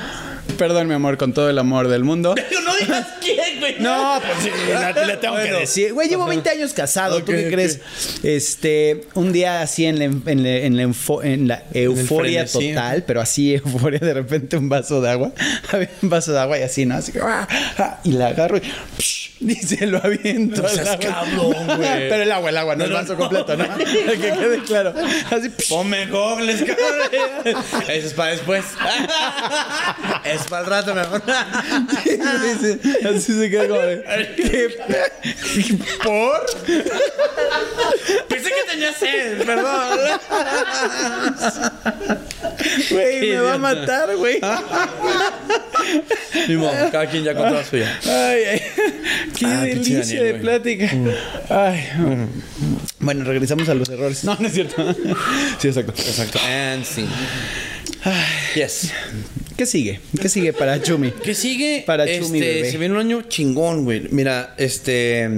Perdón, 0.58 0.88
mi 0.88 0.94
amor, 0.94 1.18
con 1.18 1.34
todo 1.34 1.50
el 1.50 1.58
amor 1.60 1.90
del 1.90 2.04
mundo. 2.06 2.34
Pero 2.50 2.62
no 2.62 2.74
digas 2.78 3.06
quién, 3.22 3.60
güey. 3.60 3.76
No, 3.80 4.22
pues 4.22 4.44
sí, 4.44 4.50
le, 4.96 5.06
le 5.08 5.18
tengo 5.18 5.34
Bueno. 5.34 5.54
que 5.56 5.60
decir. 5.62 5.92
Güey, 5.94 6.08
llevo 6.08 6.26
20 6.28 6.50
años 6.50 6.72
casado. 6.72 7.20
¿Tú 7.24 7.32
qué 7.34 7.50
crees? 7.52 7.82
Este, 8.24 9.06
un 9.16 9.34
día 9.34 9.62
así 9.62 9.86
en 9.86 10.00
la, 10.00 10.06
en 10.06 10.44
la, 10.44 10.50
en 10.50 10.78
la 10.78 10.84
enfo- 10.84 11.24
en 11.26 11.48
la 11.50 11.64
euforia 11.74 12.46
total, 12.46 13.04
pero 13.06 13.20
así 13.22 13.56
euforia, 13.56 14.00
de 14.00 14.14
repente 14.14 14.56
un 14.56 14.70
vaso 14.70 15.02
de 15.02 15.10
agua. 15.10 15.32
Había 15.72 15.90
un 16.02 16.10
vaso 16.10 16.32
de 16.32 16.40
agua 16.40 16.58
y 16.58 16.62
así, 16.62 16.86
¿no? 16.86 16.96
Así 16.96 17.12
que, 17.12 17.20
ah, 17.22 17.48
ah, 17.78 18.00
y 18.06 18.12
la 18.14 18.28
agarro 18.28 18.58
y, 18.58 18.62
psh, 18.62 19.15
y 19.48 19.56
se 19.56 19.86
lo 19.86 20.00
aviento. 20.04 20.62
No 20.62 20.70
seas 20.70 20.98
cabrón, 20.98 21.54
güey. 21.68 21.80
Pero 22.10 22.24
el 22.24 22.32
agua, 22.32 22.50
el 22.50 22.58
agua, 22.58 22.76
no, 22.76 22.80
No, 22.80 22.86
el 22.86 22.94
vaso 22.94 23.14
no. 23.14 23.20
completo, 23.20 23.56
¿no? 23.56 23.78
que 23.78 24.18
quede 24.18 24.64
claro. 24.66 24.94
Así, 25.30 25.50
Ponme 25.70 26.06
gogles, 26.08 26.64
cabrón. 26.64 27.56
Eso 27.88 28.08
es 28.08 28.14
para 28.14 28.32
después. 28.32 28.66
es 30.24 30.44
para 30.48 30.64
el 30.64 30.70
rato, 30.70 30.96
mi. 30.96 31.02
Dice, 32.48 32.80
así 33.08 33.40
se 33.40 33.50
queda 33.50 33.68
como. 33.68 33.82
¿Por? 36.04 36.46
Pensé 38.28 38.50
que 38.50 38.72
tenía 38.72 38.94
sed, 38.94 39.46
perdón. 39.46 40.20
Güey, 42.90 43.30
me 43.30 43.40
va 43.40 43.54
a 43.54 43.58
matar, 43.58 44.16
güey. 44.16 44.40
Ni 46.48 46.56
modo, 46.56 46.72
cada 46.92 47.08
quien 47.08 47.24
ya 47.24 47.34
contó 47.34 47.56
la 47.56 47.64
suya. 47.66 48.00
Ay, 48.06 48.44
ay, 48.46 48.62
qué 49.38 49.46
Ah, 49.46 49.62
delicia 49.62 50.00
Daniel, 50.00 50.24
de 50.24 50.34
plática. 50.36 50.92
Ay. 51.50 51.84
Bueno, 53.00 53.24
regresamos 53.24 53.68
a 53.70 53.74
los 53.74 53.90
errores. 53.90 54.24
No, 54.24 54.36
no 54.40 54.48
es 54.48 54.54
cierto. 54.54 54.76
Sí, 55.60 55.68
exacto. 55.68 55.94
Exacto. 55.98 56.40
And 56.48 56.84
sí. 56.86 57.06
Yes. 58.56 58.92
¿Qué 59.58 59.66
sigue? 59.66 60.00
¿Qué 60.22 60.30
sigue 60.30 60.54
para 60.54 60.82
Chumi? 60.82 61.12
¿Qué 61.12 61.34
sigue? 61.34 61.84
Para 61.86 62.06
este, 62.06 62.26
Chumi, 62.26 62.40
bebé. 62.40 62.72
Se 62.72 62.78
viene 62.78 62.94
un 62.94 63.00
año 63.00 63.22
chingón, 63.24 63.84
güey. 63.84 64.08
Mira, 64.12 64.54
este. 64.58 65.30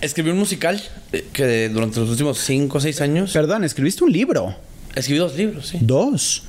Escribí 0.00 0.30
un 0.30 0.38
musical 0.38 0.80
eh, 1.12 1.26
que 1.32 1.68
durante 1.68 2.00
los 2.00 2.08
últimos 2.08 2.38
5 2.38 2.78
o 2.78 2.80
6 2.80 3.00
años. 3.00 3.32
Perdón, 3.32 3.64
escribiste 3.64 4.04
un 4.04 4.12
libro. 4.12 4.54
Escribí 4.94 5.18
dos 5.18 5.36
libros, 5.36 5.68
sí. 5.68 5.78
Dos. 5.80 6.44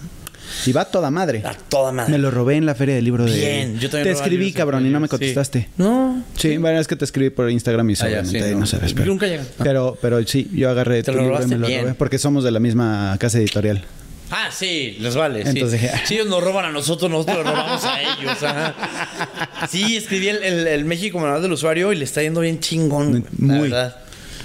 Y 0.66 0.72
va 0.72 0.82
a 0.82 0.86
toda 0.86 1.12
madre. 1.12 1.42
A 1.46 1.54
toda 1.54 1.92
madre. 1.92 2.12
Me 2.12 2.18
lo 2.18 2.32
robé 2.32 2.56
en 2.56 2.66
la 2.66 2.76
feria 2.76 2.96
del 2.96 3.06
libro 3.06 3.26
de. 3.26 3.36
Bien, 3.36 3.80
yo 3.80 3.90
también 3.90 4.14
Te 4.16 4.20
escribí, 4.22 4.52
cabrón, 4.52 4.86
y 4.86 4.90
no 4.90 5.00
me 5.00 5.08
sí. 5.08 5.12
contestaste. 5.12 5.70
No. 5.78 6.24
Sí, 6.36 6.58
bueno, 6.58 6.80
es 6.80 6.88
que 6.88 6.96
te 6.96 7.06
escribí 7.06 7.30
por 7.30 7.50
Instagram 7.50 7.90
y 7.90 7.94
Ah, 8.02 8.10
ya, 8.10 8.26
sí, 8.26 8.40
no, 8.40 8.60
no. 8.60 8.66
sabes. 8.66 8.94
Pero, 8.94 9.06
Nunca 9.06 9.28
llegan. 9.28 9.46
Pero, 9.64 9.98
pero 10.02 10.26
sí, 10.26 10.50
yo 10.54 10.70
agarré 10.70 11.04
Te 11.04 11.12
tu 11.12 11.18
lo 11.18 11.24
libro 11.24 11.44
y 11.44 11.48
me 11.48 11.58
lo 11.58 11.68
bien. 11.68 11.82
robé. 11.84 11.94
Porque 11.96 12.18
somos 12.18 12.44
de 12.44 12.52
la 12.52 12.60
misma 12.60 13.16
casa 13.20 13.38
editorial. 13.38 13.84
Ah, 14.32 14.50
sí, 14.52 14.96
les 15.00 15.16
vale. 15.16 15.42
sí. 15.44 15.50
Entonces 15.50 15.82
dije, 15.82 15.94
Si 16.06 16.14
ellos 16.16 16.28
nos 16.28 16.44
roban 16.44 16.66
a 16.66 16.72
nosotros, 16.72 17.10
nosotros 17.10 17.38
les 17.38 17.48
robamos 17.48 17.84
a 17.84 18.02
ellos. 18.02 18.44
ajá. 18.44 19.68
Sí, 19.70 19.98
escribí 19.98 20.30
el, 20.30 20.44
el- 20.44 20.68
el 20.68 20.86
México 20.86 21.20
Manual 21.20 21.42
del 21.42 21.52
Usuario 21.54 21.92
y 21.92 21.96
le 21.96 22.06
está 22.06 22.22
yendo 22.22 22.42
bien 22.42 22.60
chingón. 22.60 23.10
güey, 23.12 23.24
la 23.40 23.54
Muy. 23.56 23.70
verdad. 23.70 23.96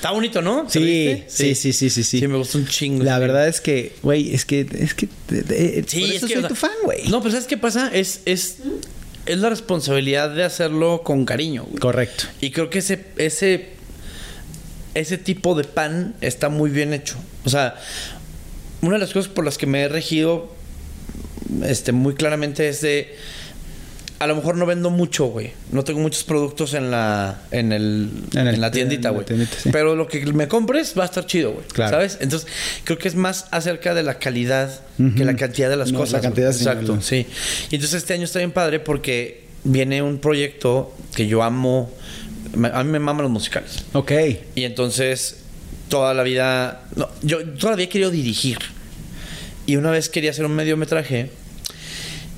Está 0.04 0.12
bonito, 0.12 0.42
¿no? 0.42 0.66
¿Te 0.66 0.70
Sí, 0.78 1.24
sí, 1.28 1.54
sí, 1.54 1.72
sí, 1.72 1.88
sí, 1.88 2.04
sí. 2.04 2.20
Sí, 2.20 2.28
me 2.28 2.36
gusta 2.36 2.58
un 2.58 2.66
chingo. 2.66 3.02
La 3.02 3.18
verdad 3.18 3.48
es 3.48 3.62
que, 3.62 3.96
güey, 4.02 4.34
es 4.34 4.44
que, 4.44 4.68
es 4.78 4.92
que, 4.92 5.08
eh, 5.30 5.82
Sí, 5.86 6.00
por 6.00 6.10
es 6.10 6.16
eso 6.16 6.28
soy 6.28 6.42
tu 6.42 6.54
fan, 6.54 6.72
güey. 6.84 7.08
No, 7.08 7.22
pero 7.22 7.30
¿sabes 7.30 7.46
qué 7.46 7.56
pasa? 7.56 7.90
Es, 7.90 8.20
es, 8.26 8.58
es 9.24 9.38
la 9.38 9.48
responsabilidad 9.48 10.28
de 10.28 10.44
hacerlo 10.44 11.00
con 11.02 11.24
cariño. 11.24 11.64
güey. 11.64 11.78
Correcto. 11.78 12.24
Y 12.42 12.50
creo 12.50 12.68
que 12.68 12.80
ese, 12.80 13.02
ese, 13.16 13.70
ese 14.92 15.16
tipo 15.16 15.54
de 15.54 15.64
pan 15.64 16.14
está 16.20 16.50
muy 16.50 16.68
bien 16.68 16.92
hecho. 16.92 17.16
O 17.46 17.48
sea, 17.48 17.74
una 18.82 18.96
de 18.96 18.98
las 18.98 19.14
cosas 19.14 19.32
por 19.32 19.46
las 19.46 19.56
que 19.56 19.64
me 19.66 19.84
he 19.84 19.88
regido 19.88 20.54
este, 21.64 21.92
muy 21.92 22.12
claramente 22.12 22.68
es 22.68 22.82
de. 22.82 23.16
A 24.24 24.26
lo 24.26 24.36
mejor 24.36 24.56
no 24.56 24.64
vendo 24.64 24.88
mucho, 24.88 25.26
güey. 25.26 25.52
No 25.70 25.84
tengo 25.84 26.00
muchos 26.00 26.24
productos 26.24 26.72
en 26.72 26.90
la, 26.90 27.42
en 27.50 27.72
el, 27.72 28.08
En 28.34 28.58
la 28.58 28.68
en 28.68 28.72
tiendita, 28.72 29.10
güey. 29.10 29.26
sí. 29.28 29.68
Pero 29.70 29.94
lo 29.96 30.08
que 30.08 30.24
me 30.32 30.48
compres 30.48 30.94
va 30.98 31.02
a 31.02 31.04
estar 31.04 31.26
chido, 31.26 31.52
güey. 31.52 31.66
Claro. 31.66 31.90
¿Sabes? 31.90 32.16
Entonces, 32.22 32.48
creo 32.84 32.96
que 32.96 33.08
es 33.08 33.16
más 33.16 33.44
acerca 33.50 33.92
de 33.92 34.02
la 34.02 34.18
calidad 34.18 34.80
que 35.14 35.26
la 35.26 35.36
cantidad 35.36 35.68
de 35.68 35.76
las 35.76 35.92
No, 35.92 35.98
cosas. 35.98 36.14
la 36.14 36.20
cantidad 36.22 36.52
sí, 36.52 36.60
Exacto, 36.64 36.96
no. 36.96 37.02
sí. 37.02 37.26
Y 37.70 37.74
entonces 37.74 37.98
este 38.00 38.14
año 38.14 38.24
está 38.24 38.38
bien 38.38 38.52
padre 38.52 38.80
porque 38.80 39.44
viene 39.62 40.00
un 40.00 40.16
proyecto 40.16 40.96
que 41.14 41.26
yo 41.26 41.42
amo. 41.42 41.92
A 42.72 42.82
mí 42.82 42.90
me 42.90 43.00
maman 43.00 43.24
los 43.24 43.30
musicales. 43.30 43.84
Ok. 43.92 44.10
Y 44.54 44.64
entonces, 44.64 45.40
toda 45.90 46.14
la 46.14 46.22
vida. 46.22 46.84
No, 46.96 47.10
yo 47.20 47.44
todavía 47.46 47.84
he 47.84 47.88
querido 47.90 48.10
dirigir. 48.10 48.56
Y 49.66 49.76
una 49.76 49.90
vez 49.90 50.08
quería 50.08 50.30
hacer 50.30 50.46
un 50.46 50.52
mediometraje. 50.56 51.28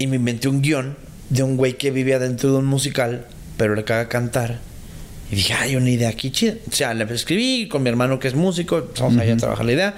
Y 0.00 0.08
me 0.08 0.16
inventé 0.16 0.48
un 0.48 0.62
guion 0.62 1.05
de 1.30 1.42
un 1.42 1.56
güey 1.56 1.74
que 1.74 1.90
vivía 1.90 2.18
dentro 2.18 2.50
de 2.52 2.58
un 2.58 2.66
musical, 2.66 3.26
pero 3.56 3.74
le 3.74 3.84
caga 3.84 4.08
cantar. 4.08 4.58
Y 5.30 5.36
dije, 5.36 5.54
ay, 5.54 5.74
una 5.76 5.90
idea 5.90 6.08
aquí 6.08 6.30
chida. 6.30 6.54
O 6.70 6.72
sea, 6.72 6.94
le 6.94 7.04
escribí 7.12 7.68
con 7.68 7.82
mi 7.82 7.88
hermano 7.88 8.18
que 8.18 8.28
es 8.28 8.34
músico, 8.34 8.78
empezamos 8.78 9.16
ahí 9.18 9.30
a 9.30 9.36
trabajar 9.36 9.66
la 9.66 9.72
idea. 9.72 9.94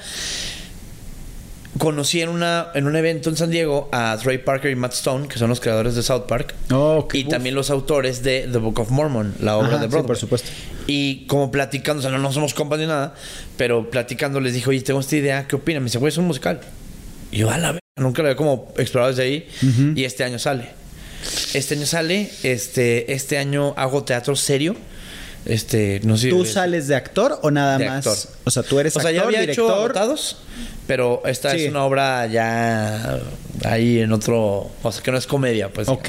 Conocí 1.76 2.22
en, 2.22 2.30
una, 2.30 2.68
en 2.74 2.86
un 2.86 2.96
evento 2.96 3.28
en 3.30 3.36
San 3.36 3.50
Diego 3.50 3.88
a 3.92 4.16
Trey 4.20 4.38
Parker 4.38 4.70
y 4.70 4.74
Matt 4.74 4.94
Stone, 4.94 5.28
que 5.28 5.38
son 5.38 5.48
los 5.50 5.60
creadores 5.60 5.94
de 5.94 6.02
South 6.02 6.22
Park. 6.26 6.54
Oh, 6.72 7.06
qué 7.06 7.18
y 7.18 7.24
uf. 7.24 7.28
también 7.28 7.54
los 7.54 7.70
autores 7.70 8.22
de 8.24 8.48
The 8.50 8.58
Book 8.58 8.80
of 8.80 8.90
Mormon, 8.90 9.34
la 9.38 9.56
obra 9.58 9.68
Ajá, 9.68 9.76
de 9.78 9.84
sí, 9.84 9.88
Broadway. 9.90 10.06
por 10.06 10.16
supuesto. 10.16 10.50
Y 10.86 11.26
como 11.26 11.52
platicando, 11.52 12.00
o 12.00 12.02
sea, 12.02 12.10
no, 12.10 12.18
no 12.18 12.32
somos 12.32 12.54
compas 12.54 12.80
ni 12.80 12.86
nada, 12.86 13.14
pero 13.58 13.90
platicando 13.90 14.40
les 14.40 14.54
dije, 14.54 14.68
oye, 14.70 14.80
tengo 14.80 14.98
esta 14.98 15.16
idea, 15.16 15.46
¿qué 15.46 15.56
opinan? 15.56 15.82
Me 15.82 15.88
dice, 15.88 15.98
güey, 15.98 16.08
es 16.10 16.16
un 16.18 16.24
musical. 16.24 16.60
Y 17.30 17.38
yo, 17.38 17.50
a 17.50 17.58
la 17.58 17.72
vez, 17.72 17.80
nunca 17.96 18.22
lo 18.22 18.28
había 18.28 18.36
como 18.36 18.72
explorado 18.78 19.10
desde 19.12 19.22
ahí. 19.24 19.46
Y 19.94 20.04
este 20.04 20.24
año 20.24 20.38
sale. 20.38 20.70
Este 21.54 21.74
año 21.74 21.86
sale, 21.86 22.30
este, 22.42 23.12
este 23.12 23.38
año 23.38 23.74
hago 23.76 24.04
teatro 24.04 24.36
serio. 24.36 24.76
Este, 25.44 26.00
no 26.04 26.18
sé 26.18 26.28
¿Tú 26.28 26.44
sales 26.44 26.88
de 26.88 26.96
actor 26.96 27.38
o 27.42 27.50
nada 27.50 27.78
De 27.78 27.86
más? 27.86 28.06
actor. 28.06 28.18
O 28.44 28.50
sea, 28.50 28.62
tú 28.62 28.78
eres 28.80 28.94
O 28.96 29.00
sea, 29.00 29.10
actor, 29.10 29.32
ya 29.32 29.38
había 29.40 29.50
hecho. 29.52 29.72
Agotados, 29.72 30.36
pero 30.86 31.22
esta 31.24 31.52
Sí. 31.52 31.64
es 31.64 31.70
una 31.70 31.84
obra 31.84 32.26
ya 32.26 33.18
ahí 33.64 34.00
en 34.00 34.12
otro, 34.12 34.70
o 34.82 34.92
sea, 34.92 35.02
que 35.02 35.10
no 35.10 35.16
es 35.16 35.26
comedia, 35.26 35.72
pues. 35.72 35.88
Ok. 35.88 36.08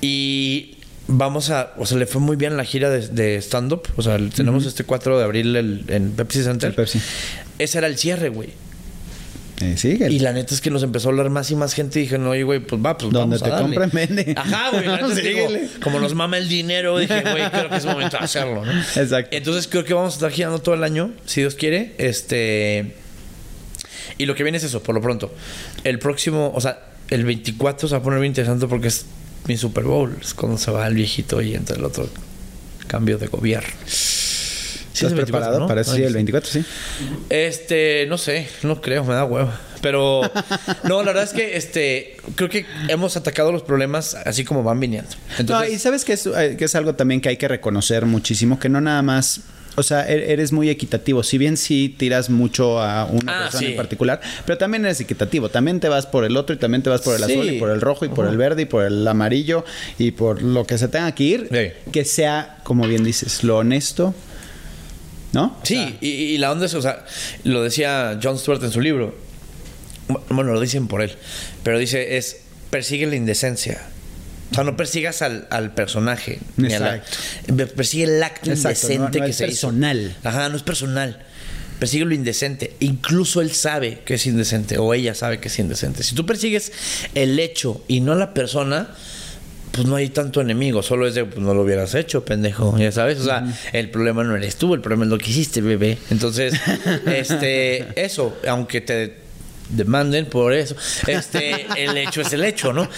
Y 0.00 0.76
vamos 1.08 1.50
a, 1.50 1.72
o 1.76 1.86
sea, 1.86 1.98
le 1.98 2.06
fue 2.06 2.20
muy 2.20 2.36
bien 2.36 2.56
la 2.56 2.64
gira 2.64 2.88
de, 2.90 3.08
de 3.08 3.36
stand-up. 3.42 3.82
O 3.96 4.02
sea, 4.02 4.16
tenemos 4.34 4.64
este 4.66 4.84
4 4.84 5.18
de 5.18 5.24
abril 5.24 5.56
el- 5.56 5.84
en 5.88 6.12
Pepsi 6.12 6.42
Center. 6.44 6.70
El 6.70 6.74
Pepsi. 6.76 7.00
Ese 7.58 7.78
era 7.78 7.86
el 7.88 7.98
cierre, 7.98 8.28
güey. 8.28 8.50
Eh, 9.60 10.08
Y 10.10 10.18
la 10.20 10.32
neta 10.32 10.54
es 10.54 10.60
que 10.60 10.70
nos 10.70 10.82
empezó 10.82 11.08
a 11.08 11.10
hablar 11.12 11.28
más 11.30 11.50
y 11.50 11.56
más 11.56 11.74
gente. 11.74 11.98
Y 11.98 12.02
dije, 12.04 12.18
no, 12.18 12.30
oye, 12.30 12.42
güey, 12.44 12.60
pues 12.60 12.80
va, 12.84 12.96
pues 12.96 13.12
Donde 13.12 13.36
vamos 13.36 13.42
a 13.42 13.44
te 13.44 13.50
darle. 13.50 13.76
compren, 13.76 13.90
vende. 14.16 14.34
Ajá, 14.36 14.70
güey. 14.70 14.86
La 14.86 14.96
neta 14.96 15.12
es 15.12 15.20
que 15.20 15.44
como, 15.44 15.58
como 15.82 16.00
nos 16.00 16.14
mama 16.14 16.38
el 16.38 16.48
dinero, 16.48 16.98
dije, 16.98 17.20
güey, 17.20 17.50
creo 17.50 17.68
que 17.68 17.76
es 17.76 17.84
momento 17.84 18.16
de 18.18 18.24
hacerlo, 18.24 18.64
¿no? 18.64 18.72
Exacto. 18.72 19.36
Entonces 19.36 19.68
creo 19.68 19.84
que 19.84 19.92
vamos 19.94 20.14
a 20.14 20.16
estar 20.16 20.30
girando 20.30 20.60
todo 20.60 20.74
el 20.74 20.82
año, 20.84 21.12
si 21.26 21.40
Dios 21.42 21.54
quiere. 21.54 21.94
Este. 21.98 22.94
Y 24.18 24.26
lo 24.26 24.34
que 24.34 24.42
viene 24.42 24.58
es 24.58 24.64
eso, 24.64 24.82
por 24.82 24.94
lo 24.94 25.00
pronto. 25.00 25.32
El 25.84 25.98
próximo, 25.98 26.52
o 26.54 26.60
sea, 26.60 26.78
el 27.10 27.24
24 27.24 27.88
se 27.88 27.94
va 27.94 28.00
a 28.00 28.02
poner 28.02 28.20
bien 28.20 28.30
interesante 28.30 28.66
porque 28.66 28.88
es 28.88 29.06
mi 29.46 29.56
Super 29.56 29.84
Bowl. 29.84 30.16
Es 30.20 30.34
cuando 30.34 30.58
se 30.58 30.70
va 30.70 30.86
el 30.86 30.94
viejito 30.94 31.40
y 31.42 31.54
entra 31.54 31.76
el 31.76 31.84
otro 31.84 32.08
cambio 32.86 33.18
de 33.18 33.26
gobierno. 33.28 33.70
Sí, 35.00 35.06
¿Estás 35.06 35.12
es 35.12 35.12
el 35.12 35.16
24, 35.16 35.30
preparado 35.40 35.60
¿no? 35.60 35.66
para 35.68 35.80
eso? 35.80 35.94
Sí, 35.94 36.02
el 36.02 36.08
sí. 36.08 36.14
24, 36.14 36.50
sí. 36.50 36.64
Este, 37.28 38.06
no 38.08 38.18
sé, 38.18 38.48
no 38.62 38.80
creo, 38.80 39.04
me 39.04 39.14
da 39.14 39.24
hueva. 39.24 39.58
Pero 39.82 40.20
no, 40.84 41.00
la 41.00 41.06
verdad 41.12 41.24
es 41.24 41.32
que 41.32 41.56
este 41.56 42.16
creo 42.36 42.48
que 42.50 42.66
hemos 42.88 43.16
atacado 43.16 43.50
los 43.52 43.62
problemas 43.62 44.14
así 44.14 44.44
como 44.44 44.62
van 44.62 44.78
viniendo. 44.80 45.10
Entonces, 45.38 45.68
no, 45.70 45.74
y 45.74 45.78
sabes 45.78 46.04
que 46.04 46.12
es, 46.12 46.26
eh, 46.26 46.56
que 46.58 46.66
es 46.66 46.74
algo 46.74 46.94
también 46.94 47.20
que 47.20 47.30
hay 47.30 47.36
que 47.36 47.48
reconocer 47.48 48.04
muchísimo, 48.06 48.58
que 48.58 48.68
no 48.68 48.80
nada 48.80 49.02
más... 49.02 49.40
O 49.76 49.84
sea, 49.84 50.06
e- 50.10 50.32
eres 50.32 50.50
muy 50.52 50.68
equitativo. 50.68 51.22
Si 51.22 51.38
bien 51.38 51.56
sí 51.56 51.94
tiras 51.96 52.28
mucho 52.28 52.82
a 52.82 53.04
una 53.06 53.32
Ah, 53.38 53.42
persona 53.44 53.60
sí. 53.60 53.66
en 53.70 53.76
particular, 53.76 54.20
pero 54.44 54.58
también 54.58 54.84
eres 54.84 55.00
equitativo. 55.00 55.48
También 55.48 55.78
te 55.78 55.88
vas 55.88 56.06
por 56.06 56.24
el 56.24 56.36
otro 56.36 56.54
y 56.54 56.58
también 56.58 56.82
te 56.82 56.90
vas 56.90 57.00
por 57.02 57.14
el 57.14 57.24
Sí. 57.24 57.32
azul 57.32 57.48
y 57.48 57.58
por 57.58 57.70
el 57.70 57.80
rojo 57.80 58.04
y 58.04 58.08
por 58.08 58.26
el 58.26 58.36
verde 58.36 58.62
y 58.62 58.64
por 58.64 58.84
el 58.84 59.06
amarillo 59.06 59.64
y 59.96 60.10
por 60.10 60.42
lo 60.42 60.66
que 60.66 60.76
se 60.76 60.88
tenga 60.88 61.14
que 61.14 61.22
ir. 61.22 61.48
Sí. 61.50 61.90
Que 61.92 62.04
sea, 62.04 62.58
como 62.64 62.86
bien 62.88 63.04
dices, 63.04 63.44
lo 63.44 63.58
honesto. 63.58 64.12
¿No? 65.32 65.56
Sí, 65.62 65.96
y, 66.00 66.08
y 66.08 66.38
la 66.38 66.50
onda 66.50 66.66
es, 66.66 66.74
o 66.74 66.82
sea, 66.82 67.04
lo 67.44 67.62
decía 67.62 68.18
John 68.22 68.38
Stewart 68.38 68.62
en 68.64 68.72
su 68.72 68.80
libro. 68.80 69.16
Bueno, 70.28 70.52
lo 70.52 70.60
dicen 70.60 70.88
por 70.88 71.02
él, 71.02 71.12
pero 71.62 71.78
dice 71.78 72.16
es 72.16 72.38
persigue 72.70 73.06
la 73.06 73.14
indecencia. 73.16 73.80
O 74.50 74.54
sea, 74.54 74.64
no 74.64 74.76
persigas 74.76 75.22
al, 75.22 75.46
al 75.50 75.72
personaje. 75.74 76.40
ni 76.56 76.72
a 76.74 76.80
la- 76.80 77.02
persigue 77.76 78.04
el 78.04 78.20
acto 78.22 78.50
Exacto, 78.50 78.86
indecente 78.92 78.98
no- 79.18 79.20
no 79.20 79.24
que 79.26 79.30
es 79.30 79.36
se 79.36 79.46
personal. 79.46 80.00
hizo. 80.18 80.28
Ajá, 80.28 80.48
no 80.48 80.56
es 80.56 80.62
personal. 80.64 81.22
Persigue 81.78 82.04
lo 82.04 82.14
indecente. 82.14 82.74
Incluso 82.80 83.40
él 83.40 83.52
sabe 83.52 84.00
que 84.04 84.14
es 84.14 84.26
indecente 84.26 84.78
o 84.78 84.92
ella 84.92 85.14
sabe 85.14 85.38
que 85.38 85.46
es 85.46 85.58
indecente. 85.60 86.02
Si 86.02 86.16
tú 86.16 86.26
persigues 86.26 86.72
el 87.14 87.38
hecho 87.38 87.82
y 87.86 88.00
no 88.00 88.16
la 88.16 88.34
persona, 88.34 88.88
pues 89.72 89.86
no 89.86 89.96
hay 89.96 90.08
tanto 90.08 90.40
enemigo. 90.40 90.82
Solo 90.82 91.06
es 91.06 91.14
de, 91.14 91.24
pues 91.24 91.40
no 91.40 91.54
lo 91.54 91.62
hubieras 91.62 91.94
hecho, 91.94 92.24
pendejo. 92.24 92.76
Ya 92.78 92.92
sabes. 92.92 93.20
O 93.20 93.24
sea, 93.24 93.44
el 93.72 93.90
problema 93.90 94.24
no 94.24 94.36
eres 94.36 94.56
tú, 94.56 94.74
el 94.74 94.80
problema 94.80 95.04
es 95.04 95.10
lo 95.10 95.18
que 95.18 95.30
hiciste, 95.30 95.60
bebé. 95.60 95.98
Entonces, 96.10 96.54
este, 97.06 98.02
eso, 98.02 98.36
aunque 98.48 98.80
te 98.80 99.16
demanden 99.68 100.26
por 100.26 100.52
eso, 100.52 100.74
este, 101.06 101.66
el 101.76 101.96
hecho 101.96 102.22
es 102.22 102.32
el 102.32 102.44
hecho, 102.44 102.72
¿no? 102.72 102.88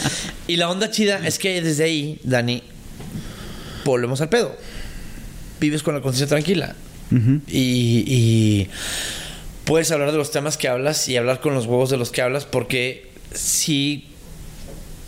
Y 0.47 0.57
la 0.57 0.71
onda 0.71 0.91
chida 0.91 1.21
es 1.27 1.39
que 1.39 1.61
desde 1.61 1.85
ahí, 1.85 2.19
Dani, 2.23 2.63
volvemos 3.85 4.21
al 4.21 4.29
pedo. 4.29 4.57
Vives 5.61 5.83
con 5.83 5.95
la 5.95 6.01
conciencia 6.01 6.29
tranquila. 6.29 6.75
y, 7.47 8.05
y 8.07 8.69
puedes 9.65 9.91
hablar 9.91 10.13
de 10.13 10.19
los 10.19 10.31
temas 10.31 10.57
que 10.57 10.69
hablas 10.69 11.09
y 11.09 11.17
hablar 11.17 11.41
con 11.41 11.55
los 11.55 11.67
huevos 11.67 11.91
de 11.91 11.99
los 11.99 12.11
que 12.11 12.23
hablas 12.23 12.47
porque 12.47 13.11
si 13.35 14.12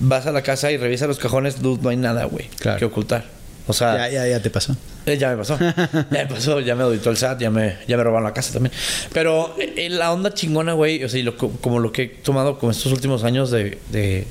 vas 0.09 0.26
a 0.26 0.32
la 0.32 0.43
casa 0.43 0.70
y 0.72 0.76
revisas 0.76 1.09
los 1.09 1.18
cajones, 1.18 1.60
dude, 1.62 1.82
no 1.82 1.89
hay 1.90 1.97
nada, 1.97 2.24
güey, 2.24 2.48
Claro. 2.59 2.78
que 2.78 2.85
ocultar. 2.85 3.24
O 3.66 3.72
sea, 3.72 3.97
Ya, 3.97 4.09
ya, 4.10 4.28
ya 4.28 4.43
te 4.43 4.51
pasó. 4.51 4.76
eh, 5.06 5.16
ya 5.16 5.31
me 5.31 5.36
pasó. 5.39 5.59
Ya 5.59 6.06
me 6.10 6.26
pasó, 6.26 6.60
ya 6.60 6.74
me 6.74 6.82
auditó 6.82 7.10
el 7.10 7.16
SAT, 7.16 7.40
ya 7.40 7.51
me, 7.51 7.76
ya 7.89 7.97
me 7.97 8.05
robaron 8.05 8.24
la 8.24 8.35
casa 8.35 8.52
también. 8.52 8.72
Pero 9.12 9.55
eh, 9.59 9.89
la 9.89 10.12
onda 10.12 10.35
chingona, 10.35 10.74
güey, 10.74 11.02
o 11.02 11.09
sea, 11.09 11.18
y 11.18 11.22
lo, 11.22 11.36
como 11.36 11.78
lo 11.81 11.90
que 11.93 12.02
he 12.02 12.09
tomado 12.09 12.59
como 12.59 12.72
estos 12.72 12.93
últimos 12.93 13.24
años 13.24 13.51
de, 13.51 13.78
de, 13.90 14.26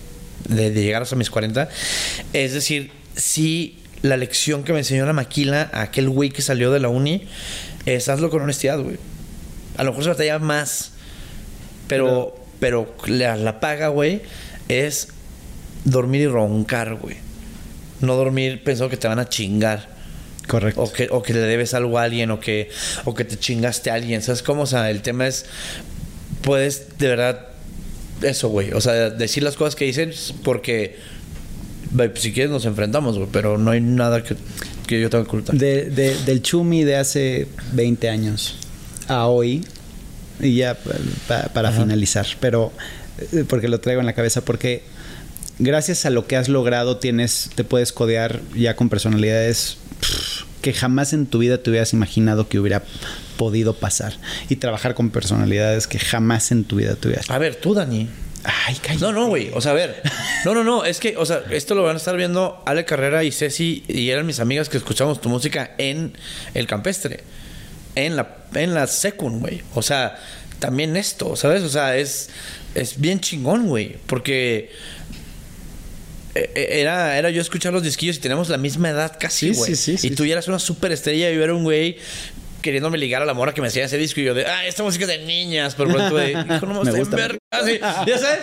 de- 0.47 0.71
de 0.71 0.83
llegar 0.83 1.01
hasta 1.01 1.15
mis 1.15 1.29
40, 1.31 1.67
es 2.33 2.53
decir, 2.53 2.91
sí, 3.15 3.79
la 4.03 4.17
lección 4.17 4.63
que 4.63 4.73
me 4.73 4.79
enseñó 4.79 5.05
la 5.05 5.13
maquila 5.13 5.69
a 5.73 5.81
aquel 5.83 6.09
güey 6.09 6.29
que 6.29 6.41
salió 6.43 6.71
de 6.71 6.79
la 6.79 6.89
uni 6.89 7.27
es 7.87 8.09
hazlo 8.09 8.29
con 8.29 8.41
honestidad, 8.43 8.79
güey. 8.79 8.97
A 9.77 9.83
lo 9.83 9.91
mejor 9.91 10.03
se 10.03 10.09
batalla 10.11 10.37
más, 10.39 10.91
pero, 11.87 12.35
pero 12.59 12.93
la, 13.07 13.35
la 13.35 13.59
paga, 13.59 13.87
güey, 13.87 14.21
es 14.69 15.07
dormir 15.85 16.21
y 16.21 16.27
roncar, 16.27 16.95
güey. 16.95 17.17
No 18.01 18.15
dormir 18.15 18.63
pensando 18.63 18.89
que 18.89 18.97
te 18.97 19.07
van 19.07 19.19
a 19.19 19.29
chingar. 19.29 19.89
Correcto. 20.47 20.81
O 20.83 20.91
que, 20.91 21.07
o 21.09 21.21
que 21.23 21.33
le 21.33 21.39
debes 21.39 21.73
algo 21.73 21.97
a 21.97 22.03
alguien, 22.03 22.29
o 22.31 22.39
que, 22.39 22.69
o 23.05 23.13
que 23.13 23.23
te 23.23 23.37
chingaste 23.37 23.89
a 23.91 23.93
alguien. 23.93 24.21
¿Sabes 24.21 24.43
cómo? 24.43 24.63
O 24.63 24.65
sea, 24.67 24.89
el 24.91 25.01
tema 25.01 25.25
es. 25.27 25.45
Puedes 26.41 26.97
de 26.97 27.07
verdad. 27.07 27.47
Eso, 28.21 28.49
güey. 28.49 28.71
O 28.73 28.81
sea, 28.81 29.09
decir 29.09 29.43
las 29.43 29.55
cosas 29.55 29.75
que 29.75 29.85
dices 29.85 30.33
porque. 30.43 30.97
pues, 31.95 32.11
si 32.15 32.33
quieres 32.33 32.51
nos 32.51 32.65
enfrentamos, 32.65 33.17
güey. 33.17 33.29
Pero 33.31 33.57
no 33.57 33.71
hay 33.71 33.79
nada 33.81 34.21
que, 34.23 34.35
que 34.85 34.99
yo 34.99 35.09
tenga 35.09 35.23
que 35.23 35.29
ocultar. 35.29 35.55
De, 35.55 35.85
de- 35.89 36.15
del 36.25 36.41
Chumi 36.41 36.83
de 36.83 36.97
hace 36.97 37.47
20 37.71 38.09
años 38.09 38.55
a 39.07 39.27
hoy, 39.27 39.65
y 40.41 40.55
ya 40.55 40.75
pa- 40.75 40.91
pa- 41.27 41.53
para 41.53 41.71
finalizar, 41.71 42.25
pero 42.41 42.71
eh, 43.31 43.45
porque 43.47 43.67
lo 43.69 43.79
traigo 43.79 44.01
en 44.01 44.05
la 44.07 44.13
cabeza, 44.13 44.41
porque 44.43 44.83
gracias 45.59 46.05
a 46.05 46.09
lo 46.09 46.27
que 46.27 46.35
has 46.35 46.49
logrado 46.49 46.97
tienes, 46.97 47.49
te 47.55 47.63
puedes 47.63 47.91
codear 47.91 48.41
ya 48.55 48.75
con 48.75 48.89
personalidades 48.89 49.77
pff, 49.99 50.43
que 50.61 50.73
jamás 50.73 51.13
en 51.13 51.25
tu 51.25 51.39
vida 51.39 51.57
te 51.61 51.69
hubieras 51.69 51.93
imaginado 51.93 52.47
que 52.47 52.59
hubiera 52.59 52.83
podido 53.37 53.73
pasar 53.75 54.13
y 54.49 54.55
trabajar 54.55 54.93
con 54.93 55.09
personalidades 55.09 55.87
que 55.87 55.99
jamás 55.99 56.51
en 56.51 56.63
tu 56.63 56.77
vida 56.77 56.95
te 56.95 57.07
hubieras... 57.09 57.29
A 57.29 57.37
ver, 57.37 57.55
tú, 57.55 57.73
Dani. 57.73 58.07
Ay, 58.43 58.75
cállate. 58.81 59.05
No, 59.05 59.11
no, 59.11 59.27
güey. 59.27 59.51
O 59.53 59.61
sea, 59.61 59.71
a 59.71 59.75
ver. 59.75 60.01
No, 60.45 60.53
no, 60.53 60.63
no. 60.65 60.83
Es 60.83 60.99
que, 60.99 61.15
o 61.15 61.25
sea, 61.25 61.41
esto 61.51 61.73
lo 61.73 61.83
van 61.83 61.95
a 61.95 61.97
estar 61.97 62.17
viendo 62.17 62.61
Ale 62.65 62.83
Carrera 62.83 63.23
y 63.23 63.31
Ceci 63.31 63.85
y 63.87 64.09
eran 64.09 64.25
mis 64.25 64.41
amigas 64.41 64.67
que 64.67 64.75
escuchamos 64.77 65.21
tu 65.21 65.29
música 65.29 65.71
en 65.77 66.17
El 66.53 66.67
Campestre. 66.67 67.23
en 67.95 68.15
la, 68.17 68.37
en 68.53 68.73
la 68.73 68.87
secund, 68.87 69.39
güey. 69.39 69.61
O 69.73 69.81
sea, 69.81 70.17
también 70.59 70.97
esto, 70.97 71.35
¿sabes? 71.37 71.63
O 71.63 71.69
sea, 71.69 71.95
es, 71.97 72.29
es 72.75 72.99
bien 72.99 73.21
chingón, 73.21 73.67
güey. 73.67 73.95
Porque 74.05 74.71
era, 76.35 77.17
era 77.17 77.29
yo 77.29 77.41
escuchar 77.41 77.73
los 77.73 77.83
disquillos 77.83 78.17
y 78.17 78.19
tenemos 78.19 78.49
la 78.49 78.57
misma 78.57 78.89
edad 78.89 79.15
casi, 79.19 79.51
güey. 79.51 79.75
sí, 79.75 79.97
sí, 79.97 80.07
y 80.07 80.11
tú 80.11 80.25
ya 80.25 80.33
eras 80.33 80.47
una 80.47 80.59
super 80.59 80.91
estrella 80.91 81.29
y 81.31 81.35
yo 81.35 81.43
era 81.43 81.53
un 81.53 81.63
güey 81.63 81.97
queriéndome 82.61 82.97
ligar 82.97 83.21
a 83.21 83.25
la 83.25 83.33
mora 83.33 83.53
que 83.53 83.59
me 83.59 83.67
hacía 83.67 83.83
ese 83.83 83.97
disco 83.97 84.21
y 84.21 84.23
yo 84.23 84.33
de, 84.33 84.45
ah, 84.45 84.65
esta 84.65 84.83
música 84.83 85.03
es 85.03 85.09
de 85.09 85.25
niñas, 85.25 85.75
pero 85.75 85.89
pronto 85.91 86.15
de, 86.15 86.31
hijo, 86.55 86.65
no 86.65 86.81
Me 86.85 86.91
me 86.93 86.97
gusta. 86.99 87.17
gusta. 87.27 87.37
Así, 87.51 87.77
ya 88.07 88.17
sabes. 88.17 88.39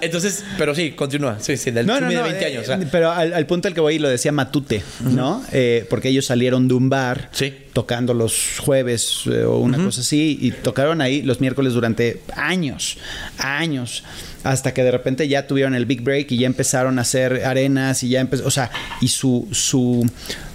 Entonces, 0.00 0.44
pero 0.56 0.76
sí, 0.76 0.92
continúa. 0.92 1.38
Sí, 1.40 1.56
sí, 1.56 1.72
del 1.72 1.84
No, 1.84 1.94
no, 1.94 2.06
Chumi 2.06 2.14
no, 2.14 2.22
de 2.22 2.32
20 2.34 2.44
eh, 2.44 2.56
años. 2.56 2.88
Pero 2.92 3.10
al, 3.10 3.32
al 3.34 3.46
punto 3.46 3.66
al 3.66 3.74
que 3.74 3.80
voy, 3.80 3.98
lo 3.98 4.08
decía 4.08 4.30
Matute, 4.30 4.80
¿no? 5.00 5.44
Eh, 5.50 5.86
porque 5.90 6.08
ellos 6.08 6.24
salieron 6.24 6.68
de 6.68 6.74
un 6.74 6.88
bar 6.88 7.30
Sí. 7.32 7.52
tocando 7.72 8.14
los 8.14 8.58
jueves 8.60 9.22
eh, 9.26 9.42
o 9.42 9.58
una 9.58 9.76
cosa 9.84 10.02
así 10.02 10.38
y 10.40 10.52
tocaron 10.52 11.00
ahí 11.00 11.22
los 11.22 11.40
miércoles 11.40 11.72
durante 11.72 12.22
años, 12.36 12.96
años, 13.38 14.04
hasta 14.44 14.72
que 14.74 14.84
de 14.84 14.90
repente 14.92 15.26
ya 15.26 15.46
tuvieron 15.46 15.74
el 15.74 15.86
big 15.86 16.02
break 16.02 16.30
y 16.32 16.38
ya 16.38 16.46
empezaron 16.46 16.98
a 16.98 17.02
hacer 17.02 17.44
arenas 17.44 18.02
y 18.02 18.10
ya 18.10 18.20
empezó, 18.20 18.46
o 18.46 18.50
sea, 18.50 18.70
y 19.00 19.08
su, 19.08 19.48
su, 19.52 20.08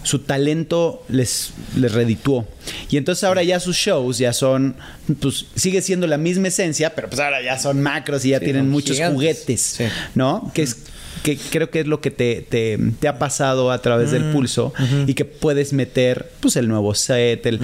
su 0.04 0.20
talento 0.20 1.04
les, 1.10 1.52
les 1.76 1.92
redituó. 1.92 2.48
Y 2.90 2.98
entonces 2.98 3.24
ahora 3.26 3.44
ya 3.44 3.60
sus 3.60 3.76
shows 3.76 4.18
ya 4.20 4.32
son, 4.32 4.76
pues 5.20 5.48
sigue 5.56 5.82
siendo 5.82 6.08
la 6.08 6.18
misma 6.18 6.48
esencia, 6.50 6.96
pero 6.96 7.10
pues 7.10 7.20
ahora 7.20 7.42
ya 7.44 7.58
son 7.60 7.82
macros 7.82 8.24
y 8.26 8.30
ya 8.30 8.40
Sí, 8.40 8.46
tienen 8.46 8.70
muchos 8.70 8.96
gigantes. 8.96 9.16
juguetes, 9.16 9.62
Sí. 9.62 9.84
¿no? 10.16 10.52
Que 10.54 10.62
es 10.64 10.78
que 11.24 11.36
creo 11.36 11.70
que 11.70 11.82
es 11.82 11.88
lo 11.88 12.00
que 12.00 12.12
te, 12.12 12.46
te- 12.48 12.78
te 13.00 13.08
ha 13.10 13.20
pasado 13.20 13.72
a 13.72 13.82
través 13.82 14.12
del 14.12 14.32
pulso 14.32 14.72
y 15.06 15.16
que 15.16 15.26
puedes 15.26 15.74
meter 15.74 16.32
pues 16.40 16.56
el 16.56 16.70
nuevo 16.70 16.96
set 16.96 17.46
el, 17.46 17.60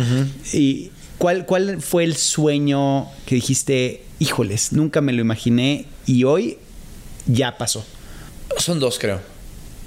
y 0.51 0.91
¿cuál, 1.17 1.45
cuál 1.45 1.81
fue 1.81 2.03
el 2.03 2.17
sueño 2.17 3.07
que 3.25 3.35
dijiste 3.35 4.03
híjoles 4.19 4.73
nunca 4.73 4.99
me 4.99 5.13
lo 5.13 5.21
imaginé 5.21 5.85
y 6.05 6.23
hoy 6.23 6.57
ya 7.27 7.57
pasó 7.57 7.85
Son 8.57 8.79
dos, 8.79 8.99
creo. 8.99 9.19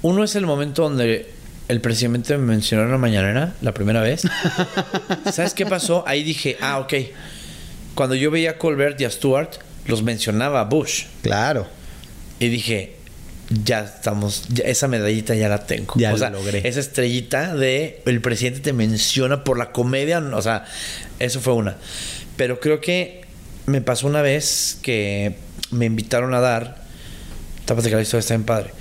Uno 0.01 0.23
es 0.23 0.35
el 0.35 0.45
momento 0.45 0.83
donde 0.83 1.29
el 1.67 1.81
presidente 1.81 2.37
me 2.37 2.45
mencionó 2.45 2.83
en 2.83 2.91
la 2.91 2.97
mañanera 2.97 3.53
la 3.61 3.73
primera 3.73 4.01
vez. 4.01 4.21
¿Sabes 5.31 5.53
qué 5.53 5.65
pasó? 5.65 6.03
Ahí 6.07 6.23
dije, 6.23 6.57
ah, 6.61 6.79
ok. 6.79 6.93
Cuando 7.95 8.15
yo 8.15 8.31
veía 8.31 8.51
a 8.51 8.57
Colbert 8.57 8.99
y 9.01 9.05
a 9.05 9.11
Stewart, 9.11 9.49
los 9.85 10.03
mencionaba 10.03 10.63
Bush. 10.65 11.05
claro 11.21 11.67
Y 12.39 12.47
dije, 12.49 12.95
ya 13.63 13.81
estamos, 13.81 14.45
ya- 14.49 14.63
esa 14.65 14.87
medallita 14.87 15.35
ya 15.35 15.49
la 15.49 15.65
tengo. 15.65 15.93
Ya 15.97 16.13
o 16.13 16.17
sea, 16.17 16.29
logré. 16.29 16.67
Esa 16.67 16.79
estrellita 16.79 17.55
de 17.55 18.01
el 18.05 18.21
presidente 18.21 18.59
te 18.61 18.73
menciona 18.73 19.43
por 19.43 19.57
la 19.57 19.71
comedia, 19.71 20.19
o 20.19 20.41
sea, 20.41 20.65
eso 21.19 21.39
fue 21.41 21.53
una. 21.53 21.75
Pero 22.37 22.59
creo 22.59 22.79
que 22.79 23.25
me 23.65 23.81
pasó 23.81 24.07
una 24.07 24.21
vez 24.21 24.77
que 24.81 25.35
me 25.71 25.85
invitaron 25.85 26.33
a 26.33 26.39
dar, 26.39 26.77
tápate 27.65 27.89
que 27.89 27.95
la 27.95 28.01
historia 28.01 28.19
está 28.21 28.33
bien 28.35 28.45
padre. 28.45 28.71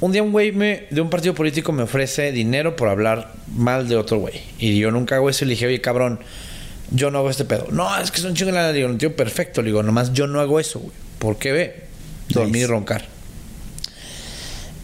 Un 0.00 0.12
día 0.12 0.22
un 0.22 0.32
güey 0.32 0.52
me- 0.52 0.86
de 0.90 1.00
un 1.00 1.10
partido 1.10 1.34
político 1.34 1.72
me 1.72 1.82
ofrece 1.82 2.32
dinero 2.32 2.74
por 2.76 2.88
hablar 2.88 3.32
mal 3.54 3.86
de 3.88 3.96
otro 3.96 4.18
güey. 4.18 4.40
Y 4.58 4.78
yo 4.78 4.90
nunca 4.90 5.16
hago 5.16 5.28
eso 5.28 5.44
y 5.44 5.48
le 5.48 5.50
dije, 5.54 5.66
oye, 5.66 5.80
cabrón, 5.80 6.20
yo 6.90 7.10
no 7.10 7.18
hago 7.18 7.28
este 7.30 7.44
pedo. 7.44 7.66
No, 7.70 7.96
es 7.98 8.10
que 8.10 8.18
es 8.20 8.24
un 8.24 8.34
chingo. 8.34 8.50
Le 8.52 8.72
digo, 8.72 8.88
tío, 8.96 9.14
perfecto. 9.14 9.60
Le 9.60 9.66
digo, 9.68 9.82
nomás 9.82 10.12
yo 10.14 10.26
no 10.26 10.40
hago 10.40 10.58
eso, 10.58 10.78
güey. 10.80 10.92
¿Por 11.18 11.36
qué 11.38 11.52
ve? 11.52 11.84
Dormir 12.30 12.62
y 12.62 12.66
roncar. 12.66 13.04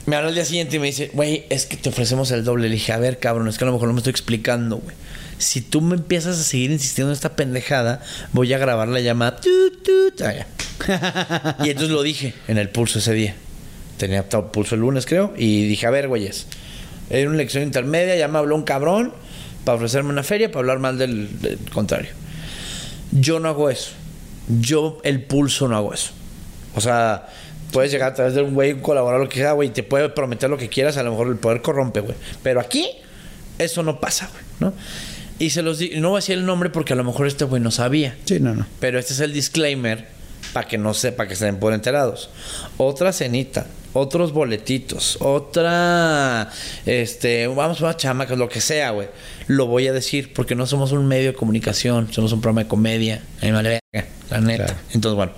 Me 0.04 0.14
habla 0.16 0.28
al 0.28 0.34
día 0.34 0.44
siguiente 0.44 0.76
y 0.76 0.78
me 0.78 0.86
dice, 0.86 1.10
güey, 1.14 1.46
es 1.50 1.66
que 1.66 1.76
te 1.76 1.88
ofrecemos 1.88 2.30
el 2.30 2.44
doble. 2.44 2.68
Le 2.68 2.74
dije, 2.74 2.92
a 2.92 2.98
ver, 2.98 3.18
cabrón, 3.18 3.48
es 3.48 3.58
que 3.58 3.64
a 3.64 3.66
lo 3.66 3.72
mejor 3.72 3.88
no 3.88 3.94
me 3.94 4.00
estoy 4.00 4.12
explicando, 4.12 4.76
güey. 4.76 4.94
Si 5.38 5.60
tú 5.60 5.80
me 5.80 5.96
empiezas 5.96 6.38
a 6.38 6.42
seguir 6.42 6.70
insistiendo 6.70 7.10
en 7.10 7.14
esta 7.14 7.36
pendejada, 7.36 8.02
voy 8.32 8.52
a 8.52 8.58
grabar 8.58 8.88
la 8.88 9.00
llamada. 9.00 9.38
ah, 10.24 11.56
y 11.64 11.70
entonces 11.70 11.90
lo 11.90 12.02
dije 12.02 12.34
en 12.48 12.58
el 12.58 12.68
pulso 12.68 12.98
ese 12.98 13.12
día. 13.12 13.34
Tenía 13.98 14.28
pulso 14.28 14.74
el 14.74 14.82
lunes, 14.82 15.06
creo. 15.06 15.34
Y 15.36 15.66
dije, 15.66 15.86
a 15.86 15.90
ver, 15.90 16.08
güeyes. 16.08 16.46
Era 17.10 17.28
una 17.28 17.38
lección 17.38 17.62
intermedia, 17.62 18.16
ya 18.16 18.28
me 18.28 18.38
habló 18.38 18.56
un 18.56 18.64
cabrón 18.64 19.12
para 19.64 19.76
ofrecerme 19.76 20.10
una 20.10 20.22
feria, 20.22 20.48
para 20.48 20.60
hablar 20.60 20.78
mal 20.78 20.98
del, 20.98 21.40
del 21.40 21.58
contrario. 21.72 22.10
Yo 23.12 23.40
no 23.40 23.48
hago 23.48 23.70
eso. 23.70 23.92
Yo, 24.48 24.98
el 25.02 25.22
pulso, 25.22 25.68
no 25.68 25.76
hago 25.76 25.94
eso. 25.94 26.10
O 26.74 26.80
sea, 26.80 27.28
puedes 27.72 27.90
llegar 27.90 28.12
a 28.12 28.14
través 28.14 28.34
de 28.34 28.42
un 28.42 28.54
güey, 28.54 28.72
un 28.72 28.80
colaborador, 28.80 29.24
lo 29.24 29.28
que 29.28 29.38
sea, 29.38 29.52
güey, 29.52 29.68
y 29.68 29.72
te 29.72 29.82
puede 29.82 30.08
prometer 30.08 30.50
lo 30.50 30.58
que 30.58 30.68
quieras, 30.68 30.96
a 30.96 31.02
lo 31.02 31.10
mejor 31.10 31.28
el 31.28 31.36
poder 31.36 31.62
corrompe, 31.62 32.00
güey. 32.00 32.16
Pero 32.42 32.60
aquí, 32.60 32.88
eso 33.58 33.82
no 33.82 34.00
pasa, 34.00 34.28
güey, 34.32 34.42
¿no? 34.60 34.72
Y 35.38 35.50
se 35.50 35.62
los 35.62 35.80
no 35.96 36.10
voy 36.10 36.16
a 36.16 36.20
decir 36.20 36.38
el 36.38 36.46
nombre 36.46 36.70
porque 36.70 36.92
a 36.94 36.96
lo 36.96 37.04
mejor 37.04 37.26
este 37.26 37.44
güey 37.44 37.60
no 37.62 37.70
sabía. 37.70 38.16
sí 38.24 38.40
no 38.40 38.54
no 38.54 38.66
Pero 38.80 38.98
este 38.98 39.12
es 39.12 39.20
el 39.20 39.32
disclaimer 39.32 40.06
para 40.52 40.66
que 40.66 40.78
no 40.78 40.94
sepa 40.94 41.26
que 41.26 41.34
estén 41.34 41.58
por 41.58 41.74
enterados. 41.74 42.30
Otra 42.78 43.12
cenita, 43.12 43.66
otros 43.92 44.32
boletitos, 44.32 45.18
otra 45.20 46.50
este, 46.86 47.46
vamos 47.48 47.80
a 47.82 47.84
una 47.84 47.96
chamaca, 47.96 48.34
lo 48.36 48.48
que 48.48 48.60
sea, 48.62 48.90
güey. 48.92 49.08
Lo 49.48 49.66
voy 49.66 49.86
a 49.88 49.92
decir 49.92 50.32
porque 50.32 50.54
no 50.54 50.66
somos 50.66 50.92
un 50.92 51.06
medio 51.06 51.32
de 51.32 51.34
comunicación, 51.36 52.10
somos 52.12 52.32
un 52.32 52.40
programa 52.40 52.62
de 52.62 52.68
comedia. 52.68 53.22
A 53.42 53.44
mí 53.44 53.50
me 53.50 53.52
vale 53.52 53.80
verga, 53.92 54.08
la 54.30 54.40
neta. 54.40 54.64
Claro. 54.66 54.80
Entonces, 54.94 55.16
bueno, 55.16 55.32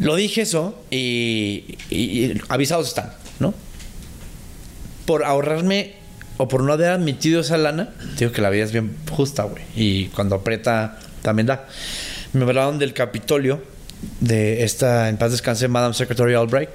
lo 0.00 0.16
dije 0.16 0.40
eso 0.42 0.82
y, 0.90 1.76
y- 1.90 1.96
y 2.24 2.40
avisados 2.48 2.88
están, 2.88 3.12
¿no? 3.38 3.54
Por 5.06 5.24
ahorrarme 5.24 5.94
o 6.38 6.48
por 6.48 6.62
no 6.62 6.72
haber 6.72 6.90
admitido 6.90 7.40
esa 7.42 7.58
lana, 7.58 7.90
digo 8.18 8.32
que 8.32 8.40
la 8.40 8.48
vida 8.50 8.64
es 8.64 8.72
bien 8.72 8.96
justa, 9.10 9.42
güey. 9.44 9.62
Y 9.76 10.06
cuando 10.06 10.36
aprieta, 10.36 10.98
también 11.22 11.46
da. 11.46 11.66
Me 12.32 12.44
hablaron 12.44 12.78
del 12.78 12.92
Capitolio, 12.94 13.62
de 14.20 14.62
esta, 14.64 15.08
en 15.08 15.16
paz 15.16 15.32
descanse, 15.32 15.66
Madame 15.68 15.92
Secretary 15.94 16.34
Albright, 16.34 16.70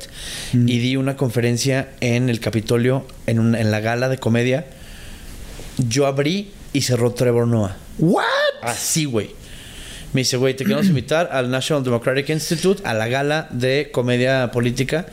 y 0.54 0.80
di 0.80 0.96
una 0.98 1.16
conferencia 1.16 1.90
en 2.02 2.30
el 2.30 2.40
Capitolio, 2.40 3.08
en, 3.28 3.40
un- 3.40 3.56
en 3.56 3.72
la 3.72 3.80
gala 3.80 4.10
de 4.10 4.18
comedia. 4.18 4.66
Yo 5.78 6.06
abrí 6.06 6.52
y 6.74 6.82
cerró 6.82 7.14
Trevor 7.14 7.48
Noah. 7.48 7.78
what 8.00 8.26
Así, 8.62 9.06
güey. 9.06 9.32
Me 10.14 10.22
dice, 10.22 10.38
güey, 10.38 10.56
te 10.56 10.64
queremos 10.66 10.86
invitar 10.94 11.30
al 11.32 11.50
National 11.50 11.84
Democratic 11.84 12.30
Institute 12.30 12.82
a 12.86 12.94
la 12.94 13.08
gala 13.08 13.48
de 13.52 13.90
comedia 13.92 14.52
política. 14.52 15.06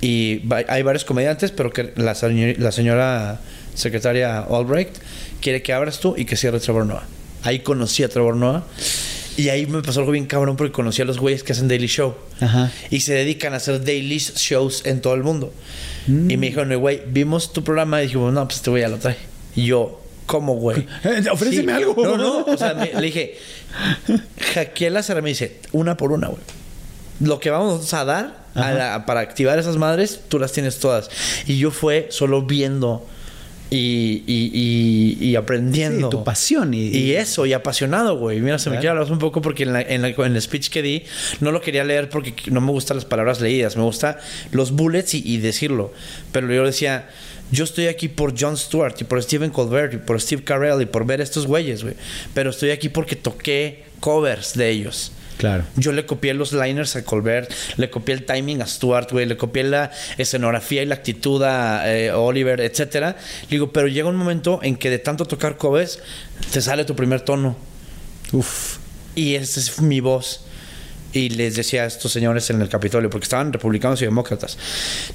Y 0.00 0.42
hay 0.68 0.82
varios 0.82 1.04
comediantes, 1.04 1.50
pero 1.50 1.72
que 1.72 1.92
la 1.96 2.14
señora 2.14 3.40
secretaria 3.78 4.40
Albright 4.40 4.90
quiere 5.40 5.62
que 5.62 5.72
abras 5.72 6.00
tú 6.00 6.14
y 6.16 6.24
que 6.24 6.36
cierre 6.36 6.60
Trevor 6.60 6.86
Noah. 6.86 7.04
Ahí 7.42 7.60
conocí 7.60 8.02
a 8.02 8.08
Trevor 8.08 8.36
Noah. 8.36 8.64
Y 9.36 9.50
ahí 9.50 9.66
me 9.66 9.80
pasó 9.82 10.00
algo 10.00 10.10
bien 10.10 10.26
cabrón 10.26 10.56
porque 10.56 10.72
conocí 10.72 11.00
a 11.00 11.04
los 11.04 11.18
güeyes 11.20 11.44
que 11.44 11.52
hacen 11.52 11.68
Daily 11.68 11.86
Show. 11.86 12.16
Ajá. 12.40 12.72
Y 12.90 13.00
se 13.00 13.14
dedican 13.14 13.54
a 13.54 13.58
hacer 13.58 13.84
daily 13.84 14.18
shows 14.18 14.82
en 14.84 15.00
todo 15.00 15.14
el 15.14 15.22
mundo. 15.22 15.54
Y 16.08 16.36
me 16.36 16.46
dijeron, 16.48 16.74
güey, 16.80 17.02
vimos 17.06 17.52
tu 17.52 17.62
programa 17.62 18.00
y 18.02 18.06
dijimos, 18.06 18.32
no, 18.32 18.44
pues 18.46 18.56
este 18.56 18.70
güey 18.70 18.82
ya 18.82 18.88
lo 18.88 18.96
trae. 18.98 19.16
Y 19.54 19.66
yo, 19.66 20.00
¿cómo, 20.26 20.54
güey? 20.56 20.86
Eh, 21.04 21.22
ofréceme 21.30 21.72
algo. 21.72 21.94
No, 22.02 22.16
no, 22.16 22.38
o 22.46 22.56
sea, 22.56 22.74
me- 22.74 22.92
le 22.92 23.00
dije, 23.06 23.36
hackeé 24.54 24.90
la 24.90 25.02
me 25.22 25.28
dice, 25.28 25.60
una 25.70 25.96
por 25.96 26.10
una, 26.10 26.26
güey. 26.28 26.42
Lo 27.20 27.38
que 27.40 27.50
vamos 27.50 27.92
a 27.94 28.04
dar 28.04 28.46
a 28.54 28.72
la- 28.72 29.06
para 29.06 29.20
activar 29.20 29.58
esas 29.58 29.76
madres, 29.76 30.20
tú 30.28 30.38
las 30.40 30.52
tienes 30.52 30.78
todas. 30.78 31.10
Y 31.46 31.58
yo 31.58 31.70
fue 31.70 32.08
solo 32.10 32.42
viendo 32.42 33.06
y, 33.70 34.22
y, 34.26 35.18
y- 35.20 35.36
aprendiendo. 35.36 36.10
Sí, 36.10 36.16
tu 36.16 36.24
pasión 36.24 36.72
y- 36.74 36.88
y 36.88 37.12
eso, 37.12 37.44
y 37.46 37.52
apasionado, 37.52 38.16
güey. 38.18 38.40
Mira, 38.40 38.58
se 38.58 38.70
me 38.70 38.74
Claro. 38.76 38.80
quiere 38.80 38.90
hablar 39.00 39.12
un 39.12 39.18
poco 39.18 39.42
porque 39.42 39.64
en, 39.64 39.72
la- 39.74 39.82
en 39.82 40.02
la- 40.02 40.08
en 40.08 40.34
el 40.36 40.40
speech 40.42 40.68
que 40.70 40.82
di 40.82 41.02
no 41.40 41.52
lo 41.52 41.60
quería 41.60 41.84
leer 41.84 42.08
porque 42.08 42.34
no 42.50 42.60
me 42.60 42.70
gustan 42.72 42.96
las 42.96 43.04
palabras 43.04 43.40
leídas. 43.40 43.76
Me 43.76 43.82
gusta 43.82 44.18
los 44.52 44.72
bullets 44.72 45.14
y, 45.14 45.22
y 45.24 45.36
decirlo. 45.38 45.92
Pero 46.32 46.52
yo 46.52 46.64
decía, 46.64 47.08
yo 47.50 47.64
estoy 47.64 47.86
aquí 47.88 48.08
por 48.08 48.38
Jon 48.38 48.56
Stewart 48.56 48.94
y 49.00 49.04
por 49.04 49.22
Stephen 49.22 49.50
Colbert 49.50 49.94
y 49.94 49.96
por 49.98 50.20
Steve 50.20 50.42
Carell 50.44 50.80
y 50.82 50.86
por 50.86 51.04
ver 51.06 51.20
estos 51.20 51.46
güeyes, 51.46 51.82
güey. 51.82 51.94
Pero 52.34 52.50
estoy 52.50 52.70
aquí 52.70 52.88
porque 52.88 53.16
toqué 53.16 53.84
covers 54.00 54.54
de 54.54 54.70
ellos. 54.70 55.12
Claro 55.38 55.64
Yo 55.76 55.92
le 55.92 56.04
copié 56.04 56.34
los 56.34 56.52
liners 56.52 56.96
a 56.96 57.04
Colbert, 57.04 57.50
le 57.76 57.88
copié 57.88 58.14
el 58.14 58.24
timing 58.24 58.60
a 58.60 58.66
Stuart, 58.66 59.10
güey, 59.10 59.24
le 59.24 59.36
copié 59.36 59.64
la 59.64 59.90
escenografía 60.18 60.82
y 60.82 60.86
la 60.86 60.96
actitud 60.96 61.42
a 61.42 61.90
eh, 61.90 62.12
Oliver, 62.12 62.60
etcétera. 62.60 63.16
Le 63.42 63.48
digo, 63.48 63.72
pero 63.72 63.88
llega 63.88 64.08
un 64.08 64.16
momento 64.16 64.60
en 64.62 64.76
que 64.76 64.90
de 64.90 64.98
tanto 64.98 65.24
tocar 65.24 65.56
covers 65.56 66.00
te 66.52 66.60
sale 66.60 66.84
tu 66.84 66.94
primer 66.94 67.22
tono. 67.22 67.56
Uf. 68.32 68.78
Y 69.14 69.34
esa 69.34 69.60
es 69.60 69.80
mi 69.80 70.00
voz. 70.00 70.44
Y 71.12 71.30
les 71.30 71.56
decía 71.56 71.84
a 71.84 71.86
estos 71.86 72.12
señores 72.12 72.50
en 72.50 72.60
el 72.60 72.68
Capitolio, 72.68 73.08
porque 73.08 73.24
estaban 73.24 73.52
republicanos 73.52 74.02
y 74.02 74.04
demócratas. 74.04 74.58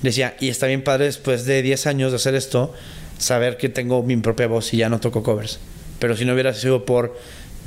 Decía, 0.01 0.35
y 0.39 0.49
está 0.49 0.65
bien 0.65 0.83
padre 0.83 1.05
después 1.05 1.45
de 1.45 1.61
10 1.61 1.87
años 1.87 2.11
de 2.11 2.15
hacer 2.15 2.33
esto, 2.33 2.73
saber 3.19 3.57
que 3.57 3.69
tengo 3.69 4.01
mi 4.01 4.17
propia 4.17 4.47
voz 4.47 4.73
y 4.73 4.77
ya 4.77 4.89
no 4.89 4.99
toco 4.99 5.21
covers. 5.21 5.59
Pero 5.99 6.17
si 6.17 6.25
no 6.25 6.33
hubiera 6.33 6.53
sido 6.53 6.85
por 6.85 7.15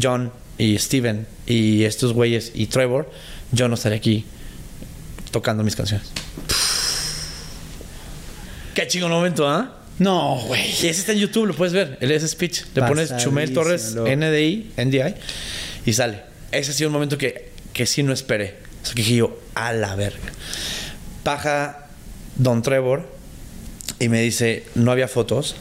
John 0.03 0.33
y 0.59 0.78
Steven 0.78 1.27
y 1.47 1.85
estos 1.85 2.12
güeyes 2.12 2.53
y 2.55 2.66
Trevor, 2.66 3.11
yo 3.53 3.69
no 3.69 3.74
estaría 3.74 3.99
aquí 3.99 4.24
tocando 5.31 5.62
mis 5.62 5.77
canciones. 5.77 6.09
Qué 8.74 8.87
chingo 8.87 9.09
momento, 9.09 9.49
¿ah? 9.49 9.73
No, 9.99 10.37
güey. 10.47 10.62
Y 10.83 10.89
ese 10.89 11.01
está 11.01 11.12
en 11.12 11.19
YouTube, 11.19 11.47
lo 11.47 11.55
puedes 11.57 11.73
ver. 11.73 11.97
El 12.01 12.11
ese 12.11 12.28
speech. 12.28 12.62
Le 12.74 12.83
pones 12.83 13.16
Chumel 13.16 13.53
Torres, 13.55 13.95
Pasadísimo, 13.95 14.05
lo- 14.07 14.16
NDI, 14.16 14.73
NDI, 14.77 15.15
y 15.87 15.93
sale. 15.95 16.23
Ese 16.53 16.70
ha 16.73 16.74
sido 16.74 16.89
un 16.91 16.93
momento 16.93 17.16
que, 17.16 17.51
que 17.73 17.87
sí 17.87 18.03
no 18.03 18.12
esperé. 18.12 18.57
O 18.83 18.87
sea, 18.87 18.95
que 18.95 19.03
dije 19.03 19.16
yo, 19.16 19.41
a 19.55 19.73
la 19.73 19.97
verga. 19.97 20.19
Baja 21.24 21.87
Don 22.37 22.61
Trevor 22.62 23.09
y 23.99 24.09
me 24.11 24.20
dice, 24.20 24.65
no 24.74 24.93
había 24.93 25.09
fotos. 25.09 25.57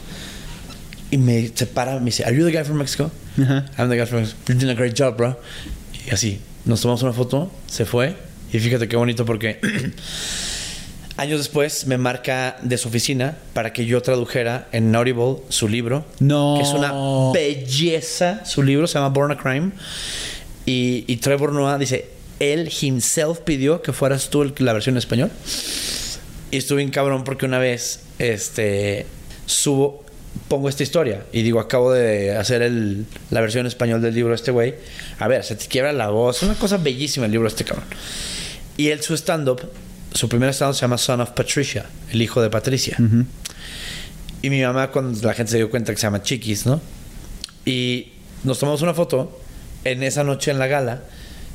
Y 1.10 1.16
me 1.16 1.48
separa, 1.54 1.98
me 1.98 2.06
dice, 2.06 2.24
¿Are 2.24 2.36
you 2.36 2.44
the 2.44 2.52
guy 2.52 2.64
from 2.64 2.76
Mexico? 2.78 3.10
Ajá. 3.42 3.64
I'm 3.78 3.88
the 3.90 3.96
guy 3.96 4.06
from. 4.06 4.24
You're 4.48 4.58
doing 4.58 4.70
a 4.70 4.74
great 4.74 4.94
job, 4.98 5.16
bro. 5.16 5.38
Y 6.06 6.10
así, 6.14 6.40
nos 6.64 6.80
tomamos 6.80 7.02
una 7.02 7.12
foto, 7.12 7.50
se 7.66 7.84
fue. 7.84 8.16
Y 8.52 8.58
fíjate 8.58 8.88
qué 8.88 8.96
bonito 8.96 9.24
porque 9.24 9.60
años 11.16 11.38
después 11.38 11.86
me 11.86 11.98
marca 11.98 12.56
de 12.62 12.76
su 12.78 12.88
oficina 12.88 13.36
para 13.54 13.72
que 13.72 13.86
yo 13.86 14.02
tradujera 14.02 14.68
en 14.72 14.94
Audible 14.94 15.38
su 15.48 15.68
libro. 15.68 16.04
No. 16.20 16.54
Que 16.58 16.62
es 16.62 16.72
una 16.74 16.92
belleza. 17.32 18.44
Su 18.44 18.62
libro 18.62 18.86
se 18.86 18.94
llama 18.94 19.08
Born 19.08 19.32
a 19.32 19.36
Crime. 19.38 19.72
Y, 20.66 21.04
y 21.06 21.16
Trevor 21.16 21.52
Noah 21.52 21.78
dice, 21.78 22.10
él 22.40 22.70
himself 22.80 23.40
pidió 23.40 23.82
que 23.82 23.92
fueras 23.92 24.30
tú 24.30 24.42
el- 24.42 24.54
la 24.58 24.72
versión 24.72 24.94
en 24.94 24.98
español. 24.98 25.30
Y 26.50 26.58
estuve 26.58 26.82
en 26.82 26.90
cabrón 26.90 27.24
porque 27.24 27.46
una 27.46 27.58
vez 27.58 28.00
este 28.18 29.06
subo, 29.46 30.04
pongo 30.48 30.68
esta 30.68 30.82
historia 30.82 31.24
y 31.32 31.42
digo, 31.42 31.60
acabo 31.60 31.92
de 31.92 32.36
hacer 32.36 32.62
el, 32.62 33.06
la 33.30 33.40
versión 33.40 33.62
en 33.62 33.66
español 33.68 34.00
del 34.02 34.14
libro 34.14 34.30
de 34.30 34.36
este 34.36 34.50
güey. 34.50 34.74
A 35.18 35.28
ver, 35.28 35.44
se 35.44 35.56
te 35.56 35.66
quiebra 35.66 35.92
la 35.92 36.08
voz. 36.08 36.38
Es 36.38 36.42
una 36.42 36.54
cosa 36.54 36.76
bellísima 36.76 37.26
el 37.26 37.32
libro 37.32 37.48
de 37.48 37.52
este 37.54 37.64
cabrón. 37.64 37.86
Y 38.76 38.88
él, 38.88 39.02
su 39.02 39.14
stand-up, 39.14 39.62
su 40.12 40.28
primer 40.28 40.52
stand-up 40.52 40.74
se 40.76 40.82
llama 40.82 40.98
Son 40.98 41.20
of 41.20 41.30
Patricia, 41.30 41.86
el 42.10 42.22
hijo 42.22 42.42
de 42.42 42.50
Patricia. 42.50 42.96
Y 44.42 44.50
mi 44.50 44.62
mamá, 44.62 44.90
cuando 44.90 45.26
la 45.26 45.34
gente 45.34 45.52
se 45.52 45.56
dio 45.58 45.70
cuenta 45.70 45.92
que 45.92 45.98
se 45.98 46.06
llama 46.06 46.22
Chiquis, 46.22 46.66
¿no? 46.66 46.80
Y 47.64 48.12
nos 48.44 48.58
tomamos 48.58 48.82
una 48.82 48.94
foto 48.94 49.40
en 49.84 50.02
esa 50.02 50.24
noche 50.24 50.50
en 50.50 50.58
la 50.58 50.66
gala. 50.66 51.02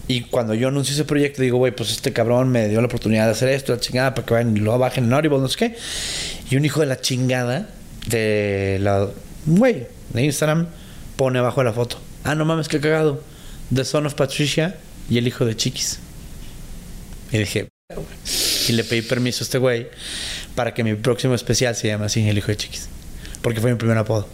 Y 0.07 0.21
cuando 0.21 0.53
yo 0.53 0.67
anuncio 0.67 0.93
ese 0.93 1.05
proyecto, 1.05 1.41
digo, 1.41 1.57
güey, 1.57 1.73
pues 1.73 1.91
este 1.91 2.11
cabrón 2.11 2.49
me 2.49 2.67
dio 2.67 2.81
la 2.81 2.87
oportunidad 2.87 3.25
de 3.25 3.31
hacer 3.31 3.49
esto, 3.49 3.73
la 3.73 3.79
chingada, 3.79 4.13
para 4.13 4.25
que 4.25 4.33
vayan 4.33 4.57
y 4.57 4.59
lo 4.59 4.77
bajen 4.77 5.05
en 5.05 5.13
Audible, 5.13 5.37
no 5.37 5.47
sé 5.47 5.57
qué. 5.57 5.77
Y 6.49 6.57
un 6.57 6.65
hijo 6.65 6.81
de 6.81 6.87
la 6.87 6.99
chingada 6.99 7.69
de 8.07 8.77
la. 8.81 9.07
Güey, 9.45 9.87
de 10.13 10.23
Instagram 10.23 10.67
pone 11.15 11.39
abajo 11.39 11.63
la 11.63 11.73
foto. 11.73 11.99
Ah, 12.23 12.35
no 12.35 12.45
mames, 12.45 12.67
qué 12.67 12.79
cagado. 12.79 13.23
The 13.73 13.85
Son 13.85 14.05
of 14.05 14.13
Patricia 14.15 14.75
y 15.09 15.17
el 15.17 15.27
hijo 15.27 15.45
de 15.45 15.55
Chiquis. 15.55 15.99
Y 17.31 17.37
dije, 17.37 17.69
y 18.67 18.71
le 18.73 18.83
pedí 18.83 19.01
permiso 19.01 19.43
a 19.43 19.45
este 19.45 19.57
güey 19.57 19.87
para 20.55 20.73
que 20.73 20.83
mi 20.83 20.95
próximo 20.95 21.33
especial 21.33 21.75
se 21.75 21.87
llame 21.87 22.05
así, 22.05 22.27
El 22.27 22.37
hijo 22.37 22.47
de 22.47 22.57
Chiquis. 22.57 22.89
Porque 23.41 23.61
fue 23.61 23.71
mi 23.71 23.77
primer 23.77 23.97
apodo. 23.97 24.27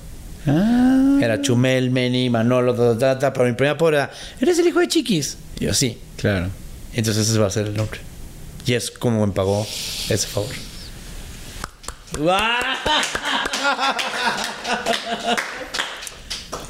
Ah, 0.48 1.20
Era 1.22 1.42
Chumel, 1.42 1.92
Meni, 1.92 2.30
Manolo, 2.30 2.74
ta, 2.74 2.98
ta, 2.98 3.20
ta, 3.20 3.34
pero 3.34 3.46
mi 3.46 3.54
primer 3.54 3.76
apodo 3.76 3.90
era, 3.90 4.12
¿eres 4.42 4.58
el 4.60 4.68
hijo 4.68 4.80
de 4.80 4.88
Chiquis? 4.88 5.38
Y 5.60 5.66
yo, 5.66 5.74
sí. 5.74 5.98
claro. 6.18 6.50
Entonces 6.94 7.30
ese 7.30 7.38
va 7.38 7.48
a 7.48 7.52
ser 7.52 7.68
el 7.68 7.76
nombre. 7.78 8.00
Y 8.66 8.74
es 8.74 8.90
como 8.92 9.26
me 9.26 9.34
pagó 9.34 9.66
ese 10.10 10.28
favor. 10.28 10.50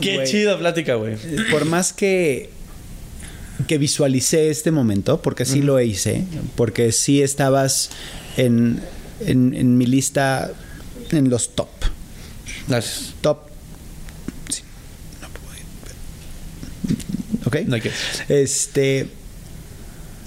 Qué 0.02 0.16
Güey. 0.16 0.28
chido 0.28 0.58
plática, 0.60 0.96
güey. 0.96 1.16
Por 1.52 1.66
más 1.66 1.94
que 1.94 2.52
que 3.68 3.78
visualicé 3.80 4.50
este 4.52 4.70
momento, 4.72 5.22
porque 5.22 5.44
sí 5.44 5.62
lo 5.64 5.82
hice, 5.82 6.24
porque 6.56 6.92
sí 6.92 7.22
estabas 7.24 7.90
en, 8.38 8.80
en, 9.26 9.56
en 9.56 9.78
mi 9.78 9.88
lista 9.88 10.52
en 11.12 11.30
los 11.30 11.56
top. 11.56 11.68
Gracias. 12.68 13.14
Top. 13.22 13.40
Sí. 14.50 14.62
No 15.22 15.28
puedo 15.30 15.58
ir. 15.58 15.64
¿Ok? 17.64 17.68
No 17.68 17.76
hay 17.76 17.82
que- 17.82 17.92
Este. 18.30 19.08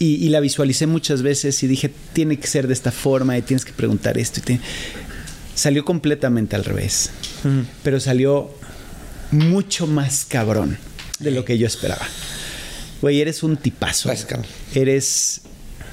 Y, 0.01 0.14
y 0.26 0.28
la 0.30 0.40
visualicé 0.40 0.86
muchas 0.86 1.22
veces 1.22 1.62
y 1.62 1.66
dije, 1.68 1.90
tiene 2.14 2.38
que 2.38 2.47
ser 2.48 2.66
de 2.66 2.72
esta 2.72 2.90
forma 2.90 3.36
y 3.38 3.42
tienes 3.42 3.64
que 3.64 3.72
preguntar 3.72 4.18
esto. 4.18 4.40
y 4.40 4.42
te- 4.42 4.60
Salió 5.61 5.85
completamente 5.85 6.57
al 6.57 6.65
revés. 6.65 7.11
Pero 7.82 8.01
salió 8.01 8.51
mucho 9.31 9.87
más 9.87 10.24
cabrón 10.24 10.78
de 11.19 11.32
lo 11.32 11.45
que 11.45 11.59
yo 11.59 11.66
esperaba. 11.66 12.07
Güey, 13.03 13.20
eres 13.20 13.43
un 13.43 13.59
tipazo. 13.59 14.09
Gracias. 14.09 14.41
Eres. 14.74 15.41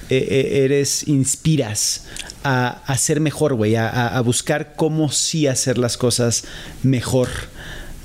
eh, 0.09 0.25
eh, 0.29 0.63
eres. 0.63 1.05
Inspiras 1.09 2.05
a, 2.45 2.81
a 2.85 2.97
ser 2.97 3.19
mejor, 3.19 3.55
güey. 3.55 3.75
A, 3.75 4.21
buscar 4.21 4.73
cómo 4.77 5.11
sí 5.11 5.47
hacer 5.47 5.77
las 5.77 5.97
cosas 5.97 6.45
mejor. 6.83 7.27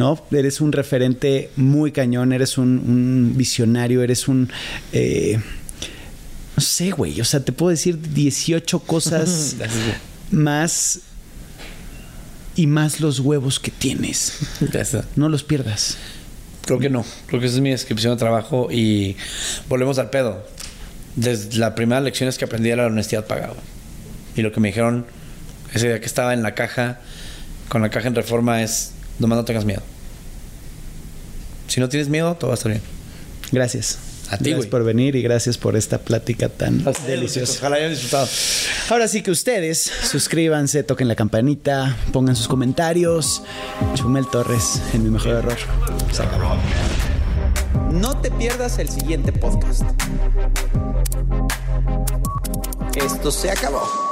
¿No? 0.00 0.20
Eres 0.32 0.60
un 0.60 0.72
referente 0.72 1.50
muy 1.54 1.92
cañón. 1.92 2.32
Eres 2.32 2.58
un, 2.58 2.70
un 2.80 3.34
visionario. 3.36 4.02
Eres 4.02 4.26
un. 4.26 4.50
eh, 4.92 5.38
no 6.56 6.60
sé, 6.62 6.90
güey. 6.90 7.20
O 7.20 7.24
sea, 7.24 7.38
te 7.44 7.52
puedo 7.52 7.70
decir 7.70 8.00
18 8.14 8.80
cosas 8.80 9.54
más. 10.32 10.98
Y 12.54 12.66
más 12.66 13.00
los 13.00 13.20
huevos 13.20 13.58
que 13.58 13.70
tienes. 13.70 14.34
Gracias. 14.60 15.04
No 15.16 15.28
los 15.28 15.42
pierdas. 15.42 15.96
Creo 16.66 16.78
que 16.78 16.90
no. 16.90 17.04
Creo 17.26 17.40
que 17.40 17.46
esa 17.46 17.56
es 17.56 17.62
mi 17.62 17.70
descripción 17.70 18.12
de 18.12 18.18
trabajo 18.18 18.68
y 18.70 19.16
volvemos 19.68 19.98
al 19.98 20.10
pedo. 20.10 20.46
Desde 21.16 21.58
la 21.58 21.74
primera 21.74 22.00
lección 22.00 22.28
es 22.28 22.38
que 22.38 22.44
aprendí 22.44 22.70
era 22.70 22.82
la 22.82 22.88
honestidad 22.88 23.26
pagada. 23.26 23.54
Y 24.36 24.42
lo 24.42 24.52
que 24.52 24.60
me 24.60 24.68
dijeron 24.68 25.06
ese 25.74 25.88
día 25.88 26.00
que 26.00 26.06
estaba 26.06 26.34
en 26.34 26.42
la 26.42 26.54
caja, 26.54 27.00
con 27.68 27.82
la 27.82 27.90
caja 27.90 28.08
en 28.08 28.14
reforma, 28.14 28.62
es: 28.62 28.92
nomás 29.18 29.38
no 29.38 29.44
tengas 29.44 29.64
miedo. 29.64 29.82
Si 31.68 31.80
no 31.80 31.88
tienes 31.88 32.08
miedo, 32.08 32.34
todo 32.34 32.48
va 32.48 32.54
a 32.54 32.56
estar 32.56 32.70
bien. 32.70 32.82
Gracias. 33.50 33.98
A 34.32 34.38
ti, 34.38 34.48
Gracias 34.48 34.70
por 34.70 34.82
venir 34.82 35.14
y 35.14 35.20
gracias 35.20 35.58
por 35.58 35.76
esta 35.76 35.98
plática 35.98 36.48
tan 36.48 36.82
deliciosa. 37.06 37.58
Ojalá 37.58 37.76
hayan 37.76 37.90
disfrutado. 37.90 38.26
Ahora 38.88 39.06
sí 39.06 39.22
que 39.22 39.30
ustedes 39.30 39.92
suscríbanse, 40.10 40.82
toquen 40.84 41.06
la 41.06 41.14
campanita, 41.14 41.98
pongan 42.14 42.34
sus 42.34 42.48
comentarios. 42.48 43.42
Chumel 43.92 44.26
Torres 44.26 44.80
en 44.94 45.02
mi 45.02 45.10
mejor 45.10 45.32
error. 45.32 45.58
Se 46.12 46.22
acabó. 46.22 46.56
No 47.90 48.18
te 48.22 48.30
pierdas 48.30 48.78
el 48.78 48.88
siguiente 48.88 49.32
podcast. 49.32 49.82
Esto 52.96 53.30
se 53.30 53.50
acabó. 53.50 54.11